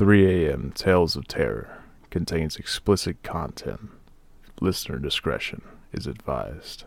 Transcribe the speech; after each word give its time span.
3 0.00 0.46
a.m. 0.46 0.72
Tales 0.74 1.14
of 1.14 1.28
Terror 1.28 1.82
contains 2.08 2.56
explicit 2.56 3.22
content. 3.22 3.90
Listener 4.58 4.98
discretion 4.98 5.60
is 5.92 6.06
advised. 6.06 6.84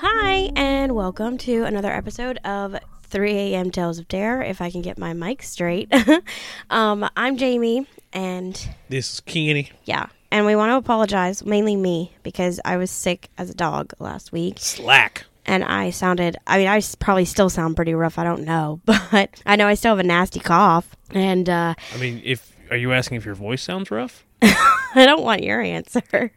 Hi, 0.00 0.50
and 0.56 0.96
welcome 0.96 1.38
to 1.38 1.62
another 1.62 1.92
episode 1.92 2.38
of 2.38 2.74
3 3.12 3.30
a.m. 3.32 3.70
Tales 3.70 3.98
of 3.98 4.08
Terror. 4.08 4.42
If 4.42 4.60
I 4.62 4.70
can 4.70 4.80
get 4.82 4.98
my 4.98 5.12
mic 5.12 5.42
straight, 5.42 5.92
um, 6.70 7.08
I'm 7.16 7.36
Jamie, 7.36 7.86
and 8.12 8.54
This 8.88 9.14
is 9.14 9.20
Kenny. 9.20 9.70
yeah, 9.84 10.06
and 10.30 10.46
we 10.46 10.56
want 10.56 10.70
to 10.70 10.76
apologize, 10.76 11.44
mainly 11.44 11.76
me, 11.76 12.12
because 12.22 12.58
I 12.64 12.78
was 12.78 12.90
sick 12.90 13.28
as 13.36 13.50
a 13.50 13.54
dog 13.54 13.92
last 13.98 14.32
week, 14.32 14.54
Slack. 14.58 15.24
and 15.44 15.62
I 15.62 15.90
sounded. 15.90 16.36
I 16.46 16.56
mean, 16.56 16.68
I 16.68 16.80
probably 16.98 17.26
still 17.26 17.50
sound 17.50 17.76
pretty 17.76 17.92
rough. 17.94 18.18
I 18.18 18.24
don't 18.24 18.44
know, 18.44 18.80
but 18.86 19.42
I 19.44 19.56
know 19.56 19.66
I 19.66 19.74
still 19.74 19.92
have 19.94 20.04
a 20.04 20.08
nasty 20.08 20.40
cough, 20.40 20.96
and 21.10 21.48
uh, 21.50 21.74
I 21.94 21.98
mean, 21.98 22.22
if 22.24 22.56
are 22.70 22.76
you 22.78 22.92
asking 22.92 23.18
if 23.18 23.26
your 23.26 23.34
voice 23.34 23.62
sounds 23.62 23.90
rough? 23.90 24.24
I 24.42 25.04
don't 25.06 25.22
want 25.22 25.42
your 25.42 25.60
answer. 25.60 26.32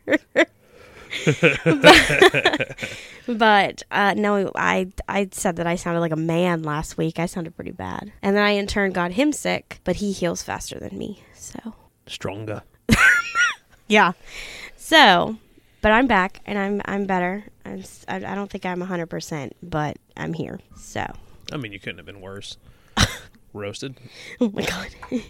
but 1.65 2.77
but 3.27 3.83
uh, 3.91 4.13
no, 4.15 4.51
I 4.55 4.87
I 5.07 5.29
said 5.31 5.57
that 5.57 5.67
I 5.67 5.75
sounded 5.75 5.99
like 5.99 6.11
a 6.11 6.17
man 6.17 6.63
last 6.63 6.97
week. 6.97 7.19
I 7.19 7.25
sounded 7.25 7.55
pretty 7.55 7.71
bad, 7.71 8.11
and 8.21 8.35
then 8.35 8.43
I 8.43 8.51
in 8.51 8.67
turn 8.67 8.91
got 8.91 9.11
him 9.11 9.31
sick, 9.31 9.79
but 9.83 9.97
he 9.97 10.11
heals 10.11 10.43
faster 10.43 10.79
than 10.79 10.97
me. 10.97 11.23
So 11.33 11.73
Stronger. 12.07 12.63
yeah, 13.87 14.13
so 14.75 15.37
but 15.81 15.91
I'm 15.91 16.07
back 16.07 16.41
and 16.45 16.57
I'm 16.57 16.81
I'm 16.85 17.05
better. 17.05 17.45
I'm 17.65 17.83
I, 18.07 18.15
I 18.17 18.35
don't 18.35 18.49
think 18.49 18.65
I'm 18.65 18.81
hundred 18.81 19.07
percent, 19.07 19.55
but 19.61 19.97
I'm 20.17 20.33
here. 20.33 20.59
So 20.77 21.05
I 21.51 21.57
mean, 21.57 21.71
you 21.71 21.79
couldn't 21.79 21.97
have 21.97 22.05
been 22.05 22.21
worse. 22.21 22.57
Roasted. 23.53 23.97
oh 24.41 24.49
my 24.49 24.63
god. 24.63 25.21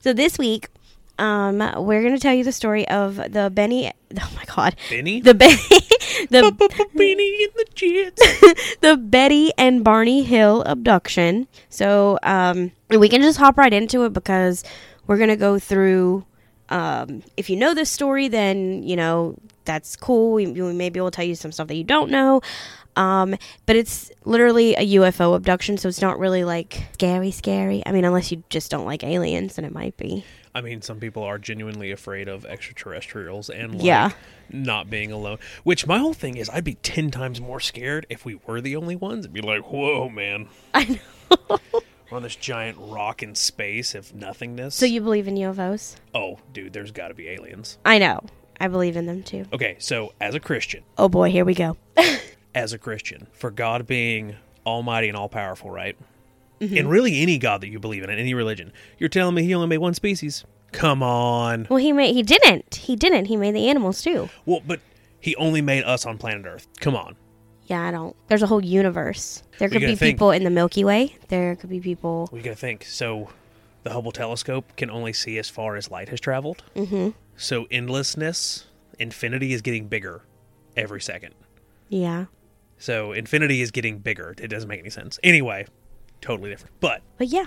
so 0.00 0.12
this 0.12 0.38
week. 0.38 0.68
Um, 1.18 1.58
we're 1.86 2.02
gonna 2.02 2.18
tell 2.18 2.34
you 2.34 2.44
the 2.44 2.52
story 2.52 2.86
of 2.88 3.16
the 3.16 3.50
Benny. 3.52 3.92
Oh 4.16 4.30
my 4.36 4.44
God, 4.44 4.76
Benny. 4.90 5.20
the 5.20 5.34
Benny, 5.34 5.56
the 6.30 6.88
Benny 6.94 7.42
in 7.42 7.48
the 7.56 7.66
jets. 7.74 8.76
the 8.80 8.96
Betty 8.96 9.50
and 9.58 9.82
Barney 9.82 10.22
Hill 10.22 10.62
abduction. 10.62 11.48
So 11.68 12.20
um, 12.22 12.70
we 12.90 13.08
can 13.08 13.22
just 13.22 13.38
hop 13.38 13.58
right 13.58 13.72
into 13.72 14.04
it 14.04 14.12
because 14.12 14.62
we're 15.08 15.18
gonna 15.18 15.36
go 15.36 15.58
through. 15.58 16.24
Um, 16.68 17.24
if 17.36 17.50
you 17.50 17.56
know 17.56 17.74
this 17.74 17.90
story, 17.90 18.28
then 18.28 18.84
you 18.84 18.94
know 18.94 19.34
that's 19.64 19.96
cool. 19.96 20.34
We, 20.34 20.46
we 20.46 20.72
maybe 20.72 21.00
we'll 21.00 21.10
tell 21.10 21.24
you 21.24 21.34
some 21.34 21.50
stuff 21.50 21.66
that 21.66 21.76
you 21.76 21.82
don't 21.82 22.10
know. 22.10 22.40
Um, 22.96 23.34
but 23.66 23.74
it's 23.74 24.12
literally 24.24 24.74
a 24.74 24.94
UFO 24.94 25.34
abduction, 25.34 25.76
so 25.76 25.88
it's 25.88 26.00
not 26.00 26.20
really 26.20 26.44
like 26.44 26.86
scary, 26.92 27.32
scary. 27.32 27.82
I 27.84 27.90
mean, 27.90 28.04
unless 28.04 28.30
you 28.30 28.44
just 28.48 28.70
don't 28.70 28.86
like 28.86 29.02
aliens, 29.02 29.56
then 29.56 29.64
it 29.64 29.72
might 29.72 29.96
be. 29.96 30.24
I 30.54 30.60
mean, 30.60 30.82
some 30.82 31.00
people 31.00 31.22
are 31.24 31.36
genuinely 31.38 31.90
afraid 31.90 32.28
of 32.28 32.44
extraterrestrials 32.46 33.50
and 33.50 33.74
like, 33.74 33.84
Yeah. 33.84 34.10
not 34.50 34.88
being 34.88 35.10
alone. 35.10 35.38
Which 35.64 35.86
my 35.86 35.98
whole 35.98 36.14
thing 36.14 36.36
is, 36.36 36.48
I'd 36.50 36.62
be 36.64 36.74
ten 36.76 37.10
times 37.10 37.40
more 37.40 37.58
scared 37.60 38.06
if 38.08 38.24
we 38.24 38.38
were 38.46 38.60
the 38.60 38.76
only 38.76 38.94
ones. 38.96 39.24
It'd 39.24 39.32
be 39.32 39.40
like, 39.40 39.70
whoa, 39.72 40.08
man, 40.08 40.48
I 40.74 40.84
know. 40.84 41.58
we're 42.10 42.16
on 42.16 42.22
this 42.22 42.36
giant 42.36 42.78
rock 42.80 43.22
in 43.22 43.34
space 43.34 43.94
of 43.96 44.14
nothingness. 44.14 44.74
So 44.76 44.86
you 44.86 45.00
believe 45.00 45.26
in 45.26 45.34
UFOs? 45.34 45.96
oh, 46.14 46.38
dude, 46.52 46.72
there's 46.72 46.92
got 46.92 47.08
to 47.08 47.14
be 47.14 47.28
aliens. 47.28 47.78
I 47.84 47.98
know. 47.98 48.20
I 48.60 48.68
believe 48.68 48.96
in 48.96 49.06
them 49.06 49.24
too. 49.24 49.46
Okay, 49.52 49.74
so 49.80 50.12
as 50.20 50.36
a 50.36 50.40
Christian, 50.40 50.84
Oh 50.96 51.08
boy, 51.08 51.30
here 51.32 51.44
we 51.44 51.54
go. 51.54 51.76
as 52.54 52.72
a 52.72 52.78
Christian, 52.78 53.26
for 53.32 53.50
God 53.50 53.84
being 53.88 54.36
almighty 54.64 55.08
and 55.08 55.16
all 55.16 55.28
powerful, 55.28 55.68
right? 55.70 55.96
Mm-hmm. 56.60 56.76
And 56.78 56.88
really 56.88 57.20
any 57.20 57.36
God 57.38 57.62
that 57.62 57.68
you 57.68 57.80
believe 57.80 58.04
in, 58.04 58.10
in 58.10 58.18
any 58.20 58.32
religion, 58.32 58.72
you're 58.96 59.08
telling 59.08 59.34
me 59.34 59.42
he 59.42 59.52
only 59.54 59.66
made 59.66 59.78
one 59.78 59.92
species? 59.94 60.44
Come 60.74 61.02
on. 61.02 61.66
Well, 61.70 61.78
he 61.78 61.92
made 61.92 62.14
he 62.14 62.22
didn't. 62.22 62.74
He 62.74 62.96
didn't. 62.96 63.26
He 63.26 63.36
made 63.36 63.54
the 63.54 63.68
animals 63.68 64.02
too. 64.02 64.28
Well, 64.44 64.60
but 64.66 64.80
he 65.20 65.34
only 65.36 65.62
made 65.62 65.84
us 65.84 66.04
on 66.04 66.18
planet 66.18 66.44
Earth. 66.46 66.66
Come 66.80 66.96
on. 66.96 67.16
Yeah, 67.66 67.82
I 67.82 67.90
don't. 67.90 68.14
There's 68.26 68.42
a 68.42 68.46
whole 68.46 68.62
universe. 68.62 69.42
There 69.58 69.68
could 69.68 69.80
be 69.80 69.96
think. 69.96 70.00
people 70.00 70.30
in 70.32 70.44
the 70.44 70.50
Milky 70.50 70.84
Way. 70.84 71.16
There 71.28 71.56
could 71.56 71.70
be 71.70 71.80
people. 71.80 72.28
We 72.30 72.42
gotta 72.42 72.56
think. 72.56 72.84
So 72.84 73.30
the 73.84 73.90
Hubble 73.92 74.12
telescope 74.12 74.76
can 74.76 74.90
only 74.90 75.12
see 75.12 75.38
as 75.38 75.48
far 75.48 75.76
as 75.76 75.90
light 75.90 76.08
has 76.08 76.20
traveled. 76.20 76.62
Mm-hmm. 76.74 77.10
So 77.36 77.66
endlessness, 77.70 78.66
infinity 78.98 79.52
is 79.52 79.62
getting 79.62 79.88
bigger 79.88 80.22
every 80.76 81.00
second. 81.00 81.34
Yeah, 81.88 82.26
So 82.78 83.12
infinity 83.12 83.60
is 83.60 83.70
getting 83.70 83.98
bigger. 83.98 84.34
It 84.38 84.48
doesn't 84.48 84.68
make 84.68 84.80
any 84.80 84.90
sense. 84.90 85.18
Anyway, 85.22 85.66
totally 86.20 86.50
different. 86.50 86.74
But 86.80 87.02
but 87.18 87.28
yeah. 87.28 87.46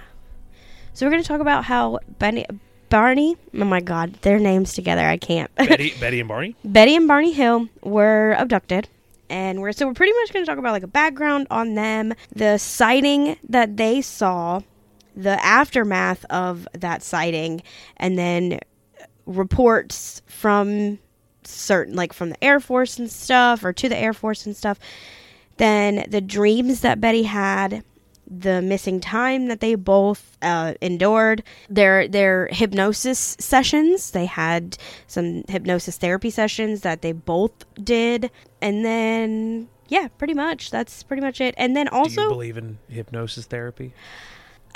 So 0.94 1.06
we're 1.06 1.12
gonna 1.12 1.24
talk 1.24 1.42
about 1.42 1.66
how 1.66 2.00
Benny, 2.18 2.46
Barney. 2.90 3.38
Oh 3.54 3.66
my 3.66 3.82
God, 3.82 4.14
their 4.22 4.40
names 4.40 4.74
together. 4.74 5.02
I 5.02 5.18
can't. 5.18 5.54
Betty, 5.56 5.94
Betty 6.00 6.20
and 6.20 6.28
Barney. 6.28 6.56
Betty 6.64 6.96
and 6.96 7.08
Barney 7.08 7.32
Hill 7.32 7.68
were 7.82 8.36
abducted. 8.38 8.90
And 9.30 9.62
we're 9.62 9.74
so 9.74 9.88
we're 9.88 9.94
pretty 9.94 10.14
much 10.14 10.32
going 10.32 10.46
to 10.46 10.50
talk 10.50 10.58
about 10.58 10.72
like 10.72 10.84
a 10.84 10.88
background 10.88 11.48
on 11.52 11.76
them, 11.76 12.14
the 12.34 12.58
sighting 12.58 13.36
that 13.50 13.76
they 13.76 14.02
saw, 14.02 14.62
the 15.18 15.44
aftermath 15.44 16.24
of 16.30 16.66
that 16.74 17.04
sighting, 17.04 17.62
and 17.98 18.18
then 18.18 18.60
reports 19.26 20.22
from 20.28 21.00
certain 21.44 21.96
like 21.96 22.14
from 22.14 22.30
the 22.30 22.44
Air 22.44 22.60
Force 22.60 23.00
and 23.00 23.12
stuff 23.12 23.64
or 23.66 23.74
to 23.74 23.90
the 23.90 23.98
Air 23.98 24.14
Force 24.14 24.46
and 24.46 24.56
stuff. 24.56 24.80
Then 25.58 26.06
the 26.10 26.22
dreams 26.22 26.82
that 26.82 27.02
Betty 27.02 27.24
had, 27.24 27.84
the 28.30 28.62
missing 28.62 29.00
time 29.00 29.48
that 29.48 29.60
they 29.62 29.76
both 29.76 30.38
uh, 30.42 30.74
endured, 30.82 31.44
their 31.70 32.08
their 32.08 32.48
hypnosis 32.52 33.38
sessions. 33.40 34.12
They 34.12 34.26
had 34.26 34.78
some 35.08 35.44
hypnosis 35.48 35.98
therapy 35.98 36.30
sessions 36.30 36.82
that 36.82 37.02
they 37.02 37.14
both 37.14 37.52
did, 37.84 38.30
and 38.62 38.84
then 38.84 39.70
yeah, 39.88 40.10
pretty 40.18 40.34
much 40.34 40.72
that's 40.72 41.04
pretty 41.04 41.22
much 41.22 41.42
it. 41.42 41.56
And 41.58 41.76
then 41.76 41.86
Do 41.88 41.92
you 41.94 41.98
also, 41.98 42.30
believe 42.30 42.58
in 42.58 42.80
hypnosis 42.90 43.46
therapy? 43.46 43.94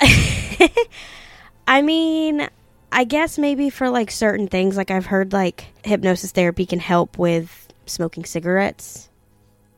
I 1.66 1.82
mean, 1.82 2.48
I 2.90 3.04
guess 3.04 3.38
maybe 3.38 3.70
for 3.70 3.88
like 3.88 4.10
certain 4.10 4.48
things, 4.48 4.76
like 4.76 4.90
I've 4.90 5.06
heard 5.06 5.32
like 5.32 5.66
hypnosis 5.84 6.32
therapy 6.32 6.66
can 6.66 6.80
help 6.80 7.18
with 7.18 7.68
smoking 7.86 8.24
cigarettes. 8.24 9.08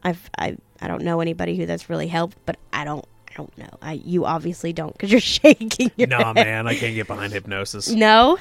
I've 0.03 0.31
I 0.39 0.57
I 0.81 0.89
don't 0.89 1.03
know 1.03 1.21
anybody 1.21 1.57
who 1.57 1.67
that's 1.67 1.91
really 1.91 2.09
helped, 2.09 2.37
but 2.47 2.57
I 2.73 2.85
don't 2.85 3.05
don't 3.37 3.57
know. 3.59 3.71
I 3.83 3.93
you 4.05 4.25
obviously 4.25 4.73
don't 4.73 4.93
because 4.93 5.11
you're 5.11 5.21
shaking. 5.21 5.91
Your 5.97 6.09
nah, 6.09 6.35
head. 6.35 6.47
man, 6.47 6.67
I 6.67 6.75
can't 6.75 6.95
get 6.95 7.07
behind 7.07 7.33
hypnosis. 7.33 7.89
No, 7.91 8.39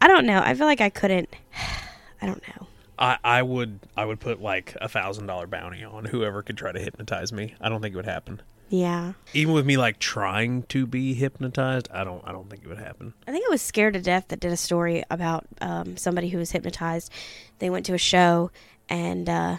I 0.00 0.08
don't 0.08 0.26
know. 0.26 0.40
I 0.44 0.54
feel 0.54 0.66
like 0.66 0.80
I 0.80 0.90
couldn't. 0.90 1.28
I 2.22 2.26
don't 2.26 2.42
know. 2.48 2.66
I, 2.98 3.18
I 3.24 3.42
would 3.42 3.80
I 3.96 4.04
would 4.04 4.20
put 4.20 4.40
like 4.40 4.76
a 4.80 4.88
thousand 4.88 5.26
dollar 5.26 5.46
bounty 5.46 5.82
on 5.84 6.04
whoever 6.04 6.42
could 6.42 6.56
try 6.56 6.72
to 6.72 6.78
hypnotize 6.80 7.32
me. 7.32 7.54
I 7.60 7.68
don't 7.68 7.80
think 7.80 7.92
it 7.94 7.96
would 7.96 8.04
happen. 8.06 8.40
Yeah, 8.70 9.12
Even 9.34 9.52
with 9.52 9.66
me 9.66 9.76
like 9.76 9.98
trying 9.98 10.62
to 10.64 10.86
be 10.86 11.14
hypnotized, 11.14 11.88
I 11.92 12.02
don't 12.02 12.26
I 12.26 12.32
don't 12.32 12.48
think 12.48 12.62
it 12.64 12.68
would 12.68 12.78
happen. 12.78 13.12
I 13.26 13.30
think 13.30 13.44
I 13.46 13.50
was 13.50 13.62
Scared 13.62 13.94
to 13.94 14.00
Death 14.00 14.28
that 14.28 14.40
did 14.40 14.52
a 14.52 14.56
story 14.56 15.04
about 15.10 15.46
um, 15.60 15.96
somebody 15.96 16.28
who 16.30 16.38
was 16.38 16.50
hypnotized. 16.50 17.12
They 17.58 17.68
went 17.70 17.86
to 17.86 17.94
a 17.94 17.98
show 17.98 18.50
and 18.88 19.28
uh, 19.28 19.56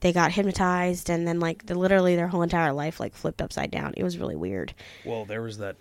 they 0.00 0.12
got 0.12 0.32
hypnotized, 0.32 1.10
and 1.10 1.26
then 1.26 1.40
like 1.40 1.66
the, 1.66 1.74
literally 1.76 2.16
their 2.16 2.28
whole 2.28 2.42
entire 2.42 2.72
life 2.72 3.00
like 3.00 3.14
flipped 3.14 3.42
upside 3.42 3.70
down. 3.70 3.94
It 3.96 4.02
was 4.04 4.18
really 4.18 4.36
weird. 4.36 4.74
Well, 5.04 5.24
there 5.24 5.42
was 5.42 5.58
that. 5.58 5.76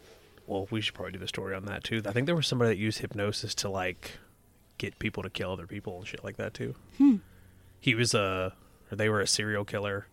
Well, 0.47 0.67
we 0.71 0.79
should 0.81 0.93
probably 0.93 1.11
do 1.11 1.19
the 1.19 1.27
story 1.27 1.53
on 1.55 1.65
that 1.65 1.83
too. 1.83 2.01
I 2.05 2.11
think 2.11 2.25
there 2.25 2.35
was 2.35 2.47
somebody 2.47 2.69
that 2.69 2.77
used 2.77 2.99
hypnosis 2.99 3.53
to 3.55 3.69
like 3.69 4.13
get 4.77 4.97
people 4.99 5.23
to 5.23 5.29
kill 5.29 5.51
other 5.51 5.67
people 5.67 5.97
and 5.97 6.07
shit 6.07 6.23
like 6.23 6.37
that 6.37 6.53
too. 6.53 6.73
Hmm. 6.97 7.15
He 7.81 7.95
was 7.95 8.13
a, 8.13 8.53
or 8.91 8.95
they 8.95 9.09
were 9.09 9.19
a 9.21 9.27
serial 9.27 9.65
killer. 9.65 10.07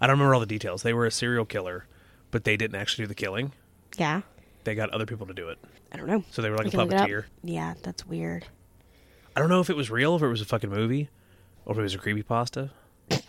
I 0.00 0.06
don't 0.06 0.14
remember 0.14 0.34
all 0.34 0.40
the 0.40 0.46
details. 0.46 0.82
They 0.82 0.92
were 0.94 1.06
a 1.06 1.10
serial 1.10 1.44
killer, 1.44 1.86
but 2.30 2.44
they 2.44 2.56
didn't 2.56 2.76
actually 2.80 3.04
do 3.04 3.08
the 3.08 3.14
killing. 3.14 3.52
Yeah, 3.98 4.22
They 4.64 4.74
got 4.74 4.90
other 4.90 5.06
people 5.06 5.26
to 5.26 5.34
do 5.34 5.48
it. 5.50 5.58
I 5.92 5.96
don't 5.96 6.06
know. 6.06 6.24
So 6.30 6.40
they 6.42 6.50
were 6.50 6.56
like 6.56 6.64
We 6.64 6.68
a 6.68 6.70
can 6.72 6.80
look 6.80 6.92
it 6.92 6.96
up. 7.00 7.08
puppeteer. 7.08 7.24
Yeah, 7.42 7.74
that's 7.82 8.06
weird. 8.06 8.46
I 9.36 9.40
don't 9.40 9.48
know 9.48 9.60
if 9.60 9.70
it 9.70 9.76
was 9.76 9.90
real, 9.90 10.16
if 10.16 10.22
it 10.22 10.28
was 10.28 10.40
a 10.40 10.44
fucking 10.44 10.70
movie, 10.70 11.10
or 11.64 11.72
if 11.72 11.78
it 11.78 11.82
was 11.82 11.94
a 11.94 11.98
creepypasta. 11.98 12.70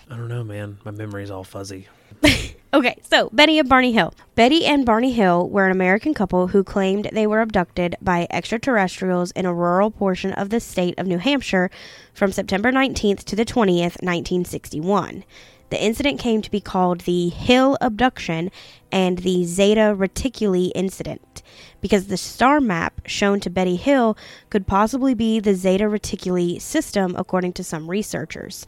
I 0.10 0.16
don't 0.18 0.28
know, 0.28 0.44
man. 0.44 0.78
My 0.86 0.92
memory's 0.92 1.32
all 1.32 1.44
fuzzy. 1.44 1.88
Okay, 2.74 2.98
so 3.10 3.30
Betty 3.32 3.58
and 3.58 3.70
Barney 3.70 3.94
Hill. 3.94 4.14
Betty 4.36 4.66
and 4.66 4.86
Barney 4.86 5.14
Hill 5.14 5.48
were 5.48 5.66
an 5.66 5.72
American 5.72 6.14
couple 6.14 6.48
who 6.48 6.62
claimed 6.62 7.08
they 7.14 7.26
were 7.26 7.40
abducted 7.40 7.96
by 8.02 8.28
extraterrestrials 8.30 9.32
in 9.32 9.46
a 9.46 9.54
rural 9.54 9.90
portion 9.90 10.34
of 10.34 10.50
the 10.50 10.60
state 10.60 10.94
of 11.00 11.08
New 11.08 11.20
Hampshire 11.20 11.72
from 12.14 12.34
September 12.34 12.74
19th 12.74 13.24
to 13.24 13.36
the 13.38 13.46
20th, 13.46 14.04
1961. 14.04 15.24
The 15.70 15.82
incident 15.82 16.20
came 16.20 16.42
to 16.42 16.52
be 16.52 16.60
called 16.60 17.02
the 17.02 17.30
Hill 17.30 17.78
abduction 17.80 18.52
and 18.92 19.20
the 19.20 19.46
Zeta 19.46 19.96
Reticuli 19.98 20.74
incident. 20.76 21.42
because 21.82 22.08
the 22.08 22.18
star 22.18 22.60
map 22.60 23.00
shown 23.06 23.40
to 23.40 23.50
Betty 23.50 23.76
Hill 23.76 24.18
could 24.50 24.66
possibly 24.66 25.14
be 25.14 25.40
the 25.40 25.54
Zeta 25.54 25.84
Reticuli 25.86 26.60
system, 26.60 27.16
according 27.16 27.54
to 27.54 27.64
some 27.64 27.90
researchers. 27.90 28.66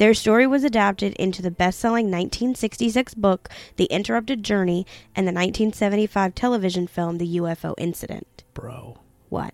Their 0.00 0.14
story 0.14 0.46
was 0.46 0.64
adapted 0.64 1.12
into 1.16 1.42
the 1.42 1.50
best 1.50 1.78
selling 1.78 2.06
1966 2.06 3.12
book, 3.12 3.50
The 3.76 3.84
Interrupted 3.84 4.42
Journey, 4.42 4.86
and 5.14 5.28
the 5.28 5.32
1975 5.32 6.34
television 6.34 6.86
film, 6.86 7.18
The 7.18 7.36
UFO 7.36 7.74
Incident. 7.76 8.42
Bro, 8.54 8.96
What? 9.28 9.52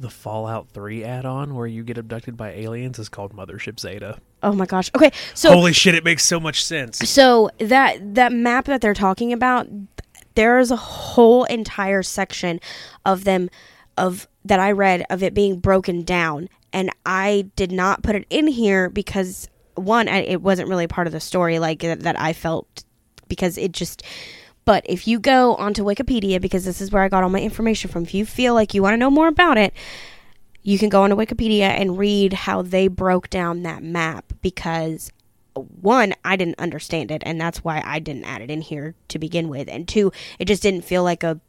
the 0.00 0.08
Fallout 0.08 0.70
3 0.70 1.04
add 1.04 1.26
on 1.26 1.54
where 1.54 1.66
you 1.66 1.84
get 1.84 1.98
abducted 1.98 2.38
by 2.38 2.52
aliens 2.52 2.98
is 2.98 3.10
called 3.10 3.36
Mothership 3.36 3.78
Zeta. 3.78 4.16
Oh 4.42 4.52
my 4.52 4.64
gosh. 4.64 4.90
Okay, 4.96 5.12
so 5.34 5.52
Holy 5.52 5.74
shit, 5.74 5.94
it 5.94 6.04
makes 6.04 6.24
so 6.24 6.40
much 6.40 6.64
sense. 6.64 6.96
So 7.08 7.50
that 7.58 8.14
that 8.14 8.32
map 8.32 8.64
that 8.64 8.80
they're 8.80 8.94
talking 8.94 9.30
about, 9.30 9.68
there 10.36 10.58
is 10.58 10.70
a 10.70 10.76
whole 10.76 11.44
entire 11.44 12.02
section 12.02 12.60
of 13.04 13.24
them 13.24 13.50
of 13.98 14.26
that 14.42 14.58
I 14.58 14.72
read 14.72 15.04
of 15.10 15.22
it 15.22 15.34
being 15.34 15.60
broken 15.60 16.02
down, 16.02 16.48
and 16.72 16.88
I 17.04 17.50
did 17.56 17.70
not 17.70 18.02
put 18.02 18.16
it 18.16 18.26
in 18.30 18.48
here 18.48 18.88
because 18.88 19.48
one, 19.74 20.08
it 20.08 20.42
wasn't 20.42 20.68
really 20.68 20.86
part 20.86 21.06
of 21.06 21.12
the 21.12 21.20
story 21.20 21.58
like 21.58 21.80
that, 21.80 22.20
I 22.20 22.32
felt 22.32 22.84
because 23.28 23.58
it 23.58 23.72
just. 23.72 24.02
But 24.64 24.84
if 24.86 25.08
you 25.08 25.18
go 25.18 25.56
onto 25.56 25.84
Wikipedia, 25.84 26.40
because 26.40 26.64
this 26.64 26.80
is 26.80 26.92
where 26.92 27.02
I 27.02 27.08
got 27.08 27.24
all 27.24 27.30
my 27.30 27.40
information 27.40 27.90
from, 27.90 28.04
if 28.04 28.14
you 28.14 28.24
feel 28.24 28.54
like 28.54 28.74
you 28.74 28.82
want 28.82 28.92
to 28.94 28.98
know 28.98 29.10
more 29.10 29.26
about 29.26 29.58
it, 29.58 29.74
you 30.62 30.78
can 30.78 30.88
go 30.88 31.02
onto 31.02 31.16
Wikipedia 31.16 31.62
and 31.62 31.98
read 31.98 32.32
how 32.32 32.62
they 32.62 32.86
broke 32.86 33.28
down 33.28 33.62
that 33.62 33.82
map 33.82 34.32
because 34.40 35.10
one, 35.54 36.14
I 36.24 36.36
didn't 36.36 36.58
understand 36.58 37.10
it, 37.10 37.22
and 37.26 37.40
that's 37.40 37.64
why 37.64 37.82
I 37.84 37.98
didn't 37.98 38.24
add 38.24 38.40
it 38.40 38.50
in 38.50 38.60
here 38.60 38.94
to 39.08 39.18
begin 39.18 39.48
with. 39.48 39.68
And 39.68 39.86
two, 39.86 40.12
it 40.38 40.46
just 40.46 40.62
didn't 40.62 40.82
feel 40.82 41.02
like 41.02 41.22
a 41.22 41.40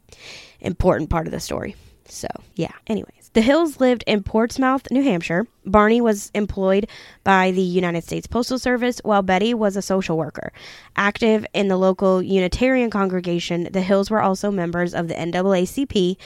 important 0.59 1.09
part 1.09 1.27
of 1.27 1.31
the 1.31 1.39
story. 1.39 1.75
So 2.05 2.27
yeah. 2.55 2.71
Anyways, 2.87 3.22
the 3.33 3.41
Hills 3.41 3.79
lived 3.79 4.03
in 4.05 4.23
Portsmouth, 4.23 4.89
New 4.91 5.03
Hampshire. 5.03 5.47
Barney 5.65 6.01
was 6.01 6.31
employed 6.35 6.87
by 7.23 7.51
the 7.51 7.61
United 7.61 8.03
States 8.03 8.27
Postal 8.27 8.59
Service, 8.59 8.99
while 9.03 9.21
Betty 9.23 9.53
was 9.53 9.75
a 9.75 9.81
social 9.81 10.17
worker. 10.17 10.51
Active 10.95 11.45
in 11.53 11.67
the 11.67 11.77
local 11.77 12.21
Unitarian 12.21 12.89
congregation, 12.89 13.67
the 13.71 13.81
Hills 13.81 14.11
were 14.11 14.21
also 14.21 14.51
members 14.51 14.93
of 14.93 15.07
the 15.07 15.15
NAACP 15.15 16.17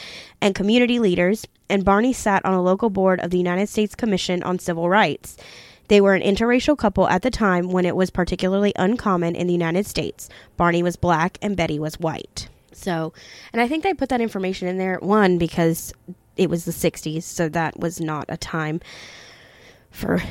and 0.41 0.53
community 0.53 0.99
leaders. 0.99 1.45
And 1.69 1.85
Barney 1.85 2.13
sat 2.13 2.45
on 2.45 2.53
a 2.53 2.61
local 2.61 2.89
board 2.89 3.19
of 3.21 3.31
the 3.31 3.37
United 3.37 3.67
States 3.67 3.95
Commission 3.95 4.43
on 4.43 4.59
Civil 4.59 4.89
Rights. 4.89 5.37
They 5.87 6.01
were 6.01 6.15
an 6.15 6.21
interracial 6.21 6.77
couple 6.77 7.07
at 7.07 7.21
the 7.21 7.31
time 7.31 7.69
when 7.69 7.85
it 7.85 7.95
was 7.95 8.09
particularly 8.09 8.73
uncommon 8.75 9.35
in 9.35 9.47
the 9.47 9.53
United 9.53 9.85
States. 9.85 10.27
Barney 10.57 10.83
was 10.83 10.97
black 10.97 11.37
and 11.41 11.55
Betty 11.55 11.79
was 11.79 11.99
white. 11.99 12.49
So, 12.73 13.13
and 13.53 13.61
I 13.61 13.67
think 13.67 13.83
they 13.83 13.93
put 13.93 14.09
that 14.09 14.21
information 14.21 14.67
in 14.67 14.77
there, 14.77 14.99
one, 14.99 15.37
because 15.37 15.93
it 16.37 16.49
was 16.49 16.65
the 16.65 16.71
60s, 16.71 17.23
so 17.23 17.49
that 17.49 17.79
was 17.79 17.99
not 17.99 18.25
a 18.29 18.37
time 18.37 18.79
for 19.91 20.21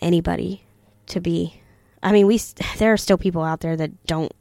anybody 0.00 0.64
to 1.06 1.20
be. 1.20 1.60
I 2.02 2.12
mean, 2.12 2.26
we 2.26 2.38
there 2.78 2.92
are 2.92 2.96
still 2.96 3.18
people 3.18 3.42
out 3.42 3.60
there 3.60 3.76
that 3.76 4.04
don't 4.06 4.32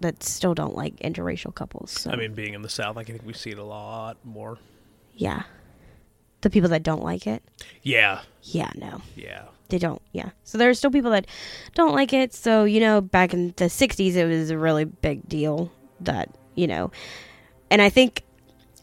that 0.00 0.22
still 0.22 0.54
don't 0.54 0.74
like 0.76 0.96
interracial 0.96 1.54
couples. 1.54 1.90
So 1.92 2.10
I 2.10 2.16
mean, 2.16 2.34
being 2.34 2.54
in 2.54 2.62
the 2.62 2.68
South, 2.68 2.96
I 2.96 3.04
think 3.04 3.22
we 3.24 3.32
see 3.32 3.50
it 3.50 3.58
a 3.58 3.64
lot 3.64 4.16
more. 4.24 4.58
yeah, 5.14 5.44
the 6.42 6.50
people 6.50 6.68
that 6.70 6.82
don't 6.82 7.02
like 7.02 7.26
it, 7.26 7.42
Yeah, 7.82 8.20
yeah, 8.42 8.70
no, 8.74 9.00
yeah. 9.16 9.44
they 9.68 9.78
don't. 9.78 10.02
Yeah, 10.12 10.30
so 10.42 10.58
there 10.58 10.68
are 10.68 10.74
still 10.74 10.90
people 10.90 11.12
that 11.12 11.26
don't 11.74 11.92
like 11.94 12.12
it. 12.12 12.34
So 12.34 12.64
you 12.64 12.80
know, 12.80 13.00
back 13.00 13.32
in 13.32 13.54
the 13.56 13.66
'60s, 13.66 14.14
it 14.16 14.26
was 14.26 14.50
a 14.50 14.58
really 14.58 14.84
big 14.84 15.26
deal 15.28 15.72
that 16.00 16.28
you 16.54 16.66
know, 16.66 16.90
and 17.70 17.80
I 17.80 17.88
think, 17.88 18.23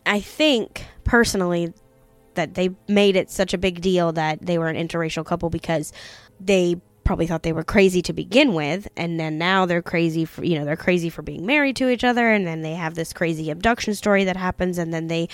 I 0.06 0.19
think 0.19 0.86
personally 1.03 1.74
that 2.36 2.53
they 2.53 2.69
made 2.88 3.15
it 3.15 3.30
such 3.30 3.53
a 3.53 3.57
big 3.57 3.81
deal 3.81 4.12
that 4.13 4.45
they 4.45 4.57
were 4.57 4.69
an 4.69 4.75
interracial 4.75 5.25
couple 5.25 5.50
because 5.50 5.92
they 6.39 6.77
probably 7.03 7.27
thought 7.27 7.44
they 7.44 7.51
were 7.51 7.63
crazy 7.63 8.01
to 8.01 8.13
begin 8.13 8.53
with 8.53 8.88
and 8.95 9.19
then 9.19 9.38
now 9.38 9.65
they're 9.65 9.81
crazy 9.81 10.24
for 10.24 10.45
you 10.45 10.57
know 10.57 10.63
they're 10.63 10.77
crazy 10.77 11.09
for 11.09 11.21
being 11.21 11.45
married 11.45 11.75
to 11.75 11.89
each 11.89 12.03
other 12.03 12.30
and 12.31 12.45
then 12.45 12.62
they 12.62 12.74
have 12.74 12.95
this 12.95 13.12
crazy 13.12 13.50
abduction 13.50 13.94
story 13.94 14.24
that 14.24 14.38
happens 14.38 14.77
and 14.77 14.94
then 14.94 15.07
they 15.07 15.27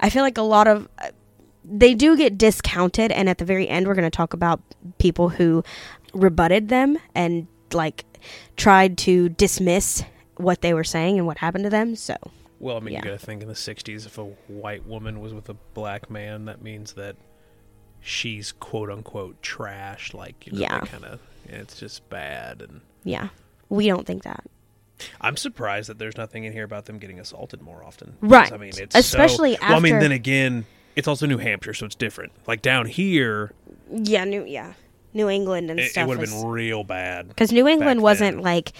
i 0.00 0.10
feel 0.10 0.22
like 0.22 0.36
a 0.36 0.42
lot 0.42 0.66
of 0.66 0.88
uh, 0.98 1.08
they 1.64 1.94
do 1.94 2.16
get 2.16 2.36
discounted 2.36 3.12
and 3.12 3.28
at 3.28 3.38
the 3.38 3.44
very 3.44 3.68
end 3.68 3.86
we're 3.86 3.94
going 3.94 4.02
to 4.02 4.10
talk 4.10 4.34
about 4.34 4.60
people 4.98 5.28
who 5.28 5.62
rebutted 6.12 6.68
them 6.68 6.98
and 7.14 7.46
like 7.72 8.04
tried 8.56 8.98
to 8.98 9.28
dismiss 9.30 10.02
what 10.36 10.60
they 10.60 10.74
were 10.74 10.84
saying 10.84 11.18
and 11.18 11.26
what 11.26 11.38
happened 11.38 11.64
to 11.64 11.70
them 11.70 11.94
so 11.94 12.16
Well, 12.62 12.76
I 12.78 12.80
mean, 12.80 12.94
Yeah. 12.94 13.00
you 13.00 13.10
got 13.10 13.20
to 13.20 13.26
think 13.26 13.42
in 13.42 13.48
the 13.48 13.54
'60s, 13.54 14.06
if 14.06 14.16
a 14.16 14.24
white 14.24 14.86
woman 14.86 15.20
was 15.20 15.34
with 15.34 15.48
a 15.50 15.54
black 15.74 16.08
man, 16.10 16.46
that 16.46 16.62
means 16.62 16.94
that 16.94 17.16
she's 18.00 18.52
quote 18.52 18.90
unquote 18.90 19.42
trash. 19.42 20.14
Like, 20.14 20.46
you 20.46 20.52
know, 20.52 20.60
Yeah. 20.60 20.80
kind 20.80 21.04
of. 21.04 21.20
It's 21.48 21.78
just 21.78 22.08
bad, 22.08 22.62
and 22.62 22.80
yeah 23.04 23.28
we 23.68 23.88
don't 23.88 24.06
think 24.06 24.22
that 24.22 24.44
I'm 25.20 25.36
surprised 25.36 25.88
that 25.88 25.98
there's 25.98 26.16
nothing 26.16 26.44
in 26.44 26.52
here 26.52 26.62
about 26.62 26.84
them 26.84 26.98
getting 26.98 27.18
assaulted 27.18 27.60
more 27.62 27.82
often. 27.82 28.14
Right. 28.20 28.52
I 28.52 28.56
mean, 28.58 28.72
it's 28.78 28.94
Especially 28.94 29.56
so, 29.56 29.62
Well, 29.62 29.76
I 29.76 29.80
mean, 29.80 29.98
then 29.98 30.12
again, 30.12 30.66
it's 30.94 31.08
also 31.08 31.26
New 31.26 31.38
Hampshire, 31.38 31.74
so 31.74 31.86
it's 31.86 31.94
different. 31.96 32.30
Like 32.46 32.62
down 32.62 32.86
here, 32.86 33.52
yeah 33.90 34.24
new 34.24 34.44
yeah 34.44 34.74
new 35.14 35.28
england 35.28 35.70
and 35.70 35.78
it, 35.80 35.90
stuff 35.90 36.06
would 36.08 36.18
have 36.18 36.30
been 36.30 36.46
real 36.46 36.84
bad. 36.84 37.28
because 37.28 37.50
New 37.52 37.66
England 37.66 38.00
wasn't 38.02 38.36
then. 38.36 38.44
like 38.44 38.72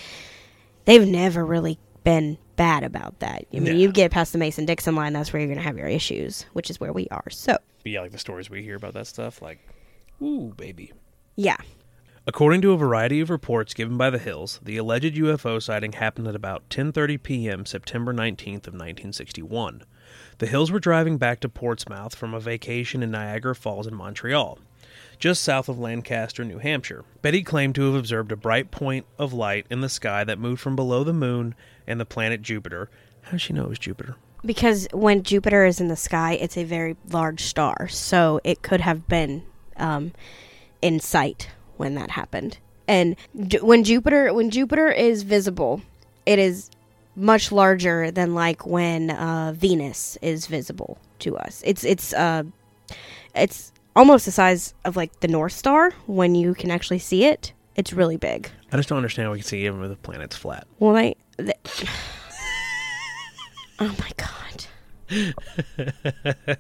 they've 0.85 1.06
never 1.06 1.44
really 1.44 1.78
been 2.05 2.38
bad 2.56 2.84
about 2.84 3.19
that. 3.20 3.46
I 3.52 3.58
mean, 3.58 3.64
No. 3.64 3.70
you 3.72 3.90
get 3.93 4.10
past 4.10 4.32
the 4.32 4.38
Mason 4.38 4.64
Dixon 4.66 4.94
line, 4.94 5.12
that's 5.12 5.32
where 5.32 5.40
you're 5.40 5.49
going 5.49 5.58
to 5.58 5.64
have 5.64 5.76
your 5.78 5.88
issues, 5.88 6.44
which 6.52 6.70
is 6.70 6.78
where 6.81 6.93
we 6.93 7.08
are. 7.10 7.28
So, 7.31 7.56
But 7.82 7.93
yeah, 7.93 8.00
like 8.00 8.12
the 8.12 8.19
stories 8.19 8.49
we 8.50 8.62
hear 8.62 8.76
about 8.76 8.94
that 8.94 9.06
stuff, 9.06 9.40
like, 9.43 9.58
ooh, 10.22 10.52
baby. 10.56 10.93
yeah, 11.37 11.56
According 12.25 12.62
to 12.62 12.70
a 12.72 12.76
variety 12.76 13.20
of 13.20 13.31
reports 13.31 13.75
given 13.75 13.96
by 13.96 14.08
the 14.08 14.19
Hills, 14.19 14.60
the 14.62 14.76
alleged 14.76 15.16
UFO 15.16 15.60
sighting 15.60 15.94
happened 15.94 16.28
at 16.28 16.37
about 16.37 16.69
10:30 16.70 17.20
p.m. 17.20 17.66
September 17.66 18.12
19th 18.14 18.69
of 18.69 18.75
1961. 18.75 19.82
The 20.38 20.46
Hills 20.46 20.70
were 20.70 20.78
driving 20.78 21.19
back 21.19 21.40
to 21.40 21.49
Portsmouth 21.49 22.14
from 22.14 22.32
a 22.32 22.38
vacation 22.38 23.02
in 23.02 23.10
Niagara 23.10 23.56
Falls 23.56 23.88
in 23.88 23.94
Montreal, 23.96 24.60
just 25.22 25.44
south 25.44 25.69
of 25.69 25.78
Lancaster, 25.78 26.44
New 26.44 26.58
Hampshire. 26.58 27.04
Betty 27.22 27.44
claimed 27.44 27.76
to 27.76 27.82
have 27.82 27.94
observed 27.94 28.32
a 28.32 28.36
bright 28.36 28.72
point 28.72 29.06
of 29.20 29.32
light 29.32 29.66
in 29.70 29.80
the 29.80 29.88
sky 29.88 30.24
that 30.24 30.36
moved 30.36 30.60
from 30.60 30.74
below 30.74 31.04
the 31.04 31.12
moon 31.12 31.54
and 31.86 32.00
the 32.00 32.04
planet 32.04 32.42
Jupiter. 32.42 32.90
How 33.22 33.30
does 33.30 33.42
she 33.42 33.52
know 33.52 33.66
it 33.66 33.69
was 33.69 33.78
Jupiter? 33.78 34.16
because 34.44 34.88
when 34.92 35.22
Jupiter 35.22 35.64
is 35.64 35.80
in 35.80 35.86
the 35.86 35.94
sky, 35.94 36.32
it's 36.32 36.56
a 36.56 36.64
very 36.64 36.96
large 37.10 37.44
star, 37.44 37.86
so 37.86 38.40
it 38.42 38.62
could 38.62 38.80
have 38.80 39.06
been 39.06 39.44
um, 39.76 40.12
in 40.80 40.99
sight 40.99 41.50
when 41.76 41.94
that 41.94 42.11
happened. 42.11 42.58
And 42.88 43.14
when 43.61 43.85
Jupiter 43.85 44.35
when 44.35 44.50
Jupiter 44.50 44.90
is 44.90 45.23
visible, 45.23 45.82
it 46.26 46.40
is 46.40 46.68
much 47.14 47.52
larger 47.52 48.11
than 48.11 48.35
like 48.35 48.66
when 48.66 49.11
uh, 49.11 49.52
Venus 49.56 50.18
is 50.20 50.47
visible 50.47 50.99
to 51.20 51.37
us. 51.37 51.62
It's 51.64 51.85
it's 51.85 52.12
uh 52.12 52.42
it's 53.37 53.72
almost 53.94 54.25
the 54.25 54.32
size 54.32 54.75
of 54.84 54.96
like 54.96 55.20
the 55.20 55.28
North 55.28 55.52
Star 55.52 55.92
when 56.06 56.34
you 56.34 56.54
can 56.54 56.70
actually 56.70 56.99
see 56.99 57.25
it. 57.25 57.52
It's 57.75 57.92
really 57.92 58.16
big. 58.16 58.50
I 58.70 58.76
just 58.76 58.88
don't 58.88 58.99
understand 58.99 59.26
how 59.26 59.32
we 59.32 59.38
can 59.38 59.46
see 59.46 59.64
even 59.64 59.82
if 59.82 59.88
the 59.88 59.96
planet's 59.96 60.37
flat. 60.37 60.66
Well, 60.78 60.96
I. 60.96 61.14
they 61.37 61.54
oh 63.80 63.96
my 63.99 64.11
god. 64.16 64.66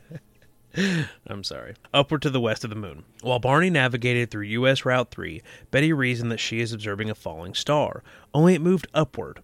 I'm 1.26 1.44
sorry. 1.44 1.74
Upward 1.92 2.22
to 2.22 2.30
the 2.30 2.40
west 2.40 2.64
of 2.64 2.70
the 2.70 2.76
moon. 2.76 3.04
While 3.20 3.38
Barney 3.38 3.70
navigated 3.70 4.30
through 4.30 4.44
U.S. 4.44 4.84
Route 4.84 5.10
3, 5.10 5.42
Betty 5.70 5.92
reasoned 5.92 6.32
that 6.32 6.40
she 6.40 6.60
is 6.60 6.72
observing 6.72 7.10
a 7.10 7.14
falling 7.14 7.54
star, 7.54 8.02
only 8.32 8.54
it 8.54 8.62
moved 8.62 8.86
upward. 8.94 9.40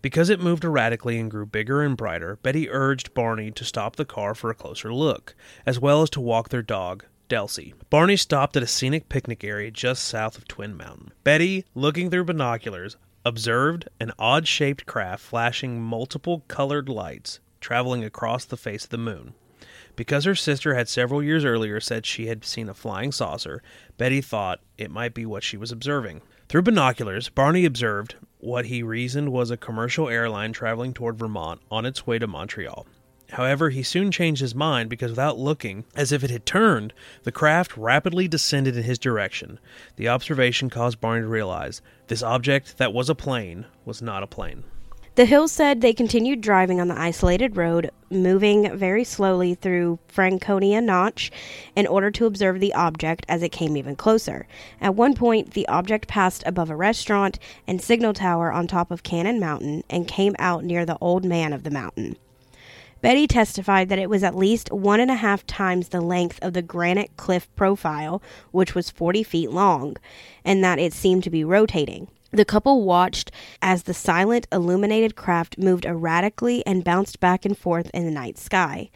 Because 0.00 0.28
it 0.28 0.40
moved 0.40 0.64
erratically 0.64 1.18
and 1.18 1.30
grew 1.30 1.46
bigger 1.46 1.82
and 1.82 1.96
brighter, 1.96 2.38
Betty 2.42 2.70
urged 2.70 3.14
Barney 3.14 3.50
to 3.50 3.64
stop 3.64 3.96
the 3.96 4.04
car 4.04 4.34
for 4.34 4.50
a 4.50 4.54
closer 4.54 4.92
look, 4.92 5.34
as 5.66 5.80
well 5.80 6.02
as 6.02 6.10
to 6.10 6.20
walk 6.20 6.50
their 6.50 6.62
dog, 6.62 7.04
Delsey. 7.28 7.74
Barney 7.90 8.16
stopped 8.16 8.56
at 8.56 8.62
a 8.62 8.66
scenic 8.66 9.08
picnic 9.08 9.44
area 9.44 9.70
just 9.70 10.04
south 10.04 10.38
of 10.38 10.48
Twin 10.48 10.76
Mountain. 10.76 11.12
Betty, 11.24 11.64
looking 11.74 12.10
through 12.10 12.24
binoculars, 12.24 12.96
observed 13.24 13.88
an 14.00 14.12
odd 14.18 14.48
shaped 14.48 14.86
craft 14.86 15.22
flashing 15.22 15.80
multiple 15.80 16.44
colored 16.48 16.88
lights 16.88 17.40
traveling 17.60 18.04
across 18.04 18.44
the 18.44 18.56
face 18.56 18.84
of 18.84 18.90
the 18.90 18.98
moon. 18.98 19.34
Because 19.96 20.24
her 20.24 20.34
sister 20.34 20.74
had 20.74 20.88
several 20.88 21.22
years 21.22 21.44
earlier 21.44 21.80
said 21.80 22.06
she 22.06 22.28
had 22.28 22.44
seen 22.44 22.68
a 22.68 22.74
flying 22.74 23.10
saucer, 23.10 23.62
Betty 23.96 24.20
thought 24.20 24.60
it 24.76 24.90
might 24.90 25.12
be 25.12 25.26
what 25.26 25.42
she 25.42 25.56
was 25.56 25.72
observing. 25.72 26.22
Through 26.48 26.62
binoculars, 26.62 27.28
Barney 27.28 27.64
observed 27.64 28.14
what 28.38 28.66
he 28.66 28.82
reasoned 28.82 29.32
was 29.32 29.50
a 29.50 29.56
commercial 29.56 30.08
airline 30.08 30.52
traveling 30.52 30.94
toward 30.94 31.18
Vermont 31.18 31.60
on 31.70 31.84
its 31.84 32.06
way 32.06 32.18
to 32.18 32.26
Montreal. 32.26 32.86
However, 33.32 33.70
he 33.70 33.82
soon 33.82 34.10
changed 34.10 34.40
his 34.40 34.54
mind 34.54 34.88
because 34.88 35.10
without 35.10 35.38
looking, 35.38 35.84
as 35.94 36.12
if 36.12 36.24
it 36.24 36.30
had 36.30 36.46
turned, 36.46 36.94
the 37.24 37.32
craft 37.32 37.76
rapidly 37.76 38.26
descended 38.26 38.76
in 38.76 38.84
his 38.84 38.98
direction. 38.98 39.58
The 39.96 40.08
observation 40.08 40.70
caused 40.70 41.00
Barney 41.00 41.22
to 41.22 41.28
realize 41.28 41.82
this 42.06 42.22
object 42.22 42.78
that 42.78 42.94
was 42.94 43.10
a 43.10 43.14
plane 43.14 43.66
was 43.84 44.00
not 44.00 44.22
a 44.22 44.26
plane. 44.26 44.64
The 45.18 45.26
Hills 45.26 45.50
said 45.50 45.80
they 45.80 45.92
continued 45.92 46.40
driving 46.40 46.80
on 46.80 46.86
the 46.86 46.98
isolated 46.98 47.56
road, 47.56 47.90
moving 48.08 48.78
very 48.78 49.02
slowly 49.02 49.56
through 49.56 49.98
Franconia 50.06 50.80
Notch 50.80 51.32
in 51.74 51.88
order 51.88 52.10
to 52.12 52.24
observe 52.24 52.60
the 52.60 52.72
object 52.72 53.26
as 53.28 53.42
it 53.42 53.48
came 53.50 53.76
even 53.76 53.96
closer. 53.96 54.46
At 54.80 54.94
one 54.94 55.14
point, 55.14 55.54
the 55.54 55.66
object 55.66 56.06
passed 56.06 56.44
above 56.46 56.70
a 56.70 56.76
restaurant 56.76 57.40
and 57.66 57.82
signal 57.82 58.12
tower 58.12 58.52
on 58.52 58.68
top 58.68 58.92
of 58.92 59.02
Cannon 59.02 59.40
Mountain 59.40 59.82
and 59.90 60.06
came 60.06 60.36
out 60.38 60.62
near 60.62 60.86
the 60.86 60.98
old 61.00 61.24
man 61.24 61.52
of 61.52 61.64
the 61.64 61.70
mountain. 61.72 62.16
Betty 63.00 63.26
testified 63.28 63.88
that 63.88 63.98
it 63.98 64.10
was 64.10 64.24
at 64.24 64.34
least 64.34 64.72
one 64.72 64.98
and 64.98 65.10
a 65.10 65.16
half 65.16 65.46
times 65.46 65.88
the 65.88 66.00
length 66.00 66.38
of 66.42 66.52
the 66.52 66.62
granite 66.62 67.16
cliff 67.16 67.48
profile, 67.54 68.20
which 68.50 68.74
was 68.74 68.90
40 68.90 69.22
feet 69.22 69.50
long, 69.50 69.96
and 70.44 70.64
that 70.64 70.78
it 70.78 70.92
seemed 70.92 71.22
to 71.24 71.30
be 71.30 71.44
rotating. 71.44 72.08
The 72.30 72.44
couple 72.44 72.82
watched 72.82 73.30
as 73.62 73.84
the 73.84 73.94
silent, 73.94 74.46
illuminated 74.52 75.16
craft 75.16 75.58
moved 75.58 75.86
erratically 75.86 76.66
and 76.66 76.84
bounced 76.84 77.20
back 77.20 77.44
and 77.44 77.56
forth 77.56 77.90
in 77.94 78.04
the 78.04 78.10
night 78.10 78.36
sky. 78.36 78.90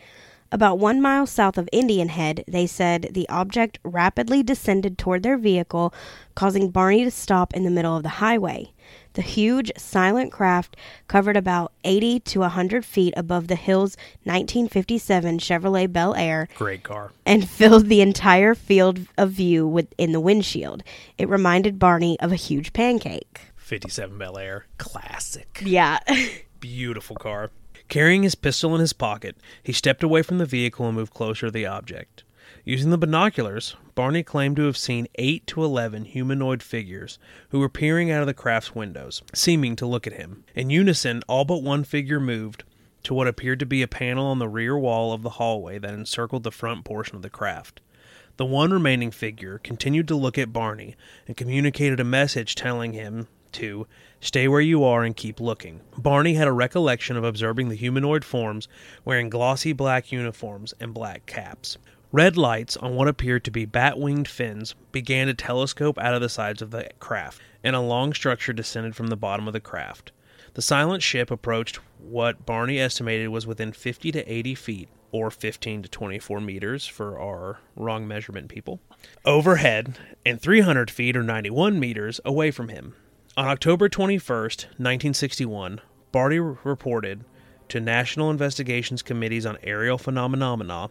About 0.51 0.79
one 0.79 1.01
mile 1.01 1.27
south 1.27 1.57
of 1.57 1.67
Indian 1.73 2.11
Head, 2.11 2.45
they 2.47 2.67
said 2.67 3.09
the 3.13 3.27
object 3.31 3.79
rapidly 3.83 4.43
descended 4.43 4.99
toward 4.99 5.23
their 5.23 5.39
vehicle, 5.39 5.95
causing 6.35 6.71
Barney 6.71 7.05
to 7.05 7.11
stop 7.11 7.55
in 7.55 7.65
the 7.65 7.71
middle 7.71 7.97
of 7.97 8.03
the 8.03 8.21
highway. 8.21 8.71
The 9.15 9.23
huge, 9.23 9.71
silent 9.77 10.33
craft 10.33 10.77
covered 11.07 11.37
about 11.37 11.73
80 11.85 12.21
to 12.21 12.41
100 12.41 12.85
feet 12.85 13.13
above 13.17 13.49
the 13.49 13.57
Hills' 13.57 13.97
1957 14.25 15.39
Chevrolet 15.39 15.93
Bel 15.93 16.15
Air 16.15 16.49
Great 16.57 16.83
car. 16.83 17.13
and 17.27 17.49
filled 17.49 17.89
the 17.89 18.01
entire 18.01 18.55
field 18.55 19.01
of 19.19 19.31
view 19.31 19.67
within 19.67 20.13
the 20.13 20.21
windshield. 20.21 20.83
It 21.19 21.29
reminded 21.29 21.79
Barney 21.79 22.19
of 22.21 22.33
a 22.33 22.37
huge 22.37 22.73
pancake. 22.73 23.41
57 23.57 24.17
Bel 24.19 24.39
Air. 24.39 24.67
Classic. 24.79 25.61
Yeah. 25.65 25.99
Beautiful 26.61 27.17
car. 27.17 27.51
Carrying 27.89 28.23
his 28.23 28.35
pistol 28.35 28.75
in 28.75 28.81
his 28.81 28.93
pocket, 28.95 29.37
he 29.63 29.73
stepped 29.73 30.03
away 30.03 30.23
from 30.23 30.39
the 30.39 30.47
vehicle 30.47 30.87
and 30.87 30.97
moved 30.97 31.13
closer 31.13 31.47
to 31.47 31.51
the 31.51 31.67
object. 31.67 32.25
Using 32.65 32.91
the 32.91 32.99
binoculars, 32.99 33.75
Barney 33.97 34.23
claimed 34.23 34.55
to 34.55 34.67
have 34.67 34.77
seen 34.77 35.09
8 35.17 35.49
to 35.49 35.65
11 35.65 36.05
humanoid 36.05 36.63
figures 36.63 37.19
who 37.49 37.59
were 37.59 37.69
peering 37.69 38.09
out 38.09 38.21
of 38.21 38.29
the 38.29 38.35
craft's 38.35 38.73
windows, 38.73 39.21
seeming 39.35 39.75
to 39.75 39.87
look 39.87 40.07
at 40.07 40.13
him. 40.13 40.45
In 40.55 40.71
unison, 40.71 41.25
all 41.27 41.45
but 41.45 41.65
one 41.65 41.83
figure 41.83 42.21
moved 42.21 42.63
to 43.03 43.15
what 43.15 43.27
appeared 43.27 43.59
to 43.59 43.67
be 43.67 43.83
a 43.83 43.89
panel 43.89 44.27
on 44.27 44.39
the 44.39 44.49
rear 44.49 44.79
wall 44.79 45.13
of 45.13 45.23
the 45.23 45.31
hallway 45.31 45.81
that 45.81 45.93
encircled 45.93 46.45
the 46.45 46.53
front 46.53 46.85
portion 46.85 47.17
of 47.17 47.23
the 47.23 47.31
craft. 47.31 47.81
The 48.37 48.47
one 48.47 48.73
remaining 48.73 49.11
figure 49.11 49.59
continued 49.59 50.07
to 50.07 50.15
look 50.15 50.39
at 50.39 50.53
Barney 50.53 50.95
and 51.27 51.37
communicated 51.37 51.99
a 51.99 52.05
message 52.05 52.55
telling 52.55 52.93
him 52.93 53.27
to 53.53 53.89
stay 54.21 54.47
where 54.47 54.61
you 54.61 54.85
are 54.85 55.03
and 55.03 55.17
keep 55.17 55.41
looking. 55.41 55.81
Barney 55.99 56.35
had 56.35 56.47
a 56.47 56.53
recollection 56.53 57.17
of 57.17 57.25
observing 57.25 57.71
the 57.71 57.75
humanoid 57.75 58.25
forms 58.25 58.69
wearing 59.05 59.31
glossy 59.31 59.73
black 59.73 60.13
uniforms 60.13 60.75
and 60.79 60.95
black 60.95 61.27
caps. 61.27 61.77
Red 62.13 62.37
lights 62.37 62.77
on 62.77 62.95
what 62.95 63.09
appeared 63.09 63.43
to 63.45 63.51
be 63.51 63.65
bat 63.65 63.99
winged 63.99 64.29
fins 64.29 64.75
began 64.93 65.29
to 65.29 65.35
telescope 65.35 65.99
out 65.99 66.13
of 66.13 66.21
the 66.21 66.29
sides 66.29 66.61
of 66.61 66.71
the 66.71 66.91
craft, 66.99 67.41
and 67.65 67.75
a 67.75 67.81
long 67.81 68.13
structure 68.13 68.53
descended 68.53 68.95
from 68.95 69.07
the 69.07 69.17
bottom 69.17 69.47
of 69.47 69.55
the 69.55 69.61
craft. 69.61 70.13
The 70.53 70.61
silent 70.61 71.03
ship 71.03 71.31
approached 71.31 71.81
what 71.99 72.45
Barney 72.45 72.79
estimated 72.79 73.31
was 73.31 73.47
within 73.47 73.73
50 73.73 74.13
to 74.13 74.31
80 74.31 74.55
feet, 74.55 74.89
or 75.11 75.31
15 75.31 75.85
to 75.85 75.89
24 75.89 76.39
meters 76.43 76.87
for 76.87 77.19
our 77.19 77.61
wrong 77.77 78.07
measurement 78.07 78.51
people, 78.51 78.81
overhead, 79.25 79.99
and 80.27 80.39
300 80.39 80.91
feet 80.91 81.17
or 81.17 81.23
91 81.23 81.81
meters 81.81 82.21
away 82.27 82.51
from 82.51 82.69
him. 82.69 82.95
On 83.39 83.49
October 83.49 83.89
21st, 83.89 84.65
1961, 84.77 85.81
Barney 86.13 86.39
reported 86.39 87.25
to 87.71 87.81
National 87.81 88.31
Investigations 88.31 89.01
Committees 89.01 89.47
on 89.47 89.57
Aerial 89.63 89.97
Phenomena 89.97 90.91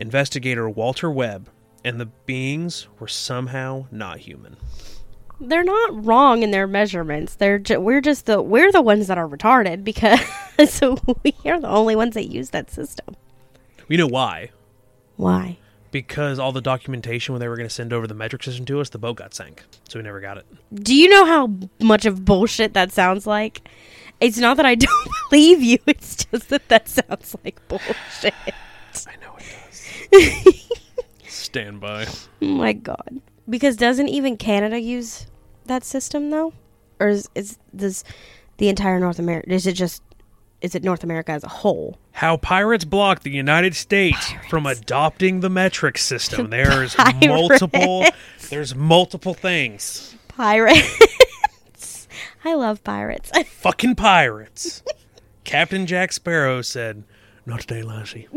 investigator 0.00 0.68
Walter 0.68 1.10
Webb, 1.10 1.48
and 1.84 2.00
the 2.00 2.06
beings 2.06 2.88
were 2.98 3.08
somehow 3.08 3.86
not 3.92 4.18
human. 4.18 4.56
They're 5.40 5.64
not 5.64 6.04
wrong 6.04 6.42
in 6.42 6.50
their 6.50 6.66
measurements. 6.66 7.36
They're 7.36 7.58
ju- 7.58 7.80
we're 7.80 8.00
just 8.00 8.26
the 8.26 8.42
we're 8.42 8.72
the 8.72 8.82
ones 8.82 9.06
that 9.06 9.16
are 9.16 9.28
retarded 9.28 9.84
because 9.84 10.20
so 10.68 10.98
we 11.22 11.34
are 11.46 11.60
the 11.60 11.68
only 11.68 11.96
ones 11.96 12.14
that 12.14 12.26
use 12.30 12.50
that 12.50 12.70
system. 12.70 13.14
You 13.88 13.96
know 13.98 14.06
why? 14.06 14.50
Why? 15.16 15.58
Because 15.92 16.38
all 16.38 16.52
the 16.52 16.60
documentation 16.60 17.32
when 17.32 17.40
they 17.40 17.48
were 17.48 17.56
going 17.56 17.68
to 17.68 17.74
send 17.74 17.92
over 17.92 18.06
the 18.06 18.14
metric 18.14 18.42
system 18.44 18.64
to 18.66 18.80
us, 18.80 18.90
the 18.90 18.98
boat 18.98 19.16
got 19.16 19.34
sank, 19.34 19.64
so 19.88 19.98
we 19.98 20.02
never 20.02 20.20
got 20.20 20.36
it. 20.38 20.46
Do 20.74 20.94
you 20.94 21.08
know 21.08 21.24
how 21.24 21.50
much 21.80 22.06
of 22.06 22.24
bullshit 22.24 22.74
that 22.74 22.92
sounds 22.92 23.26
like? 23.26 23.68
It's 24.20 24.38
not 24.38 24.56
that 24.58 24.66
I 24.66 24.74
don't 24.76 25.08
believe 25.30 25.62
you. 25.62 25.78
It's 25.86 26.24
just 26.26 26.50
that 26.50 26.68
that 26.68 26.88
sounds 26.88 27.34
like 27.42 27.66
bullshit. 27.66 28.34
I 28.46 29.16
know. 29.22 29.29
Stand 31.26 31.80
by. 31.80 32.06
My 32.40 32.72
god. 32.72 33.20
Because 33.48 33.76
doesn't 33.76 34.08
even 34.08 34.36
Canada 34.36 34.78
use 34.80 35.26
that 35.66 35.84
system 35.84 36.30
though? 36.30 36.52
Or 36.98 37.08
is, 37.08 37.28
is 37.34 37.58
this 37.72 38.04
the 38.58 38.68
entire 38.68 39.00
North 39.00 39.18
America? 39.18 39.50
Is 39.52 39.66
it 39.66 39.72
just 39.72 40.02
is 40.60 40.74
it 40.74 40.84
North 40.84 41.02
America 41.02 41.32
as 41.32 41.42
a 41.42 41.48
whole? 41.48 41.98
How 42.12 42.36
pirates 42.36 42.84
blocked 42.84 43.22
the 43.22 43.30
United 43.30 43.74
States 43.74 44.32
from 44.50 44.66
adopting 44.66 45.40
the 45.40 45.48
metric 45.48 45.96
system. 45.96 46.50
There's 46.50 46.94
Pirates. 46.94 47.26
multiple. 47.26 48.04
There's 48.50 48.74
multiple 48.74 49.32
things. 49.32 50.14
Pirates. 50.28 50.86
I 52.44 52.54
love 52.54 52.84
pirates. 52.84 53.30
Fucking 53.46 53.94
pirates. 53.94 54.82
Captain 55.44 55.86
Jack 55.86 56.12
Sparrow 56.12 56.62
said, 56.62 57.04
"Not 57.46 57.60
today, 57.60 57.82
Lassie." 57.82 58.28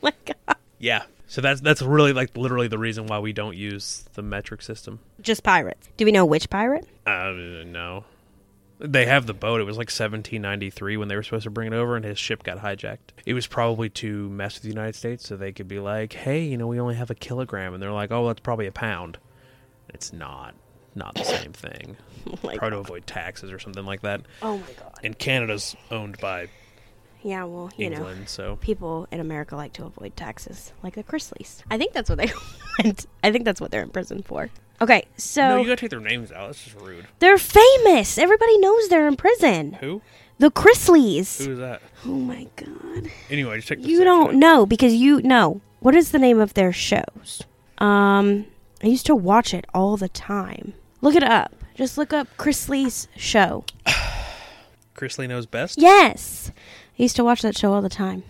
my 0.02 0.12
god. 0.26 0.56
Yeah. 0.78 1.02
So 1.26 1.40
that's 1.40 1.60
that's 1.60 1.82
really 1.82 2.12
like 2.12 2.36
literally 2.36 2.68
the 2.68 2.78
reason 2.78 3.06
why 3.06 3.18
we 3.20 3.32
don't 3.32 3.56
use 3.56 4.04
the 4.14 4.22
metric 4.22 4.62
system. 4.62 4.98
Just 5.20 5.42
pirates. 5.44 5.88
Do 5.96 6.04
we 6.04 6.12
know 6.12 6.24
which 6.24 6.50
pirate? 6.50 6.88
Uh, 7.06 7.32
no. 7.66 8.04
They 8.80 9.04
have 9.04 9.26
the 9.26 9.34
boat. 9.34 9.60
It 9.60 9.64
was 9.64 9.76
like 9.76 9.90
1793 9.90 10.96
when 10.96 11.08
they 11.08 11.14
were 11.14 11.22
supposed 11.22 11.44
to 11.44 11.50
bring 11.50 11.70
it 11.70 11.76
over, 11.76 11.96
and 11.96 12.04
his 12.04 12.18
ship 12.18 12.42
got 12.42 12.58
hijacked. 12.58 13.12
It 13.26 13.34
was 13.34 13.46
probably 13.46 13.90
to 13.90 14.28
mess 14.30 14.54
with 14.54 14.62
the 14.62 14.70
United 14.70 14.94
States, 14.94 15.28
so 15.28 15.36
they 15.36 15.52
could 15.52 15.68
be 15.68 15.78
like, 15.78 16.14
"Hey, 16.14 16.44
you 16.44 16.56
know, 16.56 16.66
we 16.66 16.80
only 16.80 16.94
have 16.94 17.10
a 17.10 17.14
kilogram," 17.14 17.74
and 17.74 17.82
they're 17.82 17.92
like, 17.92 18.10
"Oh, 18.10 18.26
that's 18.26 18.40
probably 18.40 18.66
a 18.66 18.72
pound." 18.72 19.18
It's 19.90 20.12
not. 20.14 20.54
Not 20.94 21.14
the 21.14 21.24
same 21.24 21.52
thing. 21.52 21.96
Oh 22.26 22.52
Try 22.54 22.68
to 22.68 22.76
avoid 22.76 23.06
taxes 23.06 23.50
or 23.50 23.58
something 23.58 23.86
like 23.86 24.02
that. 24.02 24.20
oh 24.42 24.58
my 24.58 24.72
god. 24.78 24.98
And 25.02 25.18
Canada's 25.18 25.74
owned 25.90 26.18
by 26.18 26.48
Yeah, 27.22 27.44
well, 27.44 27.70
you 27.76 27.90
know. 27.90 28.14
So 28.26 28.56
People 28.56 29.06
in 29.10 29.20
America 29.20 29.56
like 29.56 29.72
to 29.74 29.84
avoid 29.84 30.16
taxes, 30.16 30.72
like 30.82 30.94
the 30.94 31.02
Chrisleys. 31.02 31.62
I 31.70 31.76
think 31.78 31.92
that's 31.92 32.08
what 32.08 32.18
they 32.18 32.32
went. 32.82 33.06
I 33.22 33.30
think 33.30 33.44
that's 33.44 33.60
what 33.60 33.70
they're 33.70 33.82
in 33.82 33.90
prison 33.90 34.22
for. 34.22 34.48
Okay, 34.80 35.04
so 35.18 35.46
no, 35.46 35.56
you 35.58 35.64
gotta 35.64 35.76
take 35.76 35.90
their 35.90 36.00
names 36.00 36.32
out. 36.32 36.46
That's 36.46 36.64
just 36.64 36.76
rude. 36.80 37.06
they're 37.18 37.36
famous. 37.36 38.16
Everybody 38.16 38.56
knows 38.58 38.88
they're 38.88 39.06
in 39.06 39.16
prison. 39.16 39.74
Who? 39.74 40.00
The 40.38 40.50
Chrisleys. 40.50 41.44
Who 41.44 41.52
is 41.52 41.58
that? 41.58 41.82
Oh 42.06 42.08
my 42.08 42.46
god. 42.56 43.10
Anyway, 43.28 43.56
just 43.56 43.68
check. 43.68 43.82
The 43.82 43.88
You 43.88 44.04
don't 44.04 44.28
out. 44.30 44.34
know 44.36 44.64
because 44.66 44.94
you 44.94 45.20
know. 45.22 45.60
What 45.80 45.94
is 45.94 46.10
the 46.12 46.18
name 46.18 46.38
of 46.40 46.52
their 46.54 46.72
shows? 46.72 47.42
Um, 47.78 48.44
I 48.82 48.86
used 48.86 49.06
to 49.06 49.14
watch 49.14 49.54
it 49.54 49.64
all 49.74 49.96
the 49.96 50.10
time. 50.10 50.74
Look 51.00 51.14
it 51.14 51.22
up. 51.22 51.54
Just 51.74 51.96
look 51.96 52.12
up 52.12 52.28
Chrisley's 52.36 53.08
show. 53.16 53.64
Chrisley 54.94 55.28
knows 55.28 55.46
best. 55.46 55.78
Yes. 55.80 56.52
I 57.00 57.02
used 57.02 57.16
to 57.16 57.24
watch 57.24 57.40
that 57.40 57.56
show 57.56 57.72
all 57.72 57.80
the 57.80 57.88
time. 57.88 58.24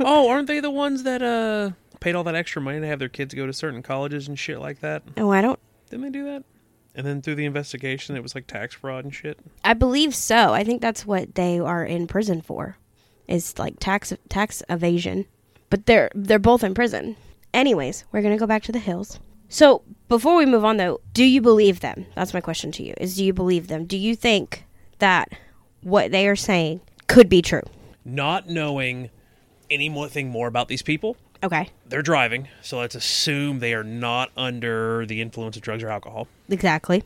oh, 0.00 0.28
aren't 0.28 0.48
they 0.48 0.58
the 0.58 0.68
ones 0.68 1.04
that 1.04 1.22
uh 1.22 1.70
paid 2.00 2.16
all 2.16 2.24
that 2.24 2.34
extra 2.34 2.60
money 2.60 2.80
to 2.80 2.86
have 2.88 2.98
their 2.98 3.08
kids 3.08 3.32
go 3.32 3.46
to 3.46 3.52
certain 3.52 3.84
colleges 3.84 4.26
and 4.26 4.36
shit 4.36 4.58
like 4.58 4.80
that? 4.80 5.04
Oh, 5.16 5.30
I 5.30 5.40
don't 5.40 5.60
Didn't 5.90 6.06
they 6.06 6.10
do 6.10 6.24
that? 6.24 6.42
And 6.96 7.06
then 7.06 7.22
through 7.22 7.36
the 7.36 7.44
investigation, 7.44 8.16
it 8.16 8.24
was 8.24 8.34
like 8.34 8.48
tax 8.48 8.74
fraud 8.74 9.04
and 9.04 9.14
shit. 9.14 9.38
I 9.62 9.74
believe 9.74 10.12
so. 10.12 10.52
I 10.52 10.64
think 10.64 10.82
that's 10.82 11.06
what 11.06 11.36
they 11.36 11.60
are 11.60 11.84
in 11.84 12.08
prison 12.08 12.42
for. 12.42 12.76
Is 13.28 13.60
like 13.60 13.74
tax 13.78 14.12
tax 14.28 14.60
evasion. 14.68 15.26
But 15.70 15.86
they're 15.86 16.10
they're 16.12 16.40
both 16.40 16.64
in 16.64 16.74
prison. 16.74 17.14
Anyways, 17.54 18.06
we're 18.10 18.22
going 18.22 18.34
to 18.34 18.40
go 18.40 18.46
back 18.48 18.64
to 18.64 18.72
the 18.72 18.80
hills. 18.80 19.20
So, 19.48 19.82
before 20.08 20.34
we 20.34 20.46
move 20.46 20.64
on 20.64 20.78
though, 20.78 21.00
do 21.12 21.22
you 21.22 21.40
believe 21.40 21.78
them? 21.78 22.06
That's 22.16 22.34
my 22.34 22.40
question 22.40 22.72
to 22.72 22.82
you. 22.82 22.94
Is 22.98 23.14
do 23.18 23.24
you 23.24 23.32
believe 23.32 23.68
them? 23.68 23.84
Do 23.84 23.96
you 23.96 24.16
think 24.16 24.64
that 24.98 25.28
what 25.82 26.10
they 26.10 26.26
are 26.26 26.34
saying 26.34 26.80
could 27.06 27.28
be 27.28 27.40
true? 27.40 27.62
Not 28.06 28.48
knowing 28.48 29.10
any 29.68 29.88
more 29.88 30.08
thing 30.08 30.28
more 30.30 30.46
about 30.46 30.68
these 30.68 30.80
people, 30.82 31.16
Okay. 31.42 31.68
they're 31.86 32.02
driving, 32.02 32.46
so 32.62 32.78
let's 32.78 32.94
assume 32.94 33.58
they 33.58 33.74
are 33.74 33.82
not 33.84 34.30
under 34.36 35.04
the 35.06 35.20
influence 35.20 35.56
of 35.56 35.62
drugs 35.62 35.82
or 35.82 35.88
alcohol. 35.90 36.28
Exactly. 36.48 37.02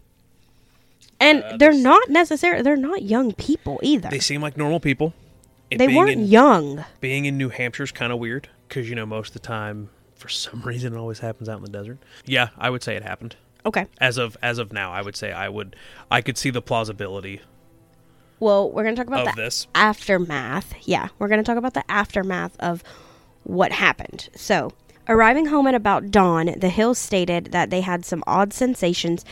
And 1.19 1.43
Uh, 1.43 1.57
they're 1.57 1.73
not 1.73 2.09
necessarily 2.11 2.63
they're 2.63 2.77
not 2.77 3.03
young 3.03 3.33
people 3.33 3.81
either. 3.83 4.09
They 4.11 4.21
seem 4.21 4.43
like 4.43 4.57
normal 4.57 4.79
people. 4.79 5.15
They 5.71 5.89
weren't 5.89 6.11
in, 6.11 6.25
young. 6.27 6.85
being 7.01 7.25
in 7.27 7.39
New 7.39 7.49
Hampshire 7.49 7.85
is 7.85 7.93
kind 7.93 8.13
of 8.13 8.19
weird 8.19 8.49
because 8.69 8.89
you 8.91 8.95
know 8.95 9.07
most 9.07 9.29
of 9.29 9.33
the 9.35 9.39
time, 9.47 9.89
for 10.15 10.29
some 10.29 10.61
reason, 10.67 10.93
it 10.95 10.99
always 10.99 11.21
happens 11.21 11.49
out 11.49 11.59
in 11.59 11.65
the 11.65 11.71
desert. 11.71 11.99
Yeah, 12.27 12.49
I 12.59 12.69
would 12.71 12.83
say 12.83 12.97
it 12.97 13.03
happened. 13.03 13.37
Okay. 13.65 13.87
As 14.01 14.19
of 14.19 14.37
as 14.43 14.59
of 14.59 14.73
now, 14.73 14.93
I 14.93 15.01
would 15.03 15.17
say 15.17 15.33
I 15.33 15.49
would 15.49 15.77
I 16.11 16.21
could 16.23 16.37
see 16.39 16.51
the 16.51 16.63
plausibility 16.63 17.41
Well, 18.41 18.71
we're 18.71 18.83
going 18.83 18.97
to 18.97 19.01
talk 19.01 19.07
about 19.07 19.29
Of 19.29 19.37
the 19.37 19.43
this? 19.43 19.67
aftermath. 19.75 20.75
Yeah, 20.83 21.09
we're 21.19 21.29
going 21.29 21.43
to 21.43 21.45
talk 21.45 21.59
about 21.59 21.75
the 21.75 21.89
aftermath 21.91 22.57
of 22.59 22.83
what 23.45 23.71
happened. 23.73 24.31
So, 24.35 24.73
arriving 25.09 25.47
home 25.47 25.67
at 25.67 25.75
about 25.75 26.11
dawn, 26.11 26.55
the 26.59 26.71
Hills 26.71 26.99
stated 26.99 27.47
that 27.53 27.69
they 27.71 27.83
had 27.83 28.05
some 28.05 28.25
odd 28.27 28.53
sensations 28.53 29.25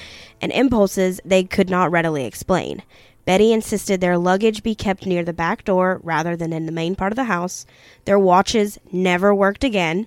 and 0.42 0.52
impulses 0.52 1.20
they 1.24 1.42
could 1.44 1.70
not 1.70 1.90
readily 1.90 2.24
explain. 2.26 2.82
Betty 3.24 3.52
insisted 3.52 4.00
their 4.00 4.16
luggage 4.18 4.62
be 4.62 4.74
kept 4.74 5.04
near 5.06 5.22
the 5.22 5.32
back 5.34 5.64
door 5.64 6.00
rather 6.02 6.36
than 6.36 6.52
in 6.52 6.66
the 6.66 6.72
main 6.72 6.94
part 6.94 7.12
of 7.12 7.16
the 7.16 7.24
house. 7.24 7.66
Their 8.04 8.18
watches 8.18 8.78
never 8.92 9.34
worked 9.34 9.64
again. 9.64 10.06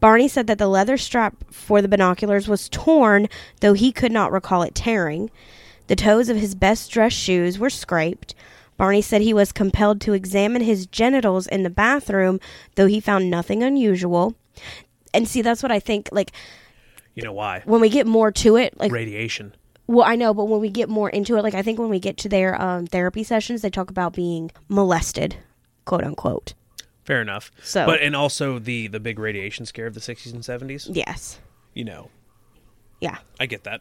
Barney 0.00 0.28
said 0.28 0.46
that 0.46 0.58
the 0.58 0.68
leather 0.68 0.96
strap 0.96 1.34
for 1.50 1.82
the 1.82 1.88
binoculars 1.88 2.46
was 2.46 2.68
torn, 2.68 3.28
though 3.60 3.72
he 3.72 3.90
could 3.90 4.12
not 4.12 4.30
recall 4.30 4.62
it 4.62 4.74
tearing. 4.74 5.30
The 5.88 5.96
toes 5.96 6.28
of 6.28 6.36
his 6.36 6.54
best 6.54 6.90
dressed 6.90 7.16
shoes 7.16 7.58
were 7.58 7.70
scraped. 7.70 8.34
Barney 8.76 9.02
said 9.02 9.20
he 9.22 9.34
was 9.34 9.50
compelled 9.50 10.00
to 10.02 10.12
examine 10.12 10.62
his 10.62 10.86
genitals 10.86 11.46
in 11.48 11.64
the 11.64 11.70
bathroom, 11.70 12.38
though 12.76 12.86
he 12.86 13.00
found 13.00 13.28
nothing 13.30 13.62
unusual. 13.62 14.36
And 15.12 15.26
see, 15.26 15.42
that's 15.42 15.62
what 15.62 15.72
I 15.72 15.80
think. 15.80 16.08
Like, 16.12 16.30
You 17.14 17.24
know 17.24 17.32
why? 17.32 17.62
when 17.64 17.80
we 17.80 17.88
get 17.88 18.06
more 18.06 18.30
to 18.30 18.56
it, 18.56 18.78
like, 18.78 18.92
Radiation. 18.92 19.54
well, 19.88 20.06
I 20.06 20.14
know, 20.14 20.32
but 20.32 20.44
when 20.44 20.60
we 20.60 20.68
get 20.68 20.88
more 20.88 21.10
into 21.10 21.36
it, 21.36 21.42
like, 21.42 21.54
I 21.54 21.62
think 21.62 21.78
when 21.80 21.88
we 21.88 21.98
get 21.98 22.16
to 22.18 22.28
their 22.28 22.60
um, 22.60 22.86
therapy 22.86 23.24
sessions, 23.24 23.62
they 23.62 23.70
talk 23.70 23.90
about 23.90 24.12
being 24.12 24.52
molested, 24.68 25.36
quote 25.84 26.04
unquote. 26.04 26.54
Fair 27.04 27.20
enough. 27.22 27.50
So- 27.62 27.86
but 27.86 28.00
and 28.02 28.14
also 28.14 28.58
the 28.60 28.86
the 28.86 29.00
big 29.00 29.18
radiation 29.18 29.64
scare 29.66 29.86
of 29.86 29.94
the 29.94 30.00
60s 30.00 30.32
and 30.32 30.42
70s. 30.42 30.88
Yes. 30.94 31.40
You 31.74 31.84
know, 31.84 32.10
Yeah. 33.00 33.16
I 33.40 33.46
get 33.46 33.64
that. 33.64 33.80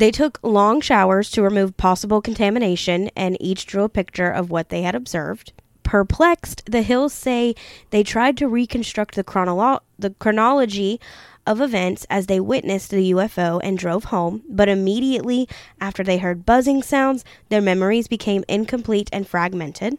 They 0.00 0.10
took 0.10 0.38
long 0.42 0.80
showers 0.80 1.30
to 1.32 1.42
remove 1.42 1.76
possible 1.76 2.22
contamination 2.22 3.10
and 3.14 3.36
each 3.38 3.66
drew 3.66 3.82
a 3.82 3.88
picture 3.90 4.30
of 4.30 4.50
what 4.50 4.70
they 4.70 4.80
had 4.80 4.94
observed. 4.94 5.52
Perplexed, 5.82 6.62
the 6.64 6.80
Hills 6.80 7.12
say 7.12 7.54
they 7.90 8.02
tried 8.02 8.38
to 8.38 8.48
reconstruct 8.48 9.14
the, 9.14 9.22
chronolo- 9.22 9.80
the 9.98 10.08
chronology 10.18 10.98
of 11.46 11.60
events 11.60 12.06
as 12.08 12.28
they 12.28 12.40
witnessed 12.40 12.88
the 12.88 13.12
UFO 13.12 13.60
and 13.62 13.76
drove 13.76 14.04
home, 14.04 14.42
but 14.48 14.70
immediately 14.70 15.46
after 15.82 16.02
they 16.02 16.16
heard 16.16 16.46
buzzing 16.46 16.82
sounds, 16.82 17.22
their 17.50 17.60
memories 17.60 18.08
became 18.08 18.42
incomplete 18.48 19.10
and 19.12 19.28
fragmented. 19.28 19.98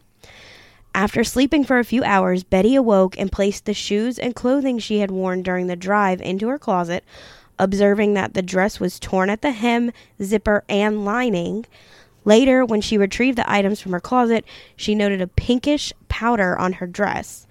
After 0.96 1.22
sleeping 1.22 1.62
for 1.62 1.78
a 1.78 1.84
few 1.84 2.02
hours, 2.02 2.42
Betty 2.42 2.74
awoke 2.74 3.16
and 3.20 3.30
placed 3.30 3.66
the 3.66 3.72
shoes 3.72 4.18
and 4.18 4.34
clothing 4.34 4.80
she 4.80 4.98
had 4.98 5.12
worn 5.12 5.42
during 5.42 5.68
the 5.68 5.76
drive 5.76 6.20
into 6.20 6.48
her 6.48 6.58
closet, 6.58 7.04
observing 7.58 8.14
that 8.14 8.34
the 8.34 8.42
dress 8.42 8.80
was 8.80 8.98
torn 8.98 9.30
at 9.30 9.42
the 9.42 9.52
hem, 9.52 9.92
zipper, 10.22 10.64
and 10.68 11.04
lining. 11.04 11.66
Later, 12.24 12.64
when 12.64 12.80
she 12.80 12.98
retrieved 12.98 13.38
the 13.38 13.50
items 13.50 13.80
from 13.80 13.92
her 13.92 14.00
closet, 14.00 14.44
she 14.76 14.94
noted 14.94 15.20
a 15.20 15.26
pinkish 15.26 15.92
powder 16.08 16.58
on 16.58 16.74
her 16.74 16.86
dress. 16.86 17.46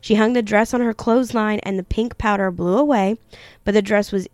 She 0.00 0.14
hung 0.14 0.34
the 0.34 0.42
dress 0.42 0.72
on 0.74 0.80
her 0.80 0.94
clothesline 0.94 1.60
and 1.60 1.78
the 1.78 1.84
pink 1.84 2.18
powder 2.18 2.50
blew 2.50 2.76
away, 2.76 3.16
but 3.64 3.74
the 3.74 3.82
dress 3.82 4.12
was 4.12 4.28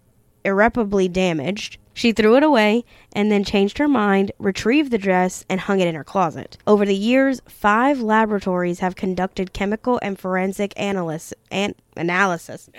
irreparably 0.45 1.09
damaged. 1.09 1.79
She 1.95 2.13
threw 2.13 2.37
it 2.37 2.43
away 2.43 2.85
and 3.13 3.31
then 3.31 3.45
changed 3.45 3.79
her 3.79 3.89
mind, 3.89 4.33
retrieved 4.39 4.91
the 4.91 4.99
dress, 4.99 5.45
and 5.49 5.61
hung 5.61 5.81
it 5.81 5.89
in 5.89 5.95
her 5.95 6.05
closet. 6.05 6.57
Over 6.67 6.87
the 6.87 6.95
years, 6.95 7.43
five 7.47 8.01
laboratories 8.01 8.81
have 8.81 8.97
conducted 8.97 9.53
chemical 9.53 9.99
and 10.03 10.19
forensic 10.19 10.73
analysis. 10.77 11.35
An- 11.51 11.75
analysis. 11.97 12.71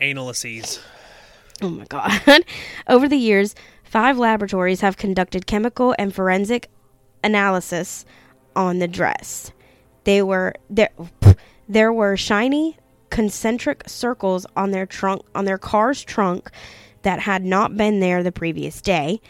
Analyses. 0.00 0.80
Oh 1.62 1.70
my 1.70 1.84
god. 1.84 2.44
Over 2.88 3.08
the 3.08 3.16
years, 3.16 3.54
five 3.82 4.18
laboratories 4.18 4.80
have 4.80 4.96
conducted 4.96 5.46
chemical 5.46 5.94
and 5.98 6.14
forensic 6.14 6.68
analysis 7.22 8.04
on 8.56 8.78
the 8.78 8.88
dress. 8.88 9.52
They 10.04 10.22
were 10.22 10.54
there 10.68 10.90
there 11.68 11.92
were 11.92 12.16
shiny 12.16 12.76
concentric 13.10 13.84
circles 13.88 14.46
on 14.56 14.72
their 14.72 14.86
trunk 14.86 15.22
on 15.34 15.44
their 15.44 15.58
car's 15.58 16.02
trunk 16.02 16.50
that 17.02 17.20
had 17.20 17.44
not 17.44 17.76
been 17.76 18.00
there 18.00 18.22
the 18.22 18.32
previous 18.32 18.80
day. 18.80 19.20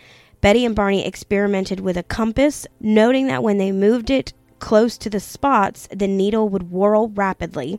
Betty 0.41 0.65
and 0.65 0.77
Barney 0.77 1.07
experimented 1.07 1.81
with 1.81 1.97
a 1.97 2.03
compass, 2.03 2.67
noting 2.79 3.29
that 3.29 3.43
when 3.43 3.59
they 3.59 3.73
moved 3.73 4.11
it 4.11 4.33
close 4.65 4.97
to 4.97 5.11
the 5.11 5.21
spots, 5.21 5.87
the 5.95 6.09
needle 6.09 6.49
would 6.49 6.71
whirl 6.71 7.09
rapidly. 7.09 7.79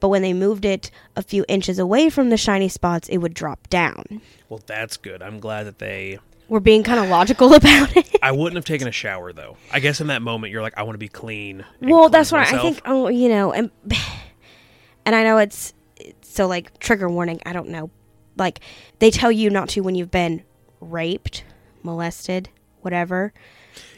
But 0.00 0.08
when 0.08 0.22
they 0.22 0.32
moved 0.32 0.64
it 0.64 0.90
a 1.14 1.22
few 1.22 1.44
inches 1.46 1.78
away 1.78 2.08
from 2.08 2.30
the 2.30 2.38
shiny 2.38 2.70
spots, 2.70 3.06
it 3.10 3.18
would 3.18 3.34
drop 3.34 3.68
down. 3.68 4.22
Well, 4.48 4.62
that's 4.64 4.96
good. 4.96 5.22
I'm 5.22 5.40
glad 5.40 5.64
that 5.64 5.78
they. 5.78 6.18
We're 6.48 6.60
being 6.60 6.84
kind 6.84 6.98
of 6.98 7.10
logical 7.10 7.52
about 7.54 7.94
it. 7.98 8.16
I 8.22 8.32
wouldn't 8.32 8.56
have 8.56 8.64
taken 8.64 8.88
a 8.88 8.92
shower 8.92 9.34
though. 9.34 9.58
I 9.70 9.80
guess 9.80 10.00
in 10.00 10.06
that 10.06 10.22
moment 10.22 10.54
you're 10.54 10.62
like, 10.62 10.78
I 10.78 10.84
want 10.84 10.94
to 10.94 10.98
be 10.98 11.08
clean. 11.08 11.66
well, 11.82 12.08
that's 12.08 12.32
what 12.32 12.40
I 12.40 12.62
think. 12.62 12.80
Oh, 12.86 13.08
you 13.08 13.28
know, 13.28 13.52
and 13.52 13.70
and 15.04 15.14
I 15.14 15.22
know 15.24 15.36
it's 15.36 15.74
so 16.22 16.46
like 16.48 16.78
trigger 16.78 17.10
warning. 17.10 17.42
I 17.44 17.52
don't 17.52 17.68
know, 17.68 17.90
like 18.38 18.60
they 19.00 19.10
tell 19.10 19.30
you 19.30 19.50
not 19.50 19.68
to 19.70 19.82
when 19.82 19.96
you've 19.96 20.10
been 20.10 20.44
raped, 20.80 21.44
molested, 21.82 22.48
whatever. 22.80 23.34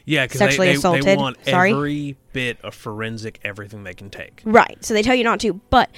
Yeah, 0.04 0.26
because 0.26 0.38
sexually 0.38 0.66
they, 0.68 0.72
they, 0.72 0.78
assaulted. 0.78 1.04
they 1.04 1.16
want 1.16 1.38
Sorry? 1.46 1.72
every 1.72 2.16
bit 2.32 2.58
of 2.62 2.74
forensic 2.74 3.40
everything 3.42 3.84
they 3.84 3.94
can 3.94 4.10
take. 4.10 4.42
Right. 4.44 4.76
So 4.84 4.92
they 4.94 5.02
tell 5.02 5.14
you 5.14 5.24
not 5.24 5.40
to, 5.40 5.54
but 5.70 5.90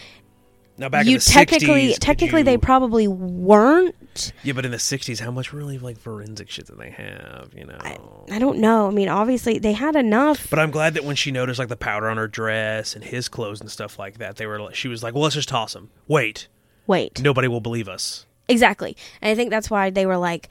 Now 0.78 0.88
back 0.88 1.06
you 1.06 1.12
in 1.12 1.18
the 1.18 1.24
technically 1.24 1.88
60s, 1.88 1.92
could 1.94 2.02
technically 2.02 2.42
they 2.42 2.56
probably 2.56 3.08
weren't. 3.08 4.32
yeah, 4.44 4.52
but 4.52 4.64
in 4.64 4.70
the 4.70 4.76
'60s, 4.76 5.18
how 5.20 5.30
much 5.30 5.52
really 5.52 5.78
like 5.78 5.98
forensic 5.98 6.48
shit 6.50 6.66
did 6.66 6.78
they 6.78 6.90
have? 6.90 7.50
You 7.56 7.64
know. 7.66 8.24
I 8.30 8.38
don't 8.38 8.58
know. 8.58 8.86
I 8.86 8.90
mean, 8.90 9.08
obviously 9.08 9.58
they 9.58 9.72
had 9.72 9.96
enough. 9.96 10.48
But 10.50 10.58
I'm 10.60 10.70
glad 10.70 10.94
that 10.94 11.04
when 11.04 11.16
she 11.16 11.32
noticed 11.32 11.58
like 11.58 11.68
the 11.68 11.76
powder 11.76 12.08
on 12.08 12.16
her 12.16 12.28
dress 12.28 12.94
and 12.94 13.02
his 13.02 13.28
clothes 13.28 13.60
and 13.60 13.70
stuff 13.70 13.98
like 13.98 14.18
that, 14.18 14.36
they 14.36 14.46
were 14.46 14.60
like, 14.60 14.74
she 14.76 14.88
was 14.88 15.02
like, 15.02 15.14
"Well, 15.14 15.24
let's 15.24 15.34
just 15.34 15.48
toss 15.48 15.74
him." 15.74 15.90
Wait, 16.06 16.46
Wait. 16.86 17.20
nobody 17.22 17.48
will 17.48 17.60
believe 17.60 17.88
us. 17.88 18.24
Exactly. 18.48 18.96
And 19.20 19.30
I 19.32 19.34
think 19.34 19.50
that's 19.50 19.68
why 19.68 19.90
they 19.90 20.06
were 20.06 20.16
like, 20.16 20.48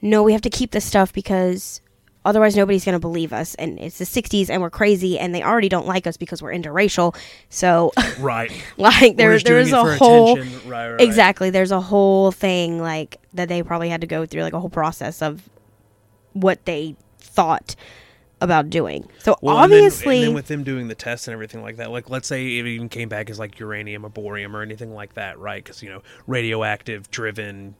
no, 0.00 0.22
we 0.22 0.32
have 0.32 0.40
to 0.40 0.48
keep 0.48 0.70
this 0.70 0.86
stuff 0.86 1.12
because 1.12 1.82
otherwise 2.24 2.54
nobody's 2.56 2.84
going 2.84 2.94
to 2.94 2.98
believe 3.00 3.32
us. 3.32 3.54
And 3.56 3.78
it's 3.78 3.98
the 3.98 4.04
60s 4.04 4.50
and 4.50 4.60
we're 4.62 4.70
crazy 4.70 5.18
and 5.18 5.34
they 5.34 5.42
already 5.42 5.68
don't 5.68 5.86
like 5.86 6.06
us 6.06 6.16
because 6.16 6.42
we're 6.42 6.52
interracial. 6.52 7.16
So, 7.48 7.92
Right. 8.20 8.52
like, 8.76 9.16
there, 9.16 9.28
We're 9.30 9.36
just 9.36 9.46
there 9.46 9.54
doing 9.56 9.66
is 9.68 9.72
it 9.72 9.76
a 9.76 9.96
whole. 9.96 10.36
Right, 10.38 10.90
right. 10.92 11.00
Exactly. 11.00 11.50
There's 11.50 11.70
a 11.72 11.80
whole 11.80 12.30
thing, 12.32 12.80
like, 12.80 13.18
that 13.34 13.48
they 13.48 13.62
probably 13.62 13.88
had 13.88 14.00
to 14.02 14.06
go 14.06 14.26
through, 14.26 14.42
like, 14.42 14.52
a 14.52 14.60
whole 14.60 14.68
process 14.70 15.22
of 15.22 15.48
what 16.32 16.64
they 16.66 16.94
thought 17.18 17.74
about 18.42 18.70
doing. 18.70 19.06
So, 19.18 19.36
Well, 19.42 19.58
and 19.58 19.70
then- 19.72 19.78
obviously. 19.84 20.16
and 20.18 20.28
then, 20.28 20.34
with 20.34 20.46
them 20.46 20.62
doing 20.64 20.88
the 20.88 20.94
tests 20.94 21.28
and 21.28 21.32
everything 21.34 21.62
like 21.62 21.76
that, 21.76 21.90
like 21.90 22.08
let's 22.08 22.26
say 22.26 22.42
it 22.58 22.66
even 22.66 22.88
came 22.88 23.08
back 23.08 23.28
as 23.28 23.38
like 23.38 23.58
uranium 23.58 24.04
or 24.06 24.08
borium 24.08 24.56
or 24.56 24.62
anything 24.62 24.94
like 24.94 25.12
that, 25.14 25.38
right? 25.38 25.62
Because 25.62 25.82
you 25.82 25.90
know, 25.90 26.02
radioactive 26.26 27.10
driven, 27.10 27.74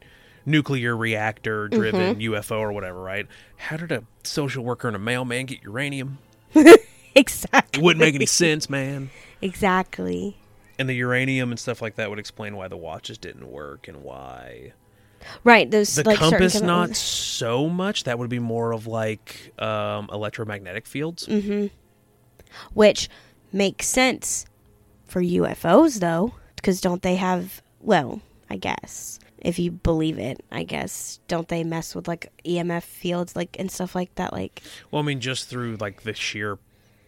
nuclear 0.45 0.95
reactor 0.95 1.67
driven 1.67 2.15
Mm-hmm. 2.15 2.33
UFO 2.33 2.59
or 2.59 2.71
whatever, 2.71 3.01
right? 3.01 3.27
How 3.57 3.77
did 3.77 3.91
a 3.91 4.03
social 4.23 4.63
worker 4.63 4.87
and 4.87 4.95
a 4.95 4.99
mailman 4.99 5.45
get 5.45 5.61
uranium? 5.63 6.17
exactly. 7.15 7.79
It 7.79 7.83
wouldn't 7.83 7.99
make 8.01 8.15
any 8.15 8.25
sense, 8.25 8.69
man. 8.69 9.09
Exactly. 9.41 10.37
And 10.79 10.89
the 10.89 10.93
uranium 10.95 11.51
and 11.51 11.59
stuff 11.59 11.81
like 11.81 11.95
that 11.95 12.09
would 12.09 12.19
explain 12.19 12.55
why 12.55 12.67
the 12.67 12.77
watches 12.77 13.17
didn't 13.17 13.47
work 13.49 13.87
and 13.87 14.03
why 14.03 14.73
Right. 15.43 15.69
Those, 15.69 15.93
the 15.93 16.03
like, 16.03 16.17
certain 16.17 16.31
compass 16.31 16.55
chemi- 16.59 16.65
not 16.65 16.95
so 16.95 17.69
much. 17.69 18.05
That 18.05 18.17
would 18.17 18.29
be 18.29 18.39
more 18.39 18.71
of 18.71 18.87
like 18.87 19.53
um, 19.61 20.09
electromagnetic 20.11 20.87
fields. 20.87 21.27
Mm-hmm. 21.27 21.67
which 22.73 23.07
makes 23.53 23.87
sense 23.87 24.45
for 25.05 25.21
UFOs 25.21 25.99
though, 25.99 26.33
because 26.55 26.81
don't 26.81 27.01
they 27.03 27.15
have? 27.17 27.61
Well, 27.79 28.21
I 28.49 28.57
guess 28.57 29.19
if 29.41 29.59
you 29.59 29.71
believe 29.71 30.17
it, 30.19 30.43
I 30.51 30.63
guess 30.63 31.19
don't 31.27 31.47
they 31.47 31.63
mess 31.63 31.93
with 31.95 32.07
like 32.07 32.31
EMF 32.45 32.83
fields 32.83 33.35
like 33.35 33.55
and 33.59 33.71
stuff 33.71 33.95
like 33.95 34.13
that? 34.15 34.33
Like, 34.33 34.61
Well, 34.91 35.01
I 35.01 35.05
mean, 35.05 35.19
just 35.19 35.47
through 35.49 35.77
like 35.77 36.03
the 36.03 36.13
sheer 36.13 36.57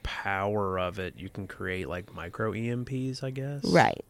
power 0.03 0.77
of 0.79 0.99
it, 0.99 1.13
you 1.17 1.29
can 1.29 1.47
create 1.47 1.87
like 1.87 2.13
micro 2.13 2.51
EMPs, 2.51 3.23
I 3.23 3.29
guess. 3.31 3.63
right? 3.65 4.03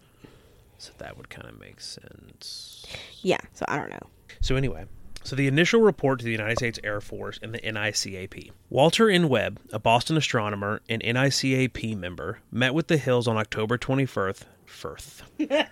So 0.77 0.91
that 0.97 1.17
would 1.17 1.29
kind 1.29 1.47
of 1.47 1.59
make 1.59 1.79
sense. 1.79 2.85
Yeah. 3.21 3.37
So 3.53 3.65
I 3.67 3.77
don't 3.77 3.89
know. 3.91 4.07
So 4.41 4.55
anyway, 4.55 4.85
so 5.23 5.35
the 5.35 5.47
initial 5.47 5.79
report 5.81 6.19
to 6.19 6.25
the 6.25 6.31
United 6.31 6.57
States 6.57 6.79
Air 6.83 6.99
Force 6.99 7.39
and 7.41 7.53
the 7.53 7.59
NICAP. 7.59 8.51
Walter 8.69 9.09
N. 9.09 9.29
Webb, 9.29 9.59
a 9.71 9.79
Boston 9.79 10.17
astronomer 10.17 10.81
and 10.89 11.01
NICAP 11.01 11.95
member, 11.97 12.39
met 12.51 12.73
with 12.73 12.87
the 12.87 12.97
Hills 12.97 13.27
on 13.27 13.37
October 13.37 13.77
21st, 13.77 14.41
Firth, 14.65 15.23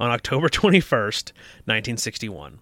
on 0.00 0.10
October 0.10 0.48
21st, 0.48 1.32
1961. 1.64 2.60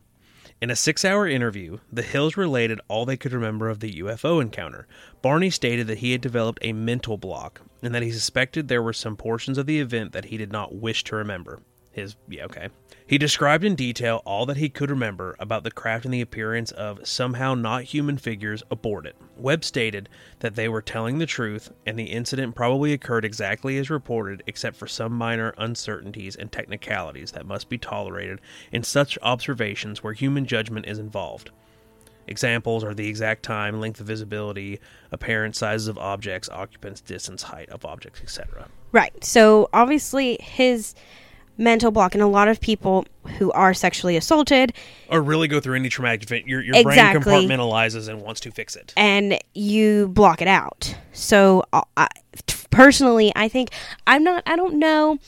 In 0.58 0.70
a 0.70 0.76
six 0.76 1.04
hour 1.04 1.28
interview, 1.28 1.78
the 1.92 2.02
Hills 2.02 2.36
related 2.36 2.80
all 2.88 3.04
they 3.04 3.18
could 3.18 3.32
remember 3.32 3.68
of 3.68 3.80
the 3.80 3.92
UFO 4.00 4.40
encounter. 4.40 4.86
Barney 5.20 5.50
stated 5.50 5.86
that 5.88 5.98
he 5.98 6.12
had 6.12 6.22
developed 6.22 6.60
a 6.62 6.72
mental 6.72 7.18
block 7.18 7.60
and 7.82 7.94
that 7.94 8.02
he 8.02 8.10
suspected 8.10 8.68
there 8.68 8.82
were 8.82 8.94
some 8.94 9.16
portions 9.16 9.58
of 9.58 9.66
the 9.66 9.80
event 9.80 10.12
that 10.12 10.26
he 10.26 10.38
did 10.38 10.50
not 10.50 10.74
wish 10.74 11.04
to 11.04 11.16
remember. 11.16 11.60
His 11.92 12.16
yeah, 12.28 12.46
okay. 12.46 12.68
He 13.08 13.18
described 13.18 13.62
in 13.62 13.76
detail 13.76 14.20
all 14.24 14.46
that 14.46 14.56
he 14.56 14.68
could 14.68 14.90
remember 14.90 15.36
about 15.38 15.62
the 15.62 15.70
craft 15.70 16.04
and 16.04 16.12
the 16.12 16.20
appearance 16.20 16.72
of 16.72 17.06
somehow 17.06 17.54
not 17.54 17.84
human 17.84 18.18
figures 18.18 18.64
aboard 18.68 19.06
it. 19.06 19.14
Webb 19.36 19.62
stated 19.62 20.08
that 20.40 20.56
they 20.56 20.68
were 20.68 20.82
telling 20.82 21.18
the 21.18 21.26
truth 21.26 21.70
and 21.86 21.96
the 21.96 22.06
incident 22.06 22.56
probably 22.56 22.92
occurred 22.92 23.24
exactly 23.24 23.78
as 23.78 23.90
reported 23.90 24.42
except 24.48 24.76
for 24.76 24.88
some 24.88 25.12
minor 25.12 25.54
uncertainties 25.56 26.34
and 26.34 26.50
technicalities 26.50 27.30
that 27.30 27.46
must 27.46 27.68
be 27.68 27.78
tolerated 27.78 28.40
in 28.72 28.82
such 28.82 29.16
observations 29.22 30.02
where 30.02 30.12
human 30.12 30.44
judgment 30.44 30.86
is 30.86 30.98
involved. 30.98 31.50
Examples 32.26 32.82
are 32.82 32.92
the 32.92 33.06
exact 33.06 33.44
time, 33.44 33.78
length 33.78 34.00
of 34.00 34.08
visibility, 34.08 34.80
apparent 35.12 35.54
sizes 35.54 35.86
of 35.86 35.96
objects, 35.96 36.48
occupants, 36.48 37.00
distance, 37.02 37.44
height 37.44 37.68
of 37.68 37.84
objects, 37.84 38.20
etc. 38.20 38.66
Right. 38.90 39.22
So 39.22 39.68
obviously 39.72 40.38
his 40.40 40.96
mental 41.58 41.90
block 41.90 42.14
and 42.14 42.22
a 42.22 42.26
lot 42.26 42.48
of 42.48 42.60
people 42.60 43.04
who 43.38 43.50
are 43.52 43.72
sexually 43.74 44.16
assaulted 44.16 44.72
Or 45.10 45.20
really 45.22 45.48
go 45.48 45.58
through 45.60 45.76
any 45.76 45.88
traumatic 45.88 46.22
event, 46.24 46.46
your, 46.46 46.60
your 46.62 46.76
Exactly. 46.76 47.20
brain 47.22 47.48
compartmentalizes 47.48 48.08
and 48.08 48.20
wants 48.22 48.40
to 48.42 48.50
fix 48.50 48.76
it. 48.76 48.92
and 48.96 49.38
you 49.54 50.08
block 50.08 50.40
it 50.42 50.48
out. 50.48 50.94
So 51.12 51.64
uh, 51.72 51.82
I, 51.96 52.08
personally, 52.70 53.32
I 53.34 53.48
think 53.48 53.70
I'm 54.06 54.22
not 54.24 54.42
I 54.46 54.56
don't 54.56 54.74
know 54.78 55.18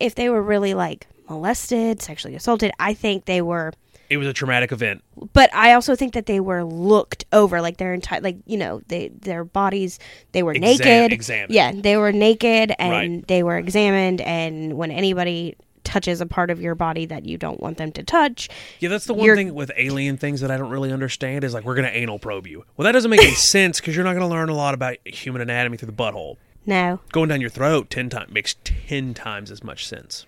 if 0.00 0.14
they 0.14 0.28
were 0.28 0.42
really 0.42 0.74
like 0.74 1.06
molested, 1.28 2.00
sexually 2.02 2.34
assaulted. 2.34 2.72
I 2.78 2.94
think 2.94 3.24
they 3.26 3.42
were 3.42 3.72
It 4.10 4.16
was 4.18 4.26
a 4.26 4.32
traumatic 4.32 4.72
event. 4.72 5.02
but 5.32 5.52
I 5.54 5.72
also 5.74 5.94
think 5.96 6.14
that 6.14 6.26
they 6.26 6.40
were 6.40 6.64
looked 6.64 7.24
over, 7.32 7.60
like 7.60 7.76
their 7.78 7.92
entire, 7.94 8.20
like 8.20 8.36
you 8.46 8.56
know, 8.56 8.80
they 8.88 9.08
their 9.08 9.44
bodies, 9.44 9.98
they 10.32 10.42
were 10.42 10.52
Exam- 10.52 10.78
naked. 10.78 11.12
examined. 11.12 11.50
Yeah, 11.54 11.72
they 11.74 11.96
were 11.96 12.12
naked 12.12 12.72
and 12.78 12.90
Right. 12.92 13.26
they 13.28 13.42
were 13.42 13.56
examined. 13.58 14.20
And 14.20 14.74
when 14.74 14.90
anybody 14.90 15.56
touches 15.88 16.20
a 16.20 16.26
part 16.26 16.50
of 16.50 16.60
your 16.60 16.74
body 16.74 17.06
that 17.06 17.24
you 17.24 17.36
don't 17.38 17.60
want 17.60 17.78
them 17.78 17.90
to 17.92 18.02
touch, 18.04 18.48
Yeah, 18.78 18.90
that's 18.90 19.06
the 19.06 19.14
one 19.14 19.24
You're- 19.24 19.36
thing 19.36 19.54
with 19.54 19.72
alien 19.76 20.16
things 20.18 20.40
that 20.42 20.50
I 20.50 20.56
don't 20.56 20.70
really 20.70 20.92
understand 20.92 21.42
is 21.44 21.54
like 21.54 21.64
we're 21.64 21.74
gonna 21.74 21.88
anal 21.92 22.18
probe 22.18 22.46
you. 22.46 22.64
Well, 22.76 22.84
that 22.84 22.92
doesn't 22.92 23.10
make 23.10 23.22
any 23.22 23.34
sense 23.34 23.80
because 23.80 23.96
you're 23.96 24.04
not 24.04 24.12
gonna 24.14 24.28
learn 24.28 24.48
a 24.50 24.54
lot 24.54 24.74
about 24.74 24.96
human 25.04 25.40
anatomy 25.42 25.76
through 25.78 25.86
the 25.86 25.92
butthole. 25.92 26.36
no, 26.66 27.00
Going 27.12 27.28
down 27.30 27.40
your 27.40 27.50
throat 27.50 27.90
ten 27.90 28.08
times 28.10 28.30
makes 28.32 28.54
ten 28.64 29.14
times 29.14 29.50
as 29.50 29.64
much 29.64 29.86
sense. 29.86 30.26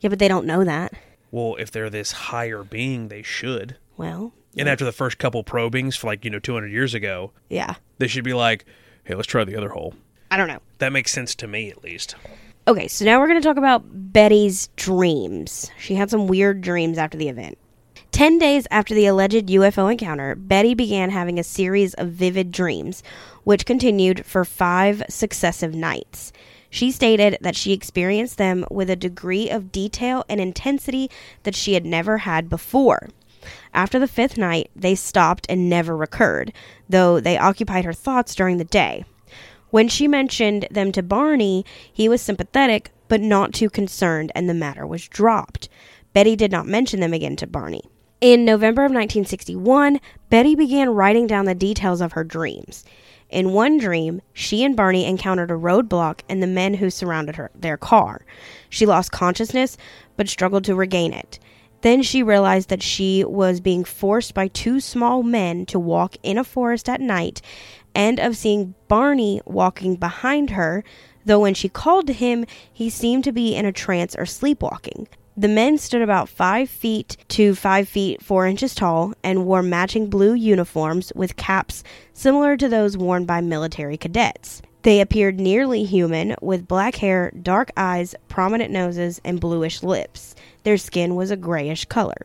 yeah, 0.00 0.08
but 0.10 0.18
they 0.18 0.28
don't 0.28 0.46
know 0.46 0.64
that. 0.64 0.92
Well, 1.30 1.56
if 1.58 1.70
they're 1.70 1.90
this 1.90 2.12
higher 2.12 2.62
being, 2.62 3.08
they 3.08 3.22
should. 3.22 3.76
Well, 3.96 4.32
And 4.58 4.68
after 4.68 4.84
the 4.84 4.92
first 4.92 5.18
couple 5.18 5.42
probings 5.44 5.96
for 5.96 6.06
like 6.08 6.24
you 6.24 6.30
know 6.30 6.38
200 6.38 6.68
years 6.68 6.94
ago, 6.94 7.32
yeah, 7.48 7.74
they 7.98 8.06
should 8.08 8.24
be 8.24 8.34
like, 8.34 8.64
"Hey, 9.04 9.14
let's 9.14 9.26
try 9.28 9.44
the 9.44 9.56
other 9.56 9.70
hole." 9.70 9.94
I 10.30 10.36
don't 10.36 10.48
know. 10.48 10.60
That 10.78 10.92
makes 10.92 11.12
sense 11.12 11.34
to 11.36 11.46
me, 11.46 11.70
at 11.70 11.84
least. 11.84 12.14
Okay, 12.68 12.88
so 12.88 13.04
now 13.04 13.20
we're 13.20 13.28
going 13.28 13.40
to 13.40 13.46
talk 13.46 13.58
about 13.58 13.84
Betty's 14.12 14.70
dreams. 14.74 15.70
She 15.78 15.94
had 15.94 16.10
some 16.10 16.26
weird 16.26 16.62
dreams 16.62 16.98
after 16.98 17.16
the 17.16 17.28
event. 17.28 17.58
Ten 18.10 18.38
days 18.38 18.66
after 18.72 18.92
the 18.92 19.06
alleged 19.06 19.46
UFO 19.46 19.88
encounter, 19.88 20.34
Betty 20.34 20.74
began 20.74 21.10
having 21.10 21.38
a 21.38 21.44
series 21.44 21.94
of 21.94 22.08
vivid 22.08 22.50
dreams, 22.50 23.04
which 23.44 23.66
continued 23.66 24.26
for 24.26 24.44
five 24.44 25.04
successive 25.08 25.76
nights. 25.76 26.32
She 26.68 26.90
stated 26.90 27.38
that 27.40 27.54
she 27.54 27.72
experienced 27.72 28.36
them 28.36 28.64
with 28.68 28.90
a 28.90 28.96
degree 28.96 29.48
of 29.48 29.70
detail 29.70 30.24
and 30.28 30.40
intensity 30.40 31.08
that 31.44 31.54
she 31.54 31.74
had 31.74 31.86
never 31.86 32.18
had 32.18 32.48
before. 32.48 33.10
After 33.74 34.00
the 34.00 34.08
fifth 34.08 34.36
night, 34.36 34.72
they 34.74 34.96
stopped 34.96 35.46
and 35.48 35.70
never 35.70 35.96
recurred, 35.96 36.52
though 36.88 37.20
they 37.20 37.38
occupied 37.38 37.84
her 37.84 37.92
thoughts 37.92 38.34
during 38.34 38.56
the 38.56 38.64
day. 38.64 39.04
When 39.76 39.88
she 39.88 40.08
mentioned 40.08 40.66
them 40.70 40.90
to 40.92 41.02
Barney, 41.02 41.62
he 41.92 42.08
was 42.08 42.22
sympathetic 42.22 42.92
but 43.08 43.20
not 43.20 43.52
too 43.52 43.68
concerned, 43.68 44.32
and 44.34 44.48
the 44.48 44.54
matter 44.54 44.86
was 44.86 45.06
dropped. 45.06 45.68
Betty 46.14 46.34
did 46.34 46.50
not 46.50 46.66
mention 46.66 47.00
them 47.00 47.12
again 47.12 47.36
to 47.36 47.46
Barney. 47.46 47.82
In 48.22 48.46
November 48.46 48.86
of 48.86 48.92
1961, 48.92 50.00
Betty 50.30 50.54
began 50.54 50.88
writing 50.94 51.26
down 51.26 51.44
the 51.44 51.54
details 51.54 52.00
of 52.00 52.12
her 52.12 52.24
dreams. 52.24 52.86
In 53.28 53.52
one 53.52 53.76
dream, 53.76 54.22
she 54.32 54.64
and 54.64 54.74
Barney 54.74 55.04
encountered 55.04 55.50
a 55.50 55.54
roadblock 55.58 56.20
and 56.26 56.42
the 56.42 56.46
men 56.46 56.72
who 56.72 56.88
surrounded 56.88 57.36
her 57.36 57.50
their 57.54 57.76
car. 57.76 58.24
She 58.70 58.86
lost 58.86 59.12
consciousness 59.12 59.76
but 60.16 60.30
struggled 60.30 60.64
to 60.64 60.74
regain 60.74 61.12
it. 61.12 61.38
Then 61.82 62.02
she 62.02 62.22
realized 62.22 62.70
that 62.70 62.82
she 62.82 63.24
was 63.24 63.60
being 63.60 63.84
forced 63.84 64.32
by 64.32 64.48
two 64.48 64.80
small 64.80 65.22
men 65.22 65.66
to 65.66 65.78
walk 65.78 66.16
in 66.22 66.38
a 66.38 66.44
forest 66.44 66.88
at 66.88 67.02
night 67.02 67.42
and 67.96 68.20
of 68.20 68.36
seeing 68.36 68.74
Barney 68.88 69.40
walking 69.46 69.96
behind 69.96 70.50
her, 70.50 70.84
though 71.24 71.40
when 71.40 71.54
she 71.54 71.68
called 71.68 72.06
to 72.06 72.12
him, 72.12 72.44
he 72.70 72.90
seemed 72.90 73.24
to 73.24 73.32
be 73.32 73.56
in 73.56 73.64
a 73.64 73.72
trance 73.72 74.14
or 74.14 74.26
sleepwalking. 74.26 75.08
The 75.34 75.48
men 75.48 75.78
stood 75.78 76.02
about 76.02 76.28
five 76.28 76.68
feet 76.68 77.16
to 77.28 77.54
five 77.54 77.88
feet 77.88 78.22
four 78.22 78.46
inches 78.46 78.74
tall 78.74 79.14
and 79.24 79.46
wore 79.46 79.62
matching 79.62 80.08
blue 80.08 80.34
uniforms 80.34 81.10
with 81.14 81.36
caps 81.36 81.82
similar 82.12 82.56
to 82.58 82.68
those 82.68 82.96
worn 82.96 83.24
by 83.24 83.40
military 83.40 83.96
cadets. 83.96 84.60
They 84.82 85.00
appeared 85.00 85.40
nearly 85.40 85.84
human, 85.84 86.36
with 86.40 86.68
black 86.68 86.96
hair, 86.96 87.32
dark 87.42 87.72
eyes, 87.76 88.14
prominent 88.28 88.70
noses, 88.70 89.20
and 89.24 89.40
bluish 89.40 89.82
lips. 89.82 90.34
Their 90.62 90.76
skin 90.76 91.16
was 91.16 91.30
a 91.30 91.36
grayish 91.36 91.86
color. 91.86 92.18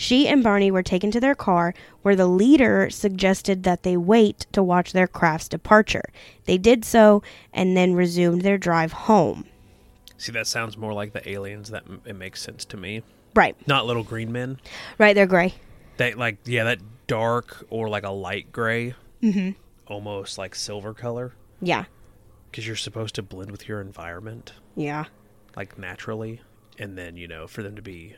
She 0.00 0.26
and 0.28 0.42
Barney 0.42 0.70
were 0.70 0.82
taken 0.82 1.10
to 1.10 1.20
their 1.20 1.34
car, 1.34 1.74
where 2.00 2.16
the 2.16 2.26
leader 2.26 2.88
suggested 2.88 3.64
that 3.64 3.82
they 3.82 3.98
wait 3.98 4.46
to 4.52 4.62
watch 4.62 4.94
their 4.94 5.06
craft's 5.06 5.46
departure. 5.46 6.04
They 6.46 6.56
did 6.56 6.86
so 6.86 7.22
and 7.52 7.76
then 7.76 7.92
resumed 7.92 8.40
their 8.40 8.56
drive 8.56 8.92
home. 8.92 9.44
See, 10.16 10.32
that 10.32 10.46
sounds 10.46 10.78
more 10.78 10.94
like 10.94 11.12
the 11.12 11.28
aliens. 11.28 11.68
That 11.68 11.82
m- 11.86 12.00
it 12.06 12.16
makes 12.16 12.40
sense 12.40 12.64
to 12.64 12.78
me. 12.78 13.02
Right, 13.34 13.54
Not 13.66 13.84
little 13.84 14.02
green 14.02 14.32
men. 14.32 14.58
right, 14.96 15.14
they're 15.14 15.26
gray. 15.26 15.52
That 15.98 16.16
like 16.16 16.38
yeah, 16.46 16.64
that 16.64 16.78
dark 17.06 17.66
or 17.68 17.90
like 17.90 18.04
a 18.04 18.10
light 18.10 18.50
gray, 18.52 18.94
mm-hmm. 19.22 19.50
almost 19.86 20.38
like 20.38 20.54
silver 20.54 20.94
color, 20.94 21.34
Yeah, 21.60 21.84
because 22.50 22.66
you're 22.66 22.74
supposed 22.74 23.16
to 23.16 23.22
blend 23.22 23.50
with 23.50 23.68
your 23.68 23.82
environment 23.82 24.54
yeah. 24.76 25.04
like 25.56 25.78
naturally, 25.78 26.40
and 26.78 26.96
then 26.96 27.18
you 27.18 27.28
know 27.28 27.46
for 27.46 27.62
them 27.62 27.76
to 27.76 27.82
be 27.82 28.16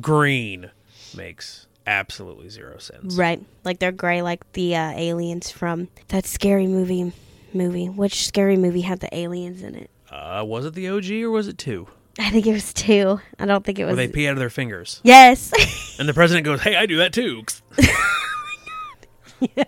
green 0.00 0.70
makes 1.16 1.66
absolutely 1.86 2.48
zero 2.48 2.78
sense. 2.78 3.16
Right, 3.16 3.40
like 3.64 3.78
they're 3.78 3.92
gray, 3.92 4.22
like 4.22 4.50
the 4.52 4.76
uh, 4.76 4.90
aliens 4.92 5.50
from 5.50 5.88
that 6.08 6.26
scary 6.26 6.66
movie. 6.66 7.12
Movie. 7.54 7.88
Which 7.88 8.26
scary 8.26 8.56
movie 8.58 8.82
had 8.82 9.00
the 9.00 9.08
aliens 9.16 9.62
in 9.62 9.76
it? 9.76 9.88
Uh, 10.10 10.42
was 10.46 10.66
it 10.66 10.74
the 10.74 10.90
OG 10.90 11.10
or 11.22 11.30
was 11.30 11.48
it 11.48 11.56
two? 11.56 11.88
I 12.18 12.28
think 12.30 12.46
it 12.46 12.52
was 12.52 12.74
two. 12.74 13.18
I 13.38 13.46
don't 13.46 13.64
think 13.64 13.78
it 13.78 13.84
Where 13.84 13.92
was. 13.94 13.96
they 13.96 14.08
pee 14.08 14.26
out 14.28 14.32
of 14.32 14.38
their 14.38 14.50
fingers, 14.50 15.00
yes. 15.04 15.52
and 15.98 16.06
the 16.08 16.12
president 16.12 16.44
goes, 16.44 16.60
"Hey, 16.60 16.76
I 16.76 16.84
do 16.86 16.96
that 16.98 17.12
too." 17.14 17.44
Yes. 19.54 19.66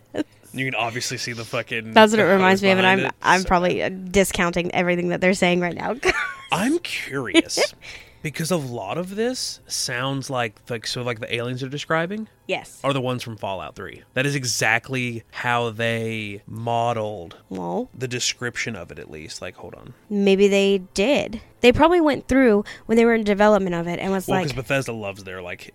You 0.52 0.64
can 0.64 0.74
obviously 0.74 1.18
see 1.18 1.32
the 1.32 1.44
fucking. 1.44 1.92
That's 1.92 2.12
what 2.12 2.20
it 2.20 2.24
reminds 2.24 2.62
me 2.62 2.70
of, 2.70 2.78
and 2.78 2.86
I'm 2.86 3.00
it. 3.00 3.12
I'm 3.22 3.42
So- 3.42 3.48
probably 3.48 3.88
discounting 3.90 4.74
everything 4.74 5.08
that 5.10 5.20
they're 5.20 5.34
saying 5.34 5.60
right 5.60 5.74
now. 5.74 5.96
I'm 6.52 6.78
curious 6.78 7.74
because 8.22 8.50
a 8.50 8.56
lot 8.56 8.98
of 8.98 9.16
this 9.16 9.60
sounds 9.66 10.30
like 10.30 10.60
like 10.68 10.86
so 10.86 11.02
like 11.02 11.20
the 11.20 11.34
aliens 11.34 11.62
are 11.62 11.68
describing 11.68 12.28
yes. 12.46 12.80
are 12.82 12.92
the 12.92 13.00
ones 13.00 13.22
from 13.22 13.36
Fallout 13.36 13.76
3. 13.76 14.02
That 14.14 14.26
is 14.26 14.34
exactly 14.34 15.24
how 15.30 15.70
they 15.70 16.42
modeled 16.46 17.36
Well, 17.48 17.88
the 17.94 18.08
description 18.08 18.76
of 18.76 18.90
it 18.90 18.98
at 18.98 19.10
least. 19.10 19.40
Like 19.40 19.56
hold 19.56 19.74
on. 19.74 19.94
maybe 20.10 20.48
they 20.48 20.78
did. 20.94 21.40
They 21.60 21.72
probably 21.72 22.00
went 22.00 22.28
through 22.28 22.64
when 22.86 22.96
they 22.96 23.04
were 23.04 23.14
in 23.14 23.24
development 23.24 23.74
of 23.74 23.86
it 23.86 23.98
and 23.98 24.12
was 24.12 24.28
Well, 24.28 24.38
like, 24.38 24.48
because 24.48 24.56
Bethesda 24.56 24.92
loves 24.92 25.24
their 25.24 25.42
like 25.42 25.74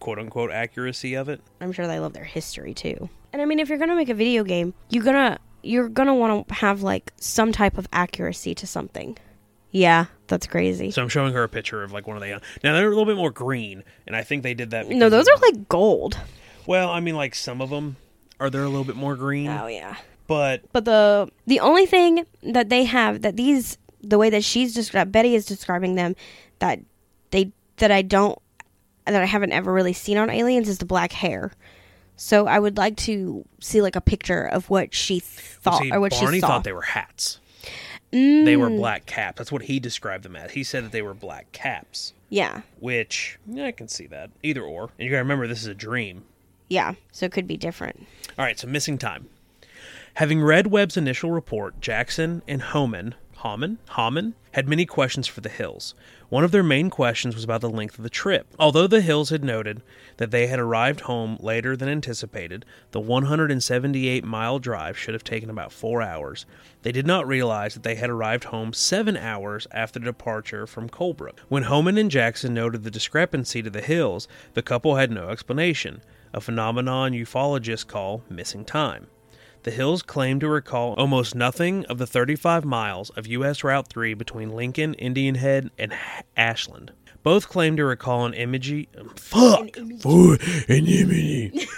quote 0.00 0.18
unquote 0.18 0.50
accuracy 0.50 1.14
of 1.14 1.28
it. 1.28 1.40
I'm 1.60 1.72
sure 1.72 1.86
they 1.86 2.00
love 2.00 2.12
their 2.12 2.24
history 2.24 2.74
too. 2.74 3.08
And 3.32 3.40
I 3.40 3.44
mean, 3.44 3.58
if 3.60 3.68
you're 3.68 3.78
gonna 3.78 3.94
make 3.94 4.08
a 4.08 4.14
video 4.14 4.44
game, 4.44 4.74
you're 4.88 5.04
gonna 5.04 5.38
you're 5.62 5.88
gonna 5.88 6.14
want 6.14 6.48
to 6.48 6.54
have 6.54 6.82
like 6.82 7.12
some 7.20 7.52
type 7.52 7.78
of 7.78 7.86
accuracy 7.92 8.54
to 8.56 8.66
something. 8.66 9.18
Yeah, 9.72 10.06
that's 10.26 10.46
crazy. 10.46 10.90
So 10.90 11.02
I'm 11.02 11.08
showing 11.08 11.32
her 11.32 11.42
a 11.44 11.48
picture 11.48 11.82
of 11.82 11.92
like 11.92 12.06
one 12.06 12.16
of 12.16 12.22
the 12.22 12.40
now 12.64 12.72
they're 12.74 12.86
a 12.86 12.88
little 12.90 13.04
bit 13.06 13.16
more 13.16 13.30
green, 13.30 13.84
and 14.06 14.16
I 14.16 14.22
think 14.22 14.42
they 14.42 14.54
did 14.54 14.70
that. 14.70 14.88
no, 14.88 15.08
those 15.08 15.28
are 15.28 15.36
like 15.38 15.68
gold. 15.68 16.18
well, 16.66 16.90
I 16.90 17.00
mean 17.00 17.16
like 17.16 17.34
some 17.34 17.60
of 17.60 17.70
them 17.70 17.96
are 18.40 18.50
they're 18.50 18.64
a 18.64 18.68
little 18.68 18.84
bit 18.84 18.96
more 18.96 19.16
green, 19.16 19.48
Oh 19.48 19.66
yeah. 19.66 19.96
but 20.26 20.62
But 20.72 20.84
the 20.84 21.30
the 21.46 21.60
only 21.60 21.86
thing 21.86 22.24
that 22.42 22.68
they 22.68 22.84
have 22.84 23.22
that 23.22 23.36
these 23.36 23.78
the 24.02 24.18
way 24.18 24.30
that 24.30 24.42
she's 24.44 24.74
described 24.74 25.12
Betty 25.12 25.34
is 25.34 25.44
describing 25.46 25.94
them 25.94 26.16
that 26.58 26.80
they 27.30 27.52
that 27.76 27.90
I 27.92 28.02
don't 28.02 28.38
that 29.06 29.20
I 29.22 29.26
haven't 29.26 29.52
ever 29.52 29.72
really 29.72 29.92
seen 29.92 30.16
on 30.18 30.30
aliens 30.30 30.68
is 30.68 30.78
the 30.78 30.84
black 30.86 31.12
hair. 31.12 31.52
So 32.16 32.46
I 32.46 32.58
would 32.58 32.76
like 32.76 32.96
to 32.98 33.44
see 33.60 33.80
like 33.82 33.96
a 33.96 34.00
picture 34.00 34.42
of 34.44 34.68
what 34.68 34.94
she 34.94 35.20
thought 35.20 35.80
see, 35.82 35.90
or 35.92 36.00
what 36.00 36.12
Barney 36.12 36.36
she 36.36 36.40
saw. 36.40 36.48
thought 36.48 36.64
they 36.64 36.72
were 36.72 36.82
hats. 36.82 37.40
They 38.12 38.56
were 38.56 38.68
Mm, 38.70 38.76
black 38.78 39.06
caps. 39.06 39.38
That's 39.38 39.52
what 39.52 39.62
he 39.62 39.78
described 39.78 40.24
them 40.24 40.34
as. 40.36 40.50
He 40.52 40.64
said 40.64 40.84
that 40.84 40.90
they 40.92 41.02
were 41.02 41.14
black 41.14 41.52
caps, 41.52 42.12
Yeah. 42.28 42.62
which 42.80 43.38
yeah, 43.46 43.66
I 43.66 43.72
can 43.72 43.86
see 43.88 44.06
that 44.08 44.30
either 44.42 44.62
or. 44.62 44.90
And 44.98 45.04
you 45.04 45.10
got 45.10 45.16
to 45.18 45.22
remember 45.22 45.46
this 45.46 45.60
is 45.60 45.66
a 45.68 45.74
dream. 45.74 46.24
Yeah. 46.68 46.94
So 47.12 47.26
it 47.26 47.32
could 47.32 47.46
be 47.46 47.56
different. 47.56 48.06
All 48.38 48.44
right, 48.44 48.58
so 48.58 48.66
missing 48.66 48.98
time. 48.98 49.28
Having 50.14 50.42
read 50.42 50.66
Webb's 50.66 50.96
initial 50.96 51.30
report, 51.30 51.80
Jackson 51.80 52.42
and 52.48 52.60
Hohman, 52.62 53.14
Haman, 53.42 53.78
Haman 53.96 54.34
had 54.52 54.68
many 54.68 54.84
questions 54.86 55.26
for 55.28 55.40
the 55.40 55.48
Hills. 55.48 55.94
One 56.30 56.44
of 56.44 56.52
their 56.52 56.62
main 56.62 56.90
questions 56.90 57.34
was 57.34 57.42
about 57.42 57.60
the 57.60 57.68
length 57.68 57.98
of 57.98 58.04
the 58.04 58.08
trip. 58.08 58.46
Although 58.56 58.86
the 58.86 59.00
Hills 59.00 59.30
had 59.30 59.42
noted 59.42 59.82
that 60.18 60.30
they 60.30 60.46
had 60.46 60.60
arrived 60.60 61.00
home 61.00 61.36
later 61.40 61.76
than 61.76 61.88
anticipated, 61.88 62.64
the 62.92 63.00
178 63.00 64.24
mile 64.24 64.60
drive 64.60 64.96
should 64.96 65.12
have 65.12 65.24
taken 65.24 65.50
about 65.50 65.72
four 65.72 66.00
hours. 66.00 66.46
They 66.82 66.92
did 66.92 67.04
not 67.04 67.26
realize 67.26 67.74
that 67.74 67.82
they 67.82 67.96
had 67.96 68.10
arrived 68.10 68.44
home 68.44 68.72
seven 68.72 69.16
hours 69.16 69.66
after 69.72 69.98
departure 69.98 70.68
from 70.68 70.88
Colebrook. 70.88 71.40
When 71.48 71.64
Hohman 71.64 71.98
and 71.98 72.12
Jackson 72.12 72.54
noted 72.54 72.84
the 72.84 72.92
discrepancy 72.92 73.60
to 73.62 73.70
the 73.70 73.80
Hills, 73.80 74.28
the 74.54 74.62
couple 74.62 74.94
had 74.94 75.10
no 75.10 75.30
explanation, 75.30 76.00
a 76.32 76.40
phenomenon 76.40 77.10
ufologists 77.10 77.84
call 77.84 78.22
missing 78.30 78.64
time. 78.64 79.08
The 79.62 79.70
Hills 79.70 80.00
claim 80.02 80.40
to 80.40 80.48
recall 80.48 80.94
almost 80.94 81.34
nothing 81.34 81.84
of 81.86 81.98
the 81.98 82.06
35 82.06 82.64
miles 82.64 83.10
of 83.10 83.26
U.S. 83.26 83.62
Route 83.62 83.88
3 83.88 84.14
between 84.14 84.48
Lincoln, 84.56 84.94
Indian 84.94 85.34
Head, 85.34 85.70
and 85.76 85.94
Ashland. 86.34 86.92
Both 87.22 87.50
claim 87.50 87.76
to 87.76 87.84
recall 87.84 88.24
an 88.24 88.32
image. 88.32 88.88
Um, 88.96 89.10
fuck! 89.16 89.76
For 90.00 90.38
an 90.68 90.86
image. 90.86 91.68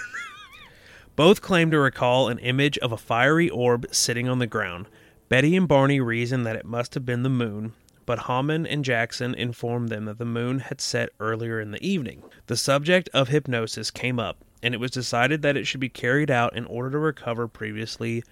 Both 1.17 1.41
claim 1.41 1.71
to 1.71 1.79
recall 1.79 2.29
an 2.29 2.39
image 2.39 2.77
of 2.77 2.93
a 2.93 2.97
fiery 2.97 3.49
orb 3.49 3.85
sitting 3.91 4.29
on 4.29 4.39
the 4.39 4.47
ground. 4.47 4.87
Betty 5.27 5.55
and 5.57 5.67
Barney 5.67 5.99
reason 5.99 6.43
that 6.43 6.55
it 6.55 6.65
must 6.65 6.93
have 6.93 7.05
been 7.05 7.23
the 7.23 7.29
moon, 7.29 7.73
but 8.05 8.19
Hammond 8.19 8.65
and 8.67 8.85
Jackson 8.85 9.35
informed 9.35 9.89
them 9.89 10.05
that 10.05 10.19
the 10.19 10.25
moon 10.25 10.59
had 10.59 10.79
set 10.79 11.09
earlier 11.19 11.59
in 11.59 11.71
the 11.71 11.85
evening. 11.85 12.23
The 12.47 12.55
subject 12.55 13.09
of 13.13 13.27
hypnosis 13.27 13.91
came 13.91 14.19
up, 14.19 14.37
and 14.63 14.73
it 14.73 14.79
was 14.79 14.89
decided 14.89 15.41
that 15.43 15.57
it 15.57 15.67
should 15.67 15.81
be 15.81 15.89
carried 15.89 16.31
out 16.31 16.55
in 16.55 16.65
order 16.65 16.89
to 16.89 16.97
recover 16.97 17.47
previously 17.47 18.23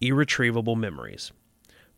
irretrievable 0.00 0.76
memories. 0.76 1.32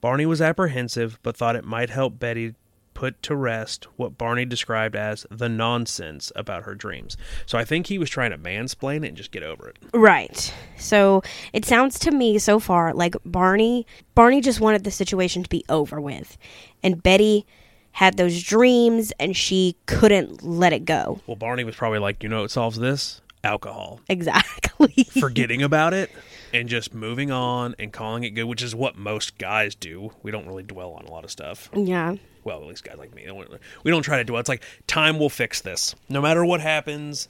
Barney 0.01 0.25
was 0.25 0.41
apprehensive, 0.41 1.19
but 1.23 1.37
thought 1.37 1.57
it 1.57 1.65
might 1.65 1.91
help 1.91 2.19
Betty 2.19 2.55
put 2.95 3.23
to 3.23 3.37
rest 3.37 3.87
what 3.97 4.17
Barney 4.17 4.45
described 4.45 4.97
as 4.97 5.27
the 5.31 5.49
nonsense 5.49 6.33
about 6.37 6.65
her 6.65 6.75
dreams. 6.75 7.17
So 7.47 7.59
I 7.59 7.65
think 7.65 7.87
he 7.87 7.99
was 7.99 8.11
trying 8.11 8.31
to 8.31 8.39
mansplain 8.39 9.05
it 9.05 9.09
and 9.09 9.17
just 9.17 9.31
get 9.31 9.43
over 9.43 9.69
it. 9.69 9.79
Right. 9.93 10.53
So 10.77 11.23
it 11.53 11.65
sounds 11.65 11.99
to 12.01 12.11
me 12.11 12.39
so 12.39 12.59
far 12.59 12.95
like 12.95 13.15
Barney 13.25 13.87
Barney 14.15 14.41
just 14.41 14.61
wanted 14.61 14.85
the 14.85 14.91
situation 14.91 15.43
to 15.43 15.49
be 15.49 15.65
over 15.69 16.01
with. 16.01 16.37
And 16.83 17.03
Betty 17.03 17.47
had 17.93 18.17
those 18.17 18.43
dreams 18.43 19.13
and 19.19 19.37
she 19.37 19.77
couldn't 19.87 20.43
let 20.43 20.73
it 20.73 20.85
go. 20.85 21.21
Well, 21.27 21.37
Barney 21.37 21.65
was 21.65 21.75
probably 21.75 21.99
like, 21.99 22.23
you 22.23 22.29
know 22.29 22.43
what 22.43 22.51
solves 22.51 22.79
this? 22.79 23.21
Alcohol. 23.43 24.01
Exactly. 24.09 25.05
Forgetting 25.21 25.63
about 25.63 25.95
it 25.95 26.11
and 26.53 26.69
just 26.69 26.93
moving 26.95 27.31
on 27.31 27.75
and 27.79 27.93
calling 27.93 28.25
it 28.25 28.31
good, 28.31 28.45
which 28.45 28.63
is 28.63 28.75
what 28.75 28.97
most 28.97 29.39
guys 29.39 29.75
do. 29.75 30.13
We 30.23 30.31
don't 30.31 30.47
really 30.47 30.63
dwell 30.63 30.93
on 30.93 31.05
a 31.07 31.11
lot 31.11 31.25
of 31.25 31.31
stuff. 31.31 31.71
yeah. 31.75 32.17
Well, 32.43 32.63
at 32.63 32.67
least 32.69 32.85
guys 32.85 32.97
like 32.99 33.15
me. 33.15 33.27
We 33.85 33.91
don't 33.91 34.03
try 34.03 34.17
to 34.17 34.25
dwell. 34.25 34.41
It's 34.41 34.49
like 34.49 34.63
time 34.87 35.19
will 35.19 35.29
fix 35.29 35.61
this. 35.61 35.95
No 36.09 36.23
matter 36.23 36.43
what 36.45 36.61
happens, 36.63 37.29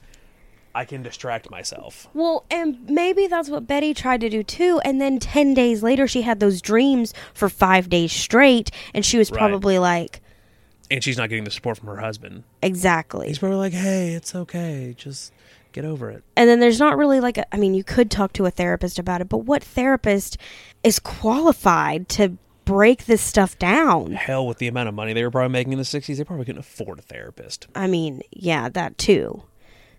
I 0.73 0.85
can 0.85 1.03
distract 1.03 1.51
myself. 1.51 2.07
Well, 2.15 2.45
and 2.49 2.89
maybe 2.89 3.27
that's 3.27 3.49
what 3.49 3.67
Betty 3.67 3.93
tried 3.93 4.21
to 4.21 4.29
do 4.31 4.45
too. 4.45 4.81
And 4.85 5.01
then 5.01 5.19
10 5.19 5.53
days 5.53 5.83
later, 5.83 6.07
she 6.07 6.23
had 6.23 6.39
those 6.39 6.63
dreams 6.63 7.13
for 7.35 7.49
five 7.49 7.89
days 7.89 8.13
straight. 8.13 8.71
And 8.95 9.05
she 9.05 9.19
was 9.19 9.33
Right. 9.33 9.39
probably 9.39 9.81
like, 9.81 10.21
And 10.93 11.03
she's 11.03 11.19
not 11.19 11.29
getting 11.29 11.45
the 11.45 11.51
support 11.51 11.79
from 11.79 11.89
her 11.89 11.97
husband. 11.99 12.45
exactly. 12.63 13.27
He's 13.27 13.39
probably 13.41 13.59
like, 13.59 13.73
hey, 13.73 14.11
it's 14.13 14.33
okay. 14.37 14.95
Just 14.97 15.33
get 15.73 15.85
over 15.85 16.11
it. 16.11 16.23
And 16.37 16.49
then 16.49 16.61
there's 16.61 16.79
not 16.79 16.97
really 16.97 17.21
like, 17.21 17.39
a, 17.39 17.55
I 17.55 17.59
mean, 17.59 17.75
you 17.75 17.85
could 17.85 18.11
talk 18.11 18.33
to 18.35 18.47
a 18.47 18.51
therapist 18.51 18.99
about 18.99 19.21
it, 19.21 19.29
but 19.29 19.39
what 19.39 19.63
therapist 19.63 20.37
is 20.83 20.99
qualified 20.99 22.09
to 22.11 22.37
break 22.65 23.07
this 23.07 23.21
stuff 23.23 23.59
down? 23.59 24.13
Hell, 24.13 24.47
with 24.47 24.59
the 24.59 24.69
amount 24.69 24.89
of 24.89 24.95
money 24.95 25.13
they 25.13 25.23
were 25.25 25.31
probably 25.31 25.51
making 25.53 25.73
in 25.73 25.79
the 25.79 25.85
60s, 25.85 26.17
they 26.17 26.25
probably 26.25 26.45
couldn't 26.45 26.61
afford 26.61 26.99
a 26.99 27.03
therapist. 27.03 27.67
I 27.75 27.87
mean, 27.87 28.23
yeah, 28.31 28.69
that 28.71 28.97
too. 28.99 29.43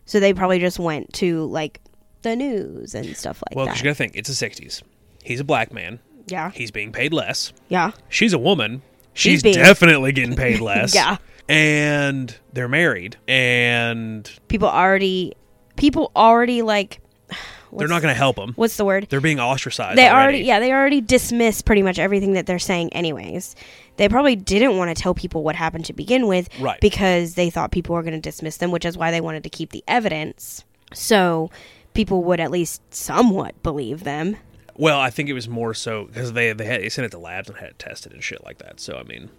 So 0.06 0.20
they 0.20 0.34
probably 0.34 0.60
just 0.60 0.80
went 0.80 1.14
to 1.16 1.46
like 1.46 1.80
the 2.22 2.36
news 2.36 2.94
and 2.96 3.16
stuff 3.16 3.42
like 3.42 3.52
that. 3.52 3.56
Well, 3.56 3.66
because 3.66 3.80
that. 3.80 3.84
you 3.86 3.90
got 3.90 3.94
to 3.94 3.96
think, 3.96 4.16
it's 4.16 4.40
the 4.40 4.46
60s. 4.50 4.82
He's 5.24 5.40
a 5.40 5.44
black 5.44 5.72
man. 5.74 6.00
yeah. 6.28 6.52
He's 6.52 6.72
being 6.72 6.92
paid 6.92 7.14
less. 7.14 7.54
Yeah. 7.70 7.92
She's 8.10 8.34
a 8.34 8.40
woman. 8.40 8.82
She's 9.14 9.44
being- 9.44 9.56
definitely 9.56 10.12
getting 10.12 10.36
paid 10.36 10.60
less. 10.62 10.96
Yeah. 10.96 11.18
And 11.50 12.34
they're 12.54 12.68
married. 12.70 13.18
And 13.28 14.30
People 14.48 14.70
already, 14.70 15.34
people 15.76 16.12
already 16.16 16.62
like, 16.62 17.00
they're 17.74 17.88
not 17.88 18.02
going 18.02 18.14
to 18.14 18.18
help 18.18 18.36
them. 18.36 18.54
What's 18.56 18.78
the 18.78 18.86
word? 18.86 19.08
They're 19.10 19.22
being 19.22 19.40
ostracized. 19.40 19.98
they 19.98 20.08
already. 20.10 20.16
already 20.38 20.40
yeah 20.40 20.60
they 20.60 20.72
already 20.74 21.02
dismiss 21.02 21.62
pretty 21.62 21.82
much 21.84 22.00
everything 22.00 22.34
that 22.34 22.46
they're 22.46 22.60
saying 22.60 22.92
anyways 22.94 23.56
they 23.98 24.10
probably 24.10 24.36
didn't 24.36 24.78
want 24.78 24.96
to 24.96 25.02
tell 25.02 25.14
people 25.14 25.44
what 25.44 25.56
happened 25.56 25.86
to 25.86 25.94
begin 25.94 26.28
with 26.28 26.50
Right. 26.60 26.80
because 26.82 27.36
they 27.36 27.50
thought 27.50 27.72
people 27.72 27.96
were 27.96 28.04
going 28.04 28.14
to 28.14 28.20
dismiss 28.20 28.58
them 28.58 28.72
which 28.72 28.84
is 28.86 28.98
why 28.98 29.12
they 29.12 29.22
wanted 29.22 29.44
to 29.44 29.50
keep 29.50 29.70
the 29.72 29.84
evidence 29.88 30.64
so 30.94 31.50
people 31.94 32.24
would 32.26 32.40
at 32.42 32.52
least 32.52 32.82
somewhat 32.94 33.62
believe 33.64 34.04
them 34.04 34.36
Well, 34.76 35.00
I 35.00 35.10
think 35.10 35.30
it 35.30 35.34
was 35.34 35.48
more 35.48 35.74
so 35.74 36.06
because 36.06 36.34
they 36.34 36.52
they, 36.54 36.66
had, 36.66 36.82
they 36.82 36.90
sent 36.90 37.06
it 37.06 37.12
to 37.12 37.20
labs 37.20 37.48
and 37.50 37.58
had 37.58 37.70
it 37.70 37.80
tested 37.80 38.12
and 38.14 38.22
shit 38.24 38.44
like 38.44 38.58
that. 38.58 38.80
So 38.82 38.98
I 38.98 39.04
mean, 39.04 39.30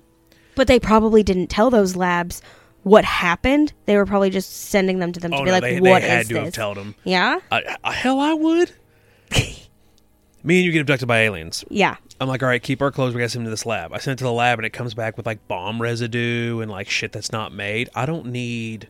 but 0.55 0.69
they 0.69 0.79
probably 0.81 1.23
didn't 1.23 1.49
tell 1.49 1.69
those 1.71 1.97
labs 1.97 2.41
what 2.83 3.05
happened 3.05 3.73
they 3.87 3.97
were 3.97 4.07
probably 4.07 4.31
just 4.31 4.51
sending 4.69 4.99
them 4.99 5.13
to 5.13 5.21
them 5.21 5.31
to 5.31 5.37
oh 5.37 5.41
be 5.41 5.47
no, 5.47 5.53
like 5.53 5.63
they, 5.63 5.81
what 5.81 6.03
they 6.03 6.07
is 6.09 6.13
had 6.13 6.27
to 6.29 6.35
have 6.37 6.45
this 6.47 6.55
told 6.55 6.77
them. 6.77 6.95
yeah 7.05 7.39
I, 7.51 7.77
I, 7.85 7.93
hell, 7.93 8.19
I 8.21 8.35
would. 8.35 8.73
Me 10.45 10.57
and 10.59 10.65
you 10.67 10.73
get 10.73 10.81
abducted 10.81 11.07
by 11.07 11.21
aliens. 11.21 11.65
yeah 11.69 11.97
I'm 12.21 12.29
like, 12.29 12.43
all 12.43 12.49
right, 12.49 12.63
keep 12.63 12.81
our 12.83 12.93
clothes. 12.93 13.15
We 13.15 13.19
got 13.19 13.27
to 13.27 13.29
send 13.31 13.41
them 13.41 13.47
to 13.47 13.51
this 13.51 13.67
lab. 13.67 13.93
I 13.93 13.99
send 13.99 14.13
it 14.13 14.19
to 14.19 14.25
the 14.25 14.33
lab, 14.33 14.61
and 14.61 14.67
it 14.67 14.71
comes 14.71 14.95
back 14.95 15.17
with 15.17 15.27
like 15.27 15.49
bomb 15.49 15.83
residue 15.83 16.61
and 16.61 16.71
like 16.71 16.89
shit 16.89 17.11
that's 17.11 17.33
not 17.33 17.53
made. 17.53 17.89
I 17.97 18.07
don't 18.07 18.27
need, 18.27 18.89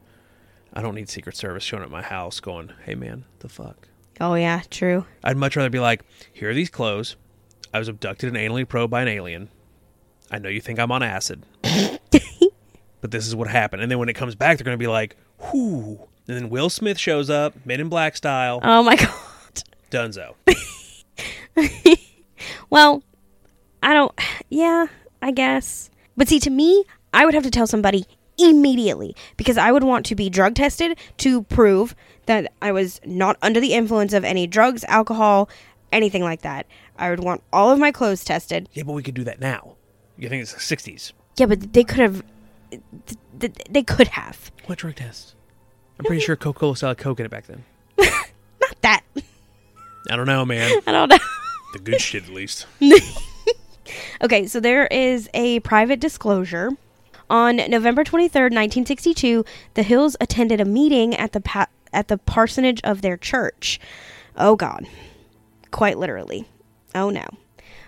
I 0.75 0.83
don't 0.83 0.95
need 0.95 1.09
Secret 1.09 1.35
Service 1.35 1.63
showing 1.63 1.83
up 1.83 1.87
at 1.87 1.93
my 1.93 2.03
house 2.03 2.41
going, 2.41 2.73
"Hey 2.85 2.95
man, 2.95 3.25
the 3.39 3.49
fuck." 3.49 3.89
oh 4.21 4.35
yeah 4.35 4.61
true 4.71 5.07
I'd 5.25 5.39
much 5.39 5.57
rather 5.57 5.71
be 5.71 5.81
like, 5.81 6.03
here 6.33 6.51
are 6.51 6.55
these 6.55 6.69
clothes. 6.69 7.17
I 7.73 7.79
was 7.79 7.89
abducted 7.89 8.35
and 8.35 8.37
anally 8.37 8.69
probed 8.69 8.91
by 8.91 9.01
an 9.01 9.09
alien. 9.09 9.49
I 10.31 10.39
know 10.39 10.51
you 10.51 10.61
think 10.61 10.79
I'm 10.79 10.93
on 10.93 11.03
acid, 11.03 11.43
but 13.03 13.11
this 13.11 13.27
is 13.27 13.37
what 13.37 13.49
happened. 13.49 13.83
And 13.83 13.91
then 13.91 13.99
when 13.99 14.09
it 14.09 14.15
comes 14.15 14.35
back, 14.35 14.57
they're 14.57 14.65
going 14.65 14.79
to 14.79 14.83
be 14.83 14.87
like, 14.87 15.17
whoo. 15.53 16.09
And 16.27 16.37
then 16.37 16.49
Will 16.49 16.71
Smith 16.71 16.99
shows 16.99 17.29
up, 17.29 17.55
Men 17.67 17.81
in 17.81 17.91
Black 17.91 18.17
style, 18.17 18.61
oh 18.63 18.83
my 18.83 18.97
god 18.97 19.63
Dunzo. 19.91 20.35
Well, 22.71 23.03
I 23.83 23.93
don't. 23.93 24.13
Yeah, 24.49 24.87
I 25.21 25.31
guess. 25.31 25.91
But 26.17 26.29
see, 26.29 26.41
to 26.41 26.51
me, 26.51 26.85
I 27.13 27.25
would 27.25 27.35
have 27.35 27.43
to 27.45 27.51
tell 27.51 27.67
somebody 27.67 28.05
immediately 28.39 29.15
because 29.37 29.59
I 29.59 29.71
would 29.71 29.85
want 29.85 30.07
to 30.07 30.15
be 30.15 30.31
drug 30.31 30.55
tested 30.55 30.99
to 31.19 31.43
prove 31.43 31.95
that 32.27 32.51
I 32.63 32.73
was 32.73 33.01
not 33.05 33.37
under 33.43 33.61
the 33.61 33.75
influence 33.75 34.13
of 34.15 34.25
any 34.25 34.47
drugs, 34.47 34.85
alcohol, 34.89 35.51
anything 35.93 36.23
like 36.23 36.41
that. 36.43 36.67
I 36.99 37.11
would 37.11 37.21
want 37.21 37.43
all 37.53 37.71
of 37.71 37.79
my 37.79 37.93
clothes 37.93 38.25
tested. 38.25 38.69
yeah, 38.73 38.85
but 38.85 38.93
we 38.95 39.03
could 39.03 39.15
do 39.15 39.25
that 39.25 39.39
now. 39.41 39.77
You 40.17 40.29
think 40.29 40.43
it's 40.43 40.55
the 40.55 40.77
60s? 40.77 41.13
Yeah, 41.37 41.47
but 41.47 41.73
they 41.75 41.85
could 41.85 41.99
have. 41.99 42.23
Th- 43.07 43.21
th- 43.41 43.53
They 43.71 43.83
could 43.83 44.09
have. 44.09 44.51
What 44.67 44.79
drug 44.79 44.97
test? 44.97 45.35
I'm 45.99 46.05
pretty 46.07 46.23
sure 46.23 46.37
Coca 46.37 46.59
Cola 46.61 46.77
still 46.77 46.89
had 46.89 46.99
Coke 46.99 47.21
in 47.21 47.27
it 47.27 47.31
back 47.31 47.47
then. 47.47 47.65
Not 47.99 48.81
that. 48.83 49.03
I 50.11 50.17
don't 50.17 50.27
know, 50.27 50.45
man. 50.45 50.81
I 50.87 50.93
don't 50.93 51.09
know. 51.09 51.19
The 51.73 51.79
good 51.79 52.01
shit, 52.01 52.25
at 52.25 52.31
least. 52.31 52.67
Okay, 54.23 54.47
so 54.47 54.61
there 54.61 54.87
is 54.87 55.29
a 55.35 55.61
private 55.61 55.99
disclosure. 56.01 56.71
On 57.29 57.57
November 57.57 58.05
23rd, 58.05 58.53
1962, 58.55 59.45
the 59.75 59.83
Hills 59.83 60.17
attended 60.21 60.61
a 60.61 60.65
meeting 60.65 61.15
at 61.15 61.33
the 61.33 61.41
pa- 61.41 61.67
at 61.93 62.09
the 62.09 62.17
parsonage 62.19 62.81
of 62.85 63.03
their 63.03 63.17
church. 63.17 63.81
Oh 64.37 64.55
god. 64.57 64.87
Quite 65.73 65.99
literally. 65.99 66.47
Oh 66.95 67.11
no. 67.11 67.27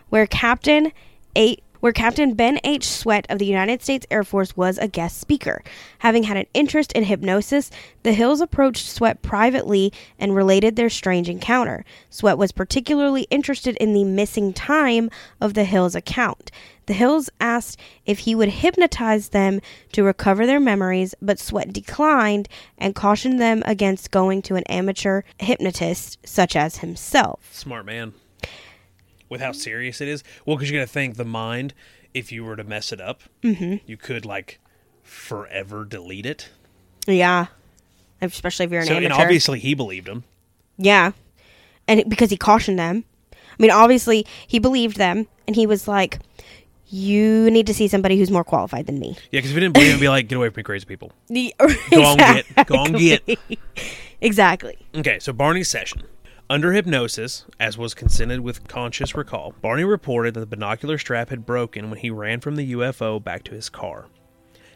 Where 0.09 0.27
Captain 0.27 0.92
A 1.37 1.57
where 1.85 1.92
Captain 1.92 2.33
Ben 2.33 2.59
H. 2.64 2.88
Swett 2.88 3.27
of 3.29 3.38
the 3.38 3.44
United 3.44 3.83
States 3.83 4.07
Air 4.11 4.25
Force 4.25 4.57
was 4.57 4.79
a 4.79 4.88
guest 4.88 5.18
speaker. 5.18 5.62
Having 5.99 6.23
had 6.23 6.38
an 6.38 6.47
interest 6.55 6.92
in 6.92 7.05
hypnosis, 7.05 7.70
the 8.05 8.14
Hills 8.14 8.40
approached 8.40 8.88
Swett 8.88 9.20
privately 9.20 9.92
and 10.18 10.35
related 10.35 10.77
their 10.77 10.88
strange 10.88 11.29
encounter. 11.29 11.85
Swett 12.09 12.38
was 12.38 12.53
particularly 12.53 13.25
interested 13.25 13.77
in 13.77 13.92
the 13.92 14.03
missing 14.03 14.55
time 14.55 15.11
of 15.42 15.53
the 15.53 15.64
Hills 15.64 15.94
account. 15.94 16.51
The 16.87 16.94
Hills 16.94 17.29
asked 17.38 17.79
if 18.07 18.20
he 18.20 18.35
would 18.35 18.49
hypnotize 18.49 19.29
them 19.29 19.61
to 19.92 20.05
recover 20.05 20.47
their 20.47 20.61
memories, 20.61 21.14
but 21.20 21.38
Swett 21.38 21.70
declined 21.70 22.49
and 22.79 22.94
cautioned 22.94 23.38
them 23.38 23.62
against 23.66 24.11
going 24.11 24.40
to 24.40 24.55
an 24.55 24.64
amateur 24.70 25.20
hypnotist 25.38 26.16
such 26.25 26.57
as 26.57 26.79
himself. 26.79 27.51
Smart 27.53 27.85
man. 27.85 28.14
With 29.35 29.40
how 29.40 29.51
serious 29.51 30.01
it 30.01 30.07
is. 30.07 30.23
Well, 30.47 30.55
because 30.57 30.70
you're 30.70 30.79
gonna 30.81 30.87
think 30.87 31.16
the 31.16 31.25
mind, 31.25 31.75
if 32.14 32.31
you 32.31 32.44
were 32.44 32.55
to 32.55 32.62
mess 32.62 32.92
it 32.92 33.01
up, 33.01 33.23
Mm-hmm. 33.42 33.79
you 33.85 33.97
could, 33.97 34.25
like, 34.25 34.61
forever 35.03 35.85
delete 35.85 36.25
it. 36.25 36.51
Yeah. 37.09 37.47
Especially 38.23 38.64
if 38.66 38.70
you're 38.70 38.83
an 38.83 38.87
So, 38.87 38.94
and 38.97 39.12
obviously 39.12 39.59
he 39.59 39.75
believed 39.75 40.07
him. 40.07 40.23
Yeah. 40.79 41.11
And 41.88 41.99
it- 41.99 42.09
because 42.09 42.31
he 42.31 42.37
cautioned 42.37 42.79
them. 42.79 43.03
I 43.33 43.37
mean, 43.59 43.73
obviously, 43.73 44.25
he 44.47 44.61
believed 44.61 44.99
them 44.99 45.27
and 45.49 45.57
he 45.57 45.66
was 45.66 45.88
like, 45.88 46.20
you 46.88 47.51
need 47.51 47.66
to 47.66 47.75
see 47.75 47.88
somebody 47.88 48.16
who's 48.16 48.31
more 48.31 48.44
qualified 48.44 48.87
than 48.87 49.01
me. 49.01 49.16
Yeah, 49.33 49.38
because 49.38 49.51
if 49.51 49.55
you 49.57 49.61
didn't 49.62 49.75
believe 49.75 49.88
it'd 49.88 50.01
be 50.01 50.09
like, 50.09 50.29
get 50.29 50.37
away 50.37 50.51
from 50.51 50.61
me, 50.61 50.62
crazy 50.62 50.87
people. 50.87 51.11
Go 51.29 52.05
on, 52.05 52.16
get. 52.18 52.66
Go 52.66 52.77
on, 52.77 52.92
get. 52.92 53.23
exactly. 54.20 54.77
Okay, 54.94 55.18
so 55.18 55.33
Barney's 55.33 55.68
session. 55.68 56.03
Under 56.54 56.72
hypnosis, 56.72 57.46
as 57.58 57.76
was 57.76 57.94
consented 57.94 58.38
with 58.38 58.68
conscious 58.68 59.16
recall, 59.16 59.56
Barney 59.60 59.82
reported 59.82 60.34
that 60.34 60.40
the 60.40 60.46
binocular 60.46 60.98
strap 60.98 61.30
had 61.30 61.44
broken 61.44 61.90
when 61.90 61.98
he 61.98 62.10
ran 62.10 62.38
from 62.38 62.54
the 62.54 62.70
UFO 62.74 63.18
back 63.18 63.42
to 63.42 63.56
his 63.56 63.68
car. 63.68 64.06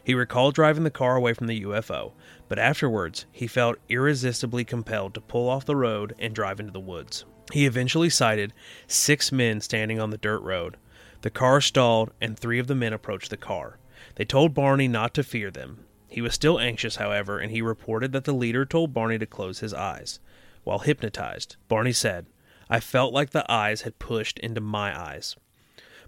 He 0.03 0.13
recalled 0.13 0.55
driving 0.55 0.83
the 0.83 0.91
car 0.91 1.15
away 1.15 1.31
from 1.31 1.47
the 1.47 1.63
UFO, 1.63 2.11
but 2.49 2.59
afterwards 2.59 3.27
he 3.31 3.47
felt 3.47 3.77
irresistibly 3.87 4.65
compelled 4.65 5.13
to 5.13 5.21
pull 5.21 5.47
off 5.47 5.63
the 5.63 5.77
road 5.77 6.15
and 6.19 6.35
drive 6.35 6.59
into 6.59 6.73
the 6.73 6.81
woods. 6.81 7.23
He 7.53 7.65
eventually 7.65 8.09
sighted 8.09 8.51
six 8.85 9.31
men 9.31 9.61
standing 9.61 10.01
on 10.01 10.09
the 10.09 10.17
dirt 10.17 10.41
road. 10.41 10.75
The 11.21 11.29
car 11.29 11.61
stalled, 11.61 12.11
and 12.19 12.37
three 12.37 12.59
of 12.59 12.67
the 12.67 12.75
men 12.75 12.91
approached 12.91 13.29
the 13.29 13.37
car. 13.37 13.79
They 14.15 14.25
told 14.25 14.53
Barney 14.53 14.89
not 14.89 15.13
to 15.13 15.23
fear 15.23 15.49
them. 15.49 15.85
He 16.09 16.19
was 16.19 16.33
still 16.33 16.59
anxious, 16.59 16.97
however, 16.97 17.39
and 17.39 17.51
he 17.51 17.61
reported 17.61 18.11
that 18.11 18.25
the 18.25 18.33
leader 18.33 18.65
told 18.65 18.93
Barney 18.93 19.17
to 19.17 19.25
close 19.25 19.59
his 19.59 19.73
eyes. 19.73 20.19
While 20.69 20.77
hypnotized, 20.77 21.55
Barney 21.67 21.93
said, 21.93 22.27
I 22.69 22.79
felt 22.79 23.11
like 23.11 23.31
the 23.31 23.51
eyes 23.51 23.81
had 23.81 23.97
pushed 23.97 24.37
into 24.37 24.61
my 24.61 24.95
eyes. 24.95 25.35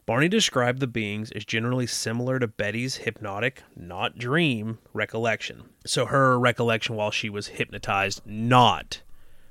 Barney 0.06 0.28
described 0.28 0.80
the 0.80 0.86
beings 0.86 1.32
as 1.32 1.46
generally 1.46 1.88
similar 1.88 2.38
to 2.38 2.48
Betty's 2.48 2.98
hypnotic, 2.98 3.64
not 3.76 4.20
dream, 4.20 4.78
recollection. 4.94 5.64
So 5.88 6.06
her 6.06 6.38
recollection 6.38 6.96
while 6.96 7.10
she 7.10 7.28
was 7.28 7.48
hypnotized, 7.48 8.22
not 8.24 9.02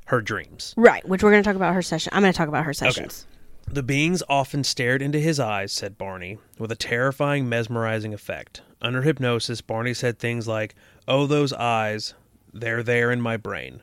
her 0.07 0.21
dreams. 0.21 0.75
Right, 0.77 1.05
which 1.09 1.25
we're 1.25 1.33
going 1.33 1.43
to 1.43 1.49
talk 1.49 1.57
about 1.57 1.75
her 1.75 1.83
session. 1.83 2.13
I'm 2.15 2.23
going 2.23 2.33
to 2.33 2.37
talk 2.37 2.47
about 2.47 2.65
her 2.65 2.73
sessions. 2.73 3.27
The 3.67 3.83
beings 3.83 4.23
often 4.29 4.63
stared 4.63 5.03
into 5.03 5.19
his 5.19 5.41
eyes, 5.41 5.73
said 5.73 5.99
Barney, 5.99 6.39
with 6.57 6.71
a 6.71 6.77
terrifying, 6.77 7.49
mesmerizing 7.49 8.15
effect. 8.15 8.63
Under 8.81 9.03
hypnosis, 9.03 9.61
Barney 9.61 9.93
said 9.93 10.21
things 10.21 10.47
like, 10.47 10.77
Oh, 11.09 11.27
those 11.27 11.53
eyes, 11.53 12.15
they're 12.55 12.85
there 12.85 13.11
in 13.11 13.21
my 13.21 13.37
brain, 13.37 13.83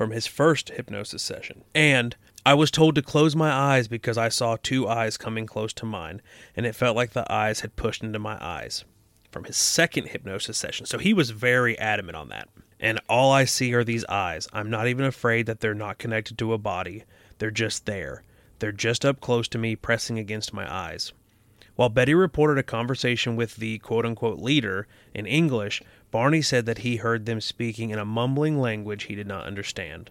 from 0.00 0.12
his 0.12 0.26
first 0.26 0.70
hypnosis 0.70 1.22
session. 1.22 1.62
And, 1.74 2.16
I 2.46 2.54
was 2.54 2.70
told 2.70 2.94
to 2.94 3.02
close 3.02 3.36
my 3.36 3.52
eyes 3.52 3.86
because 3.86 4.16
I 4.16 4.30
saw 4.30 4.56
two 4.56 4.88
eyes 4.88 5.18
coming 5.18 5.44
close 5.44 5.74
to 5.74 5.84
mine, 5.84 6.22
and 6.56 6.64
it 6.64 6.74
felt 6.74 6.96
like 6.96 7.10
the 7.12 7.30
eyes 7.30 7.60
had 7.60 7.76
pushed 7.76 8.02
into 8.02 8.18
my 8.18 8.38
eyes. 8.40 8.86
From 9.30 9.44
his 9.44 9.58
second 9.58 10.06
hypnosis 10.06 10.56
session. 10.56 10.86
So 10.86 10.96
he 10.96 11.12
was 11.12 11.32
very 11.32 11.78
adamant 11.78 12.16
on 12.16 12.30
that. 12.30 12.48
And 12.80 12.98
all 13.10 13.30
I 13.30 13.44
see 13.44 13.74
are 13.74 13.84
these 13.84 14.06
eyes. 14.06 14.48
I'm 14.54 14.70
not 14.70 14.88
even 14.88 15.04
afraid 15.04 15.44
that 15.44 15.60
they're 15.60 15.74
not 15.74 15.98
connected 15.98 16.38
to 16.38 16.54
a 16.54 16.58
body. 16.58 17.04
They're 17.36 17.50
just 17.50 17.84
there. 17.84 18.22
They're 18.58 18.72
just 18.72 19.04
up 19.04 19.20
close 19.20 19.48
to 19.48 19.58
me, 19.58 19.76
pressing 19.76 20.18
against 20.18 20.54
my 20.54 20.66
eyes. 20.66 21.12
While 21.76 21.90
Betty 21.90 22.14
reported 22.14 22.58
a 22.58 22.62
conversation 22.62 23.36
with 23.36 23.56
the 23.56 23.78
quote 23.78 24.06
unquote 24.06 24.38
leader 24.38 24.86
in 25.14 25.26
English, 25.26 25.82
Barney 26.10 26.42
said 26.42 26.66
that 26.66 26.78
he 26.78 26.96
heard 26.96 27.26
them 27.26 27.40
speaking 27.40 27.90
in 27.90 27.98
a 27.98 28.04
mumbling 28.04 28.60
language 28.60 29.04
he 29.04 29.14
did 29.14 29.26
not 29.26 29.46
understand. 29.46 30.10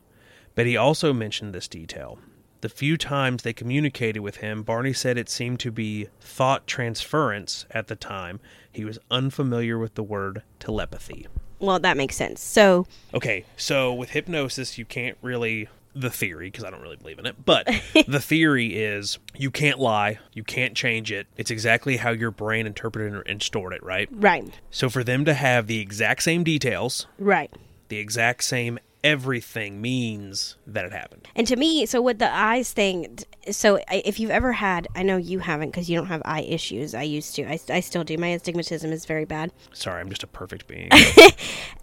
But 0.56 0.66
he 0.66 0.78
also 0.78 1.14
mentioned 1.14 1.54
this 1.54 1.68
detail. 1.68 2.20
The 2.62 2.70
few 2.70 2.98
times 2.98 3.44
they 3.44 3.54
communicated 3.54 4.20
with 4.20 4.38
him, 4.38 4.64
Barney 4.64 4.92
said 4.94 5.18
it 5.18 5.30
seemed 5.30 5.60
to 5.62 5.72
be 5.72 6.10
thought 6.20 6.68
transference 6.68 7.66
at 7.72 7.88
the 7.88 7.96
time. 7.96 8.40
He 8.72 8.84
was 8.84 9.00
unfamiliar 9.10 9.78
with 9.78 9.96
the 9.96 10.04
word 10.04 10.44
telepathy. 10.60 11.28
Well, 11.60 11.80
that 11.80 11.98
makes 11.98 12.16
sense. 12.16 12.42
So, 12.42 12.86
Okay, 13.14 13.46
so 13.58 13.94
with 13.94 14.12
hypnosis, 14.12 14.78
you 14.78 14.86
can't 14.86 15.18
really. 15.22 15.70
The 15.95 16.10
theory, 16.10 16.47
because 16.47 16.63
I 16.63 16.69
don't 16.69 16.82
really 16.82 16.95
believe 16.97 17.19
in 17.19 17.25
it, 17.25 17.43
but 17.45 17.65
the 18.08 18.19
theory 18.19 18.75
is 18.75 19.17
you 19.36 19.49
can't 19.52 19.80
lie, 19.80 20.19
you 20.34 20.43
can't 20.43 20.75
change 20.75 21.12
it. 21.12 21.28
It's 21.36 21.52
exactly 21.52 21.97
how 21.97 22.12
your 22.12 22.32
brain 22.32 22.67
interpreted 22.67 23.23
and- 23.28 23.41
stored 23.41 23.73
it, 23.73 23.82
right? 23.84 24.08
right, 24.12 24.45
So 24.69 24.89
for 24.89 25.04
them 25.04 25.25
to 25.25 25.34
have 25.34 25.67
the 25.67 25.80
exact 25.80 26.23
same 26.23 26.43
details, 26.43 27.08
right. 27.17 27.52
the 27.88 27.97
exact 27.97 28.43
same 28.43 28.78
everything 29.02 29.82
means 29.82 30.58
that 30.67 30.84
it 30.84 30.91
happened. 30.91 31.25
And 31.34 31.47
to 31.47 31.56
me, 31.56 31.86
so 31.86 32.02
with 32.02 32.19
the 32.19 32.30
eyes 32.30 32.73
thing, 32.73 33.17
so 33.49 33.80
if 33.89 34.19
you've 34.19 34.30
ever 34.30 34.52
had, 34.52 34.89
I 34.93 35.04
know 35.04 35.15
you 35.15 35.39
haven't 35.39 35.69
because 35.69 35.89
you 35.89 35.95
don't 35.97 36.08
have 36.08 36.21
eye 36.25 36.41
issues. 36.41 36.93
I 36.93 37.04
used 37.04 37.34
to. 37.36 37.45
I, 37.49 37.58
I 37.69 37.80
still 37.80 38.04
do. 38.04 38.17
My 38.17 38.28
astigmatism 38.28 38.91
is 38.91 39.06
very 39.06 39.23
bad. 39.23 39.54
Sorry, 39.71 40.02
I'm 40.02 40.10
just 40.10 40.23
a 40.23 40.28
perfect 40.28 40.67
being. 40.67 40.89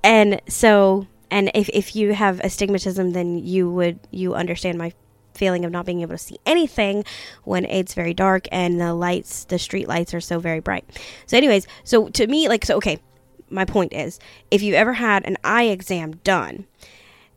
And 0.05 0.41
so, 0.49 1.07
and 1.31 1.51
if, 1.55 1.69
if 1.71 1.97
you 1.97 2.15
have 2.15 2.41
astigmatism, 2.41 3.13
then 3.13 3.39
you 3.39 3.71
would, 3.71 3.99
you 4.11 4.35
understand 4.35 4.79
my 4.79 4.93
feeling 5.35 5.65
of 5.65 5.71
not 5.71 5.85
being 5.85 6.01
able 6.01 6.15
to 6.15 6.19
see 6.19 6.39
anything 6.47 7.05
when 7.45 7.65
it's 7.67 7.95
very 7.95 8.15
dark 8.15 8.47
and 8.51 8.81
the 8.81 8.95
lights, 8.95 9.45
the 9.45 9.59
street 9.59 9.87
lights 9.89 10.15
are 10.15 10.21
so 10.21 10.39
very 10.39 10.61
bright. 10.61 10.85
So 11.27 11.37
anyways, 11.37 11.67
so 11.85 12.09
to 12.09 12.27
me, 12.27 12.49
like, 12.49 12.65
so, 12.65 12.77
okay, 12.77 12.99
my 13.51 13.65
point 13.65 13.93
is, 13.93 14.19
if 14.51 14.63
you 14.63 14.75
ever 14.75 14.95
had 14.95 15.25
an 15.25 15.37
eye 15.45 15.65
exam 15.65 16.13
done, 16.25 16.67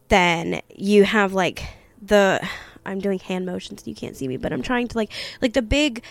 then 0.07 0.61
you 0.75 1.03
have 1.03 1.33
like 1.33 1.63
the 2.01 2.41
I'm 2.85 2.99
doing 2.99 3.19
hand 3.19 3.45
motions. 3.45 3.85
You 3.85 3.93
can't 3.93 4.15
see 4.15 4.27
me, 4.27 4.37
but 4.37 4.51
I'm 4.51 4.61
trying 4.61 4.87
to 4.87 4.97
like 4.97 5.11
like 5.41 5.53
the 5.53 5.61
big. 5.61 6.03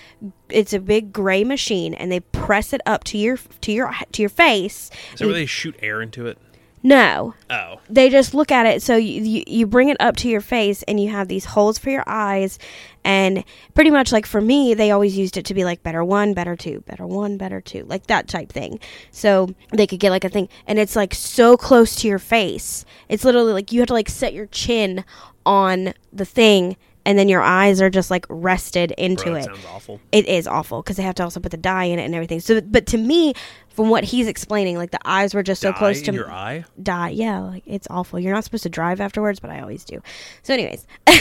It's 0.49 0.73
a 0.73 0.79
big 0.79 1.13
gray 1.13 1.43
machine, 1.45 1.95
and 1.95 2.13
they 2.13 2.21
press 2.21 2.73
it 2.73 2.81
up 2.87 3.05
to 3.05 3.19
your 3.19 3.39
to 3.63 3.73
your 3.73 3.93
to 4.13 4.23
your 4.23 4.29
face. 4.29 4.91
Is 5.13 5.19
that 5.19 5.27
where 5.27 5.35
they 5.35 5.47
shoot 5.47 5.75
air 5.81 6.01
into 6.01 6.27
it? 6.27 6.39
No, 6.83 7.35
Oh, 7.51 7.81
they 7.91 8.09
just 8.09 8.35
look 8.35 8.53
at 8.53 8.67
it. 8.67 8.83
So 8.83 8.97
you, 8.97 9.23
you 9.23 9.45
you 9.47 9.67
bring 9.67 9.89
it 9.89 9.97
up 10.01 10.17
to 10.17 10.29
your 10.29 10.41
face, 10.41 10.83
and 10.85 11.01
you 11.01 11.11
have 11.11 11.29
these 11.29 11.45
holes 11.45 11.79
for 11.79 11.91
your 11.91 12.05
eyes, 12.07 12.59
and 13.05 13.43
pretty 13.75 13.91
much 13.91 14.13
like 14.13 14.27
for 14.27 14.41
me, 14.41 14.75
they 14.75 14.91
always 14.91 15.17
used 15.17 15.37
it 15.37 15.45
to 15.47 15.55
be 15.55 15.65
like 15.65 15.83
better 15.83 16.05
one, 16.05 16.35
better 16.35 16.55
two, 16.57 16.81
better 16.87 17.07
one, 17.07 17.37
better 17.37 17.61
two, 17.61 17.85
like 17.85 18.07
that 18.07 18.29
type 18.29 18.53
thing. 18.53 18.79
So 19.11 19.55
they 19.73 19.87
could 19.87 19.99
get 20.01 20.11
like 20.11 20.25
a 20.25 20.29
thing, 20.29 20.49
and 20.67 20.79
it's 20.79 20.95
like 20.95 21.15
so 21.15 21.57
close 21.57 21.97
to 21.97 22.09
your 22.09 22.19
face. 22.19 22.85
It's 23.09 23.25
literally 23.25 23.53
like 23.53 23.73
you 23.73 23.81
have 23.81 23.89
to 23.89 23.95
like 23.95 24.09
set 24.09 24.33
your 24.33 24.47
chin 24.47 25.05
on 25.45 25.95
the 26.13 26.25
thing, 26.25 26.77
and 27.09 27.19
then 27.19 27.27
your 27.27 27.41
eyes 27.41 27.81
are 27.81 27.89
just 27.89 28.11
like 28.11 28.27
rested 28.29 28.91
into 28.99 29.31
bro, 29.31 29.37
it. 29.37 29.45
sounds 29.45 29.65
awful. 29.73 29.99
It 30.13 30.29
is 30.29 30.47
awful 30.47 30.83
because 30.83 30.99
they 30.99 31.03
have 31.03 31.15
to 31.15 31.23
also 31.23 31.41
put 31.41 31.53
the 31.53 31.57
dye 31.57 31.85
in 31.85 31.99
it 31.99 32.05
and 32.05 32.15
everything. 32.15 32.39
So, 32.39 32.61
but 32.61 32.85
to 32.89 32.99
me, 32.99 33.33
from 33.71 33.89
what 33.89 34.05
he's 34.05 34.27
explaining, 34.27 34.77
like 34.77 34.91
the 34.91 35.01
eyes 35.07 35.33
were 35.33 35.43
just 35.43 35.63
so 35.63 35.73
Dye 35.73 35.79
close 35.79 36.03
to 36.03 36.11
in 36.11 36.15
your 36.15 36.31
eye. 36.31 36.67
die. 36.83 37.09
Yeah, 37.09 37.41
like 37.41 37.63
it's 37.65 37.87
awful. 37.89 38.21
You're 38.21 38.35
not 38.35 38.45
supposed 38.45 38.65
to 38.65 38.69
drive 38.69 39.01
afterwards, 39.01 39.41
but 39.41 39.49
I 39.49 39.61
always 39.61 39.85
do. 39.85 40.03
So, 40.43 40.53
anyways. 40.53 40.87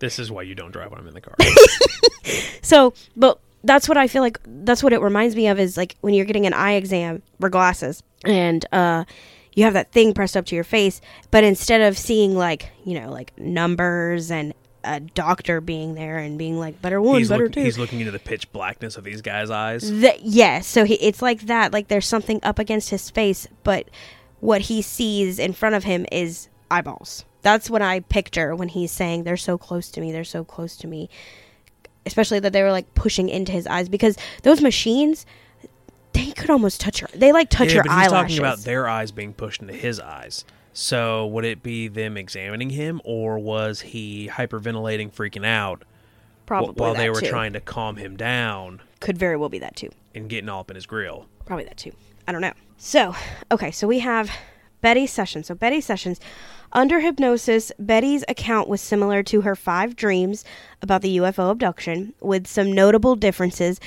This 0.00 0.18
is 0.18 0.30
why 0.30 0.42
you 0.42 0.54
don't 0.54 0.70
drive 0.70 0.90
when 0.90 1.00
I'm 1.00 1.06
in 1.08 1.14
the 1.14 1.20
car. 1.20 1.34
so, 2.62 2.92
but 3.16 3.38
that's 3.64 3.88
what 3.88 3.96
I 3.96 4.06
feel 4.06 4.20
like. 4.20 4.38
That's 4.44 4.82
what 4.82 4.92
it 4.92 5.00
reminds 5.00 5.34
me 5.34 5.46
of 5.46 5.58
is 5.58 5.78
like 5.78 5.96
when 6.02 6.12
you're 6.12 6.26
getting 6.26 6.44
an 6.44 6.52
eye 6.52 6.72
exam 6.72 7.22
or 7.40 7.48
glasses, 7.48 8.02
and 8.24 8.66
uh, 8.72 9.04
you 9.56 9.64
have 9.64 9.72
that 9.72 9.90
thing 9.90 10.14
pressed 10.14 10.36
up 10.36 10.46
to 10.46 10.54
your 10.54 10.62
face, 10.62 11.00
but 11.32 11.42
instead 11.42 11.80
of 11.80 11.98
seeing 11.98 12.36
like 12.36 12.70
you 12.84 13.00
know 13.00 13.10
like 13.10 13.36
numbers 13.36 14.30
and 14.30 14.54
a 14.84 15.00
doctor 15.00 15.60
being 15.60 15.94
there 15.94 16.18
and 16.18 16.38
being 16.38 16.60
like 16.60 16.80
better 16.80 17.00
one, 17.00 17.18
he's, 17.18 17.28
better 17.28 17.44
look- 17.44 17.52
two. 17.54 17.62
he's 17.64 17.78
looking 17.78 17.98
into 17.98 18.12
the 18.12 18.20
pitch 18.20 18.52
blackness 18.52 18.96
of 18.96 19.02
these 19.02 19.20
guys' 19.20 19.50
eyes. 19.50 19.90
The, 19.90 20.14
yes, 20.22 20.68
so 20.68 20.84
he, 20.84 20.94
it's 20.94 21.20
like 21.20 21.42
that. 21.46 21.72
Like 21.72 21.88
there's 21.88 22.06
something 22.06 22.38
up 22.44 22.60
against 22.60 22.90
his 22.90 23.10
face, 23.10 23.48
but 23.64 23.88
what 24.38 24.60
he 24.60 24.82
sees 24.82 25.40
in 25.40 25.52
front 25.52 25.74
of 25.74 25.82
him 25.82 26.06
is 26.12 26.48
eyeballs. 26.70 27.24
That's 27.42 27.70
what 27.70 27.82
I 27.82 28.00
picture 28.00 28.54
when 28.54 28.68
he's 28.68 28.92
saying 28.92 29.24
they're 29.24 29.36
so 29.36 29.56
close 29.56 29.90
to 29.92 30.00
me. 30.00 30.12
They're 30.12 30.24
so 30.24 30.44
close 30.44 30.76
to 30.78 30.86
me. 30.86 31.08
Especially 32.04 32.38
that 32.40 32.52
they 32.52 32.62
were 32.62 32.70
like 32.70 32.94
pushing 32.94 33.28
into 33.28 33.50
his 33.52 33.66
eyes 33.66 33.88
because 33.88 34.16
those 34.42 34.60
machines, 34.60 35.26
they 36.16 36.32
could 36.32 36.50
almost 36.50 36.80
touch 36.80 37.00
her. 37.00 37.08
They 37.14 37.32
like 37.32 37.50
touch 37.50 37.68
yeah, 37.68 37.74
your 37.74 37.84
but 37.84 37.98
he's 38.00 38.10
talking 38.10 38.38
about 38.38 38.58
their 38.60 38.88
eyes 38.88 39.12
being 39.12 39.32
pushed 39.32 39.60
into 39.60 39.74
his 39.74 40.00
eyes. 40.00 40.44
So 40.72 41.26
would 41.28 41.44
it 41.44 41.62
be 41.62 41.88
them 41.88 42.16
examining 42.16 42.70
him, 42.70 43.00
or 43.04 43.38
was 43.38 43.80
he 43.80 44.28
hyperventilating, 44.32 45.12
freaking 45.14 45.46
out 45.46 45.82
Probably 46.44 46.74
while 46.74 46.94
they 46.94 47.08
were 47.10 47.20
too. 47.20 47.28
trying 47.28 47.54
to 47.54 47.60
calm 47.60 47.96
him 47.96 48.16
down 48.16 48.80
Could 49.00 49.16
very 49.18 49.36
well 49.36 49.48
be 49.48 49.58
that 49.60 49.74
too. 49.76 49.90
and 50.14 50.28
getting 50.28 50.48
all 50.48 50.60
up 50.60 50.70
in 50.70 50.74
his 50.74 50.86
grill? 50.86 51.26
Probably 51.46 51.64
that 51.64 51.76
too. 51.78 51.92
I 52.28 52.32
don't 52.32 52.40
know. 52.42 52.52
So, 52.76 53.14
okay, 53.50 53.70
so 53.70 53.86
we 53.86 54.00
have 54.00 54.30
Betty 54.82 55.06
Sessions. 55.06 55.46
So, 55.46 55.54
Betty 55.54 55.80
Sessions, 55.80 56.20
under 56.72 57.00
hypnosis, 57.00 57.72
Betty's 57.78 58.24
account 58.28 58.68
was 58.68 58.80
similar 58.82 59.22
to 59.24 59.40
her 59.42 59.56
five 59.56 59.96
dreams 59.96 60.44
about 60.82 61.00
the 61.00 61.16
UFO 61.16 61.50
abduction, 61.50 62.12
with 62.20 62.46
some 62.46 62.70
notable 62.72 63.16
differences, 63.16 63.80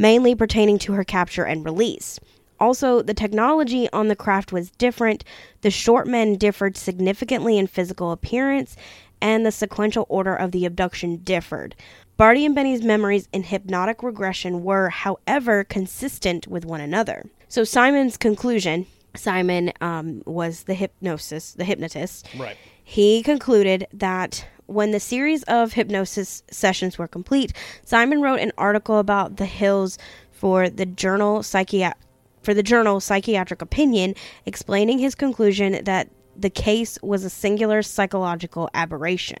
mainly 0.00 0.34
pertaining 0.34 0.78
to 0.78 0.94
her 0.94 1.04
capture 1.04 1.44
and 1.44 1.64
release. 1.64 2.18
Also, 2.58 3.02
the 3.02 3.14
technology 3.14 3.88
on 3.92 4.08
the 4.08 4.16
craft 4.16 4.52
was 4.52 4.70
different. 4.72 5.24
The 5.60 5.70
short 5.70 6.06
men 6.06 6.36
differed 6.36 6.76
significantly 6.76 7.58
in 7.58 7.66
physical 7.66 8.10
appearance, 8.10 8.76
and 9.20 9.44
the 9.44 9.52
sequential 9.52 10.06
order 10.08 10.34
of 10.34 10.52
the 10.52 10.64
abduction 10.64 11.18
differed. 11.18 11.74
Barty 12.16 12.44
and 12.44 12.54
Benny's 12.54 12.82
memories 12.82 13.28
in 13.32 13.42
hypnotic 13.42 14.02
regression 14.02 14.62
were, 14.62 14.88
however, 14.88 15.64
consistent 15.64 16.46
with 16.48 16.64
one 16.64 16.80
another. 16.80 17.24
So 17.48 17.64
Simon's 17.64 18.16
conclusion 18.16 18.86
Simon 19.16 19.72
um, 19.80 20.22
was 20.26 20.64
the 20.64 20.74
hypnosis, 20.74 21.52
the 21.52 21.64
hypnotist. 21.64 22.28
Right. 22.36 22.56
He 22.90 23.22
concluded 23.22 23.86
that 23.92 24.44
when 24.66 24.90
the 24.90 24.98
series 24.98 25.44
of 25.44 25.74
hypnosis 25.74 26.42
sessions 26.50 26.98
were 26.98 27.06
complete, 27.06 27.52
Simon 27.84 28.20
wrote 28.20 28.40
an 28.40 28.50
article 28.58 28.98
about 28.98 29.36
the 29.36 29.46
hills 29.46 29.96
for 30.32 30.68
the 30.68 30.86
journal 30.86 31.38
Psychiat- 31.38 31.94
for 32.42 32.52
the 32.52 32.64
journal 32.64 32.98
Psychiatric 32.98 33.62
Opinion, 33.62 34.16
explaining 34.44 34.98
his 34.98 35.14
conclusion 35.14 35.84
that 35.84 36.08
the 36.34 36.50
case 36.50 36.98
was 37.00 37.22
a 37.22 37.30
singular 37.30 37.80
psychological 37.82 38.68
aberration. 38.74 39.38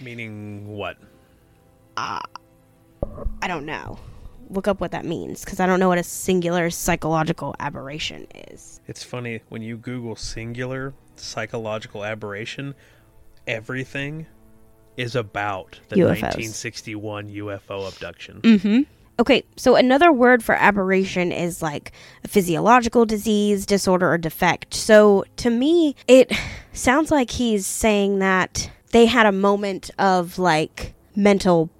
Meaning 0.00 0.66
what? 0.66 0.96
Uh, 1.98 2.20
I 3.42 3.48
don't 3.48 3.66
know. 3.66 3.98
Look 4.48 4.66
up 4.66 4.80
what 4.80 4.92
that 4.92 5.04
means 5.04 5.44
because 5.44 5.60
I 5.60 5.66
don't 5.66 5.78
know 5.78 5.88
what 5.88 5.98
a 5.98 6.02
singular 6.02 6.70
psychological 6.70 7.54
aberration 7.60 8.26
is. 8.50 8.80
It's 8.86 9.02
funny 9.02 9.42
when 9.50 9.60
you 9.60 9.76
Google 9.76 10.16
singular 10.16 10.94
psychological 11.20 12.04
aberration, 12.04 12.74
everything 13.46 14.26
is 14.96 15.14
about 15.14 15.78
the 15.88 15.96
UFOs. 15.96 16.22
1961 16.22 17.28
UFO 17.28 17.88
abduction. 17.88 18.40
Mm-hmm. 18.42 18.80
Okay, 19.20 19.44
so 19.56 19.74
another 19.74 20.12
word 20.12 20.44
for 20.44 20.54
aberration 20.54 21.32
is 21.32 21.60
like 21.60 21.92
a 22.24 22.28
physiological 22.28 23.04
disease, 23.04 23.66
disorder, 23.66 24.12
or 24.12 24.18
defect. 24.18 24.74
So 24.74 25.24
to 25.36 25.50
me, 25.50 25.96
it 26.06 26.32
sounds 26.72 27.10
like 27.10 27.30
he's 27.30 27.66
saying 27.66 28.20
that 28.20 28.70
they 28.92 29.06
had 29.06 29.26
a 29.26 29.32
moment 29.32 29.90
of 29.98 30.38
like 30.38 30.94
mental 31.16 31.70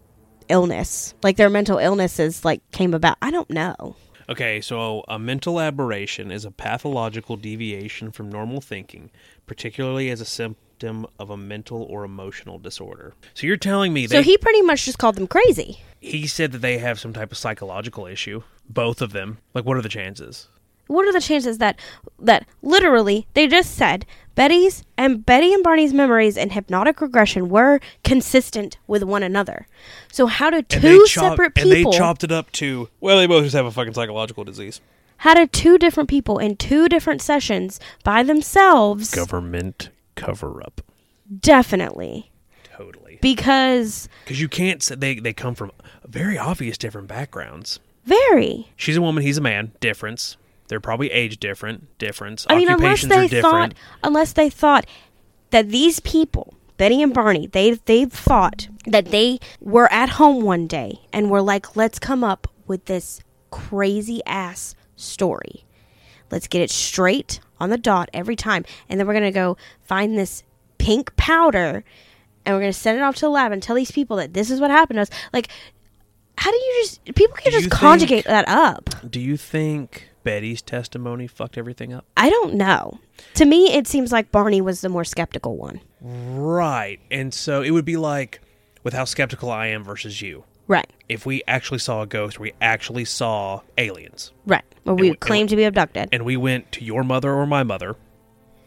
illness, 0.48 1.14
like 1.22 1.36
their 1.36 1.50
mental 1.50 1.78
illnesses 1.78 2.44
like 2.44 2.68
came 2.72 2.94
about. 2.94 3.16
I 3.22 3.30
don't 3.30 3.50
know. 3.50 3.96
Okay, 4.28 4.60
so 4.60 5.04
a 5.08 5.18
mental 5.18 5.58
aberration 5.60 6.30
is 6.30 6.44
a 6.44 6.50
pathological 6.50 7.36
deviation 7.36 8.10
from 8.10 8.28
normal 8.30 8.60
thinking, 8.60 9.10
particularly 9.46 10.10
as 10.10 10.20
a 10.20 10.24
symptom 10.26 11.06
of 11.18 11.30
a 11.30 11.36
mental 11.36 11.82
or 11.84 12.04
emotional 12.04 12.58
disorder. 12.58 13.14
So 13.34 13.46
you're 13.46 13.56
telling 13.56 13.92
me 13.92 14.06
that 14.06 14.14
So 14.14 14.22
he 14.22 14.36
pretty 14.36 14.62
much 14.62 14.84
just 14.84 14.98
called 14.98 15.14
them 15.16 15.26
crazy. 15.26 15.80
he 16.00 16.26
said 16.26 16.52
that 16.52 16.58
they 16.58 16.78
have 16.78 17.00
some 17.00 17.12
type 17.14 17.32
of 17.32 17.38
psychological 17.38 18.06
issue, 18.06 18.42
both 18.68 19.00
of 19.00 19.12
them. 19.12 19.38
Like 19.54 19.64
what 19.64 19.76
are 19.78 19.82
the 19.82 19.88
chances? 19.88 20.48
What 20.88 21.06
are 21.06 21.12
the 21.12 21.20
chances 21.20 21.58
that 21.58 21.78
that 22.18 22.46
literally 22.62 23.26
they 23.34 23.46
just 23.46 23.74
said 23.76 24.06
Betty's 24.38 24.84
and 24.96 25.26
Betty 25.26 25.52
and 25.52 25.64
Barney's 25.64 25.92
memories 25.92 26.36
and 26.38 26.52
hypnotic 26.52 27.00
regression 27.00 27.48
were 27.48 27.80
consistent 28.04 28.78
with 28.86 29.02
one 29.02 29.22
another? 29.24 29.66
So 30.12 30.26
how 30.26 30.48
do 30.50 30.62
two 30.62 30.80
they 30.80 30.98
chop- 31.06 31.32
separate 31.32 31.52
And 31.56 31.70
people 31.72 31.90
they 31.92 31.98
chopped 31.98 32.22
it 32.22 32.30
up 32.32 32.52
to 32.52 32.88
well, 33.00 33.18
they 33.18 33.26
both 33.26 33.42
just 33.42 33.56
have 33.56 33.66
a 33.66 33.72
fucking 33.72 33.94
psychological 33.94 34.44
disease. 34.44 34.80
how 35.18 35.34
do 35.34 35.46
two 35.48 35.76
different 35.76 36.08
people 36.08 36.38
in 36.38 36.54
two 36.56 36.88
different 36.88 37.20
sessions 37.20 37.80
by 38.04 38.22
themselves 38.22 39.10
Government 39.12 39.90
cover 40.14 40.62
up. 40.62 40.80
definitely 41.40 42.30
Totally. 42.76 43.18
because 43.20 44.08
Because 44.24 44.40
you 44.40 44.48
can't 44.48 44.82
say 44.84 44.94
they 44.94 45.16
they 45.18 45.32
come 45.32 45.54
from 45.56 45.72
very 46.06 46.38
obvious 46.38 46.78
different 46.78 47.08
backgrounds. 47.08 47.80
very 48.04 48.68
She's 48.76 48.96
a 48.96 49.02
woman, 49.02 49.24
he's 49.24 49.38
a 49.38 49.40
man. 49.40 49.72
Difference. 49.80 50.36
They're 50.68 50.80
probably 50.80 51.10
age 51.10 51.38
different. 51.38 51.98
Difference. 51.98 52.46
I 52.48 52.56
mean, 52.56 52.68
unless 52.68 53.02
they 53.02 53.24
are 53.24 53.28
different. 53.28 53.74
thought, 53.74 53.74
unless 54.02 54.32
they 54.34 54.50
thought 54.50 54.86
that 55.50 55.70
these 55.70 56.00
people, 56.00 56.54
Betty 56.76 57.02
and 57.02 57.12
Barney, 57.12 57.46
they 57.46 57.72
they 57.72 58.04
thought 58.04 58.68
that 58.86 59.06
they 59.06 59.38
were 59.60 59.90
at 59.92 60.10
home 60.10 60.44
one 60.44 60.66
day 60.66 61.00
and 61.12 61.30
were 61.30 61.42
like, 61.42 61.74
let's 61.76 61.98
come 61.98 62.22
up 62.22 62.46
with 62.66 62.84
this 62.84 63.20
crazy 63.50 64.20
ass 64.26 64.74
story. 64.94 65.64
Let's 66.30 66.46
get 66.46 66.60
it 66.60 66.70
straight 66.70 67.40
on 67.58 67.70
the 67.70 67.78
dot 67.78 68.10
every 68.12 68.36
time, 68.36 68.64
and 68.88 69.00
then 69.00 69.06
we're 69.06 69.14
gonna 69.14 69.32
go 69.32 69.56
find 69.82 70.16
this 70.16 70.44
pink 70.76 71.16
powder, 71.16 71.82
and 72.44 72.54
we're 72.54 72.60
gonna 72.60 72.72
send 72.72 72.98
it 72.98 73.02
off 73.02 73.16
to 73.16 73.22
the 73.22 73.30
lab 73.30 73.50
and 73.52 73.62
tell 73.62 73.74
these 73.74 73.90
people 73.90 74.18
that 74.18 74.34
this 74.34 74.50
is 74.50 74.60
what 74.60 74.70
happened 74.70 74.98
to 74.98 75.02
us. 75.02 75.10
Like, 75.32 75.48
how 76.36 76.50
do 76.50 76.56
you 76.56 76.74
just 76.82 77.04
people 77.14 77.36
can 77.36 77.50
just 77.50 77.70
conjugate 77.70 78.24
think- 78.24 78.26
that 78.26 78.48
up? 78.48 78.90
Do 79.10 79.18
you 79.20 79.36
think 79.36 80.07
Betty's 80.24 80.62
testimony 80.62 81.26
fucked 81.26 81.56
everything 81.58 81.92
up? 81.92 82.04
I 82.16 82.28
don't 82.30 82.54
know. 82.54 82.98
To 83.34 83.44
me, 83.44 83.72
it 83.72 83.86
seems 83.86 84.12
like 84.12 84.30
Barney 84.32 84.60
was 84.60 84.80
the 84.80 84.88
more 84.88 85.04
skeptical 85.04 85.56
one. 85.56 85.80
Right. 86.00 87.00
And 87.10 87.32
so 87.32 87.62
it 87.62 87.70
would 87.70 87.84
be 87.84 87.96
like 87.96 88.40
with 88.84 88.94
how 88.94 89.04
skeptical 89.04 89.50
I 89.50 89.66
am 89.68 89.84
versus 89.84 90.20
you. 90.22 90.44
Right. 90.66 90.88
If 91.08 91.24
we 91.24 91.42
actually 91.48 91.78
saw 91.78 92.02
a 92.02 92.06
ghost, 92.06 92.38
we 92.38 92.52
actually 92.60 93.06
saw 93.06 93.62
aliens, 93.78 94.32
Right. 94.46 94.64
Or 94.84 94.94
we 94.94 95.10
we- 95.10 95.16
claim 95.16 95.46
to 95.46 95.56
be 95.56 95.64
abducted. 95.64 96.10
and 96.12 96.24
we 96.24 96.36
went 96.36 96.70
to 96.72 96.84
your 96.84 97.02
mother 97.04 97.32
or 97.32 97.46
my 97.46 97.62
mother, 97.62 97.96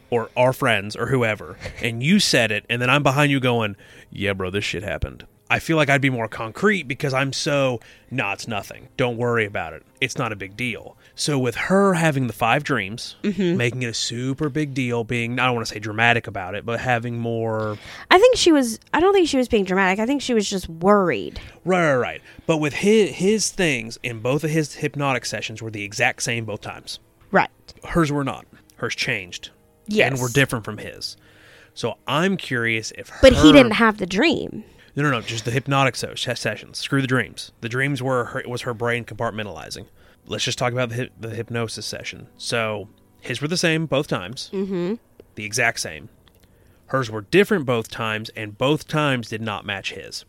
or 0.10 0.30
our 0.36 0.52
friends 0.52 0.96
or 0.96 1.08
whoever, 1.08 1.58
and 1.82 2.02
you 2.04 2.20
said 2.20 2.52
it, 2.52 2.66
and 2.70 2.82
then 2.82 2.90
I'm 2.90 3.04
behind 3.04 3.32
you 3.32 3.40
going, 3.40 3.76
"Yeah, 4.10 4.34
bro, 4.34 4.50
this 4.50 4.66
shit 4.66 4.84
happened." 4.84 5.26
I 5.52 5.60
feel 5.60 5.76
like 5.78 5.90
I'd 5.90 6.02
be 6.02 6.10
more 6.10 6.28
concrete 6.28 6.84
because 6.84 7.14
I'm 7.14 7.34
so, 7.34 7.80
nah, 8.10 8.32
it's 8.34 8.48
nothing. 8.48 8.88
Don't 8.98 9.18
worry 9.18 9.46
about 9.46 9.74
it. 9.74 9.84
It's 10.00 10.18
not 10.18 10.32
a 10.32 10.36
big 10.36 10.56
deal. 10.56 10.96
So 11.14 11.38
with 11.38 11.56
her 11.56 11.94
having 11.96 12.28
the 12.28 12.34
five 12.34 12.64
dreams, 12.64 13.16
Mm-hmm. 13.24 13.58
making 13.58 13.84
it 13.84 13.88
a 13.88 13.94
super 13.94 14.50
big 14.50 14.74
deal, 14.74 15.04
being 15.04 15.40
I 15.40 15.46
don't 15.46 15.56
want 15.56 15.68
to 15.68 15.74
say 15.74 15.80
dramatic 15.80 16.26
about 16.26 16.56
it, 16.56 16.66
but 16.66 16.80
having 16.80 17.18
more 17.20 17.78
I 18.10 18.18
think 18.18 18.38
she 18.38 18.52
was. 18.52 18.80
I 18.94 19.00
don't 19.02 19.14
think 19.14 19.28
she 19.28 19.38
was 19.38 19.48
being 19.48 19.66
dramatic. 19.66 20.00
I 20.00 20.06
think 20.06 20.22
she 20.22 20.34
was 20.34 20.50
just 20.50 20.70
worried. 20.70 21.40
Right, 21.66 21.92
right, 21.94 21.96
right. 21.98 22.22
But 22.48 22.58
with 22.58 22.74
his 22.76 23.12
his 23.12 23.52
things 23.52 24.00
in 24.04 24.20
both 24.22 24.44
of 24.44 24.50
his 24.50 24.76
hypnotic 24.76 25.26
sessions 25.26 25.62
were 25.62 25.70
the 25.72 25.84
exact 25.84 26.24
same 26.24 26.46
both 26.46 26.62
times. 26.62 27.00
Right. 27.30 27.50
Hers 27.84 28.12
were 28.12 28.24
not. 28.24 28.46
Hers 28.78 28.96
changed. 28.96 29.50
Yes. 29.88 30.12
And 30.12 30.22
were 30.22 30.30
different 30.30 30.64
from 30.66 30.78
his. 30.78 31.18
So 31.74 31.98
I'm 32.08 32.38
curious 32.38 32.92
if 32.98 33.12
But 33.22 33.34
he 33.34 33.52
didn't 33.52 33.74
have 33.74 33.98
the 33.98 34.06
dream. 34.06 34.64
No, 34.96 35.04
no, 35.04 35.12
no. 35.12 35.22
Just 35.22 35.46
the 35.46 35.52
hypnotic 35.52 35.96
so- 35.96 36.16
sessions. 36.16 36.78
Screw 36.80 37.02
the 37.02 37.08
dreams. 37.08 37.52
The 37.62 37.70
dreams 37.70 38.02
were 38.04 38.26
her, 38.26 38.44
was 38.48 38.62
her 38.64 38.74
brain 38.74 39.06
compartmentalizing. 39.06 39.86
Let's 40.26 40.44
just 40.44 40.58
talk 40.58 40.74
about 40.74 40.90
the, 40.90 41.10
the 41.20 41.30
hypnosis 41.30 41.86
session. 41.86 42.28
So 42.38 42.88
his 43.22 43.42
were 43.42 43.48
the 43.48 43.58
same 43.58 43.86
both 43.86 44.08
times. 44.08 44.50
Mm-hmm. 44.54 44.96
The 45.36 45.46
exact 45.46 45.80
same. 45.80 46.10
Hers 46.88 47.10
were 47.10 47.22
different 47.22 47.66
both 47.66 47.90
times, 47.90 48.30
and 48.36 48.58
both 48.58 48.88
times 48.88 49.30
did 49.30 49.42
not 49.42 49.66
match 49.66 49.94
his. 49.94 50.26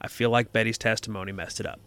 I 0.00 0.08
feel 0.08 0.28
like 0.30 0.52
Betty's 0.52 0.78
testimony 0.78 1.30
messed 1.32 1.60
it 1.60 1.66
up. 1.66 1.80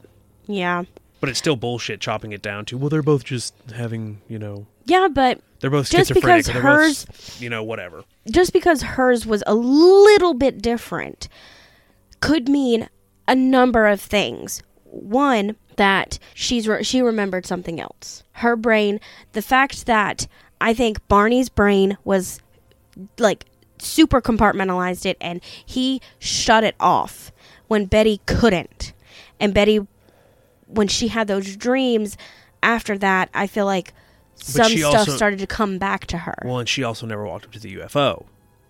Yeah. 0.47 0.83
But 1.19 1.29
it's 1.29 1.37
still 1.39 1.55
bullshit 1.57 1.99
chopping 1.99 2.31
it 2.31 2.41
down 2.41 2.65
to, 2.65 2.77
well, 2.77 2.89
they're 2.89 3.03
both 3.03 3.23
just 3.25 3.53
having, 3.75 4.21
you 4.27 4.39
know, 4.39 4.65
Yeah, 4.85 5.07
but 5.13 5.39
they're 5.59 5.69
both 5.69 5.89
Just 5.89 6.13
because 6.13 6.47
hers- 6.47 7.05
both, 7.05 7.41
you 7.41 7.49
know, 7.49 7.63
whatever. 7.63 8.03
just 8.31 8.53
because 8.53 8.81
hers 8.81 9.25
was 9.25 9.43
a 9.45 9.53
little 9.53 10.33
bit 10.33 10.61
different 10.61 11.27
could 12.21 12.47
mean 12.47 12.87
a 13.27 13.35
number 13.35 13.87
of 13.87 13.99
things. 13.99 14.63
One 14.85 15.55
that 15.75 16.19
she's 16.33 16.67
re- 16.67 16.83
she 16.83 17.01
remembered 17.01 17.45
something 17.45 17.79
else. 17.79 18.23
Her 18.33 18.55
brain, 18.55 18.99
the 19.33 19.41
fact 19.41 19.85
that 19.85 20.27
I 20.59 20.73
think 20.73 21.05
Barney's 21.07 21.49
brain 21.49 21.97
was 22.03 22.39
like 23.17 23.45
super 23.79 24.21
compartmentalized 24.21 25.05
it 25.05 25.17
and 25.21 25.41
he 25.65 26.01
shut 26.19 26.63
it 26.63 26.75
off 26.79 27.31
when 27.67 27.85
Betty 27.85 28.21
couldn't. 28.25 28.93
And 29.39 29.53
Betty 29.53 29.79
when 30.67 30.87
she 30.87 31.07
had 31.09 31.27
those 31.27 31.55
dreams 31.55 32.15
after 32.63 32.97
that, 32.97 33.29
I 33.33 33.47
feel 33.47 33.65
like 33.65 33.93
some 34.35 34.71
stuff 34.71 34.95
also- 34.95 35.11
started 35.15 35.39
to 35.39 35.47
come 35.47 35.77
back 35.77 36.05
to 36.07 36.17
her. 36.19 36.35
Well, 36.45 36.59
and 36.59 36.69
she 36.69 36.83
also 36.83 37.05
never 37.05 37.25
walked 37.25 37.45
up 37.45 37.51
to 37.53 37.59
the 37.59 37.75
UFO. 37.77 38.25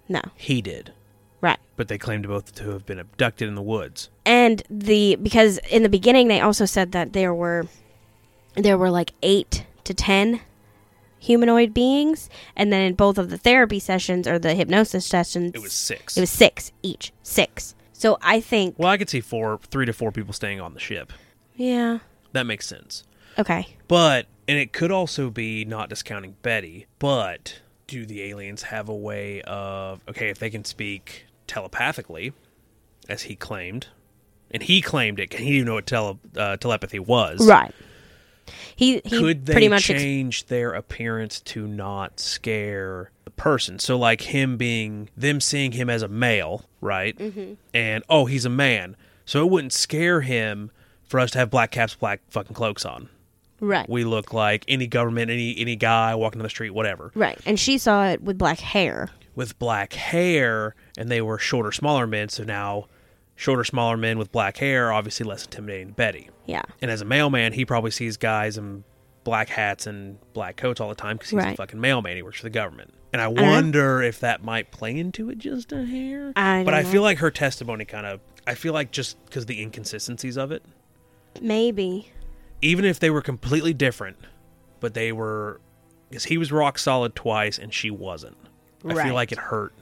no. 0.08 0.22
He 0.36 0.62
did. 0.62 0.93
Right. 1.42 1.58
But 1.76 1.88
they 1.88 1.98
claimed 1.98 2.28
both 2.28 2.54
to 2.56 2.70
have 2.72 2.86
been 2.86 3.00
abducted 3.00 3.48
in 3.48 3.56
the 3.56 3.62
woods. 3.62 4.10
and 4.26 4.62
the 4.70 5.16
because 5.16 5.58
in 5.70 5.82
the 5.84 5.89
beginning 5.89 6.28
they 6.28 6.39
also 6.39 6.66
said 6.66 6.92
that 6.92 7.14
there 7.14 7.34
were 7.34 7.66
there 8.56 8.78
were 8.78 8.92
like 8.92 9.14
8 9.24 9.66
to 9.86 9.94
10 9.94 10.42
humanoid 11.20 11.74
beings 11.74 12.30
and 12.56 12.72
then 12.74 12.82
in 12.82 12.94
both 12.96 13.18
of 13.18 13.30
the 13.30 13.38
therapy 13.38 13.80
sessions 13.80 14.28
or 14.28 14.39
the 14.39 14.54
hypnosis 14.56 15.06
sessions 15.06 15.52
It 15.54 15.62
was 15.62 15.74
six. 15.74 16.18
it 16.18 16.20
was 16.22 16.30
6 16.32 16.72
each 16.84 17.14
6 17.24 17.76
so 17.94 18.18
i 18.22 18.39
think 18.42 18.76
well, 18.78 18.89
I 18.89 18.98
could 18.98 19.10
see 19.10 19.22
four, 19.22 19.60
three 19.70 19.86
to 19.86 19.94
four 19.94 20.12
people 20.12 20.34
staying 20.34 20.60
on 20.60 20.74
the 20.74 20.80
ship. 20.80 21.14
yeah 21.56 22.00
That 22.34 22.46
makes 22.46 22.66
sense. 22.68 23.04
okay 23.39 23.68
But, 23.88 24.26
and 24.48 24.58
it 24.58 24.74
could 24.74 24.92
also 24.92 25.30
be 25.30 25.64
not 25.66 25.89
discounting 25.89 26.36
Betty, 26.42 26.88
but 27.00 27.62
do 27.88 28.06
the 28.06 28.24
aliens 28.24 28.64
have 28.64 28.89
a 28.89 28.96
way 28.96 29.42
of, 29.44 30.02
okay, 30.10 30.30
if 30.30 30.39
they 30.39 30.50
can 30.50 30.64
speak 30.66 31.26
telepathically, 31.52 32.32
as 33.10 33.24
he 33.24 33.36
claimed, 33.36 33.88
and 34.49 34.64
he 34.64 34.82
claimed 34.82 35.20
it, 35.20 35.30
can 35.30 35.39
he 35.39 35.45
didn't 35.45 35.56
even 35.56 35.68
know 35.68 35.74
what 35.74 35.86
tele, 35.86 36.20
uh, 36.38 36.56
telepathy 36.58 36.99
was. 36.99 37.45
right 37.45 37.74
he, 38.76 39.02
he 39.04 39.20
could 39.20 39.45
they 39.45 39.54
pretty 39.54 39.70
much 39.70 39.89
ex- 39.89 40.02
change 40.02 40.45
their 40.47 40.72
appearance 40.74 41.39
to 41.41 41.68
not 41.68 42.20
scare 42.20 43.12
the 43.26 43.32
person? 43.32 43.80
So, 43.80 43.97
like 43.97 44.22
him 44.22 44.58
being 44.58 45.10
them 45.16 45.41
seeing 45.41 45.74
him 45.74 45.89
as 45.89 46.02
a 46.02 46.08
male, 46.08 46.66
right? 46.80 47.18
Mm-hmm. 47.18 47.54
And 47.74 48.04
oh, 48.10 48.26
he's 48.26 48.45
a 48.45 48.49
man, 48.49 48.95
so 49.26 49.45
it 49.45 49.52
wouldn't 49.52 49.74
scare 49.74 50.22
him 50.22 50.72
for 51.04 51.20
us 51.20 51.32
to 51.32 51.39
have 51.39 51.49
black 51.49 51.72
caps, 51.72 51.95
black 51.95 52.22
fucking 52.30 52.56
cloaks 52.56 52.86
on. 52.86 53.10
right 53.60 53.88
We 53.89 54.04
look 54.04 54.34
like 54.34 54.66
any 54.68 54.88
government, 54.88 55.32
any 55.32 55.56
any 55.58 55.76
guy 55.76 56.16
walking 56.16 56.39
down 56.39 56.43
the 56.43 56.49
street, 56.49 56.72
whatever. 56.72 57.12
right 57.14 57.39
and 57.45 57.60
she 57.60 57.78
saw 57.78 58.08
it 58.08 58.22
with 58.22 58.38
black 58.38 58.60
hair 58.60 59.10
with 59.36 59.58
black 59.60 59.94
hair, 59.94 60.76
and 60.98 61.10
they 61.10 61.22
were 61.22 61.38
shorter, 61.38 61.72
smaller 61.72 62.06
men. 62.08 62.30
So 62.30 62.44
now, 62.44 62.88
shorter, 63.36 63.64
smaller 63.64 63.98
men 63.98 64.18
with 64.18 64.32
black 64.32 64.58
hair, 64.58 64.92
obviously 64.92 65.26
less 65.26 65.46
intimidating 65.46 65.88
to 65.88 65.94
Betty. 65.94 66.30
Yeah. 66.46 66.64
And 66.82 66.92
as 66.92 67.02
a 67.02 67.06
mailman, 67.06 67.54
he 67.54 67.66
probably 67.66 67.92
sees 67.92 68.18
guys 68.18 68.58
in 68.58 68.84
black 69.24 69.50
hats 69.50 69.86
and 69.88 70.18
black 70.34 70.58
coats 70.58 70.82
all 70.82 70.90
the 70.90 70.96
time 70.96 71.16
because 71.18 71.30
he's 71.30 71.44
a 71.44 71.56
fucking 71.56 71.80
mailman. 71.80 72.16
He 72.16 72.24
works 72.24 72.38
for 72.38 72.44
the 72.44 72.50
government. 72.50 72.94
And 73.14 73.22
I 73.22 73.28
wonder 73.28 74.02
if 74.02 74.22
that 74.22 74.44
might 74.44 74.72
play 74.72 74.98
into 74.98 75.30
it 75.30 75.38
just 75.38 75.72
a 75.74 75.86
hair. 75.86 76.32
I 76.36 76.64
but 76.64 76.74
I 76.74 76.82
know. 76.82 76.90
feel 76.90 77.02
like 77.02 77.18
her 77.20 77.30
testimony 77.32 77.86
kind 77.86 78.06
of. 78.06 78.22
I 78.48 78.56
feel 78.56 78.74
like 78.74 78.92
just 78.92 79.24
because 79.26 79.46
the 79.46 79.62
inconsistencies 79.62 80.38
of 80.38 80.52
it, 80.52 80.64
Maybe. 81.42 82.12
even 82.62 82.86
if 82.86 83.00
they 83.00 83.10
were 83.10 83.22
completely 83.22 83.74
different, 83.74 84.18
but 84.80 84.94
they 84.94 85.12
were. 85.12 85.60
Because 86.10 86.26
he 86.26 86.38
was 86.38 86.52
rock 86.52 86.78
solid 86.78 87.16
twice 87.16 87.58
and 87.58 87.74
she 87.74 87.90
wasn't. 87.90 88.36
I 88.84 88.94
Right. 88.94 89.06
feel 89.06 89.14
like 89.16 89.32
it 89.32 89.38
hurt 89.38 89.74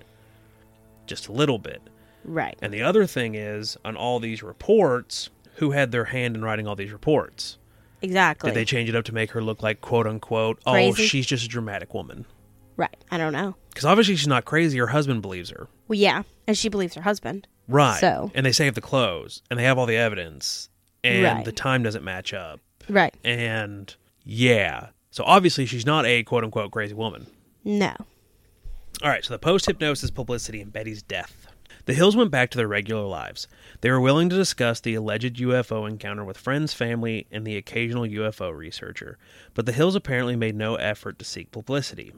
just 1.07 1.27
a 1.27 1.31
little 1.31 1.57
bit. 1.59 1.81
Right. 2.23 2.57
And 2.61 2.73
the 2.73 2.81
other 2.81 3.05
thing 3.05 3.35
is, 3.35 3.77
on 3.85 3.95
all 3.95 4.19
these 4.19 4.43
reports, 4.43 5.29
who 5.55 5.71
had 5.71 5.91
their 5.91 6.05
hand 6.05 6.35
in 6.35 6.43
writing 6.43 6.67
all 6.67 6.75
these 6.75 6.91
reports? 6.91 7.57
Exactly. 8.01 8.49
Did 8.51 8.55
they 8.57 8.65
change 8.65 8.87
it 8.89 8.95
up 8.95 9.05
to 9.05 9.13
make 9.13 9.31
her 9.31 9.41
look 9.41 9.61
like 9.63 9.81
quote 9.81 10.07
unquote, 10.07 10.59
oh, 10.65 10.71
Crazy? 10.73 11.05
she's 11.07 11.25
just 11.25 11.45
a 11.45 11.47
dramatic 11.49 11.93
woman? 11.93 12.25
right. 12.77 12.95
I 13.11 13.17
don't 13.17 13.33
know. 13.33 13.55
Because 13.69 13.83
obviously 13.83 14.15
she's 14.15 14.27
not 14.27 14.45
crazy. 14.45 14.77
Her 14.77 14.87
husband 14.87 15.21
believes 15.21 15.49
her. 15.49 15.67
Well, 15.89 15.99
yeah. 15.99 16.23
And 16.47 16.57
she 16.57 16.69
believes 16.69 16.95
her 16.95 17.01
husband. 17.01 17.45
Right. 17.67 17.99
So- 17.99 18.31
And 18.33 18.45
they 18.45 18.53
save 18.53 18.73
the 18.75 18.79
clothes 18.81 19.41
and 19.49 19.59
they 19.59 19.63
have 19.65 19.77
all 19.77 19.85
the 19.85 19.97
evidence 19.97 20.69
and 21.03 21.23
Right. 21.23 21.43
the 21.45 21.51
time 21.51 21.83
doesn't 21.83 22.05
match 22.05 22.33
up. 22.33 22.61
Right. 22.87 23.13
And 23.25 23.93
yeah. 24.23 24.87
So 25.11 25.25
obviously 25.25 25.65
she's 25.65 25.85
not 25.85 26.05
a 26.05 26.23
quote 26.23 26.45
unquote 26.45 26.71
crazy 26.71 26.93
woman. 26.93 27.27
No. 27.65 27.93
All 29.01 29.09
right, 29.09 29.23
so 29.23 29.33
the 29.33 29.39
post 29.39 29.65
hypnosis 29.65 30.11
publicity 30.11 30.59
and 30.59 30.73
Betty's 30.73 31.01
death. 31.01 31.47
The 31.85 31.93
Hills 31.93 32.17
went 32.17 32.31
back 32.31 32.51
to 32.51 32.57
their 32.57 32.67
regular 32.67 33.05
lives. 33.05 33.47
They 33.81 33.89
were 33.89 34.01
willing 34.01 34.29
to 34.29 34.35
discuss 34.35 34.79
the 34.79 34.93
alleged 34.93 35.37
UFO 35.37 35.89
encounter 35.89 36.25
with 36.25 36.37
friends, 36.37 36.73
family, 36.73 37.25
and 37.31 37.47
the 37.47 37.55
occasional 37.55 38.03
UFO 38.03 38.55
researcher, 38.55 39.17
but 39.53 39.65
the 39.65 39.71
Hills 39.71 39.95
apparently 39.95 40.35
made 40.35 40.55
no 40.55 40.75
effort 40.75 41.17
to 41.19 41.25
seek 41.25 41.51
publicity. 41.51 42.11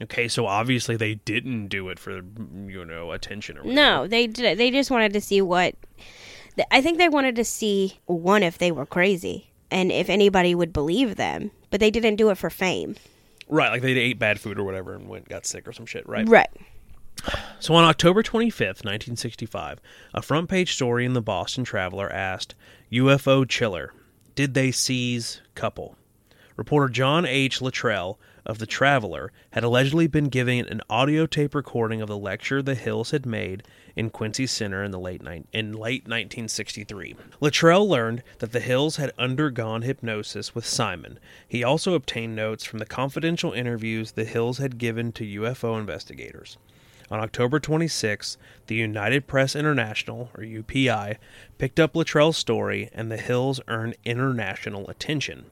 Okay, 0.00 0.28
so 0.28 0.46
obviously 0.46 0.96
they 0.96 1.16
didn't 1.16 1.68
do 1.68 1.88
it 1.88 1.98
for 1.98 2.20
you 2.66 2.84
know 2.84 3.10
attention 3.10 3.58
or 3.58 3.62
whatever. 3.62 3.74
No, 3.74 4.06
they 4.06 4.28
did. 4.28 4.56
They 4.56 4.70
just 4.70 4.90
wanted 4.90 5.12
to 5.14 5.20
see 5.20 5.42
what. 5.42 5.74
I 6.70 6.80
think 6.80 6.98
they 6.98 7.08
wanted 7.08 7.36
to 7.36 7.44
see 7.44 7.98
one 8.06 8.42
if 8.42 8.58
they 8.58 8.70
were 8.70 8.86
crazy 8.86 9.50
and 9.70 9.92
if 9.92 10.08
anybody 10.08 10.54
would 10.54 10.72
believe 10.72 11.16
them, 11.16 11.50
but 11.70 11.80
they 11.80 11.90
didn't 11.90 12.16
do 12.16 12.30
it 12.30 12.38
for 12.38 12.50
fame. 12.50 12.96
Right, 13.48 13.70
like 13.70 13.82
they 13.82 13.92
ate 13.92 14.18
bad 14.18 14.40
food 14.40 14.58
or 14.58 14.64
whatever 14.64 14.94
and 14.94 15.08
went 15.08 15.28
got 15.28 15.46
sick 15.46 15.66
or 15.66 15.72
some 15.72 15.86
shit, 15.86 16.08
right? 16.08 16.28
Right. 16.28 16.50
So 17.58 17.74
on 17.74 17.84
October 17.84 18.22
25th, 18.22 18.84
1965, 18.84 19.80
a 20.14 20.22
front 20.22 20.48
page 20.48 20.74
story 20.74 21.04
in 21.04 21.14
the 21.14 21.22
Boston 21.22 21.64
Traveler 21.64 22.10
asked 22.12 22.54
UFO 22.92 23.48
Chiller, 23.48 23.92
Did 24.34 24.54
they 24.54 24.70
seize 24.70 25.40
couple? 25.54 25.96
Reporter 26.56 26.88
John 26.88 27.24
H. 27.24 27.60
Luttrell 27.60 28.18
of 28.44 28.58
the 28.58 28.66
Traveler 28.66 29.32
had 29.50 29.62
allegedly 29.62 30.06
been 30.06 30.28
giving 30.28 30.60
an 30.60 30.80
audio 30.88 31.26
tape 31.26 31.54
recording 31.54 32.00
of 32.00 32.08
the 32.08 32.16
lecture 32.16 32.62
the 32.62 32.74
Hills 32.74 33.10
had 33.10 33.26
made 33.26 33.62
in 33.98 34.10
Quincy 34.10 34.46
Center 34.46 34.84
in 34.84 34.92
the 34.92 34.98
late 34.98 35.24
ni- 35.24 35.42
in 35.52 35.72
late 35.72 36.04
1963. 36.04 37.16
Luttrell 37.40 37.88
learned 37.88 38.22
that 38.38 38.52
the 38.52 38.60
Hills 38.60 38.94
had 38.94 39.12
undergone 39.18 39.82
hypnosis 39.82 40.54
with 40.54 40.64
Simon. 40.64 41.18
He 41.48 41.64
also 41.64 41.94
obtained 41.94 42.36
notes 42.36 42.62
from 42.62 42.78
the 42.78 42.86
confidential 42.86 43.52
interviews 43.52 44.12
the 44.12 44.24
Hills 44.24 44.58
had 44.58 44.78
given 44.78 45.10
to 45.12 45.40
UFO 45.40 45.76
investigators. 45.76 46.58
On 47.10 47.18
October 47.18 47.58
26, 47.58 48.38
the 48.68 48.76
United 48.76 49.26
Press 49.26 49.56
International, 49.56 50.30
or 50.38 50.44
UPI, 50.44 51.16
picked 51.58 51.80
up 51.80 51.96
Luttrell's 51.96 52.36
story, 52.36 52.90
and 52.92 53.10
the 53.10 53.16
Hills 53.16 53.60
earned 53.66 53.96
international 54.04 54.88
attention. 54.88 55.46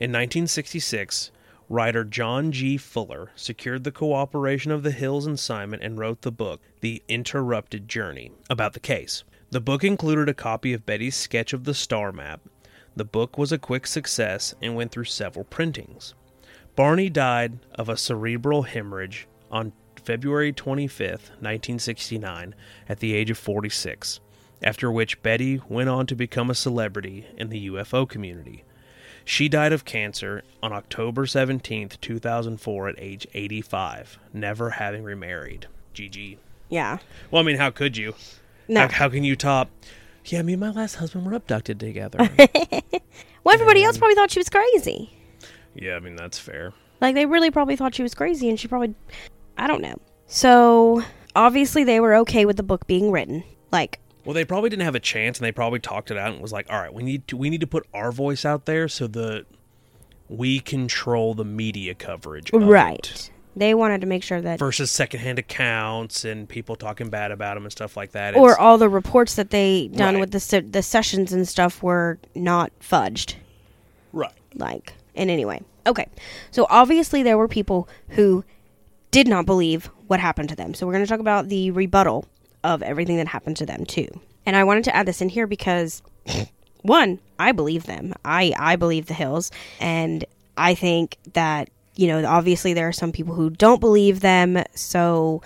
In 0.00 0.12
1966, 0.12 1.30
writer 1.68 2.04
John 2.04 2.52
G. 2.52 2.76
Fuller 2.76 3.30
secured 3.34 3.84
the 3.84 3.92
cooperation 3.92 4.70
of 4.70 4.82
the 4.82 4.90
Hills 4.90 5.26
and 5.26 5.38
Simon 5.38 5.80
and 5.82 5.98
wrote 5.98 6.22
the 6.22 6.32
book, 6.32 6.60
The 6.80 7.02
Interrupted 7.08 7.88
Journey, 7.88 8.32
about 8.48 8.72
the 8.72 8.80
case. 8.80 9.24
The 9.50 9.60
book 9.60 9.84
included 9.84 10.28
a 10.28 10.34
copy 10.34 10.72
of 10.72 10.86
Betty's 10.86 11.16
sketch 11.16 11.52
of 11.52 11.64
the 11.64 11.74
star 11.74 12.12
map. 12.12 12.40
The 12.94 13.04
book 13.04 13.36
was 13.36 13.52
a 13.52 13.58
quick 13.58 13.86
success 13.86 14.54
and 14.62 14.74
went 14.74 14.92
through 14.92 15.04
several 15.04 15.44
printings. 15.44 16.14
Barney 16.76 17.08
died 17.08 17.58
of 17.74 17.88
a 17.88 17.96
cerebral 17.96 18.62
hemorrhage 18.62 19.26
on 19.50 19.72
February 20.04 20.52
25th, 20.52 21.30
1969, 21.40 22.54
at 22.88 23.00
the 23.00 23.14
age 23.14 23.30
of 23.30 23.38
46, 23.38 24.20
after 24.62 24.92
which 24.92 25.22
Betty 25.22 25.60
went 25.68 25.88
on 25.88 26.06
to 26.06 26.14
become 26.14 26.50
a 26.50 26.54
celebrity 26.54 27.26
in 27.36 27.48
the 27.48 27.68
UFO 27.70 28.08
community. 28.08 28.62
She 29.26 29.48
died 29.48 29.72
of 29.72 29.84
cancer 29.84 30.42
on 30.62 30.72
October 30.72 31.26
17th, 31.26 32.00
2004, 32.00 32.88
at 32.88 32.94
age 32.96 33.26
85, 33.34 34.18
never 34.32 34.70
having 34.70 35.02
remarried. 35.02 35.66
GG. 35.94 36.38
Yeah. 36.68 36.98
Well, 37.30 37.42
I 37.42 37.44
mean, 37.44 37.56
how 37.56 37.70
could 37.70 37.96
you? 37.96 38.14
No. 38.68 38.82
How, 38.82 38.88
how 38.88 39.08
can 39.08 39.24
you 39.24 39.34
top? 39.34 39.68
Yeah, 40.26 40.42
me 40.42 40.52
and 40.52 40.60
my 40.60 40.70
last 40.70 40.94
husband 40.94 41.26
were 41.26 41.34
abducted 41.34 41.78
together. 41.80 42.18
Well, 43.44 43.54
everybody 43.54 43.84
else 43.84 43.96
probably 43.96 44.16
thought 44.16 44.32
she 44.32 44.40
was 44.40 44.48
crazy. 44.48 45.08
yeah, 45.74 45.94
I 45.94 46.00
mean, 46.00 46.16
that's 46.16 46.36
fair. 46.36 46.72
Like 47.00 47.14
they 47.14 47.26
really 47.26 47.52
probably 47.52 47.76
thought 47.76 47.94
she 47.94 48.02
was 48.02 48.12
crazy, 48.12 48.48
and 48.48 48.58
she 48.58 48.66
probably, 48.66 48.92
I 49.56 49.68
don't 49.68 49.80
know. 49.80 49.94
So 50.26 51.04
obviously 51.36 51.84
they 51.84 52.00
were 52.00 52.16
okay 52.16 52.44
with 52.44 52.56
the 52.56 52.64
book 52.64 52.88
being 52.88 53.12
written. 53.12 53.44
Like 53.70 54.00
Well, 54.26 54.34
they 54.34 54.44
probably 54.44 54.68
didn't 54.70 54.82
have 54.82 54.94
a 54.96 55.00
chance, 55.00 55.38
and 55.38 55.46
they 55.46 55.52
probably 55.52 55.78
talked 55.78 56.10
it 56.10 56.18
out 56.18 56.32
and 56.32 56.42
was 56.42 56.52
like, 56.52 56.66
"All 56.68 56.78
right, 56.80 56.92
we 56.92 57.02
need 57.02 57.26
to 57.28 57.36
we 57.36 57.48
need 57.48 57.60
to 57.60 57.66
put 57.66 57.86
our 57.94 58.10
voice 58.12 58.44
out 58.44 58.66
there 58.66 58.88
so 58.88 59.06
that 59.06 59.46
we 60.28 60.58
control 60.60 61.34
the 61.34 61.44
media 61.44 61.94
coverage, 61.94 62.52
right. 62.52 63.10
it." 63.14 63.30
They 63.58 63.72
wanted 63.72 64.02
to 64.02 64.06
make 64.06 64.22
sure 64.22 64.42
that, 64.42 64.58
Versus 64.58 64.90
secondhand 64.90 65.38
accounts 65.38 66.26
and 66.26 66.46
people 66.46 66.76
talking 66.76 67.08
bad 67.08 67.30
about 67.30 67.54
them 67.54 67.62
and 67.64 67.72
stuff 67.72 67.96
like 67.96 68.10
that. 68.12 68.36
or 68.36 68.50
It's- 68.50 68.56
all 68.60 68.76
the 68.76 68.88
reports 68.90 69.34
that 69.36 69.48
they 69.48 69.88
done 69.88 70.14
Right. 70.16 70.20
with 70.20 70.32
the 70.32 70.40
se- 70.40 70.60
the 70.72 70.82
sessions 70.82 71.32
and 71.32 71.48
stuff 71.48 71.82
were 71.82 72.18
not 72.34 72.70
fudged. 72.80 73.36
right, 74.12 74.32
like 74.54 74.92
in 75.14 75.30
any 75.30 75.44
way. 75.46 75.60
Okay. 75.86 76.06
So 76.50 76.66
obviously 76.68 77.22
there 77.22 77.38
were 77.38 77.48
people 77.48 77.88
who 78.10 78.44
did 79.10 79.26
not 79.28 79.46
believe 79.46 79.88
what 80.06 80.20
happened 80.20 80.48
to 80.50 80.56
them. 80.56 80.74
So 80.74 80.86
we're 80.86 80.92
going 80.94 81.04
to 81.04 81.08
talk 81.08 81.20
about 81.20 81.48
the 81.48 81.70
rebuttal 81.70 82.26
of 82.66 82.82
everything 82.82 83.16
that 83.16 83.28
happened 83.28 83.56
to 83.58 83.66
them 83.66 83.84
too. 83.86 84.08
And 84.44 84.56
I 84.56 84.64
wanted 84.64 84.84
to 84.84 84.94
add 84.96 85.06
this 85.06 85.20
in 85.22 85.28
here 85.28 85.46
because 85.46 86.02
one, 86.82 87.18
I 87.38 87.52
believe 87.52 87.84
them. 87.86 88.12
I 88.24 88.52
I 88.58 88.76
believe 88.76 89.06
the 89.06 89.14
Hills 89.14 89.50
and 89.80 90.24
I 90.56 90.74
think 90.74 91.16
that 91.32 91.70
you 91.94 92.08
know, 92.08 92.26
obviously 92.26 92.74
there 92.74 92.88
are 92.88 92.92
some 92.92 93.10
people 93.12 93.34
who 93.34 93.48
don't 93.48 93.80
believe 93.80 94.20
them, 94.20 94.62
so 94.74 95.40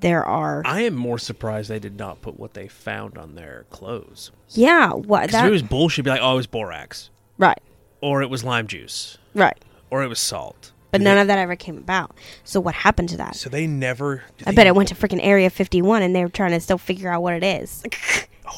there 0.00 0.24
are 0.24 0.62
I 0.64 0.80
am 0.82 0.94
more 0.94 1.18
surprised 1.18 1.68
they 1.68 1.78
did 1.78 1.98
not 1.98 2.22
put 2.22 2.38
what 2.40 2.54
they 2.54 2.66
found 2.68 3.18
on 3.18 3.34
their 3.34 3.66
clothes. 3.70 4.30
yeah, 4.50 4.92
what 4.92 5.30
that 5.32 5.46
it 5.46 5.50
was 5.50 5.62
bullshit, 5.62 6.04
be 6.04 6.10
like, 6.10 6.20
"Oh, 6.22 6.32
it 6.32 6.36
was 6.36 6.46
borax," 6.46 7.10
right. 7.38 7.60
or 8.00 8.22
it 8.22 8.30
was 8.30 8.42
lime 8.42 8.66
juice, 8.66 9.18
Right. 9.34 9.56
or 9.90 10.02
it 10.02 10.08
was 10.08 10.18
salt. 10.18 10.71
But 10.92 11.00
none 11.00 11.18
of 11.18 11.26
that 11.26 11.38
ever 11.38 11.56
came 11.56 11.78
about. 11.78 12.14
So 12.44 12.60
what 12.60 12.74
happened 12.74 13.08
to 13.08 13.16
that? 13.16 13.34
So 13.34 13.48
they 13.50 13.66
never. 13.66 14.22
I 14.46 14.52
bet 14.52 14.66
it 14.66 14.76
went 14.76 14.90
to 14.90 14.94
freaking 14.94 15.20
Area 15.22 15.50
51 15.50 16.02
and 16.02 16.14
they 16.14 16.22
were 16.22 16.28
trying 16.30 16.50
to 16.52 16.60
still 16.60 16.78
figure 16.78 17.10
out 17.10 17.22
what 17.22 17.34
it 17.34 17.42
is. 17.42 17.82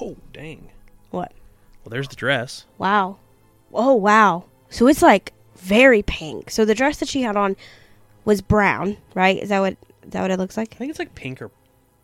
Oh, 0.01 0.17
dang. 0.33 0.71
what? 1.11 1.31
Well, 1.85 1.91
there's 1.91 2.09
the 2.09 2.17
dress. 2.17 2.65
Wow. 2.79 3.19
Oh, 3.73 3.95
wow. 3.95 4.45
So 4.71 4.89
it's 4.89 5.03
like 5.03 5.33
very 5.57 6.03
pink. 6.03 6.51
So 6.51 6.65
the 6.65 6.75
dress 6.75 6.99
that 6.99 7.09
she 7.09 7.23
had 7.23 7.37
on 7.37 7.55
was 8.25 8.41
brown, 8.41 8.97
right? 9.15 9.41
Is 9.41 9.51
that 9.51 9.61
what 9.61 9.77
is 10.03 10.11
that 10.11 10.23
what 10.23 10.33
it 10.33 10.39
looks 10.41 10.57
like? 10.57 10.73
I 10.75 10.77
think 10.79 10.91
it's 10.91 10.99
like 10.99 11.15
pink 11.15 11.41
or 11.41 11.53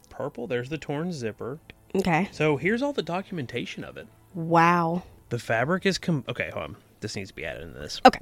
purple. 0.08 0.46
There's 0.46 0.68
the 0.68 0.78
torn 0.78 1.12
zipper. 1.12 1.58
Okay. 1.96 2.28
So 2.30 2.56
here's 2.58 2.80
all 2.80 2.92
the 2.92 3.02
documentation 3.02 3.82
of 3.82 3.96
it. 3.96 4.06
Wow. 4.34 5.02
The 5.30 5.40
fabric 5.40 5.84
is 5.84 5.98
com- 5.98 6.24
okay. 6.28 6.50
Hold 6.52 6.64
on. 6.64 6.76
This 7.00 7.16
needs 7.16 7.30
to 7.30 7.34
be 7.34 7.44
added 7.44 7.62
in 7.64 7.74
this. 7.74 8.00
Okay. 8.06 8.20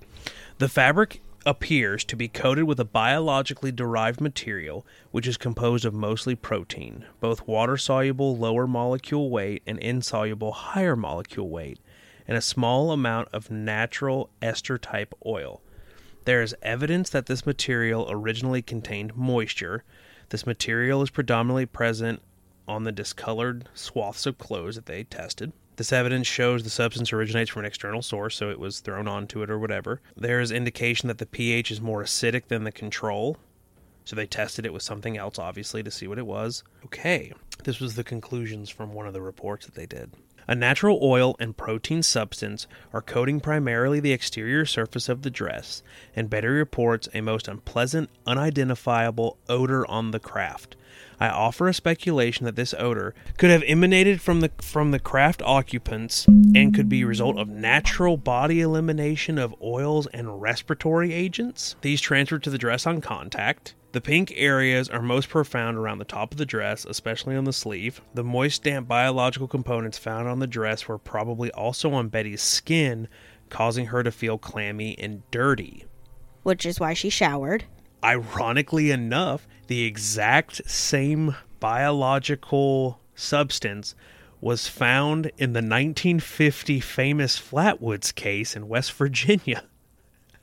The 0.58 0.68
fabric 0.68 1.20
appears 1.48 2.04
to 2.04 2.14
be 2.14 2.28
coated 2.28 2.64
with 2.64 2.78
a 2.78 2.84
biologically 2.84 3.72
derived 3.72 4.20
material 4.20 4.84
which 5.12 5.26
is 5.26 5.38
composed 5.38 5.86
of 5.86 5.94
mostly 5.94 6.34
protein, 6.34 7.06
both 7.20 7.46
water 7.46 7.78
soluble 7.78 8.36
lower 8.36 8.66
molecule 8.66 9.30
weight 9.30 9.62
and 9.66 9.78
insoluble 9.78 10.52
higher 10.52 10.94
molecule 10.94 11.48
weight, 11.48 11.78
and 12.26 12.36
a 12.36 12.42
small 12.42 12.92
amount 12.92 13.28
of 13.32 13.50
natural 13.50 14.28
ester 14.42 14.76
type 14.76 15.14
oil. 15.24 15.62
There 16.26 16.42
is 16.42 16.54
evidence 16.60 17.08
that 17.08 17.24
this 17.24 17.46
material 17.46 18.06
originally 18.10 18.60
contained 18.60 19.16
moisture. 19.16 19.84
This 20.28 20.46
material 20.46 21.00
is 21.00 21.08
predominantly 21.08 21.64
present 21.64 22.20
on 22.68 22.84
the 22.84 22.92
discolored 22.92 23.70
swaths 23.72 24.26
of 24.26 24.36
clothes 24.36 24.74
that 24.74 24.84
they 24.84 25.04
tested. 25.04 25.54
This 25.78 25.92
evidence 25.92 26.26
shows 26.26 26.64
the 26.64 26.70
substance 26.70 27.12
originates 27.12 27.50
from 27.50 27.60
an 27.60 27.66
external 27.66 28.02
source, 28.02 28.34
so 28.34 28.50
it 28.50 28.58
was 28.58 28.80
thrown 28.80 29.06
onto 29.06 29.44
it 29.44 29.50
or 29.50 29.60
whatever. 29.60 30.00
There 30.16 30.40
is 30.40 30.50
indication 30.50 31.06
that 31.06 31.18
the 31.18 31.26
pH 31.26 31.70
is 31.70 31.80
more 31.80 32.02
acidic 32.02 32.48
than 32.48 32.64
the 32.64 32.72
control. 32.72 33.36
So 34.04 34.16
they 34.16 34.26
tested 34.26 34.66
it 34.66 34.72
with 34.72 34.82
something 34.82 35.16
else, 35.16 35.38
obviously, 35.38 35.84
to 35.84 35.90
see 35.92 36.08
what 36.08 36.18
it 36.18 36.26
was. 36.26 36.64
Okay, 36.84 37.32
this 37.62 37.78
was 37.78 37.94
the 37.94 38.02
conclusions 38.02 38.68
from 38.68 38.92
one 38.92 39.06
of 39.06 39.12
the 39.12 39.22
reports 39.22 39.66
that 39.66 39.76
they 39.76 39.86
did. 39.86 40.10
A 40.48 40.56
natural 40.56 40.98
oil 41.00 41.36
and 41.38 41.56
protein 41.56 42.02
substance 42.02 42.66
are 42.92 43.00
coating 43.00 43.38
primarily 43.38 44.00
the 44.00 44.12
exterior 44.12 44.66
surface 44.66 45.08
of 45.08 45.22
the 45.22 45.30
dress, 45.30 45.84
and 46.16 46.28
Betty 46.28 46.48
reports 46.48 47.08
a 47.14 47.20
most 47.20 47.46
unpleasant, 47.46 48.10
unidentifiable 48.26 49.38
odor 49.48 49.86
on 49.86 50.10
the 50.10 50.18
craft. 50.18 50.74
I 51.20 51.28
offer 51.28 51.66
a 51.66 51.74
speculation 51.74 52.44
that 52.46 52.56
this 52.56 52.74
odor 52.74 53.14
could 53.38 53.50
have 53.50 53.64
emanated 53.66 54.20
from 54.20 54.40
the 54.40 54.50
from 54.60 54.92
the 54.92 55.00
craft 55.00 55.42
occupants 55.42 56.26
and 56.26 56.74
could 56.74 56.88
be 56.88 57.02
a 57.02 57.06
result 57.06 57.38
of 57.38 57.48
natural 57.48 58.16
body 58.16 58.60
elimination 58.60 59.38
of 59.38 59.54
oils 59.60 60.06
and 60.08 60.40
respiratory 60.40 61.12
agents. 61.12 61.74
These 61.80 62.00
transferred 62.00 62.44
to 62.44 62.50
the 62.50 62.58
dress 62.58 62.86
on 62.86 63.00
contact. 63.00 63.74
The 63.92 64.00
pink 64.02 64.32
areas 64.36 64.90
are 64.90 65.00
most 65.00 65.30
profound 65.30 65.78
around 65.78 65.98
the 65.98 66.04
top 66.04 66.32
of 66.32 66.38
the 66.38 66.44
dress, 66.44 66.84
especially 66.84 67.34
on 67.34 67.44
the 67.44 67.54
sleeve. 67.54 68.02
The 68.12 68.22
moist, 68.22 68.62
damp 68.62 68.86
biological 68.86 69.48
components 69.48 69.96
found 69.96 70.28
on 70.28 70.40
the 70.40 70.46
dress 70.46 70.86
were 70.86 70.98
probably 70.98 71.50
also 71.52 71.92
on 71.94 72.08
Betty's 72.08 72.42
skin, 72.42 73.08
causing 73.48 73.86
her 73.86 74.02
to 74.02 74.12
feel 74.12 74.36
clammy 74.36 74.96
and 74.98 75.22
dirty. 75.30 75.86
Which 76.42 76.66
is 76.66 76.78
why 76.78 76.92
she 76.92 77.08
showered. 77.08 77.64
Ironically 78.04 78.90
enough, 78.90 79.48
the 79.68 79.84
exact 79.84 80.68
same 80.68 81.34
biological 81.60 83.00
substance 83.14 83.94
was 84.40 84.68
found 84.68 85.26
in 85.38 85.52
the 85.52 85.58
1950 85.60 86.78
famous 86.80 87.38
Flatwoods 87.40 88.14
case 88.14 88.54
in 88.54 88.68
West 88.68 88.92
Virginia 88.92 89.64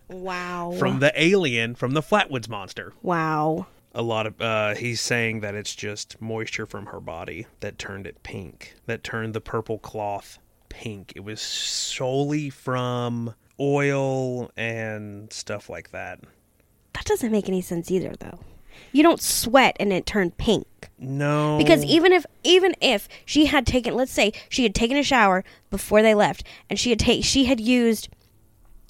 Wow. 0.09 0.73
from 0.77 0.99
the 0.99 1.11
alien 1.21 1.75
from 1.75 1.91
the 1.93 2.01
Flatwoods 2.01 2.47
monster. 2.49 2.93
wow. 3.01 3.65
a 3.93 4.01
lot 4.01 4.27
of 4.27 4.39
uh, 4.41 4.75
he's 4.75 4.99
saying 5.01 5.39
that 5.39 5.55
it's 5.55 5.73
just 5.73 6.21
moisture 6.21 6.65
from 6.65 6.87
her 6.87 6.99
body 6.99 7.47
that 7.61 7.77
turned 7.79 8.05
it 8.05 8.21
pink 8.23 8.75
that 8.85 9.03
turned 9.03 9.33
the 9.33 9.41
purple 9.41 9.79
cloth 9.79 10.37
pink 10.69 11.13
it 11.15 11.21
was 11.23 11.39
solely 11.41 12.49
from 12.49 13.33
oil 13.59 14.51
and 14.57 15.31
stuff 15.31 15.69
like 15.69 15.91
that 15.91 16.19
That 16.93 17.05
doesn't 17.05 17.31
make 17.31 17.47
any 17.47 17.61
sense 17.61 17.89
either, 17.89 18.13
though. 18.19 18.39
You 18.91 19.03
don't 19.03 19.21
sweat 19.21 19.75
and 19.79 19.91
it 19.93 20.05
turned 20.05 20.37
pink. 20.37 20.67
no 20.99 21.57
Because 21.57 21.83
even 21.85 22.11
if 22.13 22.25
even 22.43 22.75
if 22.81 23.07
she 23.25 23.47
had 23.47 23.65
taken 23.65 23.95
let's 23.95 24.11
say 24.11 24.31
she 24.49 24.63
had 24.63 24.75
taken 24.75 24.97
a 24.97 25.03
shower 25.03 25.43
before 25.69 26.01
they 26.01 26.13
left 26.13 26.43
and 26.69 26.79
she 26.79 26.89
had 26.91 26.99
ta- 26.99 27.21
she 27.21 27.45
had 27.45 27.59
used 27.59 28.09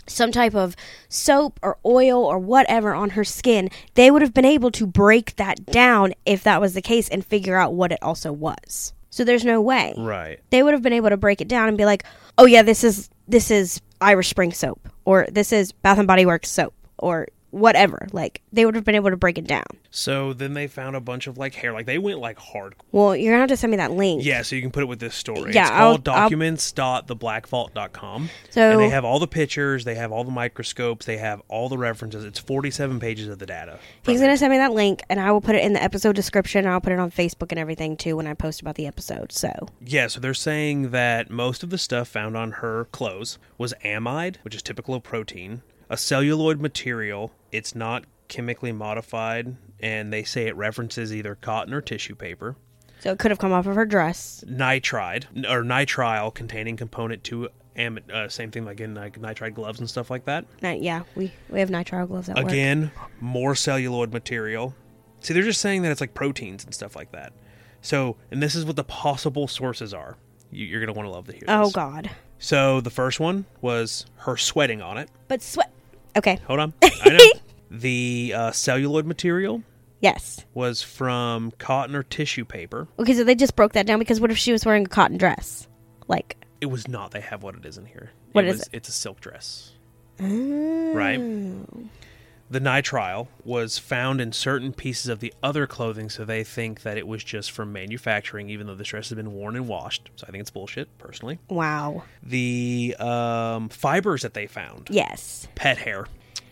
some 0.08 0.32
type 0.32 0.54
of 0.54 0.76
soap 1.10 1.60
or 1.64 1.78
oil 1.84 2.24
or 2.24 2.38
whatever 2.38 2.94
on 2.94 3.12
her 3.12 3.24
skin, 3.24 3.70
they 3.96 4.12
would 4.12 4.22
have 4.22 4.34
been 4.36 4.46
able 4.46 4.70
to 4.72 4.86
break 4.86 5.36
that 5.38 5.66
down 5.66 6.14
if 6.26 6.44
that 6.44 6.62
was 6.62 6.76
the 6.76 6.82
case 6.82 7.10
and 7.10 7.26
figure 7.26 7.58
out 7.58 7.74
what 7.74 7.92
it 7.92 8.00
also 8.04 8.32
was. 8.32 8.94
So 9.10 9.24
there's 9.24 9.46
no 9.46 9.62
way. 9.62 9.94
right 9.98 10.40
They 10.50 10.62
would 10.62 10.74
have 10.74 10.84
been 10.84 10.94
able 10.94 11.10
to 11.10 11.18
break 11.18 11.42
it 11.42 11.48
down 11.48 11.70
and 11.70 11.78
be 11.78 11.86
like, 11.86 12.04
"Oh 12.38 12.46
yeah, 12.46 12.62
this 12.62 12.84
is 12.84 13.10
this 13.28 13.50
is 13.50 13.82
Irish 14.02 14.28
Spring 14.28 14.52
soap 14.52 14.90
or 15.06 15.26
this 15.32 15.52
is 15.52 15.72
Bath 15.72 15.98
and 15.98 16.08
Body 16.08 16.26
Works 16.26 16.50
soap 16.50 16.74
or 16.98 17.28
whatever." 17.56 18.08
Like 18.12 18.42
they 18.54 18.66
would 18.66 18.76
have 18.76 18.84
been 18.86 18.96
able 18.96 19.10
to 19.10 19.18
break 19.18 19.38
it 19.38 19.48
down. 19.48 19.66
so 19.90 20.34
then 20.34 20.54
they 20.54 20.68
found 20.68 20.96
a 20.96 21.00
bunch 21.02 21.28
of 21.28 21.38
like 21.38 21.56
hair 21.56 21.74
like 21.74 21.86
they 21.86 21.98
went 21.98 22.20
like 22.20 22.38
hard 22.38 22.76
Well, 22.92 23.16
you're 23.16 23.32
going 23.34 23.40
to 23.40 23.44
have 23.44 23.50
to 23.50 23.58
send 23.58 23.72
me 23.72 23.78
that 23.78 23.92
link. 23.92 24.24
yeah 24.26 24.42
so 24.42 24.56
you 24.56 24.62
can 24.62 24.72
put 24.72 24.84
it 24.84 24.88
with 24.88 25.00
this 25.00 25.16
story 25.16 25.54
Yeah, 25.54 25.64
it's 25.64 25.72
I'll- 25.72 25.92
called 25.98 26.10
I'll- 26.10 26.30
documents.theblackvault.com 26.30 28.30
So 28.50 28.72
and 28.72 28.80
they 28.80 28.90
have 28.90 29.06
all 29.06 29.20
the 29.20 29.28
pictures 29.28 29.86
they 29.86 29.96
have 29.96 30.12
all 30.12 30.24
the 30.24 30.32
microscopes 30.32 31.06
they 31.06 31.18
have 31.18 31.42
all 31.48 31.70
the 31.70 31.78
references 31.78 32.26
it's 32.26 32.40
47 32.40 33.00
pages 33.00 33.28
of 33.30 33.40
the 33.40 33.46
data 33.46 33.80
He's 34.06 34.20
gonna 34.22 34.38
send 34.38 34.52
me 34.52 34.58
that 34.58 34.72
link, 34.74 35.02
and 35.10 35.20
I 35.20 35.32
will 35.32 35.42
put 35.42 35.56
it 35.56 35.64
in 35.64 35.74
the 35.74 35.82
episode 35.84 36.16
description. 36.16 36.66
And 36.66 36.70
I'll 36.74 36.82
put 36.82 36.94
it 36.94 37.00
on 37.00 37.10
Facebook 37.12 37.52
and 37.52 37.58
everything 37.60 37.98
too 37.98 38.16
when 38.18 38.28
I 38.28 38.34
post 38.36 38.62
about 38.62 38.76
the 38.76 38.86
episode. 38.88 39.32
So 39.32 39.52
Yeah, 39.84 40.08
so 40.08 40.20
they're 40.20 40.34
saying 40.36 40.92
that 40.92 41.30
most 41.32 41.64
of 41.64 41.70
the 41.72 41.78
stuff 41.78 42.08
found 42.08 42.38
on 42.38 42.52
her 42.54 42.86
clothes 42.92 43.38
was 43.58 43.74
amide, 43.84 44.36
which 44.44 44.54
is 44.56 44.62
typical 44.62 44.94
of 44.94 45.04
protein, 45.04 45.62
a 45.90 45.98
celluloid 45.98 46.62
material. 46.62 47.32
It's 47.56 47.76
not 47.76 48.06
chemically 48.28 48.72
modified, 48.72 49.56
and 49.80 50.12
they 50.12 50.24
say 50.24 50.48
it 50.48 50.56
references 50.56 51.14
either 51.14 51.36
cotton 51.36 51.74
or 51.74 51.82
tissue 51.82 52.16
paper. 52.16 52.56
so 53.00 53.12
it 53.12 53.20
could 53.20 53.32
have 53.32 53.40
come 53.40 53.52
off 53.54 53.68
of 53.68 53.76
her 53.76 53.86
dress. 53.86 54.44
Nitride 54.48 55.26
or 55.50 55.64
nitrile 55.64 56.34
containing 56.34 56.76
component 56.78 57.24
to 57.26 57.50
am- 57.76 58.00
uh, 58.12 58.28
same 58.28 58.52
thing 58.52 58.66
like 58.66 58.80
in 58.80 58.96
like 58.96 59.20
nitride 59.20 59.54
gloves 59.54 59.80
and 59.80 59.90
stuff 59.90 60.10
like 60.10 60.26
that. 60.26 60.46
Ni- 60.62 60.80
yeah, 60.80 61.04
we 61.16 61.32
we 61.50 61.60
have 61.60 61.70
nitrile 61.70 62.08
gloves 62.08 62.30
at 62.30 62.36
work. 62.38 62.46
Again, 62.48 62.92
more 63.22 63.54
celluloid 63.56 64.12
material. 64.14 64.74
See, 65.22 65.34
they're 65.34 65.44
just 65.44 65.62
saying 65.62 65.82
that 65.84 65.92
it's 65.92 66.02
like 66.02 66.14
proteins 66.14 66.64
and 66.66 66.74
stuff 66.74 66.96
like 66.96 67.12
that. 67.12 67.34
So, 67.82 68.16
and 68.32 68.42
this 68.42 68.56
is 68.56 68.66
what 68.66 68.76
the 68.76 68.84
possible 68.84 69.48
sources 69.48 69.94
are. 69.94 70.18
You, 70.52 70.66
you're 70.66 70.80
gonna 70.80 70.94
want 70.94 71.06
to 71.08 71.12
love 71.12 71.28
to 71.28 71.34
hear. 71.34 71.44
Oh 71.48 71.66
this. 71.66 71.74
God, 71.74 72.10
So 72.40 72.82
the 72.82 72.90
first 72.90 73.20
one 73.20 73.46
was 73.62 74.06
her 74.18 74.38
sweating 74.38 74.82
on 74.82 74.98
it. 74.98 75.10
but 75.28 75.42
sweat. 75.44 75.72
Okay. 76.18 76.40
Hold 76.48 76.60
on, 76.62 76.74
I 76.84 77.10
know. 77.10 77.32
The 77.72 78.34
uh, 78.36 78.52
celluloid 78.52 79.06
material 79.06 79.64
Yes. 80.02 80.46
was 80.54 80.82
from 80.82 81.52
cotton 81.58 81.96
or 81.96 82.04
tissue 82.04 82.46
paper. 82.46 82.88
Okay, 83.00 83.14
so 83.14 83.24
they 83.24 83.36
just 83.36 83.56
broke 83.56 83.74
that 83.74 83.86
down 83.88 84.00
because 84.00 84.20
what 84.22 84.30
if 84.32 84.38
she 84.38 84.52
was 84.52 84.66
wearing 84.66 84.86
a 84.86 84.90
cotton 84.90 85.18
dress? 85.18 85.68
Like, 86.08 86.38
It 86.62 86.68
was 86.68 86.88
not. 86.88 87.12
They 87.12 87.22
have 87.22 87.42
what 87.44 87.56
it 87.56 87.66
is 87.66 87.78
in 87.78 87.86
here. 87.86 88.12
What 88.34 88.44
it 88.46 88.50
is 88.50 88.54
was, 88.60 88.68
it? 88.68 88.70
It's 88.74 88.90
a 88.90 88.92
silk 88.92 89.20
dress. 89.22 89.72
Right. 90.20 91.18
The 92.48 92.60
nitrile 92.62 93.28
was 93.44 93.80
found 93.80 94.22
in 94.22 94.32
certain 94.32 94.72
pieces 94.72 95.08
of 95.08 95.20
the 95.20 95.34
other 95.42 95.66
clothing, 95.66 96.10
so 96.12 96.24
they 96.26 96.44
think 96.44 96.84
that 96.84 96.96
it 96.98 97.08
was 97.08 97.24
just 97.24 97.50
from 97.52 97.74
manufacturing, 97.74 98.50
even 98.52 98.68
though 98.68 98.76
this 98.76 98.90
dress 98.90 99.10
has 99.10 99.16
been 99.16 99.34
worn 99.34 99.56
and 99.56 99.68
washed. 99.68 100.12
So 100.16 100.26
I 100.28 100.32
think 100.32 100.42
it's 100.42 100.52
bullshit, 100.52 100.96
personally. 101.00 101.40
wow. 101.50 102.04
The 102.22 102.96
um, 103.00 103.70
fibers 103.70 104.22
that 104.22 104.36
they 104.36 104.46
found, 104.46 104.90
Yes. 104.92 105.48
pet 105.56 105.80
hair. 105.80 106.06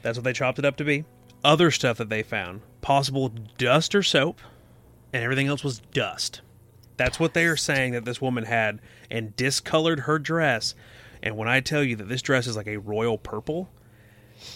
That's 0.03 0.17
what 0.17 0.23
they 0.23 0.33
chopped 0.33 0.59
it 0.59 0.65
up 0.65 0.75
to 0.77 0.83
be. 0.83 1.05
Other 1.43 1.71
stuff 1.71 1.97
that 1.97 2.09
they 2.09 2.21
found, 2.21 2.61
possible 2.81 3.29
dust 3.57 3.95
or 3.95 4.03
soap, 4.03 4.39
and 5.11 5.23
everything 5.23 5.47
else 5.47 5.63
was 5.63 5.79
dust. 5.91 6.41
That's 6.95 7.19
what 7.19 7.33
they 7.33 7.45
are 7.45 7.57
saying 7.57 7.93
that 7.93 8.05
this 8.05 8.21
woman 8.21 8.43
had 8.43 8.79
and 9.09 9.35
discolored 9.35 10.01
her 10.01 10.19
dress. 10.19 10.75
And 11.23 11.35
when 11.35 11.47
I 11.47 11.59
tell 11.59 11.83
you 11.83 11.95
that 11.95 12.07
this 12.07 12.21
dress 12.21 12.45
is 12.45 12.55
like 12.55 12.67
a 12.67 12.77
royal 12.77 13.17
purple, 13.17 13.69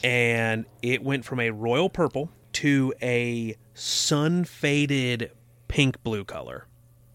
and 0.03 0.65
it 0.81 1.01
went 1.01 1.25
from 1.25 1.39
a 1.39 1.49
royal 1.49 1.89
purple 1.89 2.29
to 2.53 2.93
a 3.01 3.55
sun 3.73 4.43
faded 4.43 5.31
pink 5.67 6.01
blue 6.03 6.23
color. 6.23 6.65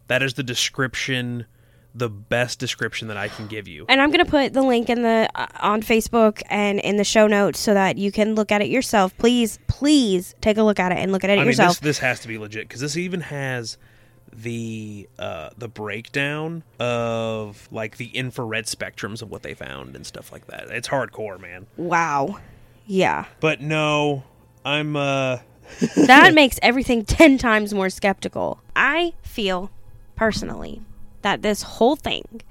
That 0.09 0.23
is 0.23 0.35
the 0.35 0.43
description, 0.43 1.47
the 1.95 2.09
best 2.09 2.59
description 2.59 3.09
that 3.09 3.17
I 3.17 3.29
can 3.29 3.47
give 3.47 3.69
you. 3.69 3.85
And 3.89 4.01
I'm 4.01 4.11
gonna 4.11 4.25
put 4.25 4.53
the 4.53 4.63
link 4.63 4.89
in 4.89 5.03
the 5.03 5.29
uh, 5.35 5.47
on 5.61 5.83
Facebook 5.83 6.43
and 6.49 6.81
in 6.81 6.97
the 6.97 7.05
show 7.05 7.27
notes 7.27 7.59
so 7.59 7.75
that 7.75 7.99
you 7.99 8.11
can 8.11 8.35
look 8.35 8.51
at 8.51 8.63
it 8.63 8.69
yourself. 8.69 9.17
Please, 9.19 9.59
please 9.67 10.35
take 10.41 10.57
a 10.57 10.63
look 10.63 10.81
at 10.81 10.93
it 10.93 10.99
and 10.99 11.13
look 11.13 11.25
at 11.25 11.31
it 11.31 11.35
I 11.35 11.37
mean, 11.39 11.47
yourself. 11.47 11.73
this 11.73 11.81
this 11.81 11.99
has 11.99 12.21
to 12.21 12.29
be 12.29 12.39
legit 12.39 12.69
because 12.69 12.81
this 12.81 12.97
even 12.97 13.21
has 13.23 13.77
the 14.33 15.09
uh, 15.19 15.51
the 15.59 15.69
breakdown 15.69 16.63
of 16.81 17.69
like 17.71 17.99
the 17.99 18.07
infrared 18.09 18.65
spectrums 18.67 19.21
of 19.21 19.31
what 19.31 19.43
they 19.43 19.55
found 19.55 19.95
and 19.95 20.07
stuff 20.07 20.33
like 20.33 20.47
that. 20.47 20.69
It's 20.71 20.89
hardcore, 20.89 21.41
man. 21.41 21.67
wow. 21.77 22.39
Yeah. 22.87 23.27
But 23.41 23.61
no, 23.61 24.25
I'm 24.65 24.97
uh 24.97 25.39
that 25.97 26.35
makes 26.35 26.59
everything 26.63 27.05
10 27.07 27.39
times 27.39 27.73
more 27.73 27.91
skeptical. 27.91 28.61
I 28.75 29.15
feel 29.23 29.71
personally 30.17 30.83
that 31.23 31.43
this 31.43 31.63
whole 31.63 31.97
thing, 31.97 32.43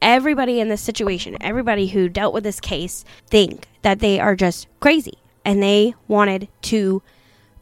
everybody 0.00 0.60
in 0.60 0.68
this 0.68 0.80
situation, 0.80 1.36
everybody 1.40 1.88
who 1.88 2.08
dealt 2.08 2.34
with 2.34 2.44
this 2.44 2.60
case, 2.60 3.04
think 3.26 3.66
that 3.82 4.00
they 4.00 4.18
are 4.18 4.34
just 4.34 4.66
crazy 4.80 5.18
and 5.44 5.62
they 5.62 5.94
wanted 6.08 6.48
to 6.62 7.02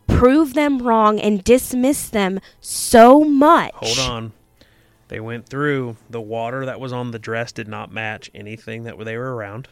prove 0.07 0.55
them 0.55 0.79
wrong 0.79 1.21
and 1.21 1.45
dismiss 1.45 2.09
them 2.09 2.41
so 2.61 3.25
much. 3.25 3.73
hold 3.75 3.99
on. 3.99 4.33
They 5.09 5.21
went 5.21 5.49
through 5.49 5.97
the 6.11 6.21
water 6.21 6.67
that 6.67 6.81
was 6.81 6.93
on 6.93 7.13
the 7.13 7.19
dress 7.19 7.53
did 7.53 7.69
not 7.69 7.91
match 7.91 8.31
anything 8.35 8.85
that 8.85 9.03
they 9.05 9.17
were 9.17 9.35
around. 9.35 9.69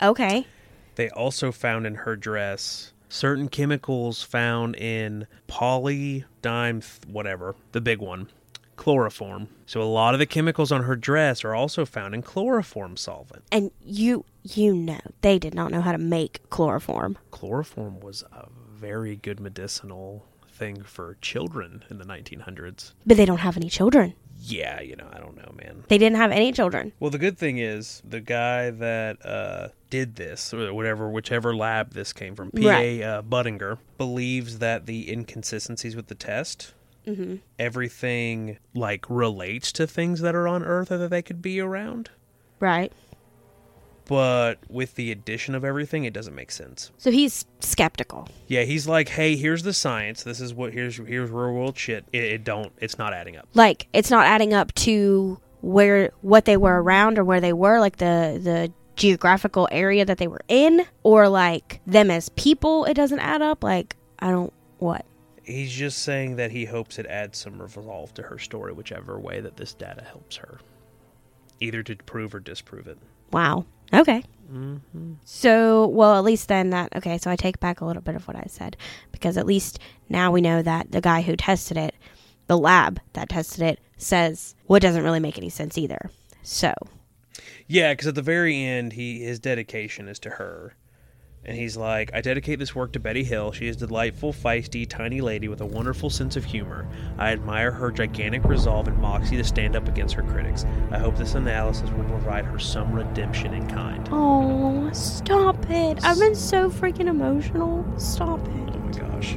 Okay. 0.00 0.46
They 0.94 1.10
also 1.10 1.52
found 1.52 1.86
in 1.86 1.94
her 1.94 2.16
dress 2.16 2.92
certain 3.08 3.48
chemicals 3.48 4.22
found 4.22 4.76
in 4.76 5.26
polydime, 5.48 6.80
th- 6.80 7.12
whatever, 7.12 7.54
the 7.72 7.80
big 7.80 7.98
one, 7.98 8.28
chloroform. 8.80 9.46
So 9.66 9.82
a 9.82 9.84
lot 9.84 10.14
of 10.14 10.20
the 10.20 10.26
chemicals 10.26 10.72
on 10.72 10.84
her 10.84 10.96
dress 10.96 11.44
are 11.44 11.54
also 11.54 11.84
found 11.84 12.14
in 12.14 12.22
chloroform 12.22 12.96
solvent. 12.96 13.44
And 13.52 13.70
you 13.84 14.24
you 14.42 14.74
know 14.74 15.00
they 15.20 15.38
did 15.38 15.54
not 15.54 15.70
know 15.70 15.82
how 15.82 15.92
to 15.92 15.98
make 15.98 16.48
chloroform. 16.48 17.18
Chloroform 17.30 18.00
was 18.00 18.24
a 18.32 18.48
very 18.74 19.16
good 19.16 19.38
medicinal 19.38 20.24
thing 20.50 20.82
for 20.82 21.18
children 21.20 21.84
in 21.90 21.98
the 21.98 22.06
1900s. 22.06 22.92
But 23.04 23.18
they 23.18 23.26
don't 23.26 23.38
have 23.38 23.58
any 23.58 23.68
children. 23.68 24.14
Yeah, 24.42 24.80
you 24.80 24.96
know, 24.96 25.08
I 25.12 25.18
don't 25.18 25.36
know, 25.36 25.52
man. 25.62 25.84
They 25.88 25.98
didn't 25.98 26.16
have 26.16 26.32
any 26.32 26.50
children. 26.50 26.94
Well, 26.98 27.10
the 27.10 27.18
good 27.18 27.36
thing 27.36 27.58
is 27.58 28.00
the 28.08 28.20
guy 28.20 28.70
that 28.70 29.24
uh, 29.24 29.68
did 29.90 30.16
this, 30.16 30.54
or 30.54 30.72
whatever, 30.72 31.10
whichever 31.10 31.54
lab 31.54 31.92
this 31.92 32.14
came 32.14 32.34
from, 32.34 32.50
P.A. 32.52 32.70
Right. 32.70 33.02
Uh, 33.02 33.22
Budinger, 33.22 33.76
believes 33.98 34.58
that 34.60 34.86
the 34.86 35.12
inconsistencies 35.12 35.94
with 35.94 36.06
the 36.06 36.14
test, 36.14 36.72
Mm-hmm. 37.06 37.36
everything 37.58 38.58
like 38.74 39.06
relates 39.08 39.72
to 39.72 39.86
things 39.86 40.20
that 40.20 40.34
are 40.34 40.46
on 40.46 40.62
Earth 40.62 40.92
or 40.92 40.98
that 40.98 41.08
they 41.08 41.22
could 41.22 41.40
be 41.40 41.58
around. 41.60 42.10
Right. 42.60 42.92
But 44.06 44.58
with 44.68 44.96
the 44.96 45.12
addition 45.12 45.54
of 45.54 45.64
everything, 45.64 46.04
it 46.04 46.12
doesn't 46.12 46.34
make 46.34 46.50
sense. 46.50 46.90
So 46.98 47.12
he's 47.12 47.46
skeptical. 47.60 48.26
Yeah, 48.48 48.62
he's 48.64 48.88
like, 48.88 49.08
"Hey, 49.08 49.36
here's 49.36 49.62
the 49.62 49.72
science. 49.72 50.24
This 50.24 50.40
is 50.40 50.52
what 50.52 50.72
here's 50.72 50.96
here's 50.96 51.30
real 51.30 51.52
world 51.52 51.78
shit. 51.78 52.04
It, 52.12 52.24
it 52.24 52.44
don't. 52.44 52.72
It's 52.78 52.98
not 52.98 53.12
adding 53.12 53.36
up." 53.36 53.48
Like 53.54 53.86
it's 53.92 54.10
not 54.10 54.26
adding 54.26 54.52
up 54.52 54.74
to 54.74 55.38
where 55.60 56.10
what 56.22 56.44
they 56.44 56.56
were 56.56 56.82
around 56.82 57.18
or 57.18 57.24
where 57.24 57.40
they 57.40 57.52
were, 57.52 57.78
like 57.78 57.98
the 57.98 58.40
the 58.42 58.72
geographical 58.96 59.68
area 59.70 60.04
that 60.04 60.18
they 60.18 60.26
were 60.26 60.42
in, 60.48 60.84
or 61.04 61.28
like 61.28 61.80
them 61.86 62.10
as 62.10 62.30
people. 62.30 62.86
It 62.86 62.94
doesn't 62.94 63.20
add 63.20 63.42
up. 63.42 63.62
Like 63.62 63.94
I 64.18 64.30
don't 64.32 64.52
what. 64.78 65.06
He's 65.50 65.72
just 65.72 65.98
saying 65.98 66.36
that 66.36 66.50
he 66.50 66.64
hopes 66.64 66.98
it 66.98 67.06
adds 67.06 67.38
some 67.38 67.60
resolve 67.60 68.14
to 68.14 68.22
her 68.22 68.38
story, 68.38 68.72
whichever 68.72 69.18
way 69.18 69.40
that 69.40 69.56
this 69.56 69.74
data 69.74 70.04
helps 70.04 70.36
her, 70.36 70.60
either 71.60 71.82
to 71.82 71.96
prove 71.96 72.34
or 72.34 72.40
disprove 72.40 72.86
it. 72.86 72.98
Wow. 73.32 73.64
Okay. 73.92 74.22
Mm-hmm. 74.52 75.14
So, 75.24 75.86
well, 75.88 76.16
at 76.16 76.24
least 76.24 76.48
then 76.48 76.70
that, 76.70 76.94
okay, 76.96 77.18
so 77.18 77.30
I 77.30 77.36
take 77.36 77.60
back 77.60 77.80
a 77.80 77.84
little 77.84 78.02
bit 78.02 78.16
of 78.16 78.26
what 78.26 78.36
I 78.36 78.46
said 78.48 78.76
because 79.12 79.36
at 79.36 79.46
least 79.46 79.78
now 80.08 80.30
we 80.32 80.40
know 80.40 80.62
that 80.62 80.90
the 80.90 81.00
guy 81.00 81.22
who 81.22 81.36
tested 81.36 81.76
it, 81.76 81.94
the 82.46 82.58
lab 82.58 83.00
that 83.12 83.28
tested 83.28 83.62
it, 83.62 83.80
says, 83.96 84.54
well, 84.66 84.76
it 84.78 84.80
doesn't 84.80 85.04
really 85.04 85.20
make 85.20 85.38
any 85.38 85.50
sense 85.50 85.78
either. 85.78 86.10
So, 86.42 86.72
Yeah, 87.66 87.92
because 87.92 88.08
at 88.08 88.14
the 88.16 88.22
very 88.22 88.60
end, 88.64 88.94
he 88.94 89.20
his 89.20 89.38
dedication 89.38 90.08
is 90.08 90.18
to 90.20 90.30
her, 90.30 90.74
and 91.44 91.56
he's 91.56 91.76
like, 91.76 92.10
"I 92.12 92.20
dedicate 92.20 92.58
this 92.58 92.74
work 92.74 92.92
to 92.92 93.00
Betty 93.00 93.24
Hill. 93.24 93.52
She 93.52 93.66
is 93.66 93.82
a 93.82 93.86
delightful, 93.86 94.32
feisty, 94.32 94.86
tiny 94.88 95.20
lady 95.20 95.48
with 95.48 95.60
a 95.60 95.66
wonderful 95.66 96.10
sense 96.10 96.36
of 96.36 96.44
humor. 96.44 96.86
I 97.18 97.32
admire 97.32 97.70
her 97.72 97.90
gigantic 97.90 98.44
resolve 98.44 98.88
and 98.88 98.98
moxie 98.98 99.36
to 99.36 99.44
stand 99.44 99.74
up 99.76 99.88
against 99.88 100.14
her 100.14 100.22
critics. 100.22 100.64
I 100.90 100.98
hope 100.98 101.16
this 101.16 101.34
analysis 101.34 101.90
will 101.90 102.04
provide 102.04 102.44
her 102.44 102.58
some 102.58 102.92
redemption 102.92 103.54
in 103.54 103.66
kind." 103.68 104.08
oh, 104.12 104.90
stop 104.92 105.70
it. 105.70 106.04
I've 106.04 106.18
been 106.18 106.34
so 106.34 106.70
freaking 106.70 107.06
emotional. 107.06 107.84
Stop 107.98 108.40
it. 108.40 108.70
Oh 108.74 108.78
my 108.78 108.90
gosh. 108.92 109.36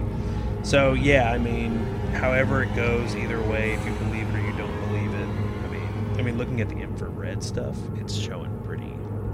So 0.63 0.93
yeah, 0.93 1.31
I 1.31 1.37
mean, 1.37 1.77
however 2.13 2.63
it 2.63 2.75
goes, 2.75 3.15
either 3.15 3.41
way, 3.41 3.73
if 3.73 3.85
you 3.85 3.91
believe 3.93 4.27
it 4.29 4.35
or 4.35 4.41
you 4.41 4.53
don't 4.57 4.79
believe 4.87 5.13
it, 5.13 5.27
I 5.27 5.67
mean, 5.69 6.19
I 6.19 6.21
mean, 6.21 6.37
looking 6.37 6.61
at 6.61 6.69
the 6.69 6.77
infrared 6.77 7.43
stuff, 7.43 7.77
it's 7.97 8.15
showing 8.15 8.49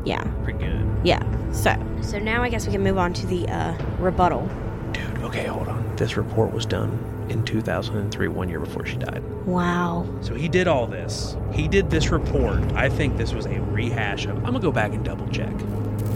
Yeah. 0.06 0.24
pretty 0.44 0.60
good. 0.60 0.86
Yeah. 1.04 1.22
So, 1.52 1.76
so 2.02 2.20
now 2.20 2.44
I 2.44 2.50
guess 2.50 2.66
we 2.66 2.72
can 2.72 2.82
move 2.84 2.98
on 2.98 3.14
to 3.14 3.28
the 3.28 3.48
uh, 3.48 3.76
rebuttal. 4.00 4.50
Dude, 4.92 5.18
okay, 5.20 5.46
hold 5.46 5.68
on. 5.68 5.96
This 5.96 6.18
report 6.18 6.54
was 6.54 6.66
done 6.66 7.06
in 7.30 7.44
2003, 7.44 8.28
one 8.28 8.50
year 8.50 8.60
before 8.60 8.86
she 8.86 8.98
died. 8.98 9.24
Wow. 9.46 10.08
So 10.22 10.34
he 10.34 10.48
did 10.48 10.68
all 10.68 10.88
this. 10.88 11.38
He 11.54 11.68
did 11.68 11.90
this 11.90 12.10
report. 12.10 12.60
I 12.74 12.90
think 12.90 13.18
this 13.18 13.34
was 13.34 13.46
a 13.46 13.60
rehash 13.62 14.26
of. 14.26 14.38
I'm 14.38 14.44
gonna 14.46 14.60
go 14.60 14.72
back 14.72 14.94
and 14.94 15.04
double 15.04 15.28
check 15.28 15.54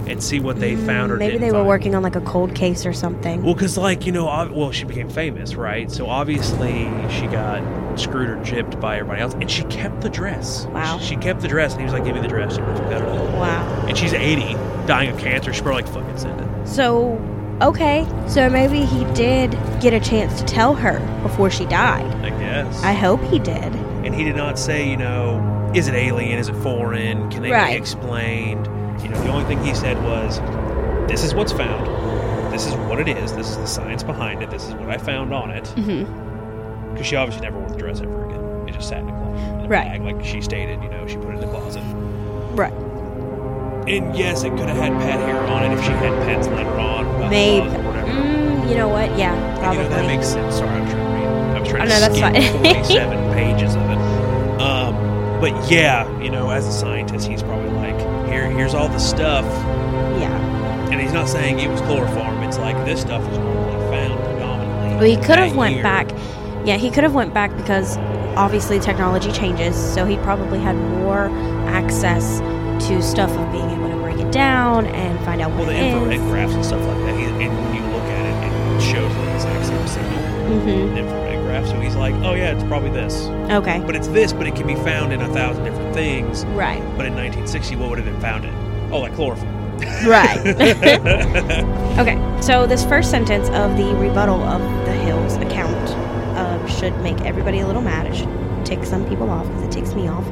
and 0.08 0.22
see 0.22 0.40
what 0.40 0.60
they 0.60 0.76
found 0.76 1.12
or 1.12 1.18
Maybe 1.18 1.38
they 1.38 1.52
were 1.52 1.60
find. 1.60 1.68
working 1.68 1.96
on 1.96 2.04
like 2.04 2.16
a 2.16 2.22
cold 2.22 2.54
case 2.56 2.86
or 2.86 2.94
something. 2.94 3.42
Well, 3.44 3.54
because 3.54 3.78
like 3.78 4.06
you 4.06 4.12
know, 4.12 4.28
ob- 4.28 4.52
well, 4.52 4.72
she 4.72 4.84
became 4.86 5.10
famous, 5.10 5.56
right? 5.56 5.90
So 5.92 6.08
obviously 6.08 6.90
she 7.10 7.28
got 7.28 7.62
screwed 8.00 8.30
or 8.30 8.38
gypped 8.38 8.80
by 8.82 8.98
everybody 8.98 9.22
else, 9.22 9.34
and 9.36 9.50
she 9.50 9.64
kept 9.66 10.02
the 10.02 10.10
dress. 10.10 10.66
Wow. 10.68 10.98
She, 11.00 11.10
she 11.10 11.16
kept 11.18 11.42
the 11.42 11.48
dress, 11.48 11.72
and 11.74 11.82
he 11.82 11.86
was 11.86 11.94
like, 11.94 12.04
"Give 12.04 12.16
me 12.16 12.22
the 12.22 12.28
dress." 12.28 12.58
It 12.58 12.62
all. 12.64 13.28
Wow. 13.40 13.86
And 13.88 13.98
she's 13.98 14.14
80, 14.14 14.54
dying 14.88 15.10
of 15.12 15.18
cancer. 15.20 15.54
She's 15.54 15.62
probably 15.62 15.84
like, 15.84 15.92
"Fucking 15.94 16.18
send 16.18 16.42
it." 16.42 16.68
So, 16.68 17.14
okay. 17.62 18.06
So 18.28 18.50
maybe 18.50 18.82
he 18.86 19.06
did 19.14 19.52
get 19.82 19.94
a 19.94 20.00
chance 20.00 20.40
to 20.40 20.46
tell 20.46 20.74
her 20.76 21.00
before 21.22 21.50
she 21.50 21.66
died. 21.66 22.06
I 22.26 22.30
guess. 22.32 22.84
I 22.84 22.94
hope 22.94 23.22
he 23.26 23.40
did. 23.40 23.74
and 24.04 24.14
he 24.14 24.24
did 24.26 24.36
not 24.36 24.60
say, 24.60 24.90
you 24.90 24.98
know, 24.98 25.72
is 25.74 25.88
it 25.88 25.94
alien? 25.96 26.38
Is 26.38 26.50
it 26.50 26.56
foreign? 26.58 27.30
Can 27.32 27.42
they 27.42 27.52
Right. 27.52 27.72
be 27.72 27.78
explained? 27.78 28.68
You 29.04 29.10
know, 29.10 29.22
the 29.22 29.30
only 29.30 29.46
thing 29.46 29.64
he 29.64 29.74
said 29.74 30.02
was, 30.04 30.40
"This 31.10 31.24
is 31.24 31.34
what's 31.34 31.52
found. 31.52 31.86
This 32.54 32.66
is 32.66 32.74
what 32.76 33.00
it 33.00 33.08
is. 33.08 33.34
This 33.34 33.50
is 33.50 33.58
the 33.58 33.66
science 33.68 34.04
behind 34.04 34.42
it. 34.44 34.50
This 34.50 34.66
is 34.68 34.74
what 34.76 34.90
I 34.90 34.98
found 34.98 35.34
on 35.34 35.52
it." 35.52 35.68
hmm 35.70 36.04
Because 36.92 37.08
she 37.08 37.16
obviously 37.16 37.44
never 37.46 37.60
wore 37.60 37.70
the 37.70 37.78
dress 37.78 38.02
ever 38.02 38.26
again. 38.26 38.68
It 38.68 38.74
just 38.74 38.88
sat 38.90 39.00
in 39.00 39.10
a 39.10 39.12
closet, 39.12 39.60
in 39.60 39.66
a 39.66 39.68
Right. 39.68 39.86
bag, 39.88 40.02
like 40.04 40.24
she 40.24 40.42
stated. 40.42 40.82
You 40.84 40.90
know, 40.90 41.06
she 41.08 41.18
put 41.18 41.30
it 41.30 41.36
in 41.36 41.42
the 41.42 41.48
closet. 41.48 41.84
Right. 42.56 42.74
And 43.88 44.16
yes, 44.16 44.44
it 44.44 44.52
could 44.52 44.70
have 44.70 44.78
had 44.78 44.94
pet 45.02 45.20
hair 45.20 45.38
on 45.48 45.64
it 45.70 45.78
if 45.78 45.84
she 45.84 45.92
had 45.92 46.14
pets 46.26 46.48
later 46.48 46.70
on. 46.80 47.30
Maybe. 47.30 47.68
closet 47.68 47.80
or 47.80 47.84
whatever. 47.88 48.08
Mm, 48.12 48.70
you 48.70 48.76
know 48.76 48.88
what? 48.88 49.18
Yeah, 49.18 49.58
probably. 49.60 49.84
You 49.84 49.90
know, 49.90 49.96
that 49.98 50.06
makes 50.06 50.28
sense. 50.28 50.56
Sorry, 50.56 50.70
I'm 50.70 50.88
trying 50.88 50.98
to 50.98 51.14
read. 51.14 51.28
I 51.28 51.60
was 51.60 51.68
trying 51.70 51.82
Oh, 51.82 51.86
to 51.86 51.90
no, 51.90 52.00
that's 52.00 52.16
skim 52.16 52.34
fine. 52.34 52.74
47 52.86 53.34
pages 53.34 53.76
of 53.76 53.82
it. 53.90 53.98
Um, 54.62 54.96
but 55.42 55.70
yeah, 55.70 56.08
you 56.22 56.30
know, 56.30 56.50
as 56.50 56.66
a 56.66 56.72
scientist, 56.72 57.28
he's 57.28 57.44
probably 57.44 57.63
here, 58.34 58.50
here's 58.50 58.74
all 58.74 58.88
the 58.88 59.00
stuff. 59.00 59.46
yeah. 60.20 60.90
And 60.92 61.00
he's 61.02 61.14
not 61.14 61.28
saying 61.30 61.60
it 61.60 61.70
was 61.70 61.82
chloroform. 61.82 62.44
It's 62.44 62.58
like 62.58 62.76
this 62.86 63.02
stuff 63.02 63.22
is 63.32 63.38
normally 63.38 63.74
found 63.92 64.20
predominantly. 64.24 64.96
Well, 64.96 65.04
he 65.04 65.16
could 65.18 65.38
have 65.40 65.56
went 65.56 65.76
year. 65.76 65.84
back. 65.84 66.12
Yeah, 66.66 66.78
he 66.78 66.90
could 66.92 67.04
have 67.04 67.14
went 67.16 67.34
back 67.34 67.56
because 67.58 67.98
obviously 68.36 68.80
technology 68.80 69.32
changes, 69.32 69.76
so 69.76 70.06
he 70.06 70.18
probably 70.18 70.60
had 70.60 70.76
more 70.76 71.30
access 71.68 72.40
to 72.88 73.02
stuff 73.02 73.32
of 73.32 73.52
being 73.52 73.70
able 73.70 73.90
to 73.90 73.96
break 73.98 74.18
it 74.18 74.32
down 74.32 74.86
and 74.88 75.20
find 75.26 75.42
out 75.42 75.50
Well, 75.52 75.60
what 75.60 75.68
the 75.68 75.76
it 75.76 75.94
infrared 75.94 76.20
graphs 76.22 76.54
and 76.54 76.66
stuff 76.66 76.86
like 76.86 76.98
that. 77.06 77.18
He, 77.18 77.26
and 77.26 77.58
when 77.58 77.76
you 77.76 77.82
look 77.92 78.04
at 78.04 78.26
it, 78.26 78.76
it 78.78 78.82
shows 78.82 79.14
the 79.16 79.34
exact 79.36 79.66
same 79.66 79.88
signal. 79.88 80.20
Mhm. 80.62 81.23
Infrared 81.54 81.64
graph. 81.64 81.76
So 81.76 81.80
he's 81.80 81.96
like, 81.96 82.14
oh 82.26 82.34
yeah, 82.34 82.52
it's 82.52 82.64
probably 82.64 82.90
this. 82.90 83.26
Okay. 83.52 83.82
But 83.86 83.96
it's 83.96 84.08
this, 84.08 84.34
but 84.34 84.48
it 84.48 84.56
can 84.56 84.68
be 84.68 84.76
found 84.76 85.14
in 85.14 85.22
a 85.22 85.34
thousand 85.34 85.64
different 85.64 85.94
things. 85.94 86.46
Right. 86.46 86.80
But 86.98 87.06
in 87.06 87.14
1960, 87.16 87.76
what 87.76 87.90
would 87.90 88.00
have 88.00 88.08
been 88.08 88.22
found 88.22 88.46
in? 88.46 88.54
Oh, 88.92 89.00
like 89.00 89.14
chloroform. 89.16 89.52
Right. 90.06 90.38
okay. 92.00 92.42
So 92.42 92.66
this 92.66 92.86
first 92.86 93.10
sentence 93.12 93.50
of 93.50 93.78
the 93.78 93.96
rebuttal 93.96 94.42
of 94.44 94.62
the 94.86 94.94
Hills 94.94 95.36
account 95.38 95.90
uh, 96.38 96.66
should 96.68 96.98
make 97.02 97.20
everybody 97.22 97.60
a 97.60 97.68
little 97.68 97.82
mad. 97.82 98.08
It 98.08 98.16
should 98.16 98.66
tick 98.66 98.86
some 98.86 99.08
people 99.08 99.30
off 99.30 99.48
because 99.48 99.64
it 99.64 99.72
ticks 99.72 99.94
me 99.94 100.08
off. 100.08 100.26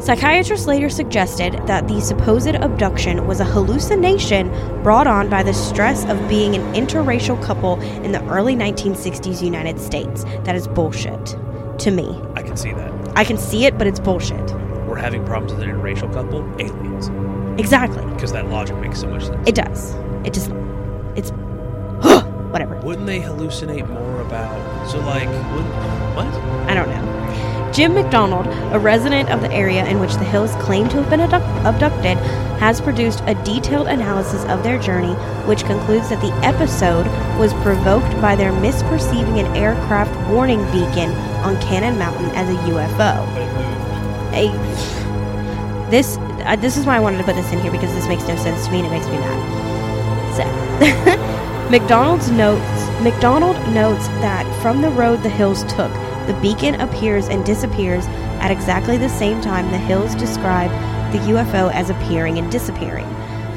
Psychiatrists 0.00 0.66
later 0.66 0.88
suggested 0.88 1.60
that 1.66 1.86
the 1.86 2.00
supposed 2.00 2.48
abduction 2.48 3.26
was 3.26 3.38
a 3.38 3.44
hallucination 3.44 4.48
brought 4.82 5.06
on 5.06 5.28
by 5.28 5.42
the 5.42 5.52
stress 5.52 6.06
of 6.06 6.26
being 6.26 6.54
an 6.54 6.62
interracial 6.72 7.40
couple 7.42 7.78
in 8.02 8.10
the 8.10 8.24
early 8.28 8.56
1960s 8.56 9.42
United 9.42 9.78
States. 9.78 10.24
That 10.44 10.56
is 10.56 10.66
bullshit 10.66 11.36
to 11.80 11.90
me. 11.90 12.18
I 12.34 12.42
can 12.42 12.56
see 12.56 12.72
that. 12.72 12.90
I 13.14 13.24
can 13.24 13.36
see 13.36 13.66
it, 13.66 13.76
but 13.76 13.86
it's 13.86 14.00
bullshit. 14.00 14.50
We're 14.86 14.96
having 14.96 15.22
problems 15.26 15.52
with 15.52 15.62
an 15.62 15.68
interracial 15.68 16.10
couple, 16.10 16.40
aliens. 16.58 17.10
Exactly. 17.60 18.04
Because 18.14 18.32
that 18.32 18.48
logic 18.48 18.76
makes 18.78 19.00
so 19.00 19.08
much 19.08 19.26
sense. 19.26 19.46
It 19.46 19.54
does. 19.54 19.94
It 20.24 20.32
just. 20.32 20.50
It's. 21.14 21.30
whatever. 22.50 22.80
Wouldn't 22.80 23.06
they 23.06 23.20
hallucinate 23.20 23.86
more 23.86 24.22
about? 24.22 24.90
So, 24.90 24.98
like, 25.00 25.28
would, 25.28 25.64
what? 26.16 26.26
I 26.70 26.74
don't 26.74 26.88
know. 26.88 27.09
Jim 27.72 27.94
McDonald, 27.94 28.46
a 28.74 28.78
resident 28.78 29.30
of 29.30 29.40
the 29.40 29.52
area 29.52 29.86
in 29.86 30.00
which 30.00 30.14
the 30.14 30.24
Hills 30.24 30.54
claim 30.56 30.88
to 30.88 30.96
have 30.96 31.08
been 31.08 31.20
abduct- 31.20 31.46
abducted, 31.64 32.18
has 32.58 32.80
produced 32.80 33.22
a 33.26 33.34
detailed 33.44 33.86
analysis 33.86 34.44
of 34.46 34.62
their 34.62 34.78
journey, 34.78 35.14
which 35.46 35.64
concludes 35.64 36.08
that 36.08 36.20
the 36.20 36.32
episode 36.44 37.06
was 37.38 37.52
provoked 37.62 38.20
by 38.20 38.34
their 38.34 38.52
misperceiving 38.52 39.38
an 39.38 39.56
aircraft 39.56 40.14
warning 40.30 40.64
beacon 40.72 41.10
on 41.44 41.60
Cannon 41.60 41.98
Mountain 41.98 42.30
as 42.34 42.48
a 42.48 42.58
UFO. 42.70 43.26
A, 44.32 44.50
this 45.90 46.18
uh, 46.44 46.56
this 46.56 46.76
is 46.76 46.86
why 46.86 46.96
I 46.96 47.00
wanted 47.00 47.18
to 47.18 47.24
put 47.24 47.34
this 47.34 47.52
in 47.52 47.60
here 47.60 47.70
because 47.70 47.92
this 47.94 48.06
makes 48.08 48.26
no 48.26 48.36
sense 48.36 48.66
to 48.66 48.72
me 48.72 48.78
and 48.78 48.86
it 48.86 48.90
makes 48.90 49.06
me 49.06 49.18
mad. 49.18 50.36
So, 50.36 51.70
McDonald's 51.70 52.30
notes 52.30 52.80
McDonald 53.02 53.56
notes 53.72 54.06
that 54.20 54.44
from 54.60 54.82
the 54.82 54.90
road 54.90 55.22
the 55.22 55.30
hills 55.30 55.62
took, 55.64 55.90
the 56.26 56.38
beacon 56.40 56.80
appears 56.80 57.28
and 57.28 57.44
disappears 57.44 58.06
at 58.40 58.50
exactly 58.50 58.96
the 58.96 59.08
same 59.08 59.40
time 59.40 59.70
the 59.70 59.78
hills 59.78 60.14
describe 60.14 60.70
the 61.12 61.18
UFO 61.18 61.72
as 61.72 61.90
appearing 61.90 62.38
and 62.38 62.50
disappearing. 62.50 63.08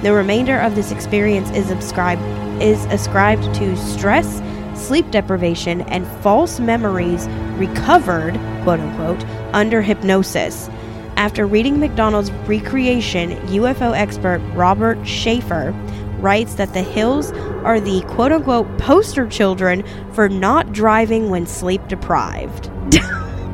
The 0.02 0.14
remainder 0.14 0.60
of 0.60 0.76
this 0.76 0.92
experience 0.92 1.50
is 1.52 1.72
ascribed 1.72 2.22
is 2.62 2.86
ascribed 2.86 3.54
to 3.56 3.76
stress, 3.76 4.42
sleep 4.76 5.10
deprivation, 5.12 5.82
and 5.82 6.06
false 6.22 6.60
memories 6.60 7.28
recovered, 7.58 8.34
quote 8.64 8.80
unquote, 8.80 9.24
under 9.54 9.82
hypnosis. 9.82 10.70
After 11.16 11.46
reading 11.46 11.80
McDonald's 11.80 12.32
recreation, 12.48 13.32
UFO 13.48 13.96
expert 13.96 14.40
Robert 14.54 14.98
Sheaffer 15.00 15.74
writes 16.20 16.56
that 16.56 16.74
the 16.74 16.82
hills 16.82 17.32
are 17.64 17.80
the 17.80 18.02
quote 18.08 18.32
unquote 18.32 18.78
poster 18.78 19.28
children 19.28 19.84
for 20.14 20.30
not 20.30 20.72
driving 20.74 21.30
when 21.30 21.46
sleep 21.46 21.88
deprived. 21.88 22.70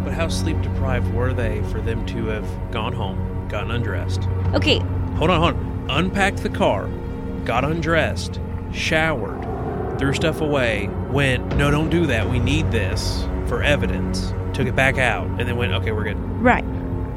But 0.04 0.14
how 0.14 0.30
sleep 0.30 0.60
deprived 0.62 1.14
were 1.14 1.34
they 1.34 1.62
for 1.64 1.82
them 1.82 2.06
to 2.08 2.28
have 2.28 2.72
gone 2.72 2.94
home, 2.94 3.48
gotten 3.50 3.70
undressed? 3.70 4.22
Okay, 4.54 4.80
Hold 5.18 5.30
on, 5.32 5.40
hold 5.42 5.56
on. 5.56 5.88
Unpacked 5.90 6.38
the 6.44 6.50
car, 6.50 6.88
got 7.44 7.66
undressed, 7.66 8.40
showered, 8.72 9.42
threw 10.00 10.14
stuff 10.14 10.40
away, 10.40 10.88
went, 11.12 11.46
no, 11.58 11.70
don't 11.70 11.90
do 11.90 12.06
that. 12.06 12.30
We 12.30 12.40
need 12.40 12.72
this 12.72 13.26
for 13.48 13.62
evidence. 13.62 14.34
Took 14.54 14.68
it 14.68 14.76
back 14.78 14.98
out, 14.98 15.28
and 15.28 15.42
then 15.42 15.58
went, 15.58 15.74
okay, 15.74 15.92
we're 15.92 16.06
good. 16.06 16.18
right. 16.42 16.64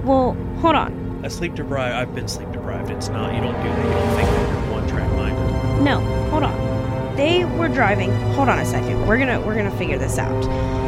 Well, 0.03 0.35
hold 0.61 0.75
on. 0.75 1.21
A 1.25 1.31
sleep 1.31 1.55
deprived, 1.55 1.95
I've 1.95 2.13
been 2.17 2.27
sleep 2.27 2.51
deprived. 2.51 2.91
It's 2.91 3.09
not, 3.09 3.33
you 3.33 3.41
don't 3.41 3.55
do 3.63 3.69
that. 3.69 3.87
You 3.87 3.93
don't 3.93 4.17
think 4.17 4.29
that 4.29 4.65
you're 4.65 4.73
one 4.73 4.89
track 4.89 5.11
minded. 5.13 5.83
No, 5.85 6.01
hold 6.31 6.43
on. 6.43 6.72
They 7.17 7.45
were 7.45 7.69
driving. 7.69 8.11
Hold 8.33 8.49
on 8.49 8.59
a 8.59 8.65
second. 8.65 9.07
We're 9.07 9.19
gonna 9.19 9.41
we're 9.41 9.55
gonna 9.55 9.77
figure 9.77 9.99
this 9.99 10.19
out 10.19 10.45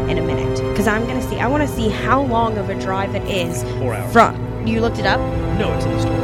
in 0.08 0.18
a 0.18 0.22
minute 0.22 0.56
because 0.70 0.86
I'm 0.86 1.06
gonna 1.06 1.22
see. 1.22 1.38
I 1.38 1.46
want 1.46 1.62
to 1.68 1.74
see 1.74 1.88
how 1.88 2.22
long 2.22 2.56
of 2.58 2.68
a 2.70 2.74
drive 2.80 3.14
it 3.14 3.22
is 3.28 3.62
Four 3.78 3.94
hours. 3.94 4.12
from. 4.12 4.66
You 4.66 4.80
looked 4.80 4.98
it 4.98 5.06
up? 5.06 5.20
No, 5.58 5.72
it's 5.74 5.84
in 5.84 5.92
the 5.92 6.00
story. 6.00 6.16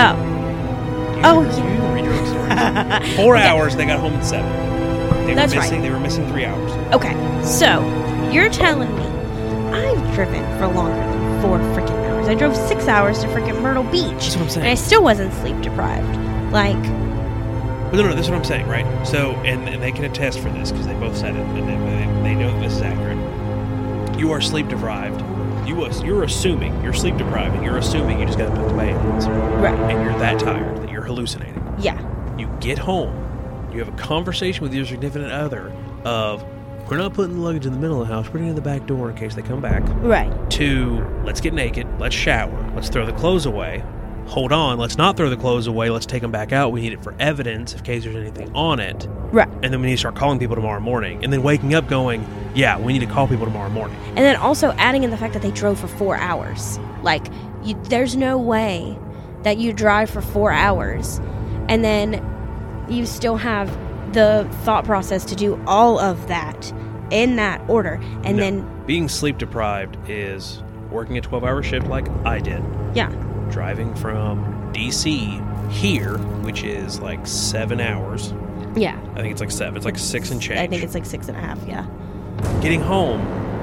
Oh, 0.00 0.24
You 1.16 1.22
Oh, 1.24 1.42
even- 1.44 1.56
yeah. 1.64 1.94
read 1.94 2.04
your 2.04 2.14
own 2.14 2.26
stories. 2.26 3.16
Four 3.16 3.36
hours, 3.36 3.76
they 3.76 3.84
got 3.86 3.98
home 4.00 4.14
at 4.14 4.24
seven. 4.24 5.26
They 5.26 5.34
That's 5.34 5.52
were 5.54 5.60
right. 5.60 5.66
missing, 5.70 5.82
They 5.82 5.90
were 5.90 6.00
missing 6.00 6.26
three 6.30 6.44
hours. 6.46 6.72
okay. 6.94 7.14
So 7.44 7.82
you're 8.32 8.48
telling 8.48 8.94
me 8.96 9.04
I've 9.72 10.14
driven 10.14 10.42
for 10.58 10.66
longer 10.68 10.96
than 10.96 11.42
four 11.42 11.58
freaking 11.58 12.08
hours. 12.08 12.28
I 12.28 12.34
drove 12.34 12.56
six 12.56 12.88
hours 12.88 13.18
to 13.20 13.26
freaking 13.28 13.60
Myrtle 13.60 13.84
Beach, 13.84 14.04
That's 14.12 14.36
what 14.36 14.42
I'm 14.44 14.48
saying. 14.50 14.66
and 14.66 14.70
I 14.72 14.74
still 14.74 15.02
wasn't 15.02 15.32
sleep 15.34 15.60
deprived. 15.60 16.52
Like, 16.52 16.76
But 17.90 17.96
no, 17.96 18.02
no, 18.08 18.14
this 18.14 18.26
is 18.26 18.30
what 18.30 18.38
I'm 18.38 18.44
saying, 18.44 18.66
right? 18.68 19.06
So, 19.06 19.32
and, 19.46 19.68
and 19.68 19.82
they 19.82 19.92
can 19.92 20.04
attest 20.04 20.38
for 20.40 20.50
this 20.50 20.70
because 20.70 20.86
they 20.86 20.94
both 20.94 21.16
said 21.16 21.34
it, 21.36 21.40
and 21.40 21.68
they, 21.68 21.74
they, 21.74 22.22
they 22.22 22.34
know 22.34 22.50
that 22.52 22.60
this 22.60 22.74
is 22.74 22.82
accurate. 22.82 24.18
You 24.18 24.30
are 24.32 24.40
sleep 24.40 24.68
deprived. 24.68 25.20
You 25.66 25.74
was 25.76 26.02
you're 26.02 26.24
assuming 26.24 26.82
you're 26.82 26.92
sleep 26.94 27.16
deprived, 27.16 27.54
and 27.54 27.64
you're 27.64 27.78
assuming 27.78 28.18
you 28.20 28.26
just 28.26 28.38
got 28.38 28.48
to 28.48 28.60
put 28.60 28.68
the 28.74 28.80
aliens, 28.80 29.26
right? 29.26 29.78
and 29.90 30.02
you're 30.04 30.18
that 30.18 30.38
tired 30.40 30.76
that 30.82 30.90
you're 30.90 31.02
hallucinating. 31.02 31.62
Yeah, 31.78 31.98
You 32.38 32.48
get 32.60 32.78
home, 32.78 33.68
you 33.72 33.78
have 33.78 33.88
a 33.88 33.96
conversation 33.96 34.62
with 34.62 34.74
your 34.74 34.84
significant 34.86 35.30
other 35.30 35.72
of 36.04 36.42
we're 36.90 36.96
not 36.96 37.12
putting 37.12 37.34
the 37.36 37.40
luggage 37.42 37.66
in 37.66 37.72
the 37.74 37.78
middle 37.78 38.00
of 38.00 38.08
the 38.08 38.14
house, 38.14 38.24
We're 38.26 38.32
putting 38.32 38.46
it 38.46 38.50
in 38.50 38.56
the 38.56 38.62
back 38.62 38.86
door 38.86 39.10
in 39.10 39.16
case 39.16 39.34
they 39.34 39.42
come 39.42 39.60
back. 39.60 39.82
right. 39.98 40.32
To 40.52 41.06
let's 41.24 41.40
get 41.40 41.52
naked, 41.52 41.86
let's 42.00 42.14
shower, 42.14 42.70
let's 42.74 42.88
throw 42.88 43.04
the 43.06 43.12
clothes 43.12 43.44
away. 43.46 43.82
Hold 44.28 44.52
on, 44.52 44.78
let's 44.78 44.98
not 44.98 45.16
throw 45.16 45.30
the 45.30 45.36
clothes 45.36 45.66
away. 45.66 45.88
Let's 45.90 46.04
take 46.06 46.20
them 46.22 46.30
back 46.30 46.52
out. 46.52 46.70
We 46.70 46.82
need 46.82 46.92
it 46.92 47.02
for 47.02 47.14
evidence 47.18 47.72
in 47.74 47.80
case 47.80 48.04
there's 48.04 48.14
anything 48.14 48.54
on 48.54 48.78
it. 48.78 49.08
Right. 49.32 49.48
and 49.62 49.72
then 49.72 49.80
we 49.80 49.86
need 49.88 49.94
to 49.94 49.98
start 49.98 50.14
calling 50.16 50.38
people 50.38 50.54
tomorrow 50.56 50.80
morning 50.80 51.22
and 51.22 51.30
then 51.32 51.42
waking 51.42 51.74
up 51.74 51.86
going 51.86 52.26
yeah 52.54 52.78
we 52.78 52.94
need 52.94 53.00
to 53.00 53.06
call 53.06 53.28
people 53.28 53.44
tomorrow 53.44 53.68
morning 53.68 53.94
And 54.08 54.18
then 54.18 54.36
also 54.36 54.70
adding 54.78 55.04
in 55.04 55.10
the 55.10 55.18
fact 55.18 55.34
that 55.34 55.42
they 55.42 55.50
drove 55.50 55.78
for 55.78 55.86
four 55.88 56.16
hours. 56.16 56.78
Like, 57.02 57.26
you, 57.62 57.74
there's 57.84 58.16
no 58.16 58.38
way 58.38 58.98
that 59.42 59.58
you 59.58 59.72
drive 59.74 60.08
for 60.08 60.22
four 60.22 60.50
hours 60.52 61.18
and 61.68 61.84
then 61.84 62.24
you 62.88 63.04
still 63.04 63.36
have 63.36 63.68
the 64.14 64.48
thought 64.62 64.84
process 64.86 65.24
to 65.26 65.36
do 65.36 65.62
all 65.66 65.98
of 65.98 66.26
that 66.28 66.72
in 67.10 67.36
that 67.36 67.60
order. 67.68 68.00
And 68.24 68.36
No. 68.38 68.42
then, 68.42 68.82
being 68.86 69.08
sleep 69.08 69.36
deprived 69.36 69.96
is 70.08 70.62
working 70.90 71.18
a 71.18 71.20
12 71.20 71.44
hour 71.44 71.62
shift 71.62 71.86
like 71.86 72.08
i 72.24 72.38
did 72.38 72.62
yeah, 72.94 73.10
driving 73.50 73.94
from 73.94 74.44
dc 74.72 75.70
here 75.70 76.16
which 76.42 76.62
is 76.64 77.00
like 77.00 77.26
seven 77.26 77.80
hours. 77.80 78.32
Yeah. 78.76 78.98
i 79.14 79.20
think 79.20 79.32
it's 79.32 79.40
like 79.40 79.50
seven 79.50 79.76
it's 79.76 79.84
like 79.86 79.98
six 79.98 80.30
and 80.30 80.40
change 80.40 80.58
I 80.60 80.66
think 80.66 80.82
it's 80.82 80.94
like 80.94 81.06
six 81.06 81.28
and 81.28 81.36
a 81.36 81.40
half, 81.40 81.58
yeah. 81.66 81.86
getting 82.60 82.80
home 82.80 83.20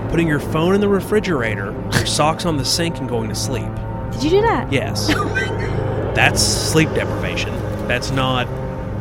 putting 0.09 0.27
your 0.27 0.39
phone 0.39 0.75
in 0.75 0.81
the 0.81 0.87
refrigerator 0.89 1.71
your 1.93 2.05
socks 2.05 2.45
on 2.45 2.57
the 2.57 2.65
sink 2.65 2.97
and 2.97 3.09
going 3.09 3.27
to 3.29 3.35
sleep. 3.35 3.67
Did 4.11 4.23
you 4.23 4.29
do 4.29 4.41
that? 4.41 4.71
yes. 4.71 5.09
Oh 5.15 6.11
That's 6.15 6.41
sleep 6.41 6.87
deprivation. 6.89 7.53
That's 7.87 8.11
not 8.11 8.47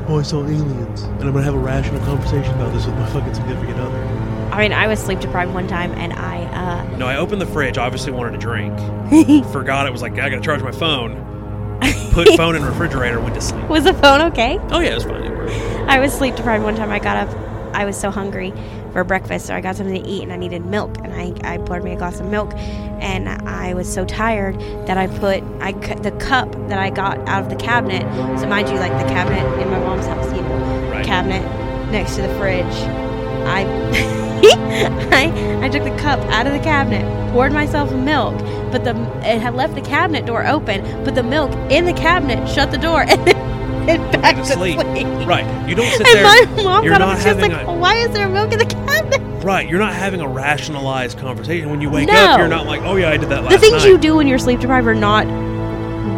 oh 0.08 0.18
i 0.18 0.22
saw 0.22 0.42
aliens 0.44 1.02
and 1.02 1.22
i'm 1.22 1.32
gonna 1.32 1.42
have 1.42 1.54
a 1.54 1.58
rational 1.58 1.98
conversation 2.04 2.52
about 2.56 2.72
this 2.74 2.84
with 2.84 2.94
my 2.96 3.06
fucking 3.10 3.32
significant 3.32 3.78
other 3.80 4.02
I 4.54 4.60
mean, 4.60 4.72
I 4.72 4.86
was 4.86 5.00
sleep 5.00 5.20
deprived 5.20 5.52
one 5.52 5.66
time 5.66 5.92
and 5.92 6.12
I, 6.12 6.96
No, 6.96 7.06
I 7.06 7.16
opened 7.16 7.40
the 7.42 7.46
fridge. 7.46 7.76
Obviously, 7.76 8.12
wanted 8.12 8.34
a 8.34 8.38
drink. 8.38 8.72
uh, 8.78 9.42
Forgot 9.52 9.86
it 9.86 9.92
was 9.92 10.00
like 10.02 10.12
I 10.12 10.30
gotta 10.30 10.40
charge 10.40 10.62
my 10.62 10.70
phone. 10.72 11.20
Put 12.12 12.28
phone 12.36 12.54
in 12.54 12.64
refrigerator. 12.64 13.20
Went 13.20 13.34
to 13.34 13.40
sleep. 13.40 13.68
was 13.68 13.82
the 13.84 13.94
phone 13.94 14.20
okay? 14.30 14.58
Oh 14.70 14.78
yeah, 14.78 14.90
it 14.92 14.94
was 14.94 15.04
fine. 15.04 15.24
It 15.24 15.30
worked. 15.36 15.52
I 15.90 15.98
was 15.98 16.12
sleep 16.12 16.36
deprived 16.36 16.62
one 16.62 16.76
time. 16.76 16.90
I 16.90 16.98
got 17.00 17.28
up. 17.28 17.36
I 17.74 17.84
was 17.84 17.96
so 17.98 18.08
hungry 18.12 18.52
for 18.92 19.02
breakfast, 19.02 19.46
so 19.46 19.54
I 19.56 19.60
got 19.60 19.74
something 19.74 20.00
to 20.00 20.08
eat, 20.08 20.22
and 20.22 20.32
I 20.32 20.36
needed 20.36 20.64
milk. 20.64 20.96
And 21.02 21.12
I, 21.12 21.54
I 21.54 21.58
poured 21.58 21.82
me 21.82 21.90
a 21.92 21.96
glass 21.96 22.20
of 22.20 22.26
milk, 22.28 22.54
and 22.54 23.28
I 23.28 23.74
was 23.74 23.92
so 23.92 24.04
tired 24.04 24.56
that 24.86 24.96
I 24.96 25.08
put 25.08 25.42
I 25.60 25.72
the 25.96 26.12
cup 26.12 26.52
that 26.68 26.78
I 26.78 26.90
got 26.90 27.18
out 27.28 27.42
of 27.42 27.50
the 27.50 27.56
cabinet. 27.56 28.02
So 28.38 28.46
mind 28.46 28.68
you, 28.68 28.76
like 28.76 28.92
the 28.92 29.12
cabinet 29.12 29.44
in 29.60 29.68
my 29.68 29.80
mom's 29.80 30.06
house, 30.06 30.32
you 30.32 30.40
know, 30.42 30.90
Right. 30.92 31.04
cabinet 31.04 31.42
next 31.90 32.14
to 32.16 32.22
the 32.22 32.32
fridge. 32.38 32.64
I. 33.46 34.20
I, 35.12 35.60
I 35.62 35.68
took 35.68 35.84
the 35.84 35.96
cup 35.98 36.20
out 36.30 36.46
of 36.46 36.52
the 36.52 36.58
cabinet, 36.60 37.02
poured 37.32 37.52
myself 37.52 37.92
milk, 37.92 38.36
but 38.72 38.84
the 38.84 38.90
it 39.28 39.40
had 39.40 39.54
left 39.54 39.74
the 39.74 39.80
cabinet 39.80 40.26
door 40.26 40.46
open, 40.46 40.82
put 41.04 41.14
the 41.14 41.22
milk 41.22 41.52
in 41.70 41.84
the 41.84 41.92
cabinet 41.92 42.48
shut 42.48 42.70
the 42.70 42.78
door 42.78 43.02
and 43.08 43.26
then 43.26 43.36
and 43.88 44.22
back 44.22 44.36
to 44.36 44.44
sleep. 44.46 44.80
sleep. 44.80 45.06
Right. 45.26 45.44
You 45.68 45.74
don't 45.74 45.90
sit 45.92 46.06
And 46.06 46.16
there. 46.16 46.56
my 46.56 46.62
mom 46.62 46.84
you're 46.84 46.98
not 46.98 47.18
and 47.18 47.38
was 47.40 47.48
like, 47.50 47.66
a- 47.66 47.72
why 47.74 47.96
is 47.96 48.10
there 48.12 48.28
milk 48.30 48.52
in 48.52 48.58
the 48.58 48.64
cabinet? 48.64 49.20
Right. 49.44 49.68
You're 49.68 49.78
not 49.78 49.92
having 49.92 50.20
a 50.22 50.28
rationalized 50.28 51.18
conversation 51.18 51.68
when 51.68 51.82
you 51.82 51.90
wake 51.90 52.08
No. 52.08 52.14
up. 52.14 52.38
You're 52.38 52.48
not 52.48 52.64
like, 52.66 52.80
oh 52.80 52.96
yeah, 52.96 53.10
I 53.10 53.18
did 53.18 53.28
that 53.28 53.42
last 53.44 53.50
night. 53.52 53.56
The 53.56 53.58
things 53.58 53.82
night. 53.84 53.88
you 53.90 53.98
do 53.98 54.16
when 54.16 54.26
you're 54.26 54.38
sleep 54.38 54.60
deprived 54.60 54.86
are 54.86 54.94
not 54.94 55.26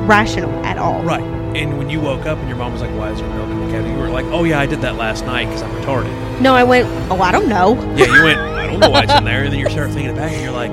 rational 0.08 0.50
at 0.64 0.78
all. 0.78 1.02
Right. 1.02 1.20
And 1.56 1.78
when 1.78 1.88
you 1.88 2.02
woke 2.02 2.26
up 2.26 2.36
and 2.36 2.48
your 2.48 2.58
mom 2.58 2.72
was 2.72 2.82
like, 2.82 2.94
why 2.98 3.10
is 3.10 3.18
there 3.18 3.28
milk 3.30 3.48
in 3.48 3.58
the 3.60 3.72
cabinet? 3.72 3.94
You 3.94 3.98
were 3.98 4.10
like, 4.10 4.26
oh 4.26 4.44
yeah, 4.44 4.60
I 4.60 4.66
did 4.66 4.82
that 4.82 4.96
last 4.96 5.24
night 5.24 5.46
because 5.46 5.62
I'm 5.62 5.70
retarded. 5.80 6.12
No, 6.42 6.54
I 6.54 6.62
went, 6.62 6.86
oh, 7.10 7.18
I 7.22 7.32
don't 7.32 7.48
know. 7.48 7.76
Yeah, 7.96 8.14
you 8.14 8.24
went. 8.24 8.38
I 8.38 8.66
don't 8.66 8.78
know 8.78 8.90
why 8.90 9.04
it's 9.04 9.14
in 9.14 9.24
there. 9.24 9.42
And 9.44 9.50
then 9.50 9.60
you 9.60 9.70
start 9.70 9.88
thinking 9.88 10.10
it 10.10 10.16
back, 10.16 10.32
and 10.32 10.42
you're 10.42 10.52
like, 10.52 10.70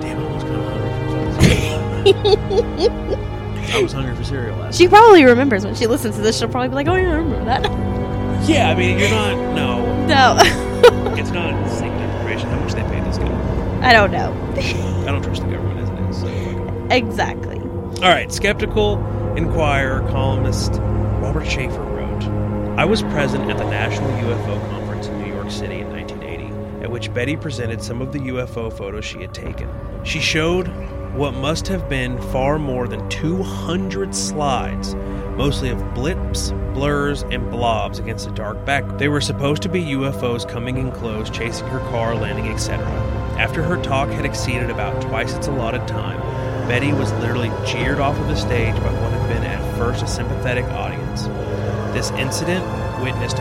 damn, 0.00 0.18
I 0.18 0.32
was 0.32 0.42
kind 0.42 0.56
of 0.56 0.64
hungry. 0.64 2.06
For 2.06 2.14
cereal. 2.86 3.76
I 3.76 3.82
was 3.82 3.92
hungry 3.92 4.16
for 4.16 4.24
cereal 4.24 4.56
last. 4.56 4.78
She 4.78 4.88
probably 4.88 5.22
remembers 5.22 5.66
when 5.66 5.74
she 5.74 5.86
listens 5.86 6.16
to 6.16 6.22
this. 6.22 6.38
She'll 6.38 6.48
probably 6.48 6.70
be 6.70 6.76
like, 6.76 6.88
oh, 6.88 6.94
yeah, 6.94 7.10
I 7.10 7.16
remember 7.16 7.44
that. 7.44 8.48
Yeah, 8.48 8.70
I 8.70 8.74
mean, 8.74 8.98
you're 8.98 9.10
not. 9.10 9.34
No, 9.54 10.06
No, 10.06 10.36
it's 11.14 11.30
not 11.30 11.68
sleep 11.68 11.92
deprivation. 11.92 12.48
How 12.48 12.60
much 12.60 12.72
they 12.72 12.82
paid 12.84 13.04
this 13.04 13.18
guy? 13.18 13.86
I 13.86 13.92
don't 13.92 14.12
know. 14.12 14.32
I 14.56 15.10
don't 15.10 15.22
trust 15.22 15.42
the 15.42 15.48
government 15.50 15.78
as 15.80 15.90
it 15.90 15.98
is. 16.08 16.20
So. 16.20 16.88
Exactly. 16.90 17.58
All 17.58 18.08
right, 18.08 18.32
skeptical 18.32 18.96
Inquirer 19.36 20.00
columnist 20.08 20.80
Robert 21.20 21.44
Sheaffer 21.44 21.84
wrote, 21.94 22.24
"I 22.78 22.86
was 22.86 23.02
present 23.02 23.50
at 23.50 23.58
the 23.58 23.64
National 23.64 24.08
UFO 24.20 24.58
Conference 24.70 25.08
in 25.08 25.22
New 25.22 25.30
York 25.30 25.50
City 25.50 25.80
in 25.80 25.90
1980, 25.90 26.50
at 26.82 26.90
which 26.90 27.12
Betty 27.12 27.36
presented 27.36 27.82
some 27.82 28.00
of 28.00 28.12
the 28.12 28.20
UFO 28.20 28.70
photos 28.70 29.04
she 29.04 29.20
had 29.20 29.34
taken. 29.34 29.68
She 30.04 30.20
showed 30.20 30.70
what 31.14 31.34
must 31.34 31.68
have 31.68 31.86
been 31.86 32.16
far 32.18 32.58
more 32.58 32.88
than 32.88 33.06
200 33.10 34.14
slides." 34.14 34.96
Mostly 35.36 35.68
of 35.68 35.94
blips, 35.94 36.54
blurs, 36.72 37.22
and 37.30 37.50
blobs 37.50 37.98
against 37.98 38.26
a 38.26 38.30
dark 38.30 38.64
background. 38.64 38.98
They 38.98 39.08
were 39.08 39.20
supposed 39.20 39.60
to 39.64 39.68
be 39.68 39.82
UFOs 39.82 40.46
coming 40.46 40.78
in 40.78 40.90
close, 40.90 41.28
chasing 41.28 41.66
her 41.68 41.80
car, 41.90 42.14
landing, 42.14 42.48
etc. 42.48 42.86
After 43.38 43.62
her 43.62 43.76
talk 43.76 44.08
had 44.08 44.24
exceeded 44.24 44.70
about 44.70 45.02
twice 45.02 45.34
its 45.34 45.46
allotted 45.46 45.86
time, 45.86 46.18
Betty 46.68 46.92
was 46.94 47.12
literally 47.20 47.52
jeered 47.66 48.00
off 48.00 48.18
of 48.18 48.28
the 48.28 48.34
stage 48.34 48.74
by 48.76 48.88
been 49.28 49.44
at 49.44 49.60
first 49.76 50.02
a 50.02 50.06
sympathetic 50.06 50.64
audience. 50.66 51.24
This 51.92 52.10
incident, 52.12 52.64
witnessed 53.02 53.38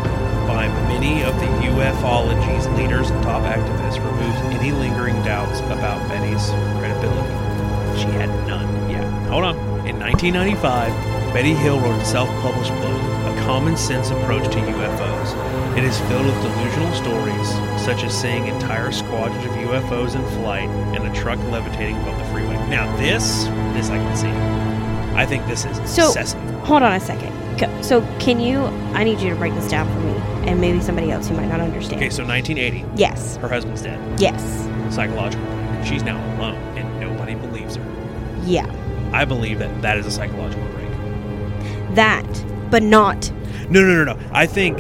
by 0.48 0.68
many 0.88 1.24
of 1.24 1.38
the 1.40 1.46
ufology's 1.46 2.68
leaders 2.78 3.10
and 3.10 3.22
top 3.24 3.44
activists, 3.44 4.04
removes 4.04 4.40
any 4.56 4.72
lingering 4.72 5.16
doubts 5.24 5.60
about 5.62 6.08
Betty's 6.08 6.50
credibility. 6.80 8.00
She 8.00 8.08
had 8.18 8.30
none. 8.48 8.90
Yeah. 8.90 9.08
Hold 9.30 9.46
on. 9.46 9.56
In 9.88 10.00
1995, 10.00 11.34
Betty 11.34 11.54
Hill 11.54 11.80
wrote 11.80 12.02
a 12.02 12.06
self-published 12.06 12.72
book, 12.72 13.02
A 13.28 13.44
Common 13.46 13.76
Sense 13.76 14.10
Approach 14.10 14.46
to 14.46 14.60
UFOs. 14.60 15.78
It 15.78 15.84
is 15.84 16.00
filled 16.02 16.26
with 16.26 16.42
delusional 16.42 16.94
stories, 16.94 17.50
such 17.84 18.04
as 18.04 18.20
seeing 18.20 18.48
entire 18.48 18.92
squadrons 18.92 19.44
of 19.46 19.52
UFOs 19.52 20.16
in 20.16 20.26
flight 20.42 20.70
and 20.96 21.06
a 21.06 21.14
truck 21.14 21.40
levitating 21.52 21.98
above 21.98 22.18
the 22.18 22.26
freeway. 22.26 22.56
Now, 22.70 22.96
this, 22.96 23.44
this 23.74 23.90
I 23.90 23.98
can 23.98 24.16
see. 24.16 24.65
I 25.16 25.26
think 25.26 25.46
this 25.48 25.66
is 25.66 25.78
So- 25.90 26.08
excessive. 26.08 26.40
Hold 26.66 26.84
on 26.84 26.94
a 26.94 27.00
second. 27.00 27.32
So, 27.82 28.02
can 28.20 28.40
you? 28.42 28.60
I 28.94 29.04
need 29.06 29.20
you 29.22 29.30
to 29.30 29.36
break 29.36 29.54
this 29.54 29.70
down 29.70 29.88
for 29.88 30.00
me, 30.02 30.50
and 30.50 30.60
maybe 30.60 30.82
somebody 30.82 31.10
else 31.12 31.30
who 31.30 31.36
might 31.36 31.48
not 31.48 31.62
understand. 31.62 32.02
Okay, 32.02 32.10
so 32.10 32.24
1980, 32.26 32.84
Yes. 32.98 33.38
her 33.38 33.48
husband's 33.48 33.82
dead. 33.82 33.98
Yes. 34.20 34.68
Psychological 34.90 35.46
break. 35.46 35.86
She's 35.86 36.04
now 36.04 36.18
alone, 36.38 36.58
and 36.76 37.00
nobody 37.00 37.34
believes 37.36 37.78
her. 37.78 37.84
Yeah. 38.46 38.66
I 39.14 39.24
believe 39.24 39.60
that 39.60 39.82
that 39.82 39.98
is 39.98 40.06
a 40.06 40.12
psychological 40.12 40.66
break. 40.76 41.96
That, 41.96 42.26
but 42.70 42.84
not. 42.84 43.32
No, 43.70 43.82
no, 43.82 44.04
no, 44.04 44.14
no. 44.14 44.20
I 44.34 44.46
think 44.48 44.80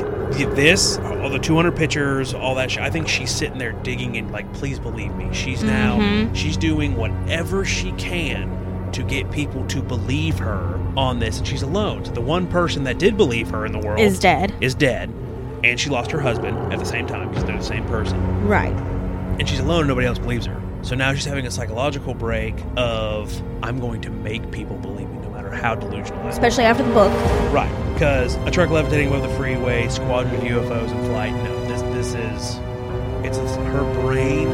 this, 0.55 0.97
all 0.97 1.29
the 1.29 1.39
200 1.39 1.75
pictures, 1.75 2.33
all 2.33 2.55
that 2.55 2.71
shit. 2.71 2.83
I 2.83 2.89
think 2.89 3.07
she's 3.07 3.31
sitting 3.31 3.57
there 3.57 3.71
digging 3.71 4.17
and 4.17 4.31
like, 4.31 4.51
please 4.53 4.79
believe 4.79 5.15
me. 5.15 5.29
She's 5.31 5.63
now 5.63 5.97
Mhm. 5.97 6.36
she's 6.36 6.57
doing 6.57 6.95
whatever 6.97 7.63
she 7.63 7.91
can 7.93 8.49
to 8.96 9.04
get 9.04 9.30
people 9.32 9.66
to 9.68 9.82
believe 9.82 10.38
her 10.39 10.80
on 10.98 11.20
this, 11.20 11.38
and 11.38 11.48
she's 11.48 11.62
alone. 11.62 12.04
So 12.06 12.12
the 12.12 12.22
one 12.22 12.48
person 12.48 12.84
that 12.86 12.98
did 12.98 13.18
believe 13.18 13.50
her 13.50 13.66
in 13.66 13.72
the 13.72 13.80
world 13.80 14.00
Is 14.00 14.20
dead. 14.20 14.54
is 14.62 14.74
dead, 14.74 15.10
and 15.64 15.80
she 15.80 15.89
lost 15.89 16.12
her 16.12 16.20
husband 16.20 16.74
at 16.74 16.80
the 16.80 16.86
same 16.86 17.06
time 17.06 17.30
because 17.30 17.43
they're 17.43 17.58
the 17.58 17.64
same 17.64 17.86
person. 17.88 18.48
Right. 18.48 18.74
And 19.39 19.48
she's 19.48 19.60
alone, 19.60 19.82
and 19.82 19.88
nobody 19.89 20.08
else 20.08 20.18
believes 20.20 20.46
her. 20.46 20.62
So 20.82 20.96
now 20.96 21.14
she's 21.14 21.26
having 21.26 21.46
a 21.46 21.52
psychological 21.52 22.14
break 22.14 22.56
of 22.78 23.41
I'm 23.64 23.80
going 23.80 24.02
to 24.02 24.10
make 24.10 24.50
people 24.52 24.78
believe 24.78 25.10
me 25.10 25.18
no 25.18 25.30
matter 25.32 25.50
how 25.50 25.76
delusional 25.76 26.20
I 26.20 26.24
am. 26.24 26.30
Especially 26.30 26.64
after 26.64 26.84
the 26.84 26.93
book. 26.93 27.12
Right, 27.52 27.72
because 27.93 28.36
a 28.36 28.52
truck 28.52 28.70
levitating 28.70 29.08
above 29.10 29.24
the 29.24 29.36
freeway, 29.36 29.89
squadron 29.89 30.36
of 30.36 30.41
UFOs 30.43 30.91
in 30.91 31.06
flight. 31.06 31.34
No, 31.43 31.66
this 31.66 31.82
this 31.96 32.14
is 32.14 32.60
it's, 33.26 33.38
it's 33.39 33.56
her 33.56 34.02
brain 34.02 34.48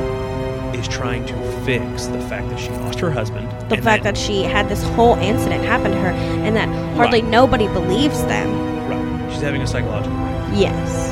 is 0.74 0.88
trying 0.88 1.26
to 1.28 1.36
fix 1.66 2.08
the 2.08 2.22
fact 2.22 2.50
that 2.50 2.58
she 2.60 2.70
lost 2.70 3.00
her 3.02 3.12
husband. 3.12 3.48
The 3.72 3.76
and 3.78 3.84
fact 3.84 4.04
then- 4.04 4.14
that 4.14 4.20
she 4.20 4.44
had 4.44 4.70
this 4.70 4.84
whole 4.96 5.16
incident 5.16 5.64
happen 5.64 5.92
to 5.92 5.98
her 5.98 6.10
and 6.46 6.56
that 6.56 6.68
hardly 6.96 7.22
Right. 7.22 7.32
nobody 7.32 7.68
believes 7.70 8.22
them. 8.26 8.50
right, 8.90 9.32
she's 9.34 9.42
having 9.42 9.62
a 9.62 9.68
psychological 9.68 10.16
break. 10.18 10.60
Yes. 10.62 11.08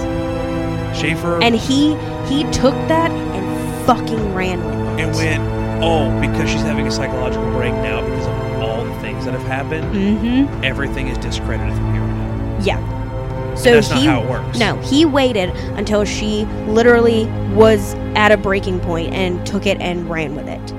Sheaffer 0.94 1.42
And 1.42 1.56
he 1.56 1.96
he 2.28 2.44
took 2.52 2.74
that 2.90 3.10
and 3.12 3.86
fucking 3.86 4.34
ran 4.36 4.60
with 4.66 4.76
it. 5.00 5.04
and 5.06 5.16
went, 5.16 5.84
oh, 5.84 6.10
because 6.20 6.50
she's 6.50 6.62
having 6.62 6.86
a 6.88 6.92
psychological 6.92 7.50
break 7.52 7.74
now 7.76 8.02
because 8.02 8.28
of 8.28 8.62
all 8.62 8.84
the 8.84 8.94
things 9.02 9.26
that 9.26 9.34
have 9.34 9.44
happened. 9.48 9.86
Mm-hmm. 9.96 10.64
Everything 10.64 11.08
is 11.08 11.18
discredited 11.18 11.74
from 11.74 11.94
here 11.94 12.04
on 12.04 12.56
out. 12.58 12.66
Yeah. 12.66 13.56
So 13.56 13.72
that's 13.74 13.90
not 13.90 14.04
how 14.04 14.22
it 14.22 14.30
works. 14.30 14.58
no, 14.60 14.76
he 14.82 15.06
waited 15.06 15.50
until 15.76 16.04
she 16.06 16.46
literally 16.68 17.26
was 17.54 17.94
at 18.16 18.32
a 18.32 18.38
breaking 18.38 18.80
point 18.82 19.14
and 19.14 19.44
took 19.46 19.66
it 19.66 19.80
and 19.82 20.10
ran 20.10 20.36
with 20.36 20.48
it. 20.48 20.74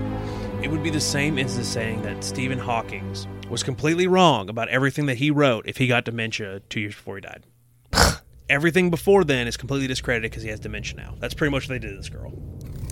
Would 0.81 0.85
be 0.85 0.91
the 0.93 0.99
same 0.99 1.39
as 1.39 1.59
the 1.59 1.63
saying 1.63 2.01
that 2.05 2.25
Stephen 2.25 2.59
Hawking 2.59 3.15
was 3.51 3.63
completely 3.63 4.07
wrong 4.07 4.49
about 4.49 4.71
everything 4.71 5.05
that 5.07 5.19
he 5.19 5.31
wrote 5.31 5.67
if 5.69 5.77
he 5.77 5.87
got 5.87 6.07
dementia 6.07 6.61
two 6.71 6.81
years 6.81 6.95
before 6.95 7.17
he 7.17 7.21
died. 7.21 7.45
everything 8.49 8.89
before 8.89 9.23
then 9.23 9.47
is 9.47 9.59
completely 9.59 9.87
discredited 9.87 10.31
because 10.31 10.43
he 10.43 10.49
has 10.49 10.59
dementia 10.59 10.97
now. 10.97 11.17
That's 11.19 11.35
pretty 11.35 11.51
much 11.51 11.65
what 11.69 11.75
they 11.75 11.79
did 11.81 11.91
to 11.91 11.97
this 11.99 12.09
girl, 12.09 12.33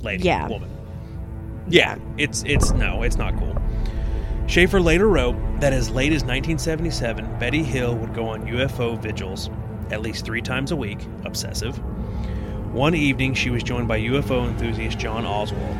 lady, 0.02 0.24
Yeah. 0.24 0.48
woman. 0.48 0.68
Yeah, 1.66 1.96
it's 2.18 2.42
it's 2.42 2.72
no, 2.72 3.04
it's 3.04 3.16
not 3.16 3.34
cool. 3.38 3.56
Sheaffer 4.44 4.84
later 4.84 5.08
wrote 5.08 5.36
that 5.60 5.72
as 5.72 5.88
late 5.88 6.12
as 6.12 6.22
1977, 6.24 7.38
Betty 7.38 7.62
Hill 7.62 7.94
would 7.96 8.12
go 8.12 8.26
on 8.26 8.42
UFO 8.48 9.00
vigils 9.00 9.48
at 9.90 10.02
least 10.02 10.26
three 10.26 10.42
times 10.42 10.72
a 10.72 10.76
week, 10.76 10.98
obsessive. 11.24 11.78
One 12.74 12.94
evening, 12.94 13.32
she 13.32 13.48
was 13.48 13.62
joined 13.62 13.88
by 13.88 13.98
UFO 14.00 14.46
enthusiast 14.46 14.98
John 14.98 15.24
Oswald. 15.24 15.74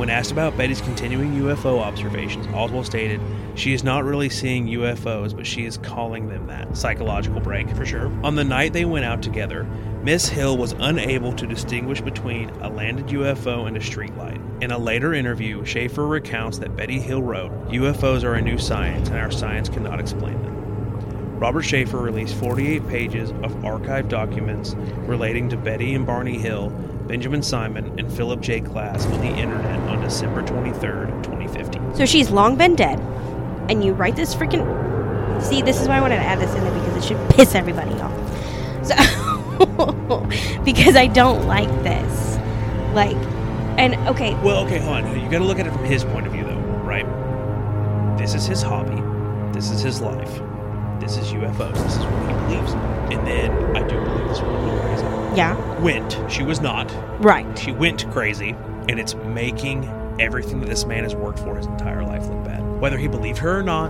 When 0.00 0.08
asked 0.08 0.32
about 0.32 0.56
Betty's 0.56 0.80
continuing 0.80 1.32
UFO 1.42 1.78
observations, 1.78 2.46
Oswald 2.54 2.86
stated, 2.86 3.20
She 3.54 3.74
is 3.74 3.84
not 3.84 4.02
really 4.02 4.30
seeing 4.30 4.66
UFOs, 4.66 5.36
but 5.36 5.46
she 5.46 5.66
is 5.66 5.76
calling 5.76 6.26
them 6.26 6.46
that. 6.46 6.74
Psychological 6.74 7.38
break, 7.38 7.68
for 7.76 7.84
sure. 7.84 8.06
On 8.24 8.34
the 8.34 8.42
night 8.42 8.72
they 8.72 8.86
went 8.86 9.04
out 9.04 9.22
together, 9.22 9.64
Miss 10.02 10.26
Hill 10.26 10.56
was 10.56 10.72
unable 10.78 11.34
to 11.34 11.46
distinguish 11.46 12.00
between 12.00 12.48
a 12.62 12.70
landed 12.70 13.08
UFO 13.08 13.68
and 13.68 13.76
a 13.76 13.80
streetlight. 13.80 14.62
In 14.62 14.70
a 14.70 14.78
later 14.78 15.12
interview, 15.12 15.64
Sheaffer 15.64 16.08
recounts 16.08 16.56
that 16.60 16.74
Betty 16.74 16.98
Hill 16.98 17.20
wrote, 17.20 17.52
UFOs 17.68 18.24
are 18.24 18.36
a 18.36 18.40
new 18.40 18.56
science, 18.56 19.10
and 19.10 19.18
our 19.18 19.30
science 19.30 19.68
cannot 19.68 20.00
explain 20.00 20.40
them. 20.40 20.60
Robert 21.40 21.62
Sheaffer 21.62 22.02
released 22.02 22.34
48 22.36 22.86
pages 22.88 23.30
of 23.30 23.52
archived 23.62 24.08
documents 24.08 24.74
relating 25.06 25.48
to 25.48 25.56
Betty 25.56 25.94
and 25.94 26.06
Barney 26.06 26.38
Hill, 26.38 26.70
Benjamin 27.10 27.42
Simon, 27.42 27.92
and 27.98 28.08
Philip 28.12 28.40
J. 28.40 28.60
Klass 28.60 29.04
on 29.12 29.20
the 29.20 29.36
internet 29.36 29.80
on 29.88 30.00
December 30.00 30.42
23rd, 30.42 31.08
2015. 31.24 31.96
So 31.96 32.06
she's 32.06 32.30
long 32.30 32.54
been 32.54 32.76
dead. 32.76 33.00
And 33.68 33.82
you 33.82 33.94
write 33.94 34.14
this 34.14 34.32
freaking 34.32 34.62
See, 35.42 35.60
this 35.60 35.80
is 35.80 35.88
why 35.88 35.96
I 35.96 36.00
wanted 36.02 36.16
to 36.16 36.22
add 36.22 36.38
this 36.38 36.54
in 36.54 36.62
there 36.62 36.72
because 36.72 37.04
it 37.04 37.08
should 37.08 37.30
piss 37.30 37.56
everybody 37.56 37.90
off. 37.94 38.12
So 38.86 38.94
because 40.64 40.94
I 40.94 41.08
don't 41.08 41.48
like 41.48 41.68
this. 41.82 42.36
Like 42.94 43.16
and 43.76 43.96
okay, 44.06 44.34
Well, 44.44 44.64
okay, 44.66 44.78
hold 44.78 44.98
on. 44.98 45.20
You 45.20 45.28
got 45.28 45.38
to 45.38 45.44
look 45.44 45.58
at 45.58 45.66
it 45.66 45.72
from 45.72 45.84
his 45.84 46.04
point 46.04 46.28
of 46.28 46.32
view, 46.32 46.44
though, 46.44 46.60
right? 46.84 47.06
This 48.16 48.34
is 48.34 48.46
his 48.46 48.62
hobby. 48.62 49.02
This 49.52 49.72
is 49.72 49.82
his 49.82 50.00
life. 50.00 50.40
This 51.00 51.16
is 51.16 51.32
UFOs. 51.32 51.74
This 51.74 51.96
is 51.96 52.04
what 52.04 52.28
he 52.28 52.54
believes 52.54 52.72
in. 52.72 52.78
And 53.18 53.26
then 53.26 53.76
I 53.76 53.82
do 53.88 54.00
believe 54.00 54.28
this 54.28 54.38
crazy. 54.38 54.89
Yeah, 55.34 55.80
Went. 55.80 56.18
She 56.30 56.42
was 56.42 56.60
not. 56.60 56.90
right. 57.22 57.58
She 57.58 57.72
went 57.72 58.10
crazy, 58.10 58.50
and 58.88 58.98
it's 59.00 59.14
making 59.14 59.84
everything 60.18 60.60
that 60.60 60.68
this 60.68 60.84
man 60.84 61.02
has 61.04 61.14
worked 61.14 61.38
for 61.38 61.56
his 61.56 61.66
entire 61.66 62.02
life 62.04 62.26
look 62.28 62.44
bad. 62.44 62.60
Whether 62.80 62.98
he 62.98 63.08
believed 63.08 63.38
her 63.38 63.58
or 63.58 63.62
not, 63.62 63.88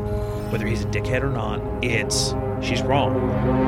whether 0.53 0.67
he's 0.67 0.83
a 0.83 0.87
dickhead 0.87 1.23
or 1.23 1.31
not, 1.31 1.61
it's 1.83 2.35
she's 2.61 2.83
wrong. 2.83 3.15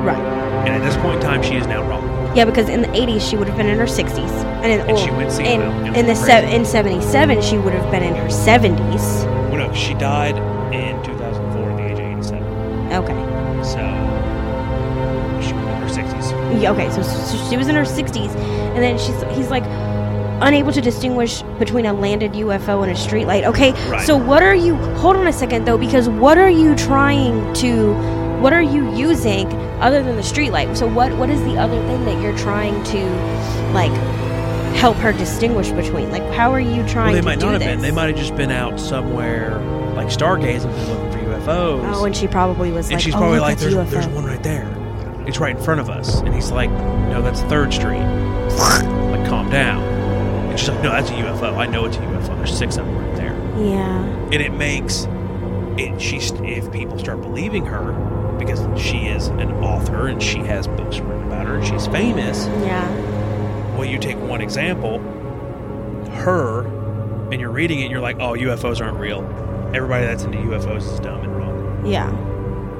Right. 0.03 0.17
And 0.17 0.69
at 0.69 0.81
this 0.81 0.95
point 0.97 1.15
in 1.15 1.21
time, 1.21 1.41
she 1.43 1.55
is 1.55 1.65
now 1.67 1.87
wrong. 1.89 2.03
Yeah, 2.35 2.45
because 2.45 2.69
in 2.69 2.81
the 2.81 2.87
80s 2.89 3.27
she 3.29 3.35
would 3.37 3.47
have 3.47 3.57
been 3.57 3.67
in 3.67 3.77
her 3.77 3.85
60s. 3.85 4.17
And 4.63 4.65
in, 4.81 4.89
And 4.89 4.97
she 4.97 5.11
went 5.11 5.31
and 5.41 5.95
in 5.95 6.05
the 6.07 6.15
se- 6.15 6.53
in 6.53 6.65
77 6.65 7.41
she 7.41 7.57
would 7.57 7.73
have 7.73 7.89
been 7.91 8.03
in 8.03 8.15
her 8.15 8.27
70s. 8.27 9.25
Well, 9.49 9.67
no, 9.67 9.73
she 9.73 9.93
died 9.95 10.37
in 10.73 11.01
2004 11.03 11.69
at 11.71 11.77
the 11.77 11.83
age 11.85 11.99
of 11.99 12.05
87. 12.05 12.93
Okay. 12.93 13.22
Yeah, 16.61 16.71
okay, 16.71 16.89
so, 16.91 17.01
so 17.01 17.49
she 17.49 17.57
was 17.57 17.67
in 17.67 17.75
her 17.75 17.83
60s, 17.83 18.35
and 18.35 18.81
then 18.83 18.97
she's 18.97 19.21
he's 19.37 19.49
like 19.49 19.63
unable 20.41 20.71
to 20.73 20.81
distinguish 20.81 21.41
between 21.59 21.85
a 21.85 21.93
landed 21.93 22.33
UFO 22.33 22.83
and 22.83 22.91
a 22.91 22.95
streetlight. 22.95 23.43
Okay, 23.45 23.71
Right. 23.89 24.05
so 24.05 24.17
what 24.17 24.43
are 24.43 24.55
you? 24.55 24.75
Hold 24.97 25.15
on 25.15 25.27
a 25.27 25.33
second 25.33 25.65
though, 25.65 25.77
because 25.77 26.09
what 26.09 26.37
are 26.37 26.49
you 26.49 26.75
trying 26.75 27.53
to? 27.55 27.93
What 28.41 28.51
are 28.51 28.61
you 28.61 28.93
using 28.95 29.47
other 29.81 30.03
than 30.03 30.15
the 30.17 30.21
streetlight? 30.21 30.75
So 30.75 30.85
what 30.87 31.13
what 31.17 31.29
is 31.29 31.41
the 31.43 31.57
other 31.57 31.77
thing 31.87 32.03
that 32.05 32.21
you're 32.21 32.37
trying 32.37 32.83
to 32.85 33.05
like 33.73 33.91
help 34.75 34.97
her 34.97 35.13
distinguish 35.13 35.69
between? 35.71 36.11
Like, 36.11 36.23
how 36.33 36.51
are 36.51 36.59
you 36.59 36.85
trying? 36.87 37.13
Well, 37.13 37.21
they 37.21 37.21
might 37.21 37.39
not 37.39 37.51
have 37.51 37.61
this? 37.61 37.69
been. 37.69 37.81
They 37.81 37.91
might 37.91 38.09
have 38.09 38.17
just 38.17 38.35
been 38.35 38.51
out 38.51 38.79
somewhere, 38.79 39.59
like 39.95 40.07
stargazing 40.07 40.65
looking 40.89 41.11
for 41.11 41.19
UFOs. 41.19 41.93
Oh, 41.95 42.03
and 42.05 42.15
she 42.15 42.27
probably 42.27 42.71
was 42.71 42.87
and 42.87 42.95
like, 42.95 43.03
she's 43.03 43.15
oh, 43.15 43.19
probably 43.19 43.37
look, 43.39 43.47
like, 43.47 43.57
there's, 43.59 43.75
UFO. 43.75 43.89
there's 43.89 44.07
one 44.07 44.25
right 44.25 44.43
there. 44.43 44.65
It's 45.27 45.39
right 45.39 45.55
in 45.55 45.61
front 45.63 45.79
of 45.81 45.89
us. 45.89 46.19
And 46.21 46.33
he's 46.33 46.51
like, 46.51 46.69
no, 46.69 47.21
that's 47.21 47.41
3rd 47.41 47.73
Street. 47.73 47.99
like, 48.57 49.27
calm 49.29 49.49
down. 49.49 49.81
And 49.83 50.59
she's 50.59 50.69
like, 50.69 50.83
no, 50.83 50.91
that's 50.91 51.09
a 51.09 51.13
UFO. 51.13 51.57
I 51.57 51.65
know 51.65 51.85
it's 51.85 51.97
a 51.97 52.01
UFO. 52.01 52.35
There's 52.37 52.55
six 52.57 52.77
of 52.77 52.85
them 52.85 52.95
right 52.97 53.15
there. 53.15 53.33
Yeah, 53.59 54.03
And 54.31 54.35
it 54.35 54.51
makes 54.53 55.07
it, 55.77 55.99
she's, 56.01 56.31
if 56.41 56.71
people 56.71 56.97
start 56.99 57.21
believing 57.21 57.65
her, 57.67 57.93
because 58.39 58.59
she 58.79 59.05
is 59.05 59.27
an 59.27 59.51
author 59.63 60.07
and 60.07 60.21
she 60.21 60.39
has 60.39 60.67
books 60.67 60.99
written 60.99 61.23
about 61.27 61.45
her 61.45 61.55
and 61.57 61.65
she's 61.65 61.87
famous, 61.87 62.45
yeah, 62.63 62.89
well, 63.75 63.85
you 63.85 63.97
take 63.99 64.17
one 64.19 64.41
example, 64.41 64.99
her, 66.23 66.65
and 67.31 67.39
you're 67.39 67.51
reading 67.51 67.79
it 67.79 67.83
and 67.83 67.91
you're 67.91 68.01
like, 68.01 68.17
oh, 68.19 68.33
UFOs 68.33 68.81
aren't 68.83 68.97
real. 68.99 69.21
Everybody 69.73 70.05
that's 70.05 70.23
into 70.23 70.37
UFOs 70.39 70.91
is 70.93 70.99
dumb 70.99 71.21
and 71.21 71.35
wrong. 71.35 71.85
yeah, 71.85 72.09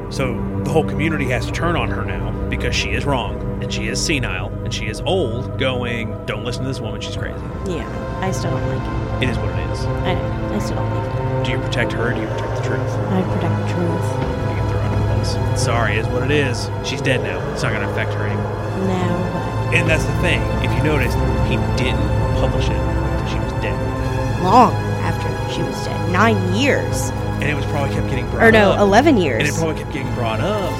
So 0.10 0.34
the 0.64 0.70
whole 0.72 0.84
community 0.84 1.26
has 1.26 1.46
to 1.46 1.52
turn 1.52 1.76
on 1.76 1.90
her 1.90 2.04
now 2.06 2.32
because 2.50 2.76
she 2.76 2.90
is 2.92 3.06
wrong 3.06 3.36
and 3.64 3.72
she 3.74 3.88
is 3.88 4.04
senile 4.04 4.48
and 4.64 4.74
she 4.74 4.86
is 4.88 5.02
old, 5.02 5.58
going, 5.60 6.26
don't 6.26 6.44
listen 6.44 6.64
to 6.64 6.68
this 6.70 6.80
woman, 6.80 7.02
she's 7.02 7.16
crazy. 7.18 7.44
yeah. 7.68 7.88
I 8.22 8.32
still 8.32 8.52
don't 8.52 8.68
like 8.70 9.22
it. 9.22 9.24
It 9.28 9.30
is 9.32 9.38
what 9.38 9.50
it 9.50 9.70
is. 9.72 9.80
I 9.86 10.14
know. 10.14 10.54
I 10.56 10.60
still 10.60 10.76
don't 10.78 10.90
like 10.96 11.08
it. 11.42 11.46
Do 11.46 11.52
you 11.52 11.58
protect 11.58 11.92
her 11.94 12.10
or 12.10 12.14
do 12.14 12.22
you 12.22 12.28
protect 12.28 12.56
the 12.56 12.62
truth? 12.64 12.90
I 13.12 13.22
protect 13.22 13.56
the 13.68 13.74
truth. 13.74 14.08
You 14.48 14.56
can 14.56 14.68
throw 14.70 14.80
the 14.80 15.06
bus. 15.52 15.62
Sorry, 15.62 15.94
it 15.94 16.00
is 16.00 16.08
what 16.08 16.24
it 16.24 16.32
is. 16.32 16.70
She's 16.88 17.02
dead 17.02 17.22
now. 17.22 17.40
It's 17.52 17.64
not 17.64 17.74
going 17.74 17.86
to 17.86 17.92
affect 17.92 18.14
her 18.14 18.26
anymore. 18.26 18.88
No, 18.88 19.30
but 19.34 19.76
And 19.76 19.90
that's 19.90 20.06
the 20.06 20.16
thing. 20.22 20.40
If 20.64 20.72
you 20.78 20.84
notice, 20.84 21.14
he 21.50 21.58
didn't 21.84 22.00
publish 22.40 22.66
it 22.70 22.80
until 22.80 23.28
she 23.28 23.40
was 23.40 23.52
dead. 23.62 24.44
long 24.44 24.72
after 25.04 25.28
she 25.54 25.62
was 25.64 25.76
dead. 25.84 26.12
Nine 26.12 26.38
years. 26.56 27.10
And 27.44 27.44
it 27.44 27.56
was 27.56 27.66
probably 27.66 27.94
kept 27.94 28.08
getting 28.10 28.30
brought 28.30 28.44
up. 28.44 28.48
Or 28.48 28.52
no, 28.54 28.72
up. 28.72 28.80
11 28.80 29.18
And 29.18 29.48
it 29.48 29.54
probably 29.56 29.76
kept 29.82 29.92
getting 29.92 30.14
brought 30.14 30.40
up 30.40 30.72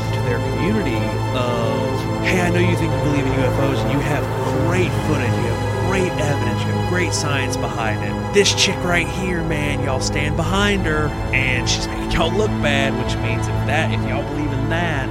community 0.64 0.96
of, 1.36 2.24
hey, 2.24 2.40
I 2.40 2.50
know 2.50 2.60
you 2.60 2.76
think 2.78 2.94
you 2.94 3.00
believe 3.00 3.26
in 3.26 3.34
UFOs 3.34 3.78
and 3.84 3.92
you 3.92 4.00
have 4.00 4.24
great 4.66 4.90
footage, 5.08 5.28
you 5.28 5.52
have 5.52 5.90
great 5.90 6.12
evidence, 6.24 6.62
you 6.62 6.72
have 6.72 6.90
great 6.90 7.12
science 7.12 7.58
behind 7.58 8.02
it. 8.02 8.34
This 8.34 8.56
chick 8.56 8.78
right 8.78 9.08
here, 9.08 9.44
man, 9.44 9.84
y'all 9.84 10.00
stand 10.00 10.38
behind 10.38 10.86
her 10.86 11.08
and 11.34 11.70
she's 11.70 11.86
making 11.88 12.12
y'all 12.12 12.32
look 12.32 12.50
bad, 12.62 12.94
which 12.94 13.14
means 13.18 13.42
if 13.42 13.54
that, 13.68 13.92
if 13.92 14.08
y'all 14.08 14.24
believe 14.24 14.52
in 14.54 14.70
that, 14.70 15.10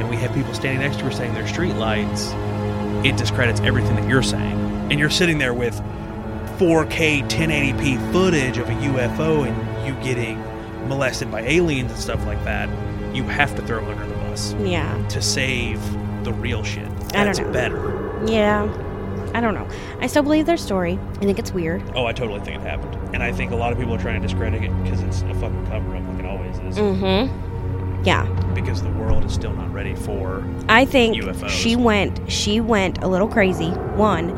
and 0.00 0.08
we 0.08 0.16
have 0.16 0.32
people 0.32 0.54
standing 0.54 0.80
next 0.80 1.00
to 1.00 1.04
her 1.04 1.10
saying 1.10 1.34
they're 1.34 1.46
street 1.46 1.74
lights, 1.74 2.32
it 3.06 3.18
discredits 3.18 3.60
everything 3.60 3.94
that 3.96 4.08
you're 4.08 4.22
saying. 4.22 4.58
And 4.90 4.98
you're 4.98 5.10
sitting 5.10 5.36
there 5.36 5.52
with 5.52 5.74
4K 6.58 7.28
1080p 7.28 8.10
footage 8.10 8.56
of 8.56 8.70
a 8.70 8.72
UFO 8.72 9.46
and 9.46 9.86
you 9.86 10.02
getting 10.02 10.40
molested 10.88 11.30
by 11.30 11.42
aliens 11.42 11.92
and 11.92 12.00
stuff 12.00 12.24
like 12.24 12.42
that, 12.44 12.70
you 13.14 13.22
have 13.24 13.54
to 13.56 13.62
throw 13.66 13.84
under 13.84 14.06
the 14.06 14.17
bus 14.28 14.54
yeah. 14.60 15.06
to 15.08 15.22
save 15.22 15.80
the 16.24 16.32
real 16.32 16.62
shit. 16.62 16.88
I 17.14 17.24
don't 17.24 17.38
know. 17.38 17.52
better. 17.52 18.24
Yeah. 18.26 18.64
I 19.34 19.40
don't 19.40 19.54
know. 19.54 19.68
I 20.00 20.06
still 20.06 20.22
believe 20.22 20.46
their 20.46 20.56
story. 20.56 20.98
I 21.16 21.18
think 21.20 21.38
it's 21.38 21.52
weird. 21.52 21.82
Oh, 21.94 22.06
I 22.06 22.12
totally 22.12 22.40
think 22.40 22.60
it 22.60 22.62
happened, 22.62 23.14
and 23.14 23.22
I 23.22 23.30
think 23.32 23.52
a 23.52 23.56
lot 23.56 23.72
of 23.72 23.78
people 23.78 23.94
are 23.94 24.00
trying 24.00 24.20
to 24.20 24.26
discredit 24.26 24.62
it 24.62 24.82
because 24.82 25.02
it's 25.02 25.22
a 25.22 25.34
fucking 25.34 25.66
cover 25.66 25.94
up, 25.96 26.08
like 26.08 26.18
it 26.20 26.24
always 26.24 26.58
is. 26.58 26.78
Mm-hmm. 26.78 28.04
Yeah. 28.04 28.26
Because 28.54 28.82
the 28.82 28.90
world 28.90 29.24
is 29.24 29.34
still 29.34 29.52
not 29.52 29.72
ready 29.72 29.94
for. 29.94 30.44
I 30.68 30.84
think 30.84 31.16
UFOs. 31.16 31.48
she 31.50 31.76
went 31.76 32.20
she 32.30 32.60
went 32.60 33.02
a 33.02 33.08
little 33.08 33.28
crazy. 33.28 33.70
One 33.70 34.34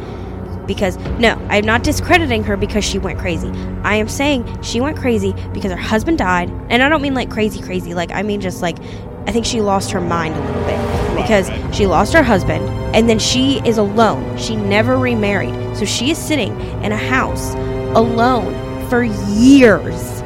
because 0.67 0.97
no, 1.19 1.31
I'm 1.49 1.65
not 1.65 1.83
discrediting 1.83 2.45
her 2.45 2.57
because 2.57 2.85
she 2.85 2.99
went 2.99 3.19
crazy. 3.19 3.49
I 3.83 3.97
am 3.97 4.09
saying 4.09 4.63
she 4.63 4.81
went 4.81 4.97
crazy 4.97 5.35
because 5.53 5.73
her 5.73 5.77
husband 5.77 6.19
died. 6.19 6.49
And 6.69 6.83
I 6.83 6.89
don't 6.89 7.03
mean 7.03 7.15
like 7.15 7.31
crazy 7.31 7.61
crazy, 7.61 7.93
like 7.95 8.13
I 8.13 8.23
mean 8.23 8.41
just 8.41 8.63
like 8.63 8.79
I 9.27 9.33
think 9.33 9.45
she 9.47 9.61
lost 9.61 9.91
her 9.91 10.01
mind 10.01 10.35
a 10.35 10.41
little 10.41 10.65
bit 10.65 11.17
because 11.17 11.51
she 11.77 11.87
lost 11.87 12.13
her 12.15 12.23
husband 12.23 12.65
and 12.95 13.09
then 13.09 13.19
she 13.19 13.61
is 13.65 13.79
alone. 13.79 14.37
She 14.37 14.57
never 14.57 14.97
remarried. 14.97 15.55
So 15.77 15.85
she 15.85 16.11
is 16.11 16.19
sitting 16.19 16.59
in 16.83 16.93
a 16.93 16.97
house 16.97 17.55
alone 17.95 18.89
for 18.89 19.05
years. 19.05 20.21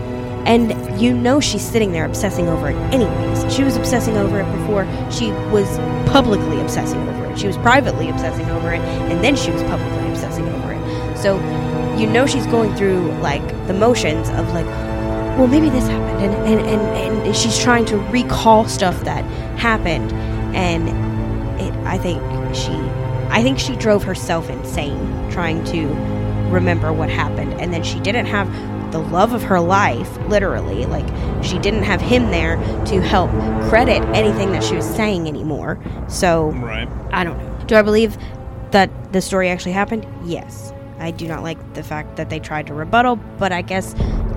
And 0.47 1.01
you 1.01 1.14
know 1.14 1.40
she's 1.40 1.62
sitting 1.62 1.92
there 1.92 2.05
obsessing 2.05 2.49
over 2.49 2.70
it 2.70 2.76
anyways. 2.92 3.55
She 3.55 3.64
was 3.64 3.76
obsessing 3.76 4.16
over 4.16 4.40
it 4.40 4.59
before 4.59 4.84
she 5.11 5.30
was 5.51 5.78
publicly 6.11 6.61
obsessing 6.61 7.01
over 7.09 7.26
it. 7.26 7.38
She 7.38 7.47
was 7.47 7.57
privately 7.59 8.11
obsessing 8.11 8.49
over 8.51 8.72
it, 8.72 8.80
and 8.80 9.24
then 9.24 9.36
she 9.36 9.51
was 9.51 9.62
publicly 9.64 10.09
obsessing 10.11 10.47
over 10.47 10.72
it. 10.72 11.16
So 11.16 11.36
you 11.97 12.07
know 12.07 12.26
she's 12.26 12.47
going 12.47 12.74
through 12.76 13.12
like 13.20 13.47
the 13.66 13.72
motions 13.72 14.28
of 14.30 14.53
like, 14.53 14.66
well, 15.37 15.47
maybe 15.47 15.68
this 15.70 15.87
happened, 15.89 16.24
and 16.24 16.35
and, 16.47 16.61
and, 16.66 17.26
and 17.26 17.37
she's 17.37 17.59
trying 17.59 17.85
to 17.87 17.99
recall 18.11 18.66
stuff 18.68 19.01
that 19.05 19.24
happened, 19.59 20.12
and 20.55 20.89
it. 21.61 21.72
I 21.87 21.99
think 21.99 22.22
she, 22.55 22.72
I 23.30 23.43
think 23.43 23.59
she 23.59 23.76
drove 23.76 24.03
herself 24.05 24.49
insane 24.49 25.30
trying 25.30 25.64
to 25.64 25.87
remember 26.51 26.93
what 26.93 27.11
happened, 27.11 27.55
and 27.55 27.72
then 27.72 27.82
she 27.82 27.99
didn't 28.01 28.26
have 28.26 28.49
the 28.93 29.01
love 29.01 29.32
of 29.32 29.43
her 29.43 29.59
life, 29.61 30.16
literally. 30.28 30.87
Like, 30.87 31.07
she 31.43 31.59
didn't 31.59 31.82
have 31.82 32.01
him 32.01 32.30
there 32.30 32.57
to 32.87 33.01
help 33.01 33.30
credit 33.68 34.03
anything 34.14 34.53
that 34.53 34.62
she 34.62 34.76
was 34.76 34.87
saying 34.87 35.26
anymore. 35.26 35.80
So, 36.07 36.51
Right. 36.53 36.89
I 37.12 37.24
don't 37.24 37.37
know. 37.39 37.59
Do 37.66 37.74
I 37.74 37.82
believe 37.82 38.16
that 38.70 38.89
the 39.12 39.20
story 39.20 39.49
actually 39.51 39.72
happened? 39.72 40.07
Yes. 40.24 40.72
I 41.01 41.11
do 41.11 41.26
not 41.26 41.43
like 41.43 41.74
the 41.74 41.82
fact 41.82 42.14
that 42.16 42.30
they 42.30 42.39
tried 42.39 42.68
to 42.68 42.74
rebuttal, 42.74 43.16
but 43.16 43.51
I 43.51 43.62
guess 43.62 43.95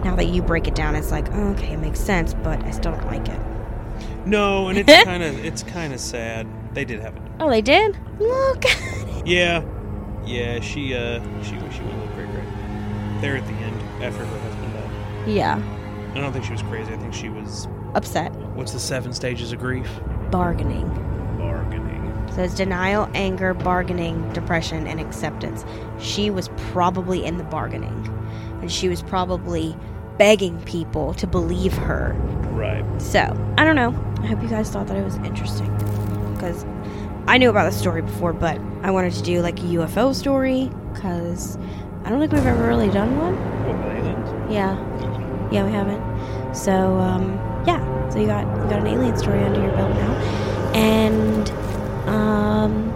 now 0.08 0.16
that 0.16 0.28
you 0.28 0.41
break 0.41 0.70
it 0.70 0.74
down, 0.74 0.95
it's 0.95 1.12
like, 1.12 1.28
oh, 1.34 1.49
okay, 1.49 1.74
it 1.74 1.80
makes 1.80 1.99
sense, 1.99 2.34
but 2.34 2.64
I 2.64 2.72
still 2.72 2.93
don't 2.93 3.08
like 3.08 3.28
it. 3.28 3.39
No, 4.26 4.70
and 4.70 4.78
it's 4.78 5.03
kind 5.03 5.22
of 5.22 5.43
it's 5.43 5.64
kind 5.64 5.91
of 5.93 5.99
sad. 5.99 6.47
They 6.74 6.86
did 6.86 7.01
have 7.01 7.14
it. 7.18 7.22
Oh, 7.41 7.49
they 7.49 7.62
did? 7.62 7.97
Look. 8.18 8.64
Yeah, 9.26 9.66
yeah. 10.26 10.62
She 10.62 10.95
uh 10.95 11.20
she 11.43 11.49
she 11.49 11.55
went 11.58 11.74
a 11.74 11.97
little 11.97 12.08
cray 12.16 12.26
cray 12.28 12.45
there 13.20 13.36
at 13.36 13.45
the 13.45 13.51
end 13.51 13.82
after 14.01 14.24
her 14.24 14.39
husband 14.39 14.74
died. 14.74 15.28
yeah. 15.28 15.62
I 16.16 16.20
don't 16.22 16.32
think 16.32 16.45
she 16.45 16.53
was 16.53 16.62
crazy. 16.62 16.93
I 16.93 16.97
think 16.97 17.14
she 17.14 17.28
was. 17.28 17.68
Upset. 17.93 18.32
What's 18.55 18.72
the 18.72 18.80
seven 18.80 19.12
stages 19.12 19.51
of 19.51 19.60
grief? 19.60 19.89
Bargaining. 20.32 20.88
Bargaining. 21.38 22.32
says 22.32 22.55
denial, 22.55 23.10
anger, 23.14 23.53
bargaining, 23.53 24.32
depression, 24.32 24.88
and 24.88 25.01
acceptance. 25.01 25.66
She 25.99 26.30
was 26.30 26.47
probably 26.72 27.26
in 27.26 27.38
the 27.38 27.43
bargaining. 27.43 28.08
And 28.62 28.72
she 28.72 28.88
was 28.88 29.01
probably 29.03 29.76
begging 30.18 30.59
people 30.63 31.13
to 31.15 31.28
believe 31.28 31.74
her. 31.74 32.13
Right. 32.51 32.86
So, 33.01 33.20
I 33.57 33.63
don't 33.63 33.76
know. 33.76 33.89
I 34.24 34.28
hope 34.28 34.41
you 34.41 34.49
guys 34.49 34.70
thought 34.70 34.88
that 34.88 34.97
it 34.97 35.03
was 35.03 35.15
interesting. 35.18 35.72
Because 36.34 36.65
I 37.28 37.38
knew 37.38 37.49
about 37.49 37.72
the 37.72 37.78
story 37.78 38.01
before, 38.01 38.34
but 38.34 38.59
I 38.84 38.91
wanted 38.91 39.13
to 39.13 39.22
do 39.22 39.41
like 39.41 39.59
a 39.59 39.63
UFO 39.63 40.13
story. 40.13 40.72
Because 40.93 41.57
I 42.03 42.09
don't 42.09 42.20
think 42.20 42.32
we've 42.32 42.45
ever 42.45 42.68
really 42.68 42.89
done 42.89 43.18
one. 43.18 43.36
What? 43.36 44.51
Yeah. 44.51 44.76
Yeah, 45.51 45.65
we 45.65 45.72
haven't. 45.72 46.55
So, 46.55 46.97
um, 46.97 47.36
yeah. 47.68 48.09
So 48.09 48.20
you 48.20 48.28
got 48.28 48.45
you 48.63 48.70
got 48.70 48.80
an 48.80 48.88
alien 48.88 49.18
story 49.18 49.43
under 49.43 49.61
your 49.61 49.72
belt 49.74 49.93
now, 49.95 50.13
and 50.74 51.49
um, 52.07 52.89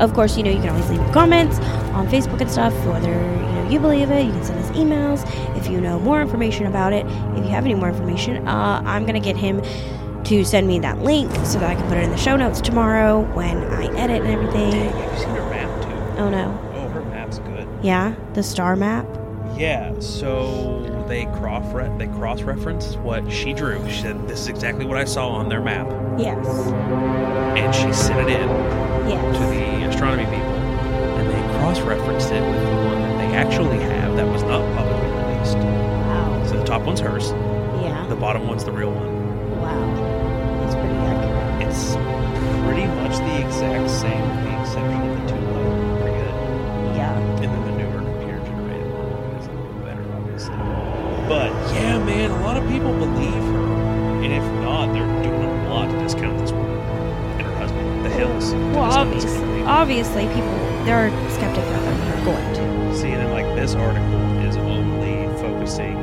of 0.00 0.14
course, 0.14 0.36
you 0.36 0.42
know 0.42 0.50
you 0.50 0.60
can 0.60 0.70
always 0.70 0.88
leave 0.88 1.12
comments 1.12 1.58
on 1.94 2.08
Facebook 2.08 2.40
and 2.40 2.50
stuff. 2.50 2.72
Whether 2.86 3.12
you 3.12 3.52
know 3.52 3.68
you 3.70 3.78
believe 3.80 4.10
it, 4.10 4.24
you 4.26 4.32
can 4.32 4.44
send 4.44 4.58
us 4.60 4.70
emails 4.72 5.56
if 5.56 5.68
you 5.68 5.80
know 5.80 5.98
more 6.00 6.20
information 6.20 6.66
about 6.66 6.92
it. 6.92 7.06
If 7.36 7.44
you 7.44 7.50
have 7.50 7.64
any 7.64 7.74
more 7.74 7.88
information, 7.88 8.46
uh, 8.46 8.82
I'm 8.84 9.06
gonna 9.06 9.20
get 9.20 9.36
him 9.36 9.62
to 10.24 10.44
send 10.44 10.66
me 10.66 10.78
that 10.78 11.00
link 11.02 11.30
so 11.44 11.58
that 11.58 11.70
I 11.70 11.74
can 11.74 11.86
put 11.88 11.98
it 11.98 12.04
in 12.04 12.10
the 12.10 12.16
show 12.16 12.34
notes 12.36 12.60
tomorrow 12.60 13.20
when 13.34 13.58
I 13.64 13.84
edit 13.96 14.22
and 14.22 14.30
everything. 14.30 14.70
Dang, 14.70 14.90
have 14.90 15.12
you 15.12 15.18
seen 15.18 15.34
her 15.36 15.50
map 15.50 15.82
too? 15.82 16.20
Oh 16.22 16.30
no, 16.30 16.58
Oh, 16.74 16.88
her 16.88 17.02
map's 17.04 17.38
good. 17.40 17.68
yeah, 17.82 18.14
the 18.32 18.42
star 18.42 18.74
map. 18.76 19.06
Yeah, 19.56 19.92
so 20.00 21.04
they 21.06 21.26
cross 21.26 21.64
re- 21.74 21.90
they 21.98 22.06
cross 22.08 22.40
reference 22.42 22.96
what 22.96 23.30
she 23.30 23.52
drew. 23.52 23.86
She 23.90 24.00
said 24.02 24.26
this 24.26 24.40
is 24.40 24.48
exactly 24.48 24.84
what 24.86 24.96
I 24.96 25.04
saw 25.04 25.28
on 25.28 25.48
their 25.50 25.60
map, 25.60 25.86
Yes, 26.18 26.44
and 27.56 27.74
she 27.74 27.92
sent 27.92 28.28
it 28.28 28.40
in 28.40 28.48
Yes. 29.08 29.36
to 29.36 29.42
the 29.44 29.88
astronomy 29.90 30.24
people, 30.24 30.53
and 31.68 31.76
they 31.76 31.80
cross 31.80 31.88
referenced 31.98 32.30
it 32.32 32.40
with 32.42 32.62
the 32.62 32.76
one 32.76 33.00
that 33.02 33.18
they 33.18 33.36
actually 33.36 33.78
have 33.78 34.16
that 34.16 34.26
was 34.26 34.42
not 34.42 34.62
publicly 34.76 35.08
released. 35.10 35.56
Wow. 35.56 36.44
So 36.46 36.56
the 36.58 36.64
top 36.64 36.82
one's 36.82 37.00
hers, 37.00 37.30
Yeah. 37.82 38.06
the 38.08 38.16
bottom 38.16 38.46
one's 38.46 38.64
the 38.64 38.72
real 38.72 38.90
one. 38.90 39.60
Wow. 39.60 40.60
That's 40.60 40.74
pretty 40.74 40.94
accurate. 40.94 41.68
It's 41.68 41.96
pretty 42.64 42.86
much 43.00 43.16
the 43.18 43.46
exact 43.46 43.90
same, 43.90 44.22
with 44.30 44.44
the 44.44 44.60
exception 44.60 45.10
of 45.10 45.20
the 45.20 45.28
two 45.28 45.40
look 45.40 46.00
pretty 46.02 46.18
good. 46.18 46.34
Yeah. 46.96 47.18
And 47.18 47.44
then 47.44 47.64
the 47.64 47.72
newer 47.82 48.00
computer 48.02 48.40
generated 48.46 48.92
one 48.92 49.40
is 49.40 49.46
a 49.46 49.52
little 49.52 49.80
better, 49.84 50.04
obviously. 50.16 50.56
But 51.28 51.50
yeah, 51.74 51.98
man, 52.04 52.30
a 52.30 52.40
lot 52.42 52.56
of 52.56 52.68
people 52.68 52.92
believe 52.92 53.32
her. 53.32 53.64
And 54.24 54.32
if 54.32 54.44
not, 54.62 54.92
they're 54.92 55.22
doing 55.22 55.42
a 55.66 55.68
lot 55.68 55.90
to 55.90 55.98
discount 55.98 56.38
this 56.38 56.52
woman 56.52 56.70
and 57.36 57.42
her 57.42 57.54
husband, 57.56 58.04
the 58.04 58.10
Hills. 58.10 58.52
Well, 58.72 58.84
obviously, 58.92 59.62
obviously, 59.64 60.26
people 60.28 60.52
there 60.84 60.96
are 61.08 61.23
skeptics 61.52 61.72
out 61.72 61.84
there 61.84 61.94
that 61.96 62.18
are 62.18 62.24
going 62.24 62.54
to. 62.54 62.96
See, 62.96 63.08
and 63.10 63.20
then 63.20 63.30
like 63.30 63.46
this 63.54 63.74
article 63.74 64.38
is 64.40 64.56
only 64.56 65.26
focusing 65.40 65.96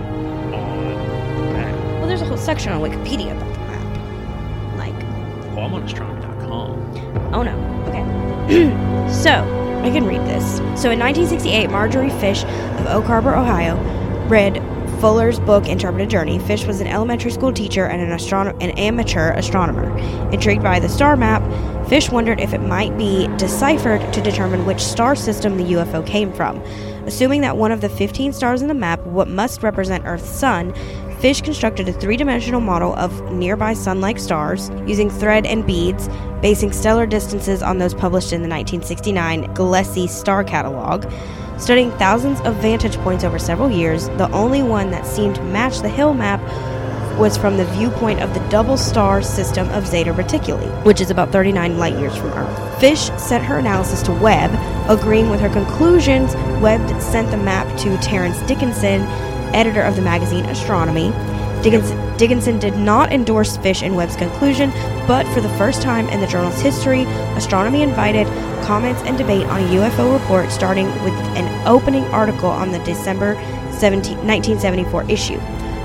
on 0.53 0.87
the 1.35 1.53
map. 1.53 1.75
Well, 1.99 2.07
there's 2.07 2.21
a 2.21 2.25
whole 2.25 2.37
section 2.37 2.71
on 2.71 2.81
Wikipedia 2.81 3.31
about 3.31 3.53
the 3.53 3.59
map. 3.59 4.77
Like, 4.77 5.55
Well, 5.55 5.65
I'm 5.65 5.73
on 5.73 5.83
astronomy.com. 5.83 7.33
oh 7.33 7.43
no. 7.43 7.57
Okay. 7.87 8.01
so 9.11 9.31
I 9.83 9.89
can 9.89 10.05
read 10.05 10.21
this. 10.21 10.57
So 10.79 10.91
in 10.91 10.99
1968, 10.99 11.69
Marjorie 11.69 12.09
Fish 12.09 12.43
of 12.43 12.87
Oak 12.87 13.05
Harbor, 13.05 13.35
Ohio, 13.35 13.77
read 14.27 14.61
Fuller's 14.99 15.39
book 15.39 15.65
Interrupted 15.67 16.09
Journey. 16.11 16.37
Fish 16.37 16.65
was 16.65 16.79
an 16.81 16.85
elementary 16.87 17.31
school 17.31 17.51
teacher 17.51 17.85
and 17.87 18.01
an, 18.01 18.09
astrono- 18.09 18.55
an 18.61 18.69
amateur 18.71 19.31
astronomer. 19.31 19.97
Intrigued 20.31 20.61
by 20.61 20.79
the 20.79 20.89
star 20.89 21.15
map, 21.15 21.41
Fish 21.91 22.09
wondered 22.09 22.39
if 22.39 22.53
it 22.53 22.61
might 22.61 22.97
be 22.97 23.27
deciphered 23.35 24.13
to 24.13 24.21
determine 24.21 24.65
which 24.65 24.79
star 24.79 25.13
system 25.13 25.57
the 25.57 25.73
UFO 25.73 26.07
came 26.07 26.31
from. 26.31 26.55
Assuming 27.05 27.41
that 27.41 27.57
one 27.57 27.69
of 27.69 27.81
the 27.81 27.89
15 27.89 28.31
stars 28.31 28.61
in 28.61 28.69
the 28.69 28.73
map 28.73 29.01
what 29.01 29.27
must 29.27 29.61
represent 29.61 30.05
Earth's 30.05 30.29
sun, 30.29 30.73
Fish 31.19 31.41
constructed 31.41 31.89
a 31.89 31.91
three 31.91 32.15
dimensional 32.15 32.61
model 32.61 32.95
of 32.95 33.33
nearby 33.33 33.73
sun 33.73 33.99
like 33.99 34.19
stars 34.19 34.69
using 34.87 35.09
thread 35.09 35.45
and 35.45 35.67
beads, 35.67 36.07
basing 36.41 36.71
stellar 36.71 37.05
distances 37.05 37.61
on 37.61 37.77
those 37.77 37.93
published 37.93 38.31
in 38.31 38.41
the 38.41 38.47
1969 38.47 39.53
Gliese 39.53 40.07
Star 40.07 40.45
Catalog. 40.45 41.11
Studying 41.57 41.91
thousands 41.97 42.39
of 42.41 42.55
vantage 42.55 42.95
points 42.99 43.25
over 43.25 43.37
several 43.37 43.69
years, 43.69 44.07
the 44.11 44.31
only 44.31 44.63
one 44.63 44.91
that 44.91 45.05
seemed 45.05 45.35
to 45.35 45.43
match 45.43 45.79
the 45.81 45.89
hill 45.89 46.13
map 46.13 46.39
was 47.21 47.37
from 47.37 47.55
the 47.55 47.65
viewpoint 47.65 48.19
of 48.19 48.33
the 48.33 48.39
double 48.49 48.75
star 48.75 49.21
system 49.21 49.69
of 49.69 49.85
Zeta 49.85 50.11
Reticuli, 50.11 50.83
which 50.83 50.99
is 50.99 51.11
about 51.11 51.31
39 51.31 51.77
light 51.77 51.95
years 51.99 52.17
from 52.17 52.29
Earth. 52.29 52.79
Fish 52.79 53.11
sent 53.19 53.43
her 53.43 53.59
analysis 53.59 54.01
to 54.01 54.11
Webb, 54.11 54.49
agreeing 54.89 55.29
with 55.29 55.39
her 55.39 55.49
conclusions. 55.49 56.33
Webb 56.63 56.81
sent 56.99 57.29
the 57.29 57.37
map 57.37 57.67
to 57.77 57.95
Terence 57.99 58.39
Dickinson, 58.47 59.01
editor 59.53 59.83
of 59.83 59.95
the 59.95 60.01
magazine 60.01 60.45
Astronomy. 60.45 61.11
Dickinson, 61.61 62.17
Dickinson 62.17 62.57
did 62.57 62.75
not 62.75 63.13
endorse 63.13 63.55
Fish 63.57 63.83
and 63.83 63.95
Webb's 63.95 64.15
conclusion, 64.15 64.71
but 65.05 65.27
for 65.27 65.41
the 65.41 65.57
first 65.59 65.83
time 65.83 66.09
in 66.09 66.21
the 66.21 66.27
journal's 66.27 66.59
history, 66.59 67.03
Astronomy 67.37 67.83
invited 67.83 68.25
comments 68.65 68.99
and 69.03 69.15
debate 69.15 69.45
on 69.45 69.61
a 69.61 69.67
UFO 69.67 70.19
report, 70.19 70.49
starting 70.51 70.87
with 71.03 71.13
an 71.37 71.67
opening 71.67 72.03
article 72.05 72.49
on 72.49 72.71
the 72.71 72.79
December 72.79 73.35
17, 73.73 74.17
1974 74.25 75.03
issue. 75.03 75.39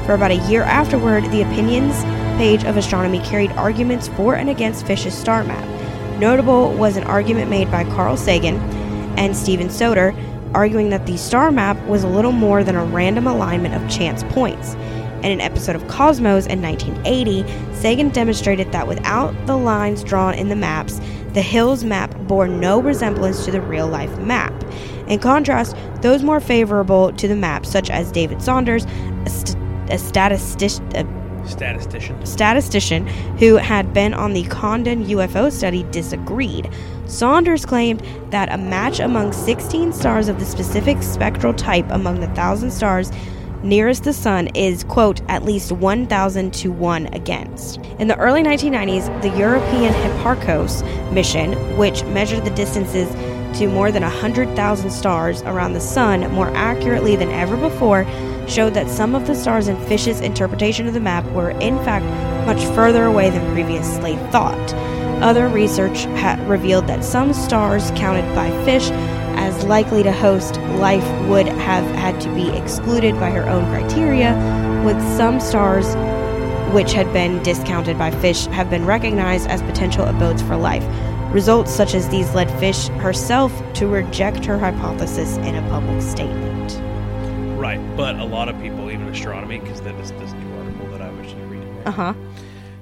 For 0.07 0.15
about 0.15 0.31
a 0.31 0.49
year 0.49 0.63
afterward, 0.63 1.25
the 1.33 1.43
opinions 1.43 2.05
page 2.39 2.65
of 2.65 2.77
Astronomy 2.77 3.19
carried 3.19 3.51
arguments 3.53 4.07
for 4.07 4.37
and 4.37 4.49
against 4.49 4.87
Fish's 4.87 5.19
star 5.19 5.43
map. 5.43 5.67
Notable 6.21 6.73
was 6.75 6.97
an 6.97 7.03
argument 7.05 7.51
made 7.51 7.73
by 7.73 7.83
Carl 7.83 8.17
Sagan 8.17 8.57
and 9.19 9.37
Steven 9.37 9.69
Soter, 9.69 10.15
arguing 10.55 10.91
that 10.91 11.07
the 11.07 11.17
star 11.17 11.51
map 11.51 11.77
was 11.87 12.05
a 12.05 12.09
little 12.09 12.31
more 12.31 12.63
than 12.63 12.77
a 12.77 12.85
random 12.85 13.27
alignment 13.27 13.75
of 13.75 13.91
chance 13.91 14.23
points. 14.33 14.75
In 15.25 15.33
an 15.33 15.41
episode 15.41 15.75
of 15.75 15.89
Cosmos 15.89 16.47
in 16.47 16.63
1980, 16.63 17.45
Sagan 17.75 18.11
demonstrated 18.11 18.71
that 18.71 18.87
without 18.87 19.35
the 19.47 19.57
lines 19.57 20.05
drawn 20.05 20.35
in 20.35 20.49
the 20.49 20.55
maps, 20.57 21.01
the 21.33 21.43
Hills 21.43 21.83
map 21.83 22.17
bore 22.29 22.47
no 22.47 22.81
resemblance 22.81 23.45
to 23.45 23.51
the 23.51 23.61
real 23.61 23.89
life 23.89 24.17
map. 24.19 24.55
In 25.09 25.19
contrast, 25.19 25.77
those 26.01 26.23
more 26.23 26.39
favorable 26.39 27.13
to 27.15 27.27
the 27.27 27.35
map, 27.35 27.67
such 27.67 27.91
as 27.91 28.13
David 28.13 28.41
Saunders, 28.41 28.87
st- 29.27 29.56
a 29.91 29.99
statistic, 29.99 30.85
a 30.95 31.07
Statistician. 31.47 32.27
statistician 32.27 33.07
who 33.39 33.57
had 33.57 33.93
been 33.93 34.13
on 34.15 34.33
the 34.33 34.45
Condon 34.45 35.05
UFO 35.07 35.51
study 35.53 35.85
disagreed. 35.91 36.69
Saunders 37.07 37.65
claimed 37.65 38.03
that 38.31 38.53
a 38.53 38.59
match 38.59 38.99
among 38.99 39.33
16 39.33 39.93
stars 39.93 40.29
of 40.29 40.41
the 40.41 40.45
specific 40.45 41.03
spectral 41.03 41.55
type 41.55 41.87
among 41.91 42.21
the 42.21 42.27
thousand 42.29 42.73
stars 42.73 43.13
nearest 43.63 44.05
the 44.05 44.13
sun 44.13 44.49
is, 44.49 44.85
quote, 44.85 45.21
at 45.29 45.45
least 45.45 45.73
1,000 45.73 46.53
to 46.55 46.71
1 46.71 47.07
against. 47.15 47.79
In 47.99 48.09
the 48.09 48.17
early 48.19 48.43
1990s, 48.43 49.23
the 49.23 49.37
European 49.37 49.93
Hipparcos 49.95 50.83
mission, 51.13 51.53
which 51.77 52.05
measured 52.05 52.45
the 52.45 52.51
distances 52.51 53.09
to 53.59 53.69
more 53.69 53.91
than 53.91 54.03
100,000 54.03 54.91
stars 54.91 55.43
around 55.43 55.73
the 55.73 55.81
sun 55.81 56.31
more 56.33 56.49
accurately 56.55 57.17
than 57.17 57.31
ever 57.31 57.57
before, 57.57 58.05
showed 58.49 58.75
that 58.75 58.89
some 58.89 59.15
of 59.15 59.27
the 59.27 59.35
stars 59.35 59.69
in 59.69 59.77
Fish's 59.87 60.21
interpretation 60.21 60.87
of 60.87 60.95
the 60.95 61.01
map 61.01 61.25
were, 61.33 61.51
in 61.51 61.77
fact, 61.85 62.05
much 62.47 62.65
further 62.75 63.05
away 63.05 63.31
than 63.31 63.53
previously 63.53 64.17
thought. 64.31 64.75
Other 65.23 65.49
research 65.49 66.07
revealed 66.47 66.87
that 66.87 67.05
some 67.05 67.33
stars 67.33 67.91
counted 67.93 68.33
by 68.35 68.51
Fish 68.65 68.91
as 69.39 69.65
likely 69.65 70.03
to 70.03 70.13
host 70.13 70.57
life 70.79 71.07
would 71.29 71.47
have 71.47 71.85
had 71.97 72.21
to 72.21 72.35
be 72.35 72.49
excluded 72.51 73.15
by 73.15 73.31
her 73.31 73.49
own 73.49 73.65
criteria, 73.67 74.35
with 74.85 75.01
some 75.17 75.41
stars 75.41 75.87
which 76.75 76.93
had 76.93 77.11
been 77.13 77.43
discounted 77.43 77.97
by 77.99 78.11
Fish 78.11 78.47
have 78.47 78.69
been 78.69 78.85
recognized 78.85 79.49
as 79.49 79.63
potential 79.63 80.05
abodes 80.05 80.43
for 80.43 80.57
life. 80.57 80.85
Results 81.33 81.73
such 81.73 81.95
as 81.95 82.09
these 82.09 82.35
led 82.35 82.51
Fish 82.61 82.89
herself 82.89 83.53
to 83.75 83.87
reject 83.87 84.45
her 84.45 84.59
hypothesis 84.59 85.37
in 85.39 85.55
a 85.55 85.69
public 85.69 86.01
statement. 86.03 86.81
Right, 87.67 87.97
but 87.97 88.15
a 88.21 88.25
lot 88.25 88.49
of 88.49 88.57
people, 88.63 88.93
even 88.93 89.09
astronomy, 89.09 89.59
because 89.59 89.81
this 89.81 90.13
this 90.13 90.33
new 90.35 90.57
article 90.57 90.87
that 90.93 91.03
I 91.03 91.11
was 91.11 91.23
just 91.27 91.35
reading 91.49 91.83
Uh 91.85 91.91
huh. 91.91 92.15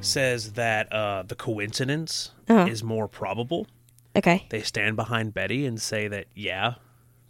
says 0.02 0.52
that 0.52 0.92
uh, 0.92 1.22
the 1.26 1.34
coincidence 1.34 2.32
Uh-huh. 2.50 2.66
is 2.70 2.84
more 2.84 3.08
probable. 3.08 3.66
Okay. 4.14 4.44
They 4.50 4.60
stand 4.60 4.96
behind 4.96 5.32
Betty 5.32 5.64
and 5.64 5.80
say 5.80 6.06
that 6.08 6.26
yeah, 6.34 6.74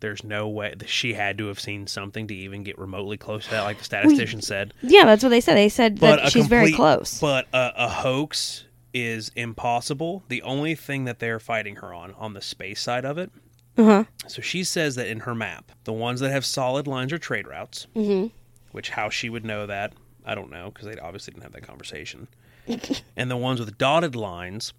there's 0.01 0.25
no 0.25 0.49
way 0.49 0.75
that 0.77 0.89
she 0.89 1.15
had 1.15 1.39
to 1.39 1.47
have 1.47 1.61
seen 1.61 1.87
something 1.87 2.27
to 2.27 2.35
even 2.35 2.65
get 2.65 2.77
remotely 2.77 3.17
close 3.17 3.45
to 3.45 3.51
that, 3.53 3.63
like 3.63 3.79
the 3.79 3.85
statistician 3.85 4.43
said. 4.43 4.75
Yeah, 4.83 5.05
that's 5.05 5.23
what 5.23 5.29
they 5.29 5.41
said. 5.41 5.57
They 5.57 5.69
said 5.69 6.01
But 6.01 6.23
that 6.23 6.33
she's 6.33 6.49
very 6.49 6.73
close. 6.73 7.21
But 7.21 7.47
a, 7.53 7.73
a 7.77 7.89
hoax 7.89 8.65
is 8.93 9.31
impossible. 9.37 10.25
The 10.27 10.43
only 10.43 10.75
thing 10.75 11.05
that 11.05 11.21
they're 11.21 11.39
fighting 11.39 11.77
her 11.77 11.95
on, 11.95 12.15
on 12.15 12.33
the 12.35 12.43
space 12.43 12.81
side 12.81 13.05
of 13.05 13.17
it. 13.17 13.31
Uh 13.77 13.85
huh. 13.85 14.05
So 14.29 14.41
she 14.43 14.63
says 14.65 14.95
that 14.97 15.07
in 15.09 15.21
her 15.21 15.35
map, 15.35 15.73
the 15.85 15.93
ones 15.93 16.21
that 16.21 16.31
have 16.31 16.45
solid 16.45 16.87
lines 16.87 17.13
are 17.13 17.19
trade 17.19 17.47
routes. 17.47 17.87
Mhm. 17.97 18.31
Which 18.73 18.91
how 18.91 19.09
she 19.09 19.29
would 19.29 19.45
know 19.45 19.67
that, 19.67 19.93
I 20.25 20.35
don't 20.35 20.51
know, 20.51 20.71
because 20.71 20.87
they 20.87 20.99
obviously 20.99 21.33
didn't 21.33 21.45
have 21.45 21.53
that 21.53 21.67
conversation. 21.67 22.29
and 23.17 23.31
the 23.31 23.37
ones 23.37 23.61
with 23.61 23.77
dotted 23.79 24.17
lines 24.17 24.73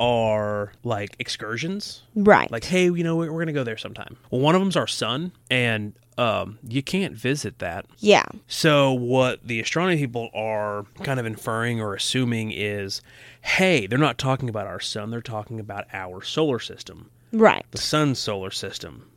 are 0.00 0.72
like 0.84 1.16
excursions. 1.18 2.02
Right. 2.14 2.50
Like, 2.50 2.64
hey, 2.64 2.84
you 2.84 3.02
know, 3.04 3.16
we're, 3.16 3.26
we're 3.32 3.38
going 3.38 3.46
to 3.48 3.52
go 3.52 3.64
there 3.64 3.76
sometime. 3.76 4.16
Well, 4.30 4.40
one 4.40 4.54
of 4.54 4.60
them's 4.60 4.76
our 4.76 4.86
sun, 4.86 5.32
and 5.50 5.92
um, 6.18 6.58
you 6.66 6.82
can't 6.82 7.14
visit 7.14 7.58
that 7.60 7.86
yeah. 7.98 8.24
so 8.48 8.92
what 8.92 9.46
the 9.46 9.60
astronomy 9.60 9.96
people 9.96 10.28
are 10.34 10.84
kind 11.04 11.18
of 11.20 11.24
inferring 11.26 11.80
or 11.80 11.94
assuming 11.94 12.50
is, 12.50 13.00
hey, 13.40 13.86
they're 13.86 13.98
not 13.98 14.18
talking 14.18 14.48
about 14.48 14.66
our 14.66 14.80
sun, 14.80 15.10
they're 15.10 15.20
talking 15.22 15.60
about 15.60 15.86
our 15.92 16.20
solar 16.20 16.58
system, 16.58 17.08
Right. 17.32 17.64
the 17.70 17.78
sun's 17.78 18.18
solar 18.18 18.50
system. 18.50 19.08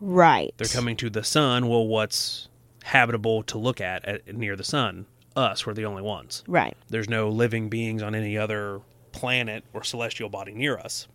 Right. 0.00 0.52
They're 0.56 0.66
coming 0.66 0.96
to 0.96 1.10
the 1.10 1.22
sun. 1.22 1.68
Well, 1.68 1.86
what's 1.86 2.48
habitable 2.84 3.42
to 3.44 3.58
look 3.58 3.80
at, 3.80 4.04
at 4.06 4.34
near 4.34 4.56
the 4.56 4.64
sun? 4.64 5.06
Us, 5.36 5.66
we're 5.66 5.74
the 5.74 5.84
only 5.84 6.02
ones. 6.02 6.42
Right. 6.48 6.76
There's 6.88 7.08
no 7.08 7.28
living 7.28 7.68
beings 7.68 8.02
on 8.02 8.14
any 8.14 8.36
other 8.36 8.80
planet 9.12 9.62
or 9.72 9.84
celestial 9.84 10.28
body 10.30 10.52
near 10.52 10.78
us. 10.78 11.06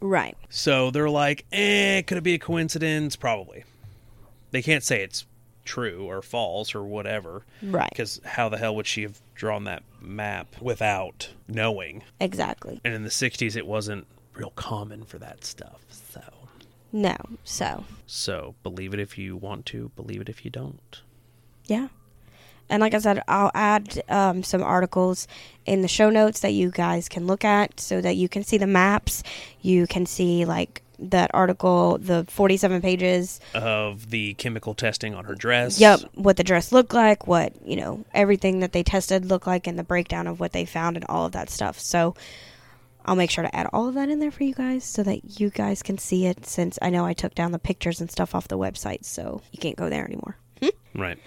Right. 0.00 0.36
So 0.50 0.90
they're 0.90 1.08
like, 1.10 1.46
eh, 1.52 2.02
could 2.02 2.18
it 2.18 2.22
be 2.22 2.34
a 2.34 2.38
coincidence? 2.38 3.16
Probably. 3.16 3.64
They 4.54 4.62
can't 4.62 4.84
say 4.84 5.02
it's 5.02 5.26
true 5.64 6.04
or 6.08 6.22
false 6.22 6.76
or 6.76 6.84
whatever. 6.84 7.42
Right. 7.60 7.90
Because 7.90 8.20
how 8.24 8.48
the 8.48 8.56
hell 8.56 8.76
would 8.76 8.86
she 8.86 9.02
have 9.02 9.20
drawn 9.34 9.64
that 9.64 9.82
map 10.00 10.46
without 10.60 11.30
knowing? 11.48 12.04
Exactly. 12.20 12.80
And 12.84 12.94
in 12.94 13.02
the 13.02 13.08
60s, 13.08 13.56
it 13.56 13.66
wasn't 13.66 14.06
real 14.34 14.52
common 14.54 15.04
for 15.04 15.18
that 15.18 15.44
stuff. 15.44 15.80
So, 15.88 16.20
No. 16.92 17.16
So, 17.42 17.84
so 18.06 18.54
believe 18.62 18.94
it 18.94 19.00
if 19.00 19.18
you 19.18 19.36
want 19.36 19.66
to, 19.66 19.90
believe 19.96 20.20
it 20.20 20.28
if 20.28 20.44
you 20.44 20.52
don't. 20.52 21.00
yeah. 21.66 21.88
And 22.70 22.80
like 22.80 22.94
I 22.94 22.98
said, 22.98 23.22
I'll 23.28 23.50
add 23.54 24.02
um, 24.08 24.42
some 24.42 24.62
articles 24.62 25.28
in 25.66 25.82
the 25.82 25.88
show 25.88 26.08
notes 26.08 26.40
that 26.40 26.52
you 26.52 26.70
guys 26.70 27.10
can 27.10 27.26
look 27.26 27.44
at 27.44 27.78
so 27.78 28.00
that 28.00 28.16
you 28.16 28.26
can 28.28 28.42
see 28.44 28.56
the 28.56 28.66
maps. 28.66 29.22
You 29.60 29.86
can 29.86 30.06
see, 30.06 30.46
like, 30.46 30.80
that 30.98 31.30
article, 31.34 31.98
the 31.98 32.24
47 32.28 32.80
pages. 32.80 33.40
Of 33.54 34.10
the 34.10 34.34
chemical 34.34 34.74
testing 34.74 35.14
on 35.14 35.24
her 35.24 35.34
dress. 35.34 35.80
Yep. 35.80 36.00
What 36.14 36.36
the 36.36 36.44
dress 36.44 36.72
looked 36.72 36.94
like, 36.94 37.26
what, 37.26 37.52
you 37.66 37.76
know, 37.76 38.04
everything 38.12 38.60
that 38.60 38.72
they 38.72 38.82
tested 38.82 39.26
looked 39.26 39.46
like, 39.46 39.66
and 39.66 39.78
the 39.78 39.84
breakdown 39.84 40.26
of 40.26 40.40
what 40.40 40.52
they 40.52 40.64
found 40.64 40.96
and 40.96 41.06
all 41.08 41.26
of 41.26 41.32
that 41.32 41.50
stuff. 41.50 41.78
So, 41.78 42.14
I'll 43.06 43.16
make 43.16 43.30
sure 43.30 43.44
to 43.44 43.54
add 43.54 43.68
all 43.72 43.88
of 43.88 43.94
that 43.94 44.08
in 44.08 44.18
there 44.18 44.30
for 44.30 44.44
you 44.44 44.54
guys 44.54 44.84
so 44.84 45.02
that 45.02 45.38
you 45.38 45.50
guys 45.50 45.82
can 45.82 45.98
see 45.98 46.26
it 46.26 46.46
since 46.46 46.78
I 46.80 46.88
know 46.90 47.04
I 47.04 47.12
took 47.12 47.34
down 47.34 47.52
the 47.52 47.58
pictures 47.58 48.00
and 48.00 48.10
stuff 48.10 48.34
off 48.34 48.48
the 48.48 48.58
website, 48.58 49.04
so 49.04 49.42
you 49.52 49.58
can't 49.58 49.76
go 49.76 49.90
there 49.90 50.04
anymore. 50.04 50.38
Hmm? 50.62 50.68
Right. 50.94 51.18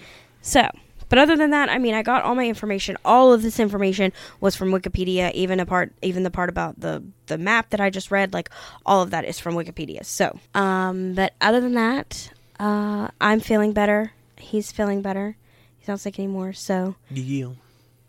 So, 0.41 0.68
but 1.10 1.20
other 1.20 1.36
than 1.36 1.52
that, 1.52 1.70
I 1.70 1.78
mean, 1.78 1.94
I 1.94 2.02
got 2.04 2.24
all 2.24 2.36
my 2.36 2.46
information. 2.48 2.98
All 3.06 3.32
of 3.34 3.42
this 3.42 3.60
information 3.60 4.12
was 4.42 4.56
from 4.56 4.72
Wikipedia, 4.72 5.32
even 5.34 5.60
a 5.60 5.66
part, 5.66 5.94
even 6.02 6.24
the 6.24 6.32
part 6.32 6.50
about 6.50 6.80
the 6.80 7.04
the 7.28 7.38
map 7.38 7.70
that 7.72 7.80
I 7.82 7.90
just 7.90 8.12
read. 8.12 8.34
Like 8.34 8.50
all 8.86 9.02
of 9.02 9.12
that 9.12 9.26
is 9.26 9.40
from 9.40 9.56
Wikipedia. 9.56 10.04
So, 10.06 10.38
um, 10.54 11.14
but 11.14 11.34
other 11.42 11.62
than 11.62 11.74
that, 11.76 12.32
uh, 12.60 13.08
I'm 13.22 13.40
feeling 13.40 13.74
better. 13.74 14.12
He's 14.38 14.72
feeling 14.72 15.02
better. 15.02 15.36
He's 15.78 15.88
not 15.88 16.00
sick 16.00 16.20
anymore. 16.20 16.54
So 16.54 16.96
Yeah. 17.10 17.50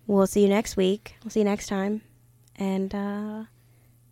we'll 0.07 0.27
see 0.27 0.43
you 0.43 0.49
next 0.49 0.77
week. 0.77 1.15
We'll 1.23 1.31
see 1.31 1.41
you 1.41 1.45
next 1.45 1.66
time. 1.69 2.03
And 2.57 2.95
uh, 2.95 3.45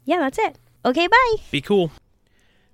yeah, 0.04 0.18
that's 0.18 0.38
it. 0.38 0.58
Okay, 0.84 1.06
bye. 1.08 1.34
Be 1.50 1.60
cool. 1.60 1.90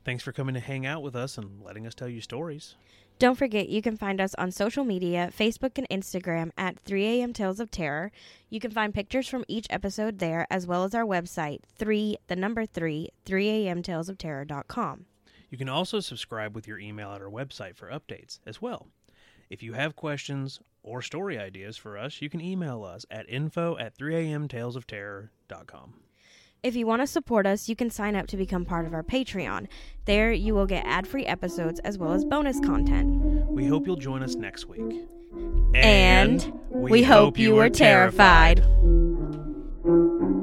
Thanks 0.05 0.23
for 0.23 0.33
coming 0.33 0.55
to 0.55 0.61
hang 0.61 0.85
out 0.85 1.03
with 1.03 1.15
us 1.17 1.39
and 1.39 1.63
letting 1.63 1.87
us 1.87 1.95
tell 1.95 2.09
you 2.09 2.21
stories. 2.21 2.75
Don't 3.23 3.39
forget, 3.39 3.69
you 3.69 3.81
can 3.83 3.97
find 3.97 4.21
us 4.21 4.35
on 4.35 4.51
social 4.51 4.83
media, 4.83 5.31
Facebook 5.33 5.79
and 5.79 5.89
Instagram 5.91 6.51
at 6.59 6.85
3am 6.85 7.33
Tales 7.33 7.61
of 7.61 7.71
Terror. 7.71 8.11
You 8.51 8.59
can 8.59 8.73
find 8.73 8.93
pictures 8.93 9.29
from 9.29 9.45
each 9.47 9.69
episode 9.71 10.19
there, 10.19 10.45
as 10.51 10.67
well 10.67 10.83
as 10.83 10.93
our 10.93 11.05
website, 11.05 11.61
3, 11.79 12.17
the 12.27 12.35
number 12.35 12.67
3, 12.67 13.11
3amtalesofterror.com. 13.25 15.07
You 15.51 15.57
can 15.57 15.69
also 15.69 16.01
subscribe 16.01 16.57
with 16.57 16.67
your 16.67 16.81
email 16.81 17.13
at 17.13 17.23
our 17.23 17.31
website 17.31 17.77
for 17.77 17.89
updates 17.91 18.41
as 18.45 18.61
well. 18.61 18.89
If 19.51 19.63
you 19.63 19.75
have 19.75 19.95
questions 19.95 20.59
or 20.83 21.01
story 21.01 21.39
ideas 21.39 21.77
for 21.77 21.97
us, 21.97 22.21
you 22.21 22.29
can 22.29 22.41
email 22.41 22.83
us 22.83 23.07
at 23.09 23.31
info 23.31 23.79
at 23.79 23.97
3amtalesofterror.com. 23.97 25.95
If 26.63 26.77
you 26.77 26.87
want 26.87 27.03
to 27.03 27.09
support 27.09 27.45
us, 27.45 27.69
you 27.69 27.75
can 27.75 27.91
sign 27.91 28.15
up 28.15 28.29
to 28.29 28.37
become 28.37 28.65
part 28.65 28.87
of 28.87 28.95
our 28.95 29.03
Patreon. 29.03 29.67
There, 30.05 30.31
you 30.31 30.55
will 30.55 30.67
get 30.67 30.87
ad 30.87 31.09
free 31.09 31.27
episodes 31.27 31.81
as 31.81 31.99
well 31.99 32.13
as 32.13 32.25
bonus 32.25 32.61
content. 32.61 33.11
We 33.49 33.67
hope 33.67 33.85
you'll 33.85 33.97
join 33.97 34.23
us 34.23 34.37
next 34.37 34.67
week. 34.67 34.81
And, 35.75 35.77
and 35.77 36.61
we, 36.71 36.91
we, 36.93 37.03
hope, 37.03 37.17
hope 37.17 37.39
you 37.39 37.57
were 37.57 37.69
terrified. 37.69 38.59
terrified. 38.59 40.42